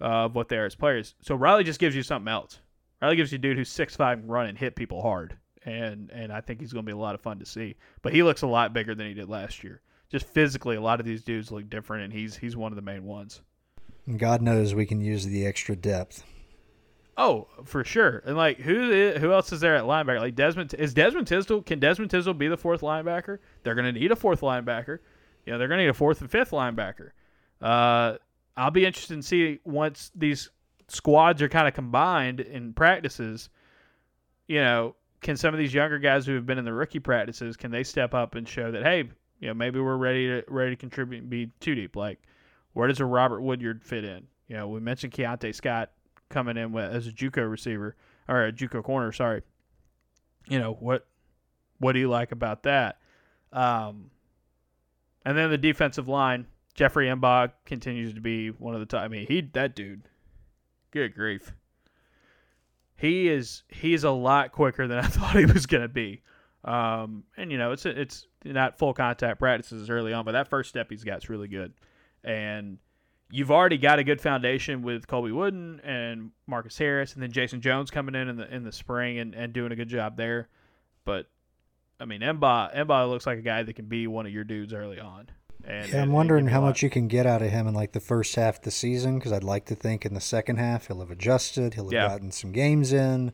of 0.00 0.34
what 0.34 0.48
they 0.48 0.56
are 0.56 0.66
as 0.66 0.74
players. 0.74 1.14
So 1.20 1.34
Riley 1.34 1.64
just 1.64 1.80
gives 1.80 1.94
you 1.94 2.02
something 2.02 2.32
else. 2.32 2.60
Riley 3.00 3.16
gives 3.16 3.32
you 3.32 3.36
a 3.36 3.40
dude 3.40 3.56
who's 3.56 3.68
six 3.68 3.96
five 3.96 4.18
and 4.18 4.30
run 4.30 4.46
and 4.46 4.58
hit 4.58 4.76
people 4.76 5.02
hard, 5.02 5.36
and 5.64 6.10
and 6.10 6.32
I 6.32 6.40
think 6.40 6.60
he's 6.60 6.72
going 6.72 6.84
to 6.84 6.90
be 6.90 6.96
a 6.96 7.00
lot 7.00 7.14
of 7.14 7.20
fun 7.20 7.38
to 7.38 7.46
see. 7.46 7.76
But 8.02 8.12
he 8.12 8.22
looks 8.22 8.42
a 8.42 8.46
lot 8.46 8.72
bigger 8.72 8.94
than 8.94 9.06
he 9.06 9.14
did 9.14 9.28
last 9.28 9.64
year. 9.64 9.80
Just 10.10 10.26
physically, 10.26 10.76
a 10.76 10.80
lot 10.80 11.00
of 11.00 11.06
these 11.06 11.24
dudes 11.24 11.50
look 11.50 11.68
different, 11.68 12.04
and 12.04 12.12
he's 12.12 12.36
he's 12.36 12.56
one 12.56 12.72
of 12.72 12.76
the 12.76 12.82
main 12.82 13.04
ones. 13.04 13.40
God 14.16 14.42
knows 14.42 14.74
we 14.74 14.86
can 14.86 15.00
use 15.00 15.24
the 15.24 15.46
extra 15.46 15.76
depth. 15.76 16.24
Oh, 17.16 17.48
for 17.64 17.84
sure. 17.84 18.22
And 18.24 18.36
like 18.36 18.58
who 18.58 19.12
who 19.18 19.32
else 19.32 19.52
is 19.52 19.60
there 19.60 19.76
at 19.76 19.84
linebacker? 19.84 20.20
Like 20.20 20.34
Desmond 20.34 20.74
is 20.74 20.94
Desmond 20.94 21.26
Tisdol? 21.26 21.64
Can 21.64 21.78
Desmond 21.78 22.10
Tisdol 22.10 22.36
be 22.36 22.48
the 22.48 22.56
fourth 22.56 22.80
linebacker? 22.80 23.38
They're 23.62 23.74
going 23.74 23.92
to 23.92 23.98
need 23.98 24.10
a 24.10 24.16
fourth 24.16 24.40
linebacker. 24.40 24.98
You 25.44 25.52
know, 25.52 25.58
they're 25.58 25.68
going 25.68 25.78
to 25.78 25.84
need 25.84 25.90
a 25.90 25.94
fourth 25.94 26.20
and 26.20 26.30
fifth 26.30 26.52
linebacker. 26.52 27.10
Uh, 27.60 28.16
I'll 28.56 28.70
be 28.70 28.86
interested 28.86 29.16
to 29.16 29.22
see 29.22 29.60
once 29.64 30.10
these 30.14 30.50
squads 30.88 31.42
are 31.42 31.48
kind 31.48 31.68
of 31.68 31.74
combined 31.74 32.40
in 32.40 32.72
practices. 32.72 33.50
You 34.46 34.60
know, 34.60 34.96
can 35.20 35.36
some 35.36 35.54
of 35.54 35.58
these 35.58 35.74
younger 35.74 35.98
guys 35.98 36.24
who 36.24 36.34
have 36.34 36.46
been 36.46 36.58
in 36.58 36.64
the 36.64 36.72
rookie 36.72 36.98
practices 36.98 37.56
can 37.56 37.70
they 37.70 37.84
step 37.84 38.14
up 38.14 38.34
and 38.34 38.48
show 38.48 38.70
that 38.70 38.82
hey, 38.82 39.10
you 39.38 39.48
know, 39.48 39.54
maybe 39.54 39.80
we're 39.80 39.96
ready 39.96 40.28
to 40.28 40.44
ready 40.48 40.70
to 40.70 40.76
contribute 40.76 41.20
and 41.20 41.30
be 41.30 41.50
too 41.60 41.74
deep? 41.74 41.94
Like, 41.94 42.20
where 42.72 42.88
does 42.88 43.00
a 43.00 43.04
Robert 43.04 43.42
Woodyard 43.42 43.84
fit 43.84 44.04
in? 44.04 44.26
You 44.48 44.56
know, 44.56 44.68
we 44.68 44.80
mentioned 44.80 45.12
Keionte 45.12 45.54
Scott 45.54 45.90
coming 46.32 46.56
in 46.56 46.72
with, 46.72 46.92
as 46.92 47.06
a 47.06 47.12
JUCO 47.12 47.48
receiver 47.48 47.94
or 48.28 48.46
a 48.46 48.52
JUCO 48.52 48.82
corner. 48.82 49.12
Sorry. 49.12 49.42
You 50.48 50.58
know 50.58 50.72
what? 50.72 51.06
What 51.78 51.92
do 51.92 52.00
you 52.00 52.08
like 52.08 52.32
about 52.32 52.64
that? 52.64 52.98
Um, 53.52 54.10
and 55.24 55.36
then 55.36 55.50
the 55.50 55.58
defensive 55.58 56.08
line, 56.08 56.46
Jeffrey 56.74 57.06
M'ba 57.06 57.52
continues 57.64 58.14
to 58.14 58.20
be 58.20 58.48
one 58.48 58.74
of 58.74 58.80
the 58.80 58.86
top. 58.86 59.02
I 59.02 59.08
mean, 59.08 59.26
he 59.26 59.40
that 59.52 59.76
dude. 59.76 60.02
Good 60.90 61.14
grief. 61.14 61.52
he 62.96 63.28
is 63.28 63.62
he's 63.68 64.04
a 64.04 64.10
lot 64.10 64.52
quicker 64.52 64.86
than 64.86 64.98
I 64.98 65.02
thought 65.08 65.36
he 65.36 65.46
was 65.46 65.66
going 65.66 65.82
to 65.82 65.88
be. 65.88 66.22
Um, 66.64 67.24
and 67.36 67.50
you 67.50 67.58
know, 67.58 67.72
it's 67.72 67.86
it's 67.86 68.26
not 68.44 68.78
full 68.78 68.94
contact 68.94 69.38
practices 69.38 69.90
early 69.90 70.12
on, 70.12 70.24
but 70.24 70.32
that 70.32 70.48
first 70.48 70.68
step 70.68 70.90
he's 70.90 71.04
got 71.04 71.18
is 71.18 71.28
really 71.28 71.48
good. 71.48 71.72
And 72.24 72.78
you've 73.32 73.50
already 73.50 73.78
got 73.78 73.98
a 73.98 74.04
good 74.04 74.20
foundation 74.20 74.82
with 74.82 75.08
Colby 75.08 75.32
Wooden 75.32 75.80
and 75.80 76.30
Marcus 76.46 76.76
Harris, 76.76 77.14
and 77.14 77.22
then 77.22 77.32
Jayson 77.32 77.60
Jones 77.60 77.90
coming 77.90 78.14
in 78.14 78.28
in 78.28 78.36
the 78.36 78.54
in 78.54 78.62
the 78.62 78.70
spring 78.70 79.18
and, 79.18 79.34
and 79.34 79.52
doing 79.52 79.72
a 79.72 79.76
good 79.76 79.88
job 79.88 80.16
there. 80.16 80.48
But 81.04 81.26
I 81.98 82.04
mean, 82.04 82.20
M'ba 82.20 82.76
M'ba 82.76 83.08
looks 83.08 83.26
like 83.26 83.38
a 83.38 83.42
guy 83.42 83.64
that 83.64 83.72
can 83.72 83.86
be 83.86 84.06
one 84.06 84.26
of 84.26 84.32
your 84.32 84.44
dudes 84.44 84.72
early 84.72 85.00
on. 85.00 85.28
And, 85.64 85.88
yeah, 85.88 86.02
I'm 86.02 86.12
wondering 86.12 86.48
how 86.48 86.60
much 86.60 86.82
you 86.82 86.90
can 86.90 87.06
get 87.06 87.24
out 87.24 87.40
of 87.40 87.50
him 87.50 87.68
in 87.68 87.74
like 87.74 87.92
the 87.92 88.00
first 88.00 88.34
half 88.34 88.56
of 88.58 88.62
the 88.62 88.72
season 88.72 89.18
because 89.18 89.32
I'd 89.32 89.44
like 89.44 89.64
to 89.66 89.76
think 89.76 90.04
in 90.04 90.12
the 90.12 90.20
second 90.20 90.56
half 90.56 90.88
he'll 90.88 90.98
have 91.00 91.10
adjusted, 91.10 91.74
he'll 91.74 91.84
have 91.84 91.92
yeah. 91.92 92.08
gotten 92.08 92.32
some 92.32 92.52
games 92.52 92.92
in. 92.92 93.32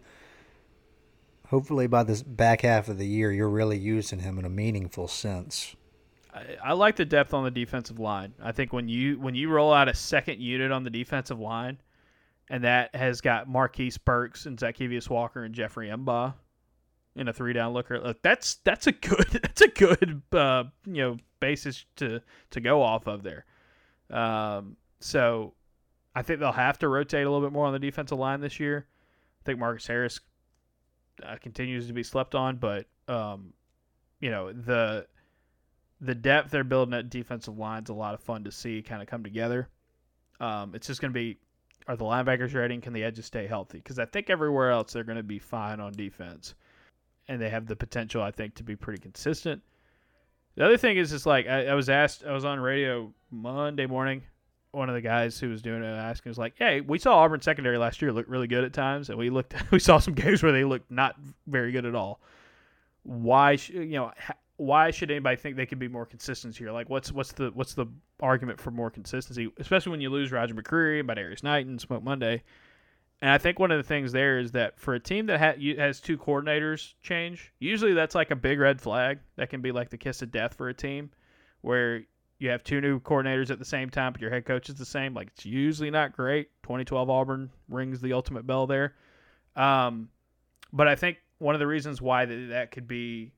Hopefully, 1.49 1.87
by 1.87 2.03
the 2.03 2.23
back 2.27 2.61
half 2.61 2.89
of 2.89 2.99
the 2.99 3.07
year, 3.07 3.33
you're 3.33 3.49
really 3.49 3.79
using 3.79 4.19
him 4.19 4.39
in 4.39 4.45
a 4.45 4.51
meaningful 4.51 5.09
sense. 5.09 5.75
I, 6.39 6.71
I 6.71 6.73
like 6.73 6.97
the 6.97 7.05
depth 7.05 7.35
on 7.35 7.45
the 7.45 7.51
defensive 7.51 7.99
line. 7.99 8.35
I 8.43 8.53
think 8.53 8.73
when 8.73 8.89
you 8.89 9.19
when 9.19 9.35
you 9.35 9.51
roll 9.51 9.73
out 9.73 9.89
a 9.89 9.95
second 9.95 10.41
unit 10.41 10.71
on 10.73 10.85
the 10.85 10.91
defensive 10.91 11.41
line, 11.41 11.79
and 12.51 12.65
that 12.65 12.95
has 12.95 13.21
got 13.21 13.49
Marquise 13.49 13.99
Burks 13.99 14.47
and 14.47 14.59
Zykeivous 14.59 15.11
Walker 15.11 15.45
and 15.45 15.55
Jeffrey 15.55 15.89
M'ba 15.89 16.35
in 17.17 17.29
a 17.29 17.33
three 17.33 17.53
down 17.53 17.73
looker. 17.73 18.15
That's 18.23 18.57
that's 18.65 18.87
a 18.87 18.93
good 18.93 19.27
that's 19.43 19.61
a 19.61 19.69
good 19.69 20.23
uh, 20.33 20.65
you 20.87 21.03
know 21.03 21.17
basis 21.41 21.85
to 21.97 22.21
to 22.51 22.61
go 22.61 22.83
off 22.83 23.07
of 23.07 23.23
there. 23.23 23.45
Um, 24.11 24.77
so 25.01 25.55
I 26.15 26.23
think 26.23 26.41
they'll 26.41 26.53
have 26.53 26.79
to 26.79 26.89
rotate 26.89 27.27
a 27.27 27.31
little 27.31 27.47
bit 27.47 27.53
more 27.53 27.67
on 27.67 27.73
the 27.73 27.79
defensive 27.79 28.19
line 28.19 28.41
this 28.41 28.59
year. 28.59 28.87
I 29.43 29.45
think 29.45 29.59
Marcus 29.59 29.87
Harris 29.87 30.21
uh, 31.23 31.37
continues 31.41 31.87
to 31.87 31.93
be 31.93 32.03
slept 32.03 32.35
on, 32.35 32.57
but 32.57 32.87
um, 33.09 33.53
you 34.21 34.31
know 34.31 34.53
the 34.53 35.07
the 36.01 36.15
depth 36.15 36.51
they're 36.51 36.65
building 36.65 36.95
at 36.95 37.11
defensive 37.11 37.59
line 37.59 37.83
is 37.83 37.89
a 37.89 37.95
lot 37.95 38.15
of 38.15 38.21
fun 38.21 38.45
to 38.45 38.53
see 38.53 38.83
kind 38.83 39.03
of 39.03 39.09
come 39.09 39.23
together. 39.23 39.69
Um, 40.41 40.75
it's 40.75 40.87
just 40.87 41.01
going 41.01 41.13
to 41.13 41.19
be 41.19 41.39
are 41.89 41.97
the 41.97 42.05
linebackers 42.05 42.55
ready? 42.55 42.77
Can 42.79 42.93
the 42.93 43.03
edges 43.03 43.25
stay 43.25 43.47
healthy? 43.47 43.79
Because 43.79 43.99
I 43.99 44.05
think 44.05 44.29
everywhere 44.29 44.71
else 44.71 44.93
they're 44.93 45.05
going 45.05 45.17
to 45.17 45.23
be 45.23 45.39
fine 45.39 45.81
on 45.81 45.93
defense, 45.93 46.55
and 47.29 47.41
they 47.41 47.49
have 47.49 47.67
the 47.67 47.77
potential 47.77 48.23
I 48.23 48.31
think 48.31 48.55
to 48.57 48.63
be 48.63 48.77
pretty 48.77 49.01
consistent. 49.01 49.63
The 50.55 50.65
other 50.65 50.77
thing 50.77 50.99
is, 50.99 51.11
just 51.11 51.25
like 51.25 51.49
I, 51.49 51.69
I, 51.69 51.75
was 51.75 51.89
asked, 51.89 52.25
I 52.25 52.33
was 52.33 52.45
on 52.45 52.61
radio 52.61 53.13
Monday 53.31 53.87
morning. 53.87 54.23
One 54.73 54.91
of 54.91 54.95
the 54.95 55.01
guys 55.01 55.41
who 55.41 55.49
was 55.49 55.63
doing 55.63 55.83
it 55.83 55.87
asking 55.87 56.29
was 56.29 56.37
like, 56.37 56.55
"Hey, 56.59 56.83
we 56.83 56.99
saw 56.99 57.17
Auburn 57.21 57.41
secondary 57.41 57.79
last 57.79 58.03
year 58.03 58.13
look 58.13 58.27
really 58.29 58.49
good 58.49 58.65
at 58.65 58.75
times, 58.75 59.09
and 59.09 59.19
we 59.19 59.31
looked, 59.31 59.55
we 59.71 59.79
saw 59.79 59.99
some 59.99 60.15
games 60.15 60.43
where 60.43 60.53
they 60.53 60.65
looked 60.65 60.91
not 60.91 61.17
very 61.47 61.73
good 61.73 61.87
at 61.87 61.95
all. 61.95 62.21
Why, 63.03 63.57
sh- 63.57 63.71
you 63.71 63.87
know, 63.93 64.13
why 64.59 64.91
should 64.91 65.11
anybody 65.11 65.37
think 65.37 65.57
they 65.57 65.67
could 65.67 65.79
be 65.79 65.89
more 65.89 66.05
consistent 66.05 66.57
here? 66.57 66.71
Like, 66.73 66.91
what's 66.91 67.11
what's 67.11 67.33
the 67.33 67.51
what's 67.55 67.75
the 67.75 67.87
argument 68.21 68.61
for 68.61 68.71
more 68.71 68.91
consistency, 68.91 69.51
especially 69.59 69.91
when 69.91 70.01
you 70.01 70.11
lose 70.11 70.31
Roger 70.31 70.55
McCreary, 70.55 71.07
Darius 71.07 71.43
Knight, 71.43 71.67
and 71.67 71.81
Smoke 71.81 72.03
Monday? 72.03 72.43
And 73.21 73.31
I 73.31 73.39
think 73.39 73.59
one 73.59 73.71
of 73.71 73.79
the 73.79 73.89
things 73.89 74.13
there 74.13 74.39
is 74.39 74.53
that 74.53 74.79
for 74.79 74.95
a 74.95 75.01
team 75.01 75.27
that 75.27 75.41
ha- 75.41 75.83
has 75.83 76.01
two 76.01 76.19
coordinators 76.19 76.95
change, 77.03 77.53
usually 77.59 77.93
that's 77.93 78.15
like 78.15 78.31
a 78.31 78.37
big 78.37 78.59
red 78.59 78.81
flag. 78.81 79.19
That 79.37 79.51
can 79.51 79.61
be 79.61 79.73
like 79.73 79.91
the 79.91 79.99
kiss 79.99 80.23
of 80.23 80.31
death 80.31 80.55
for 80.55 80.69
a 80.69 80.75
team 80.75 81.11
where 81.63 82.03
you 82.39 82.51
have 82.51 82.63
two 82.63 82.81
new 82.81 83.01
coordinators 83.01 83.51
at 83.51 83.59
the 83.59 83.65
same 83.65 83.91
time, 83.91 84.13
but 84.13 84.21
your 84.21 84.31
head 84.31 84.45
coach 84.45 84.69
is 84.69 84.77
the 84.77 84.85
same. 84.85 85.15
Like 85.15 85.29
it's 85.29 85.47
usually 85.47 85.91
not 85.91 86.17
great. 86.17 86.51
2012 86.63 87.11
Auburn 87.11 87.51
rings 87.69 88.01
the 88.01 88.13
ultimate 88.13 88.47
bell 88.47 88.67
there. 88.67 88.95
Um, 89.57 90.09
but 90.73 90.87
I 90.87 90.95
think 90.95 91.19
one 91.39 91.55
of 91.55 91.59
the 91.59 91.67
reasons 91.67 92.01
why 92.01 92.25
that, 92.25 92.49
that 92.51 92.71
could 92.71 92.87
be, 92.87 93.33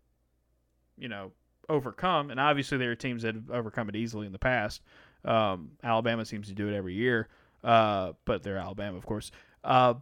you 1.01 1.09
know, 1.09 1.32
overcome, 1.68 2.30
and 2.30 2.38
obviously 2.38 2.78
there 2.78 2.90
are 2.90 2.96
teams 2.96 3.22
that 3.22 3.34
have 3.34 3.51
overcome 3.51 3.88
it 3.88 3.96
easily 3.96 4.26
in 4.26 4.32
the 4.32 4.38
past. 4.38 4.82
Um, 5.24 5.72
Alabama 5.82 6.24
seems 6.24 6.48
to 6.48 6.55
do 6.55 6.68
it 6.68 6.76
every 6.76 6.94
year, 6.94 7.28
uh, 7.64 8.12
but 8.24 8.42
they're 8.42 8.57
Alabama, 8.57 8.96
of 8.96 9.07
course. 9.07 9.30
Uh, 9.64 9.94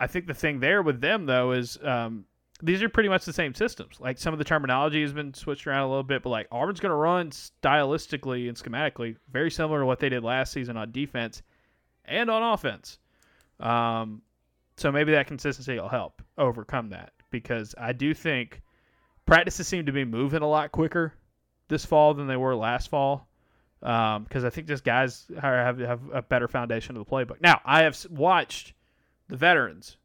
I 0.00 0.06
think 0.06 0.26
the 0.26 0.34
thing 0.34 0.60
there 0.60 0.82
with 0.82 1.00
them 1.00 1.26
though 1.26 1.52
is 1.52 1.78
um, 1.82 2.24
these 2.62 2.82
are 2.82 2.88
pretty 2.88 3.08
much 3.08 3.24
the 3.24 3.32
same 3.32 3.54
systems. 3.54 4.00
Like 4.00 4.18
some 4.18 4.32
of 4.32 4.38
the 4.38 4.44
terminology 4.44 5.02
has 5.02 5.12
been 5.12 5.34
switched 5.34 5.66
around 5.66 5.82
a 5.82 5.88
little 5.88 6.02
bit, 6.02 6.22
but 6.22 6.30
like 6.30 6.48
Auburn's 6.50 6.80
going 6.80 6.90
to 6.90 6.96
run 6.96 7.30
stylistically 7.30 8.48
and 8.48 8.56
schematically 8.56 9.16
very 9.30 9.50
similar 9.50 9.80
to 9.80 9.86
what 9.86 9.98
they 9.98 10.08
did 10.08 10.24
last 10.24 10.52
season 10.52 10.76
on 10.76 10.92
defense 10.92 11.42
and 12.04 12.30
on 12.30 12.42
offense. 12.42 12.98
Um, 13.60 14.22
so 14.76 14.92
maybe 14.92 15.12
that 15.12 15.26
consistency 15.26 15.78
will 15.78 15.88
help 15.88 16.22
overcome 16.36 16.90
that 16.90 17.12
because 17.30 17.74
I 17.76 17.92
do 17.92 18.14
think 18.14 18.62
practices 19.28 19.68
seem 19.68 19.86
to 19.86 19.92
be 19.92 20.04
moving 20.04 20.42
a 20.42 20.48
lot 20.48 20.72
quicker 20.72 21.12
this 21.68 21.84
fall 21.84 22.14
than 22.14 22.26
they 22.26 22.36
were 22.36 22.56
last 22.56 22.88
fall 22.88 23.28
because 23.80 24.16
um, 24.42 24.46
I 24.46 24.50
think 24.50 24.66
just 24.66 24.82
guys 24.82 25.26
have 25.40 25.78
have 25.78 26.00
a 26.12 26.22
better 26.22 26.48
foundation 26.48 26.96
of 26.96 27.04
the 27.04 27.10
playbook. 27.10 27.40
Now 27.40 27.60
I 27.64 27.82
have 27.82 28.06
watched 28.10 28.72
the 29.28 29.36
veterans. 29.36 29.96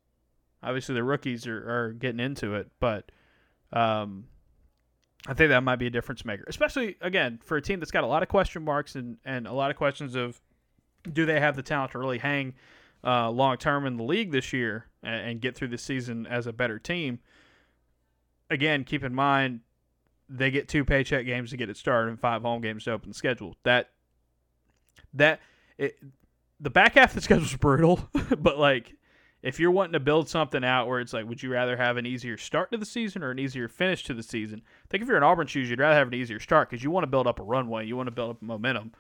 Obviously, 0.62 0.96
the 0.96 1.04
rookies 1.04 1.48
are, 1.48 1.58
are 1.88 1.94
getting 1.94 2.20
into 2.20 2.56
it, 2.56 2.70
but 2.80 3.12
um, 3.74 4.26
I 5.26 5.34
think 5.34 5.50
that 5.50 5.64
might 5.64 5.78
be 5.78 5.88
a 5.88 5.90
difference 5.90 6.24
maker, 6.24 6.44
especially 6.48 6.98
again 7.02 7.40
for 7.44 7.58
a 7.58 7.62
team 7.62 7.80
that's 7.80 7.92
got 7.92 8.04
a 8.04 8.08
lot 8.08 8.24
of 8.24 8.30
question 8.30 8.64
marks 8.64 8.96
and 8.96 9.18
and 9.26 9.48
a 9.48 9.54
lot 9.54 9.72
of 9.72 9.78
questions 9.78 10.16
of 10.16 10.40
do 11.12 11.26
they 11.26 11.40
have 11.40 11.56
the 11.56 11.64
talent 11.64 11.92
to 11.94 12.00
really 12.00 12.20
hang 12.20 12.54
uh, 13.04 13.30
long 13.30 13.58
term 13.58 13.86
in 13.86 13.98
the 13.98 14.04
league 14.04 14.32
this 14.32 14.54
year 14.54 14.86
and, 15.02 15.30
and 15.30 15.42
get 15.42 15.56
through 15.56 15.70
the 15.70 15.78
season 15.78 16.28
as 16.28 16.46
a 16.46 16.54
better 16.54 16.78
team. 16.78 17.20
Again, 18.54 18.84
keep 18.84 19.04
in 19.04 19.14
mind 19.14 19.62
they 20.30 20.52
get 20.52 20.68
two 20.68 20.86
paycheck 20.86 21.26
games 21.26 21.50
to 21.50 21.58
get 21.58 21.70
it 21.70 21.78
started 21.78 22.10
and 22.10 22.20
five 22.20 22.42
home 22.42 22.62
games 22.62 22.86
to 22.86 22.92
open 22.92 23.10
the 23.10 23.16
schedule. 23.16 23.56
That 23.64 23.90
that 25.14 25.42
it, 25.78 25.98
the 26.60 26.70
back 26.70 26.96
half 26.96 27.12
of 27.12 27.16
the 27.16 27.22
schedule 27.22 27.46
is 27.46 27.56
brutal, 27.56 28.08
but 28.38 28.58
like 28.58 28.96
if 29.42 29.60
you're 29.60 29.72
wanting 29.72 29.94
to 29.94 30.00
build 30.00 30.30
something 30.30 30.64
out 30.64 30.88
where 30.88 31.02
it's 31.02 31.12
like, 31.12 31.28
would 31.28 31.44
you 31.44 31.52
rather 31.52 31.76
have 31.76 31.98
an 31.98 32.06
easier 32.06 32.38
start 32.38 32.72
to 32.72 32.78
the 32.78 32.86
season 32.86 33.24
or 33.24 33.32
an 33.32 33.40
easier 33.40 33.68
finish 33.68 34.04
to 34.06 34.14
the 34.14 34.24
season? 34.24 34.62
I 34.66 34.88
think 34.90 35.04
if 35.04 35.10
you're 35.10 35.18
in 35.18 35.24
Auburn 35.24 35.48
shoes, 35.48 35.70
you'd 35.70 35.80
rather 35.80 35.96
have 35.96 36.08
an 36.08 36.14
easier 36.14 36.40
start 36.40 36.70
because 36.70 36.84
you 36.84 36.92
want 36.92 37.04
to 37.04 37.10
build 37.10 37.28
up 37.28 37.40
a 37.40 37.44
runway, 37.44 37.86
you 37.86 37.98
want 37.98 38.08
to 38.08 38.12
build 38.12 38.32
up 38.32 38.42
momentum, 38.42 38.94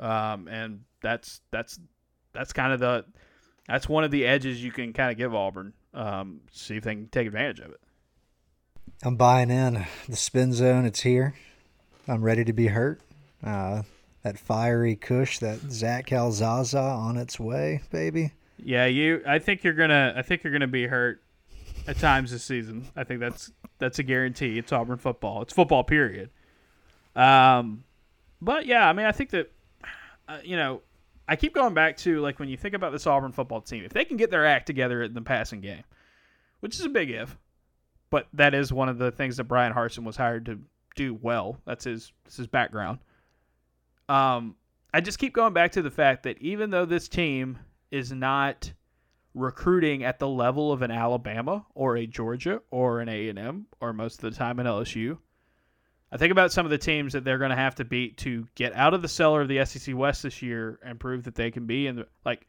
um, 0.00 0.48
and 0.48 0.80
that's 1.02 1.40
that's 1.50 1.78
that's 2.32 2.52
kind 2.52 2.72
of 2.72 2.80
the 2.80 3.04
that's 3.68 3.88
one 3.88 4.04
of 4.04 4.10
the 4.10 4.26
edges 4.26 4.62
you 4.62 4.72
can 4.72 4.92
kind 4.92 5.10
of 5.10 5.16
give 5.16 5.34
Auburn. 5.34 5.72
Um, 5.94 6.40
see 6.50 6.76
if 6.76 6.82
they 6.82 6.94
can 6.94 7.08
take 7.08 7.28
advantage 7.28 7.60
of 7.60 7.70
it. 7.70 7.80
I'm 9.02 9.16
buying 9.16 9.50
in. 9.50 9.84
The 10.08 10.16
spin 10.16 10.52
zone, 10.52 10.84
it's 10.84 11.00
here. 11.00 11.34
I'm 12.06 12.22
ready 12.22 12.44
to 12.44 12.52
be 12.52 12.68
hurt. 12.68 13.00
Uh, 13.42 13.82
that 14.22 14.38
fiery 14.38 14.96
Kush, 14.96 15.38
that 15.40 15.58
Zach 15.70 16.06
Calzada 16.06 16.80
on 16.80 17.16
its 17.16 17.38
way, 17.38 17.82
baby. 17.90 18.32
Yeah, 18.58 18.86
you. 18.86 19.22
I 19.26 19.38
think 19.38 19.64
you're 19.64 19.74
gonna. 19.74 20.14
I 20.16 20.22
think 20.22 20.42
you're 20.42 20.52
gonna 20.52 20.66
be 20.66 20.86
hurt 20.86 21.22
at 21.86 21.98
times 21.98 22.30
this 22.30 22.44
season. 22.44 22.86
I 22.96 23.04
think 23.04 23.20
that's 23.20 23.52
that's 23.78 23.98
a 23.98 24.02
guarantee. 24.02 24.58
It's 24.58 24.72
Auburn 24.72 24.98
football. 24.98 25.42
It's 25.42 25.52
football. 25.52 25.84
Period. 25.84 26.30
Um, 27.14 27.84
but 28.40 28.66
yeah, 28.66 28.88
I 28.88 28.92
mean, 28.92 29.06
I 29.06 29.12
think 29.12 29.30
that 29.30 29.50
uh, 30.28 30.38
you 30.42 30.56
know, 30.56 30.80
I 31.28 31.36
keep 31.36 31.54
going 31.54 31.74
back 31.74 31.96
to 31.98 32.20
like 32.20 32.38
when 32.38 32.48
you 32.48 32.56
think 32.56 32.74
about 32.74 32.92
this 32.92 33.06
Auburn 33.06 33.32
football 33.32 33.60
team, 33.60 33.84
if 33.84 33.92
they 33.92 34.04
can 34.04 34.16
get 34.16 34.30
their 34.30 34.46
act 34.46 34.66
together 34.66 35.02
in 35.02 35.14
the 35.14 35.22
passing 35.22 35.60
game, 35.60 35.84
which 36.60 36.78
is 36.78 36.84
a 36.84 36.88
big 36.88 37.10
if, 37.10 37.36
but 38.14 38.28
that 38.32 38.54
is 38.54 38.72
one 38.72 38.88
of 38.88 38.96
the 38.96 39.10
things 39.10 39.38
that 39.38 39.42
Bryan 39.42 39.72
Harsin 39.72 40.04
was 40.04 40.16
hired 40.16 40.46
to 40.46 40.60
do 40.94 41.18
well. 41.20 41.58
That's 41.64 41.82
his 41.82 42.12
that's 42.22 42.36
his 42.36 42.46
background. 42.46 43.00
Um, 44.08 44.54
I 44.92 45.00
just 45.00 45.18
keep 45.18 45.32
going 45.32 45.52
back 45.52 45.72
to 45.72 45.82
the 45.82 45.90
fact 45.90 46.22
that 46.22 46.38
even 46.38 46.70
though 46.70 46.84
this 46.84 47.08
team 47.08 47.58
is 47.90 48.12
not 48.12 48.72
recruiting 49.34 50.04
at 50.04 50.20
the 50.20 50.28
level 50.28 50.70
of 50.70 50.82
an 50.82 50.92
Alabama 50.92 51.66
or 51.74 51.96
a 51.96 52.06
Georgia 52.06 52.62
or 52.70 53.00
an 53.00 53.08
A&M 53.08 53.66
or 53.80 53.92
most 53.92 54.22
of 54.22 54.30
the 54.32 54.38
time 54.38 54.60
an 54.60 54.66
LSU, 54.66 55.18
I 56.12 56.16
think 56.16 56.30
about 56.30 56.52
some 56.52 56.64
of 56.64 56.70
the 56.70 56.78
teams 56.78 57.14
that 57.14 57.24
they're 57.24 57.38
going 57.38 57.50
to 57.50 57.56
have 57.56 57.74
to 57.74 57.84
beat 57.84 58.16
to 58.18 58.46
get 58.54 58.76
out 58.76 58.94
of 58.94 59.02
the 59.02 59.08
cellar 59.08 59.40
of 59.40 59.48
the 59.48 59.64
SEC 59.64 59.92
West 59.92 60.22
this 60.22 60.40
year 60.40 60.78
and 60.84 61.00
prove 61.00 61.24
that 61.24 61.34
they 61.34 61.50
can 61.50 61.66
be 61.66 61.90
the 61.90 62.06
like 62.24 62.46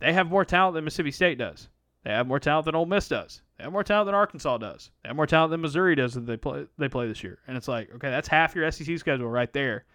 they 0.00 0.12
have 0.12 0.28
more 0.28 0.44
talent 0.44 0.74
than 0.74 0.82
Mississippi 0.82 1.12
State 1.12 1.38
does. 1.38 1.68
They 2.06 2.12
have 2.12 2.28
more 2.28 2.38
talent 2.38 2.66
than 2.66 2.76
Ole 2.76 2.86
Miss 2.86 3.08
does. 3.08 3.42
They 3.58 3.64
have 3.64 3.72
more 3.72 3.82
talent 3.82 4.06
than 4.06 4.14
Arkansas 4.14 4.58
does. 4.58 4.92
They 5.02 5.08
have 5.08 5.16
more 5.16 5.26
talent 5.26 5.50
than 5.50 5.60
Missouri 5.60 5.96
does 5.96 6.14
that 6.14 6.24
they 6.24 6.36
play 6.36 6.68
they 6.78 6.88
play 6.88 7.08
this 7.08 7.24
year. 7.24 7.40
And 7.48 7.56
it's 7.56 7.66
like, 7.66 7.92
okay, 7.96 8.10
that's 8.10 8.28
half 8.28 8.54
your 8.54 8.70
SEC 8.70 8.96
schedule 9.00 9.28
right 9.28 9.52
there. 9.52 9.86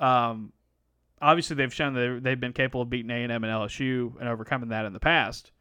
Um, 0.00 0.52
obviously 1.20 1.54
they've 1.54 1.72
shown 1.72 1.94
that 1.94 2.24
they've 2.24 2.40
been 2.40 2.52
capable 2.52 2.82
of 2.82 2.90
beating 2.90 3.12
A 3.12 3.22
and 3.22 3.30
M 3.30 3.44
and 3.44 3.52
LSU 3.52 4.18
and 4.18 4.28
overcoming 4.28 4.70
that 4.70 4.84
in 4.84 4.92
the 4.92 4.98
past. 4.98 5.52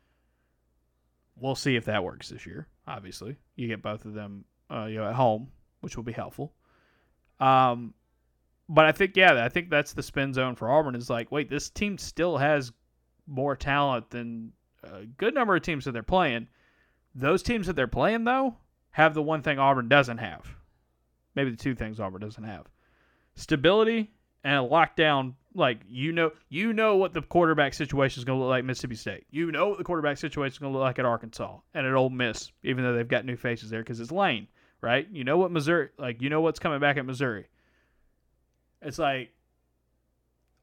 We'll 1.36 1.54
see 1.54 1.76
if 1.76 1.86
that 1.86 2.04
works 2.04 2.30
this 2.30 2.48
year. 2.48 2.68
Obviously, 2.88 3.38
you 3.56 3.68
get 3.68 3.84
both 3.84 4.06
of 4.06 4.16
them, 4.16 4.46
uh, 4.72 4.86
you 4.86 4.98
know, 4.98 5.08
at 5.08 5.14
home, 5.14 5.52
which 5.82 5.96
will 5.96 6.04
be 6.04 6.12
helpful. 6.12 6.54
Um, 7.40 7.94
but 8.68 8.86
I 8.86 8.94
think 8.94 9.16
yeah, 9.16 9.46
I 9.46 9.50
think 9.50 9.70
that's 9.70 9.94
the 9.94 10.02
spin 10.02 10.34
zone 10.34 10.56
for 10.56 10.72
Auburn. 10.72 10.96
Is 10.96 11.08
like, 11.08 11.32
wait, 11.32 11.52
this 11.52 11.70
team 11.70 12.00
still 12.00 12.36
has 12.40 12.72
more 13.28 13.56
talent 13.56 14.10
than 14.10 14.54
a 14.84 15.06
good 15.06 15.34
number 15.34 15.56
of 15.56 15.62
teams 15.62 15.86
that 15.86 15.92
they're 15.92 16.04
playing. 16.04 16.48
Those 17.14 17.44
teams 17.44 17.68
that 17.68 17.76
they're 17.76 17.88
playing 17.88 18.24
though 18.24 18.56
have 18.92 19.14
the 19.14 19.22
one 19.22 19.42
thing 19.42 19.60
Auburn 19.60 19.90
doesn't 19.90 20.18
have. 20.18 20.48
Maybe 21.36 21.52
the 21.52 21.58
two 21.58 21.76
things 21.76 22.00
Auburn 22.00 22.22
doesn't 22.22 22.44
have. 22.44 22.68
Stability 23.36 24.12
and 24.44 24.66
a 24.66 24.68
lockdown 24.68 25.34
like 25.54 25.80
you 25.88 26.12
know 26.12 26.32
you 26.50 26.74
know 26.74 26.96
what 26.96 27.14
the 27.14 27.22
quarterback 27.22 27.74
situation 27.74 28.20
is 28.20 28.26
going 28.26 28.40
to 28.40 28.44
look 28.44 28.50
like 28.50 28.60
at 28.60 28.66
Mississippi 28.66 28.96
State. 28.96 29.26
You 29.32 29.52
know 29.52 29.70
what 29.70 29.78
the 29.78 29.84
quarterback 29.84 30.18
situation 30.18 30.54
is 30.54 30.60
going 30.60 30.72
to 30.72 30.78
look 30.78 30.86
like 30.86 31.00
at 31.00 31.06
Arkansas 31.06 31.60
and 31.74 31.86
at 31.86 31.94
Ole 31.94 32.10
Miss, 32.10 32.52
even 32.64 32.84
though 32.84 32.94
they've 32.94 33.08
got 33.08 33.26
new 33.26 33.36
faces 33.36 33.70
there 33.70 33.82
because 33.82 34.00
it's 34.00 34.12
Lane, 34.12 34.48
right? 34.82 35.08
You 35.12 35.24
know 35.24 35.38
what 35.38 35.52
Missouri 35.52 35.90
like 35.98 36.22
you 36.22 36.30
know 36.30 36.42
what's 36.42 36.60
coming 36.60 36.80
back 36.80 36.98
at 36.98 37.06
Missouri. 37.06 37.48
It's 38.82 38.98
like 38.98 39.32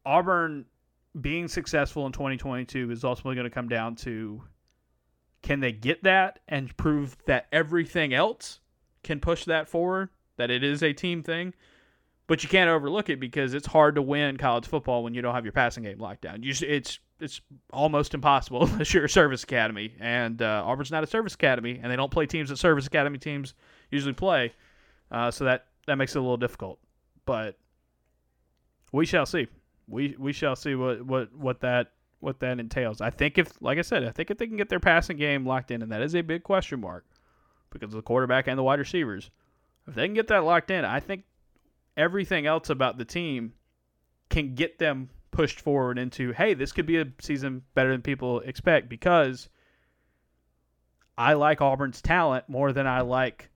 Auburn 0.04 0.64
being 1.20 1.48
successful 1.48 2.06
in 2.06 2.12
2022 2.12 2.90
is 2.90 3.04
ultimately 3.04 3.34
going 3.34 3.44
to 3.44 3.54
come 3.54 3.68
down 3.68 3.96
to 3.96 4.42
can 5.42 5.60
they 5.60 5.72
get 5.72 6.02
that 6.02 6.40
and 6.48 6.76
prove 6.76 7.16
that 7.26 7.46
everything 7.52 8.12
else 8.12 8.60
can 9.02 9.20
push 9.20 9.44
that 9.44 9.68
forward, 9.68 10.08
that 10.36 10.50
it 10.50 10.64
is 10.64 10.82
a 10.82 10.92
team 10.92 11.22
thing. 11.22 11.54
But 12.26 12.42
you 12.42 12.48
can't 12.48 12.68
overlook 12.68 13.08
it 13.08 13.20
because 13.20 13.54
it's 13.54 13.66
hard 13.66 13.94
to 13.94 14.02
win 14.02 14.36
college 14.36 14.66
football 14.66 15.02
when 15.02 15.14
you 15.14 15.22
don't 15.22 15.34
have 15.34 15.44
your 15.44 15.52
passing 15.52 15.84
game 15.84 15.98
locked 15.98 16.20
down. 16.22 16.42
You, 16.42 16.52
it's 16.60 16.98
it's 17.20 17.40
almost 17.72 18.14
impossible 18.14 18.64
unless 18.66 18.92
you're 18.92 19.06
a 19.06 19.08
service 19.08 19.42
academy, 19.42 19.94
and 19.98 20.42
uh, 20.42 20.62
Auburn's 20.66 20.90
not 20.90 21.02
a 21.02 21.06
service 21.06 21.34
academy, 21.34 21.80
and 21.82 21.90
they 21.90 21.96
don't 21.96 22.10
play 22.10 22.26
teams 22.26 22.50
that 22.50 22.58
service 22.58 22.86
academy 22.86 23.18
teams 23.18 23.54
usually 23.90 24.12
play. 24.12 24.52
Uh, 25.10 25.30
so 25.30 25.44
that 25.44 25.66
that 25.86 25.96
makes 25.96 26.14
it 26.14 26.18
a 26.18 26.20
little 26.20 26.36
difficult. 26.36 26.78
But 27.24 27.56
we 28.92 29.06
shall 29.06 29.24
see. 29.24 29.48
We 29.88 30.14
we 30.18 30.32
shall 30.32 30.54
see 30.56 30.74
what 30.74 31.04
what 31.04 31.34
what 31.34 31.60
that 31.60 31.92
what 32.20 32.40
that 32.40 32.58
entails. 32.58 33.00
I 33.00 33.10
think 33.10 33.38
if, 33.38 33.50
like 33.60 33.78
I 33.78 33.82
said, 33.82 34.04
I 34.04 34.10
think 34.10 34.30
if 34.30 34.38
they 34.38 34.46
can 34.46 34.56
get 34.56 34.68
their 34.68 34.80
passing 34.80 35.16
game 35.16 35.46
locked 35.46 35.70
in, 35.70 35.82
and 35.82 35.92
that 35.92 36.02
is 36.02 36.14
a 36.14 36.20
big 36.20 36.42
question 36.42 36.80
mark 36.80 37.04
because 37.70 37.88
of 37.88 37.96
the 37.96 38.02
quarterback 38.02 38.48
and 38.48 38.58
the 38.58 38.62
wide 38.62 38.78
receivers. 38.78 39.30
If 39.86 39.94
they 39.94 40.06
can 40.06 40.14
get 40.14 40.28
that 40.28 40.44
locked 40.44 40.70
in, 40.70 40.84
I 40.84 41.00
think 41.00 41.24
everything 41.96 42.46
else 42.46 42.70
about 42.70 42.98
the 42.98 43.04
team 43.04 43.52
can 44.28 44.54
get 44.54 44.78
them 44.78 45.10
pushed 45.30 45.60
forward 45.60 45.98
into, 45.98 46.32
hey, 46.32 46.54
this 46.54 46.72
could 46.72 46.86
be 46.86 46.98
a 46.98 47.06
season 47.20 47.62
better 47.74 47.90
than 47.90 48.02
people 48.02 48.40
expect 48.40 48.88
because 48.88 49.48
I 51.16 51.34
like 51.34 51.60
Auburn's 51.60 52.02
talent 52.02 52.48
more 52.48 52.72
than 52.72 52.86
I 52.86 53.00
like 53.00 53.50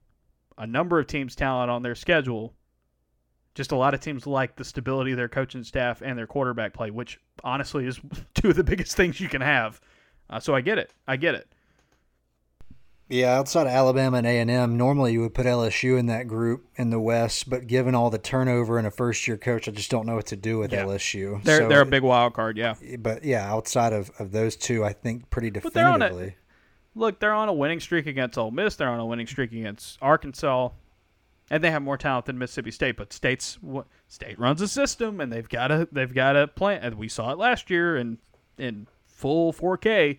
a 0.57 0.67
number 0.67 0.99
of 0.99 1.07
teams' 1.07 1.35
talent 1.35 1.71
on 1.71 1.81
their 1.81 1.95
schedule. 1.95 2.53
Just 3.55 3.71
a 3.71 3.75
lot 3.75 3.93
of 3.93 3.99
teams 3.99 4.25
like 4.25 4.55
the 4.55 4.63
stability 4.65 5.11
of 5.11 5.17
their 5.17 5.29
coaching 5.29 5.63
staff 5.63 6.01
and 6.01 6.17
their 6.17 6.25
quarterback 6.27 6.73
play, 6.73 6.89
which 6.91 7.19
honestly 7.43 7.85
is 7.85 7.99
two 8.33 8.49
of 8.49 8.55
the 8.55 8.63
biggest 8.63 8.95
things 8.95 9.19
you 9.19 9.29
can 9.29 9.41
have. 9.41 9.79
Uh, 10.29 10.39
so 10.39 10.55
I 10.55 10.61
get 10.61 10.77
it. 10.79 10.91
I 11.07 11.17
get 11.17 11.35
it. 11.35 11.47
Yeah, 13.09 13.37
outside 13.37 13.67
of 13.67 13.73
Alabama 13.73 14.17
and 14.17 14.25
A 14.25 14.39
and 14.39 14.49
M, 14.49 14.75
normally 14.77 15.11
you 15.13 15.21
would 15.21 15.35
put 15.35 15.45
LSU 15.45 15.99
in 15.99 16.07
that 16.07 16.27
group 16.27 16.65
in 16.77 16.89
the 16.89 16.99
West, 16.99 17.47
but 17.49 17.67
given 17.67 17.93
all 17.93 18.09
the 18.09 18.17
turnover 18.17 18.77
and 18.79 18.87
a 18.87 18.91
first 18.91 19.27
year 19.27 19.37
coach, 19.37 19.67
I 19.67 19.71
just 19.71 19.91
don't 19.91 20.07
know 20.07 20.15
what 20.15 20.25
to 20.27 20.35
do 20.35 20.57
with 20.57 20.71
Yeah. 20.71 20.85
LSU. 20.85 21.43
They're 21.43 21.59
So- 21.59 21.69
they're 21.69 21.81
a 21.81 21.85
big 21.85 22.01
wild 22.01 22.33
card, 22.33 22.57
yeah. 22.57 22.73
but 22.99 23.23
yeah, 23.23 23.47
outside 23.47 23.93
of, 23.93 24.09
of 24.19 24.31
those 24.31 24.55
two, 24.55 24.83
I 24.83 24.93
think 24.93 25.29
pretty 25.29 25.51
But 25.51 25.73
they're 25.73 25.85
a- 25.85 26.33
Look, 26.95 27.19
they're 27.19 27.33
on 27.33 27.49
a 27.49 27.53
winning 27.53 27.79
streak 27.81 28.07
against 28.07 28.37
Ole 28.37 28.51
Miss. 28.51 28.75
They're 28.77 28.89
on 28.89 28.99
a 28.99 29.05
winning 29.05 29.27
streak 29.27 29.51
against 29.51 29.97
Arkansas, 30.01 30.69
and 31.49 31.63
they 31.63 31.71
have 31.71 31.81
more 31.81 31.97
talent 31.97 32.25
than 32.25 32.37
Mississippi 32.37 32.71
State. 32.71 32.97
But 32.97 33.13
State's 33.13 33.57
State 34.07 34.39
runs 34.39 34.61
a 34.61 34.67
system, 34.67 35.19
and 35.19 35.31
they've 35.31 35.49
got 35.49 35.71
a 35.71 35.87
they've 35.91 36.13
got 36.13 36.35
a 36.35 36.47
plan. 36.47 36.81
And 36.83 36.95
we 36.95 37.07
saw 37.07 37.31
it 37.31 37.37
last 37.37 37.69
year 37.69 37.97
in 37.97 38.17
in 38.57 38.87
full 39.07 39.53
4K. 39.53 40.17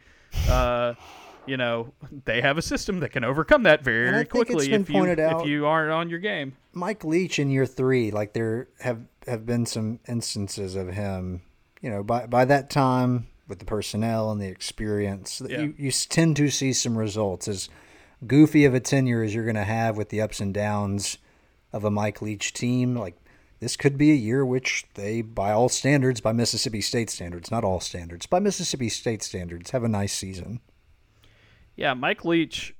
Uh, 0.49 0.95
you 1.47 1.57
know, 1.57 1.93
they 2.25 2.41
have 2.41 2.57
a 2.59 2.62
system 2.62 3.01
that 3.01 3.11
can 3.11 3.22
overcome 3.22 3.64
that 3.64 3.85
very 3.85 4.25
quickly 4.25 4.68
been 4.68 4.83
if 4.83 4.89
you 4.89 4.95
pointed 4.95 5.18
if 5.18 5.47
you 5.47 5.66
aren't 5.66 5.93
on 5.93 6.09
your 6.09 6.18
game. 6.18 6.57
Mike 6.72 7.05
Leach 7.05 7.39
in 7.39 7.51
year 7.51 7.66
three, 7.66 8.11
like 8.11 8.33
there 8.33 8.68
have 8.81 9.01
have 9.27 9.47
been 9.47 9.66
some 9.66 10.01
instances 10.09 10.75
of 10.75 10.89
him, 10.89 11.43
you 11.81 11.91
know, 11.91 12.03
by 12.03 12.27
by 12.27 12.45
that 12.47 12.70
time 12.70 13.27
with 13.47 13.59
the 13.59 13.64
personnel 13.64 14.31
and 14.31 14.41
the 14.41 14.49
experience, 14.49 15.43
Yeah. 15.47 15.61
you 15.61 15.75
you 15.77 15.91
tend 15.91 16.37
to 16.37 16.49
see 16.49 16.72
some 16.72 16.97
results. 16.97 17.47
As 17.47 17.68
goofy 18.27 18.64
of 18.64 18.75
a 18.75 18.81
tenure 18.81 19.22
as 19.22 19.35
you're 19.35 19.45
going 19.45 19.55
to 19.57 19.64
have 19.64 19.97
with 19.97 20.09
the 20.09 20.20
ups 20.20 20.41
and 20.41 20.53
downs 20.53 21.18
of 21.72 21.85
a 21.85 21.91
Mike 21.91 22.22
Leach 22.22 22.53
team, 22.53 22.97
like 22.97 23.16
this 23.61 23.77
could 23.77 23.97
be 23.97 24.11
a 24.11 24.14
year 24.14 24.45
which 24.45 24.85
they, 24.95 25.22
by 25.22 25.53
all 25.53 25.68
standards, 25.68 26.20
by 26.20 26.33
Mississippi 26.33 26.81
State 26.81 27.11
standards, 27.11 27.51
not 27.51 27.64
all 27.64 27.81
standards, 27.81 28.27
by 28.27 28.39
Mississippi 28.39 28.89
State 28.89 29.22
standards, 29.22 29.70
have 29.70 29.85
a 29.85 29.89
nice 29.89 30.12
season. 30.12 30.61
Yeah, 31.77 31.95
Mike 31.95 32.25
Leach. 32.25 32.75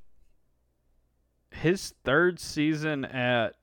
His 1.51 1.95
third 2.05 2.41
season 2.41 3.05
at 3.05 3.55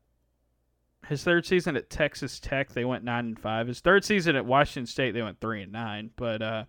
his 1.07 1.23
third 1.23 1.45
season 1.45 1.75
at 1.75 1.89
Texas 1.89 2.39
Tech, 2.39 2.71
they 2.71 2.85
went 2.85 3.03
nine 3.03 3.25
and 3.25 3.39
five. 3.39 3.67
His 3.67 3.81
third 3.81 4.05
season 4.05 4.35
at 4.35 4.45
Washington 4.45 4.85
State, 4.85 5.11
they 5.11 5.21
went 5.21 5.41
three 5.41 5.61
and 5.61 5.71
nine. 5.71 6.09
But 6.15 6.41
uh, 6.41 6.63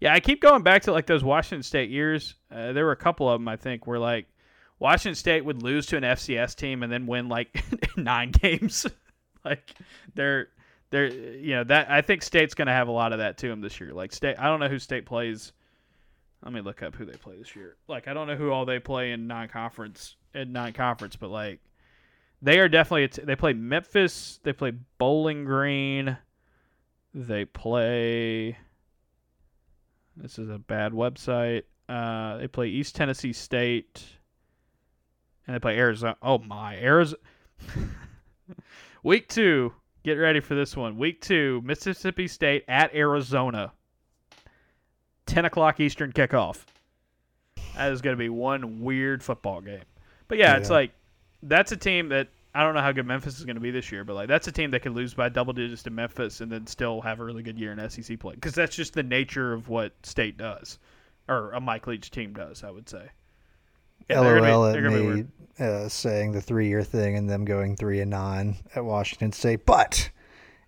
yeah, 0.00 0.14
I 0.14 0.20
keep 0.20 0.40
going 0.40 0.62
back 0.62 0.82
to 0.82 0.92
like 0.92 1.06
those 1.06 1.22
Washington 1.22 1.62
State 1.62 1.90
years. 1.90 2.34
Uh, 2.50 2.72
there 2.72 2.84
were 2.84 2.92
a 2.92 2.96
couple 2.96 3.28
of 3.28 3.40
them 3.40 3.48
I 3.48 3.56
think 3.56 3.86
where 3.86 3.98
like 3.98 4.26
Washington 4.78 5.14
State 5.14 5.44
would 5.44 5.62
lose 5.62 5.86
to 5.86 5.96
an 5.96 6.02
FCS 6.02 6.56
team 6.56 6.82
and 6.82 6.92
then 6.92 7.06
win 7.06 7.28
like 7.28 7.64
nine 7.96 8.30
games. 8.30 8.86
like 9.44 9.74
they're 10.14 10.48
they're 10.90 11.06
you 11.06 11.54
know 11.56 11.64
that 11.64 11.90
I 11.90 12.02
think 12.02 12.22
State's 12.22 12.54
going 12.54 12.66
to 12.66 12.72
have 12.72 12.88
a 12.88 12.92
lot 12.92 13.12
of 13.12 13.18
that 13.18 13.38
to 13.38 13.48
them 13.48 13.60
this 13.60 13.80
year. 13.80 13.92
Like 13.92 14.12
State, 14.12 14.36
I 14.38 14.44
don't 14.44 14.60
know 14.60 14.68
who 14.68 14.78
State 14.78 15.06
plays. 15.06 15.52
Let 16.42 16.52
me 16.52 16.60
look 16.60 16.82
up 16.82 16.94
who 16.94 17.04
they 17.06 17.16
play 17.16 17.36
this 17.38 17.56
year. 17.56 17.76
Like 17.88 18.08
I 18.08 18.14
don't 18.14 18.26
know 18.26 18.36
who 18.36 18.50
all 18.50 18.66
they 18.66 18.78
play 18.78 19.12
in 19.12 19.26
non-conference 19.26 20.16
in 20.34 20.52
non-conference, 20.52 21.16
but 21.16 21.30
like 21.30 21.60
they 22.42 22.58
are 22.58 22.68
definitely 22.68 23.08
t- 23.08 23.22
they 23.22 23.36
play 23.36 23.54
Memphis, 23.54 24.40
they 24.42 24.52
play 24.52 24.72
Bowling 24.98 25.44
Green, 25.44 26.18
they 27.14 27.44
play. 27.44 28.58
This 30.16 30.38
is 30.38 30.48
a 30.48 30.58
bad 30.58 30.92
website. 30.92 31.62
Uh, 31.88 32.38
they 32.38 32.48
play 32.48 32.68
East 32.68 32.94
Tennessee 32.94 33.32
State, 33.32 34.04
and 35.46 35.54
they 35.54 35.58
play 35.58 35.76
Arizona. 35.76 36.16
Oh 36.22 36.38
my, 36.38 36.76
Arizona. 36.76 37.20
Week 39.02 39.28
two. 39.28 39.72
Get 40.02 40.14
ready 40.14 40.40
for 40.40 40.54
this 40.54 40.76
one. 40.76 40.98
Week 40.98 41.20
two, 41.22 41.62
Mississippi 41.64 42.28
State 42.28 42.64
at 42.68 42.94
Arizona. 42.94 43.72
10 45.26 45.46
o'clock 45.46 45.80
Eastern 45.80 46.12
kickoff. 46.12 46.64
That 47.76 47.90
is 47.90 48.02
going 48.02 48.14
to 48.14 48.18
be 48.18 48.28
one 48.28 48.80
weird 48.82 49.22
football 49.22 49.62
game. 49.62 49.82
But 50.28 50.38
yeah, 50.38 50.56
it's 50.56 50.70
like 50.70 50.92
that's 51.42 51.72
a 51.72 51.76
team 51.76 52.10
that 52.10 52.28
I 52.54 52.62
don't 52.62 52.74
know 52.74 52.80
how 52.80 52.92
good 52.92 53.06
Memphis 53.06 53.38
is 53.38 53.44
going 53.44 53.56
to 53.56 53.60
be 53.60 53.70
this 53.70 53.90
year, 53.90 54.04
but 54.04 54.14
like 54.14 54.28
that's 54.28 54.46
a 54.46 54.52
team 54.52 54.70
that 54.72 54.80
could 54.80 54.94
lose 54.94 55.14
by 55.14 55.28
double 55.28 55.52
digits 55.52 55.82
to 55.84 55.90
Memphis 55.90 56.40
and 56.40 56.52
then 56.52 56.66
still 56.66 57.00
have 57.00 57.20
a 57.20 57.24
really 57.24 57.42
good 57.42 57.58
year 57.58 57.72
in 57.72 57.90
SEC 57.90 58.18
play 58.20 58.34
because 58.34 58.54
that's 58.54 58.76
just 58.76 58.94
the 58.94 59.02
nature 59.02 59.52
of 59.52 59.68
what 59.68 59.92
State 60.04 60.36
does, 60.36 60.78
or 61.28 61.52
a 61.52 61.60
Mike 61.60 61.86
Leach 61.86 62.10
team 62.10 62.32
does. 62.32 62.62
I 62.62 62.70
would 62.70 62.88
say. 62.88 63.08
Yeah, 64.08 64.20
they're 64.20 64.40
gonna 64.40 64.46
be- 64.46 64.52
LOL 64.52 64.72
they're 64.72 64.86
at 64.86 65.16
me 65.16 65.24
uh, 65.58 65.88
saying 65.88 66.32
the 66.32 66.40
three 66.40 66.68
year 66.68 66.82
thing 66.82 67.16
and 67.16 67.28
them 67.28 67.44
going 67.44 67.76
three 67.76 68.00
and 68.00 68.10
nine 68.10 68.56
at 68.74 68.84
Washington 68.84 69.32
State. 69.32 69.64
But 69.64 70.10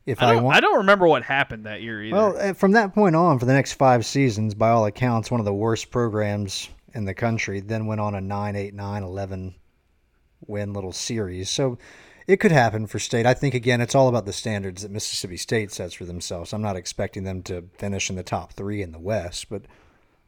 if 0.04 0.22
I 0.22 0.34
I, 0.34 0.36
want, 0.36 0.56
I 0.56 0.60
don't 0.60 0.78
remember 0.78 1.06
what 1.08 1.24
happened 1.24 1.66
that 1.66 1.82
year 1.82 2.02
either. 2.04 2.16
well, 2.16 2.36
uh, 2.38 2.52
from 2.52 2.72
that 2.72 2.94
point 2.94 3.16
on, 3.16 3.38
for 3.38 3.46
the 3.46 3.52
next 3.52 3.74
five 3.74 4.06
seasons, 4.06 4.54
by 4.54 4.70
all 4.70 4.86
accounts, 4.86 5.30
one 5.30 5.40
of 5.40 5.46
the 5.46 5.54
worst 5.54 5.90
programs 5.90 6.68
in 6.94 7.04
the 7.04 7.14
country. 7.14 7.60
Then 7.60 7.86
went 7.86 8.00
on 8.00 8.14
a 8.14 8.20
9 8.20 8.56
8 8.56 8.74
9 8.74 9.02
11 9.02 9.54
win 10.46 10.72
little 10.72 10.92
series. 10.92 11.50
So 11.50 11.78
it 12.26 12.38
could 12.38 12.52
happen 12.52 12.86
for 12.86 12.98
State. 12.98 13.26
I 13.26 13.34
think 13.34 13.54
again, 13.54 13.80
it's 13.80 13.94
all 13.94 14.08
about 14.08 14.26
the 14.26 14.32
standards 14.32 14.82
that 14.82 14.90
Mississippi 14.90 15.36
State 15.36 15.72
sets 15.72 15.94
for 15.94 16.04
themselves. 16.04 16.52
I'm 16.52 16.62
not 16.62 16.76
expecting 16.76 17.24
them 17.24 17.42
to 17.44 17.68
finish 17.78 18.10
in 18.10 18.16
the 18.16 18.22
top 18.22 18.52
three 18.52 18.82
in 18.82 18.92
the 18.92 18.98
West, 18.98 19.48
but 19.48 19.62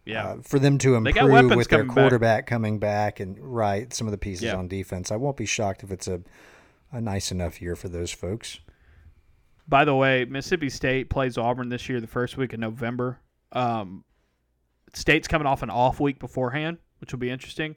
yeah, 0.09 0.29
uh, 0.31 0.37
for 0.43 0.59
them 0.59 0.79
to 0.79 0.95
improve 0.95 1.55
with 1.57 1.69
their 1.69 1.81
coming 1.81 1.87
back. 1.89 1.95
quarterback 1.95 2.47
coming 2.47 2.79
back 2.79 3.21
and 3.21 3.39
right 3.39 3.93
some 3.93 4.07
of 4.07 4.11
the 4.11 4.19
pieces 4.19 4.45
Yeah. 4.45 4.57
on 4.57 4.67
defense. 4.69 5.13
I 5.13 5.17
won't 5.17 5.37
be 5.37 5.47
shocked 5.47 5.83
if 5.83 5.91
it's 5.91 6.09
a 6.09 6.21
a 6.91 7.01
nice 7.01 7.31
enough 7.31 7.61
year 7.61 7.77
for 7.77 7.89
those 7.89 8.11
folks. 8.11 8.61
By 9.69 9.85
the 9.85 9.95
way, 9.95 10.25
Mississippi 10.25 10.71
State 10.71 11.11
plays 11.11 11.37
Auburn 11.37 11.69
this 11.69 11.87
year, 11.89 12.01
the 12.01 12.07
first 12.07 12.39
week 12.39 12.55
of 12.55 12.61
November. 12.61 13.19
Um, 13.53 14.05
State's 14.95 15.29
coming 15.29 15.47
off 15.47 15.63
an 15.63 15.69
off 15.69 16.01
week 16.01 16.19
beforehand, 16.19 16.79
which 17.01 17.13
will 17.13 17.19
be 17.19 17.29
interesting. 17.31 17.77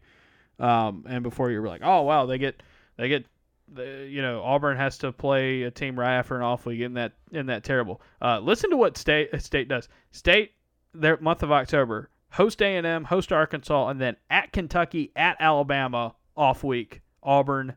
Um, 0.60 1.06
and 1.10 1.24
before 1.24 1.52
you're 1.52 1.68
like, 1.68 1.82
oh 1.84 2.03
wow, 2.03 2.26
they 2.26 2.38
get 2.38 2.64
they 2.98 3.10
get, 3.10 3.26
the, 3.74 4.08
you 4.10 4.22
know, 4.22 4.41
Auburn 4.44 4.78
has 4.78 4.98
to 4.99 5.12
play 5.12 5.64
a 5.64 5.72
team 5.72 5.99
right 5.99 6.16
after 6.16 6.36
an 6.38 6.41
off 6.44 6.66
week. 6.66 6.80
Isn't 6.80 6.94
that 6.94 7.14
isn't 7.32 7.48
that 7.48 7.64
terrible? 7.66 8.02
Uh, 8.22 8.40
listen 8.40 8.70
to 8.70 8.78
what 8.78 8.95
State 8.98 9.30
State 9.41 9.68
does. 9.68 9.90
State 10.12 10.52
their 10.94 11.18
month 11.18 11.44
of 11.44 11.52
October 11.52 12.10
host 12.32 12.62
A 12.62 12.76
and 12.76 12.86
M, 12.86 13.06
host 13.06 13.32
Arkansas, 13.32 13.88
and 13.90 13.99
then 14.02 14.18
at 14.30 14.52
Kentucky, 14.52 15.12
at 15.16 15.38
Alabama 15.40 16.16
off 16.36 16.64
week, 16.64 17.02
Auburn, 17.24 17.76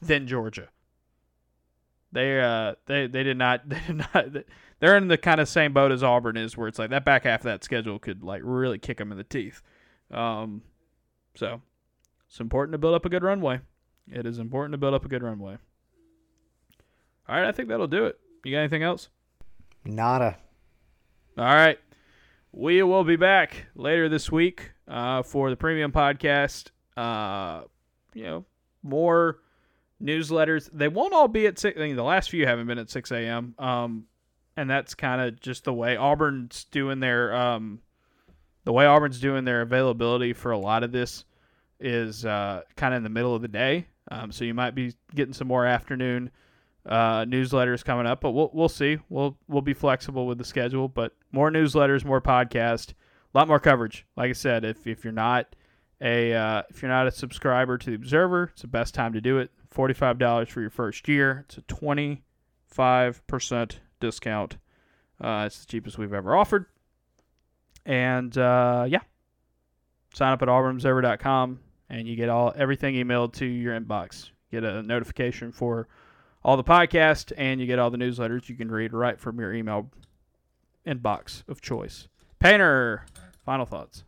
then 0.00 0.26
Georgia. 0.26 0.68
They 2.10 2.40
uh 2.40 2.74
they 2.86 3.06
they 3.06 3.22
did 3.22 3.36
not 3.36 3.68
they 3.68 3.80
did 3.86 3.96
not 3.96 4.26
they're 4.80 4.96
in 4.96 5.08
the 5.08 5.18
kind 5.18 5.40
of 5.40 5.48
same 5.48 5.72
boat 5.72 5.92
as 5.92 6.02
Auburn 6.02 6.36
is, 6.36 6.56
where 6.56 6.68
it's 6.68 6.78
like 6.78 6.90
that 6.90 7.04
back 7.04 7.24
half 7.24 7.40
of 7.40 7.44
that 7.44 7.64
schedule 7.64 7.98
could 7.98 8.22
like 8.22 8.42
really 8.44 8.78
kick 8.78 8.98
them 8.98 9.12
in 9.12 9.18
the 9.18 9.24
teeth. 9.24 9.62
Um, 10.10 10.62
so 11.34 11.60
it's 12.28 12.40
important 12.40 12.72
to 12.72 12.78
build 12.78 12.94
up 12.94 13.04
a 13.04 13.08
good 13.08 13.22
runway. 13.22 13.60
It 14.10 14.24
is 14.24 14.38
important 14.38 14.72
to 14.72 14.78
build 14.78 14.94
up 14.94 15.04
a 15.04 15.08
good 15.08 15.22
runway. 15.22 15.58
All 17.28 17.36
right, 17.36 17.44
I 17.44 17.52
think 17.52 17.68
that'll 17.68 17.88
do 17.88 18.06
it. 18.06 18.18
You 18.44 18.52
got 18.52 18.60
anything 18.60 18.82
else? 18.82 19.10
Nada. 19.84 20.38
All 21.36 21.44
right. 21.44 21.78
We 22.52 22.82
will 22.82 23.04
be 23.04 23.16
back 23.16 23.66
later 23.74 24.08
this 24.08 24.32
week 24.32 24.72
uh, 24.86 25.22
for 25.22 25.50
the 25.50 25.56
premium 25.56 25.92
podcast. 25.92 26.70
Uh, 26.96 27.62
you 28.14 28.24
know, 28.24 28.44
more 28.82 29.38
newsletters. 30.02 30.68
They 30.72 30.88
won't 30.88 31.12
all 31.12 31.28
be 31.28 31.46
at 31.46 31.58
six. 31.58 31.78
I 31.78 31.82
mean, 31.82 31.96
the 31.96 32.02
last 32.02 32.30
few 32.30 32.46
haven't 32.46 32.66
been 32.66 32.78
at 32.78 32.90
six 32.90 33.12
a.m. 33.12 33.54
Um, 33.58 34.04
and 34.56 34.68
that's 34.68 34.94
kind 34.94 35.20
of 35.20 35.40
just 35.40 35.64
the 35.64 35.72
way 35.72 35.96
Auburn's 35.96 36.64
doing 36.64 37.00
their 37.00 37.34
um, 37.34 37.80
the 38.64 38.72
way 38.72 38.86
Auburn's 38.86 39.20
doing 39.20 39.44
their 39.44 39.60
availability 39.60 40.32
for 40.32 40.50
a 40.50 40.58
lot 40.58 40.82
of 40.82 40.90
this 40.90 41.24
is 41.80 42.24
uh, 42.24 42.62
kind 42.76 42.92
of 42.94 42.98
in 42.98 43.04
the 43.04 43.10
middle 43.10 43.34
of 43.34 43.42
the 43.42 43.48
day. 43.48 43.86
Um, 44.10 44.32
so 44.32 44.44
you 44.44 44.54
might 44.54 44.74
be 44.74 44.94
getting 45.14 45.34
some 45.34 45.48
more 45.48 45.66
afternoon 45.66 46.30
uh, 46.88 47.24
newsletters 47.26 47.84
coming 47.84 48.06
up, 48.06 48.20
but 48.20 48.30
we'll 48.30 48.50
we'll 48.52 48.68
see. 48.68 48.98
We'll 49.08 49.36
we'll 49.46 49.62
be 49.62 49.74
flexible 49.74 50.26
with 50.26 50.38
the 50.38 50.44
schedule, 50.44 50.88
but 50.88 51.14
more 51.32 51.50
newsletters, 51.50 52.04
more 52.04 52.20
podcast, 52.20 52.92
a 52.92 53.38
lot 53.38 53.46
more 53.46 53.60
coverage. 53.60 54.06
Like 54.16 54.30
I 54.30 54.32
said, 54.32 54.64
if 54.64 54.86
if 54.86 55.04
you're 55.04 55.12
not 55.12 55.54
a 56.00 56.32
uh, 56.32 56.62
if 56.70 56.80
you're 56.82 56.90
not 56.90 57.06
a 57.06 57.10
subscriber 57.10 57.76
to 57.78 57.90
the 57.90 57.96
Observer, 57.96 58.50
it's 58.52 58.62
the 58.62 58.68
best 58.68 58.94
time 58.94 59.12
to 59.12 59.20
do 59.20 59.38
it. 59.38 59.50
Forty 59.70 59.94
five 59.94 60.18
dollars 60.18 60.48
for 60.48 60.62
your 60.62 60.70
first 60.70 61.06
year. 61.08 61.44
It's 61.46 61.58
a 61.58 61.62
twenty 61.62 62.24
five 62.66 63.24
percent 63.26 63.80
discount. 64.00 64.56
Uh, 65.20 65.44
it's 65.46 65.60
the 65.60 65.66
cheapest 65.66 65.98
we've 65.98 66.14
ever 66.14 66.34
offered. 66.34 66.66
And 67.84 68.36
uh, 68.36 68.86
yeah, 68.88 69.00
sign 70.14 70.32
up 70.32 70.42
at 70.42 70.48
auburnobserver.com 70.48 71.60
and 71.90 72.08
you 72.08 72.16
get 72.16 72.28
all 72.28 72.52
everything 72.56 72.94
emailed 72.94 73.32
to 73.34 73.46
your 73.46 73.78
inbox. 73.78 74.30
Get 74.50 74.64
a 74.64 74.82
notification 74.82 75.52
for 75.52 75.88
all 76.44 76.56
the 76.56 76.64
podcast, 76.64 77.32
and 77.36 77.60
you 77.60 77.66
get 77.66 77.78
all 77.78 77.90
the 77.90 77.98
newsletters 77.98 78.48
you 78.48 78.54
can 78.54 78.70
read 78.70 78.92
right 78.92 79.20
from 79.20 79.38
your 79.38 79.52
email 79.52 79.90
inbox 80.86 81.42
of 81.48 81.60
choice. 81.60 82.08
Painter, 82.38 83.04
final 83.44 83.66
thoughts. 83.66 84.04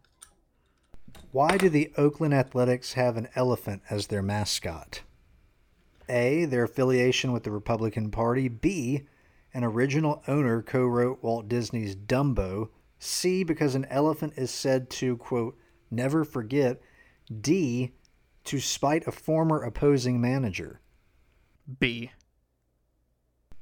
Why 1.33 1.57
do 1.57 1.69
the 1.69 1.93
Oakland 1.97 2.35
Athletics 2.35 2.95
have 2.95 3.17
an 3.17 3.29
elephant 3.35 3.83
as 3.91 4.07
their 4.07 4.23
mascot? 4.23 5.03
A. 6.09 6.45
Their 6.45 6.65
affiliation 6.65 7.33
with 7.33 7.45
the 7.45 7.53
Republican 7.53 8.11
Party. 8.11 8.49
B. 8.49 9.03
An 9.55 9.65
original 9.65 10.23
owner 10.27 10.63
co 10.63 10.85
wrote 10.85 11.23
Walt 11.23 11.49
Disney's 11.49 11.95
Dumbo. 11.95 12.71
C. 12.99 13.45
Because 13.45 13.75
an 13.75 13.85
elephant 13.87 14.35
is 14.37 14.51
said 14.51 14.91
to, 14.91 15.17
quote, 15.19 15.57
never 15.91 16.25
forget. 16.25 16.81
D. 17.41 17.93
To 18.45 18.59
spite 18.59 19.07
a 19.07 19.13
former 19.13 19.63
opposing 19.63 20.21
manager. 20.21 20.81
B. 21.79 22.11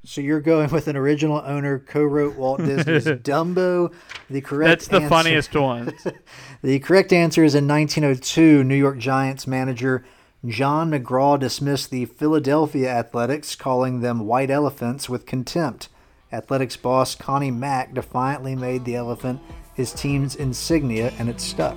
So 0.04 0.20
you're 0.20 0.40
going 0.40 0.70
with 0.70 0.88
an 0.88 0.96
original 0.96 1.42
owner 1.44 1.78
co-wrote 1.80 2.36
Walt 2.36 2.60
Disney's 2.60 3.04
Dumbo. 3.22 3.92
The 4.30 4.40
correct 4.40 4.68
That's 4.68 4.88
the 4.88 4.96
answer, 4.96 5.08
funniest 5.08 5.54
one. 5.54 5.92
the 6.62 6.78
correct 6.78 7.12
answer 7.12 7.44
is 7.44 7.54
in 7.54 7.68
1902, 7.68 8.64
New 8.64 8.74
York 8.76 8.98
Giants 8.98 9.46
manager 9.46 10.04
John 10.46 10.92
McGraw 10.92 11.38
dismissed 11.38 11.90
the 11.90 12.04
Philadelphia 12.04 12.88
Athletics, 12.88 13.56
calling 13.56 14.00
them 14.00 14.20
white 14.20 14.50
elephants 14.50 15.08
with 15.08 15.26
contempt. 15.26 15.88
Athletics 16.32 16.76
boss 16.76 17.16
Connie 17.16 17.50
Mack 17.50 17.92
defiantly 17.92 18.54
made 18.54 18.84
the 18.84 18.94
elephant 18.94 19.40
his 19.74 19.92
team's 19.92 20.36
insignia, 20.36 21.12
and 21.18 21.28
it 21.28 21.40
stuck. 21.40 21.76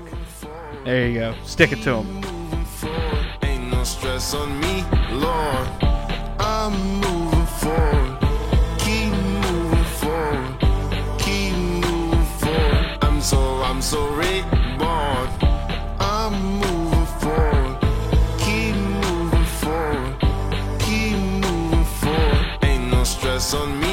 There 0.86 1.08
you 1.08 1.20
go. 1.20 1.36
Stick 1.44 1.72
it 1.72 1.82
to 1.84 2.04
him. 2.04 2.22
So 13.82 14.08
reborn. 14.10 15.28
I'm 16.00 16.34
moving 16.64 17.08
forward. 17.20 17.78
Keep 18.38 18.76
moving 18.76 19.50
forward. 19.60 20.16
Keep 20.86 21.18
moving 21.18 21.86
forward. 22.00 22.46
Ain't 22.62 22.92
no 22.92 23.04
stress 23.04 23.56
on 23.56 23.80
me, 23.80 23.91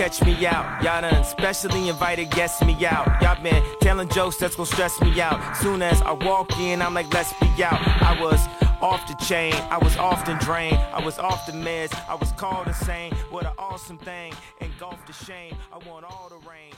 catch 0.00 0.24
me 0.24 0.46
out. 0.46 0.82
Y'all 0.82 1.02
done 1.02 1.22
specially 1.24 1.90
invited 1.90 2.30
guests 2.30 2.64
me 2.64 2.74
out. 2.86 3.20
Y'all 3.20 3.42
been 3.42 3.62
telling 3.82 4.08
jokes 4.08 4.36
that's 4.38 4.56
gonna 4.56 4.64
stress 4.64 4.98
me 5.02 5.20
out. 5.20 5.54
Soon 5.58 5.82
as 5.82 6.00
I 6.00 6.12
walk 6.12 6.58
in, 6.58 6.80
I'm 6.80 6.94
like, 6.94 7.12
let's 7.12 7.34
be 7.34 7.62
out. 7.62 7.86
I 8.00 8.18
was 8.18 8.40
off 8.80 9.06
the 9.06 9.14
chain, 9.22 9.52
I 9.70 9.76
was 9.76 9.98
often 9.98 10.38
drained, 10.38 10.78
I 10.94 11.04
was 11.04 11.18
off 11.18 11.44
the 11.44 11.52
meds, 11.52 11.92
I 12.08 12.14
was 12.14 12.32
called 12.32 12.66
insane. 12.66 13.12
What 13.28 13.44
an 13.44 13.52
awesome 13.58 13.98
thing, 13.98 14.32
engulfed 14.62 15.06
the 15.06 15.12
shame. 15.12 15.54
I 15.70 15.76
want 15.86 16.06
all 16.06 16.30
the 16.30 16.48
rain, 16.48 16.72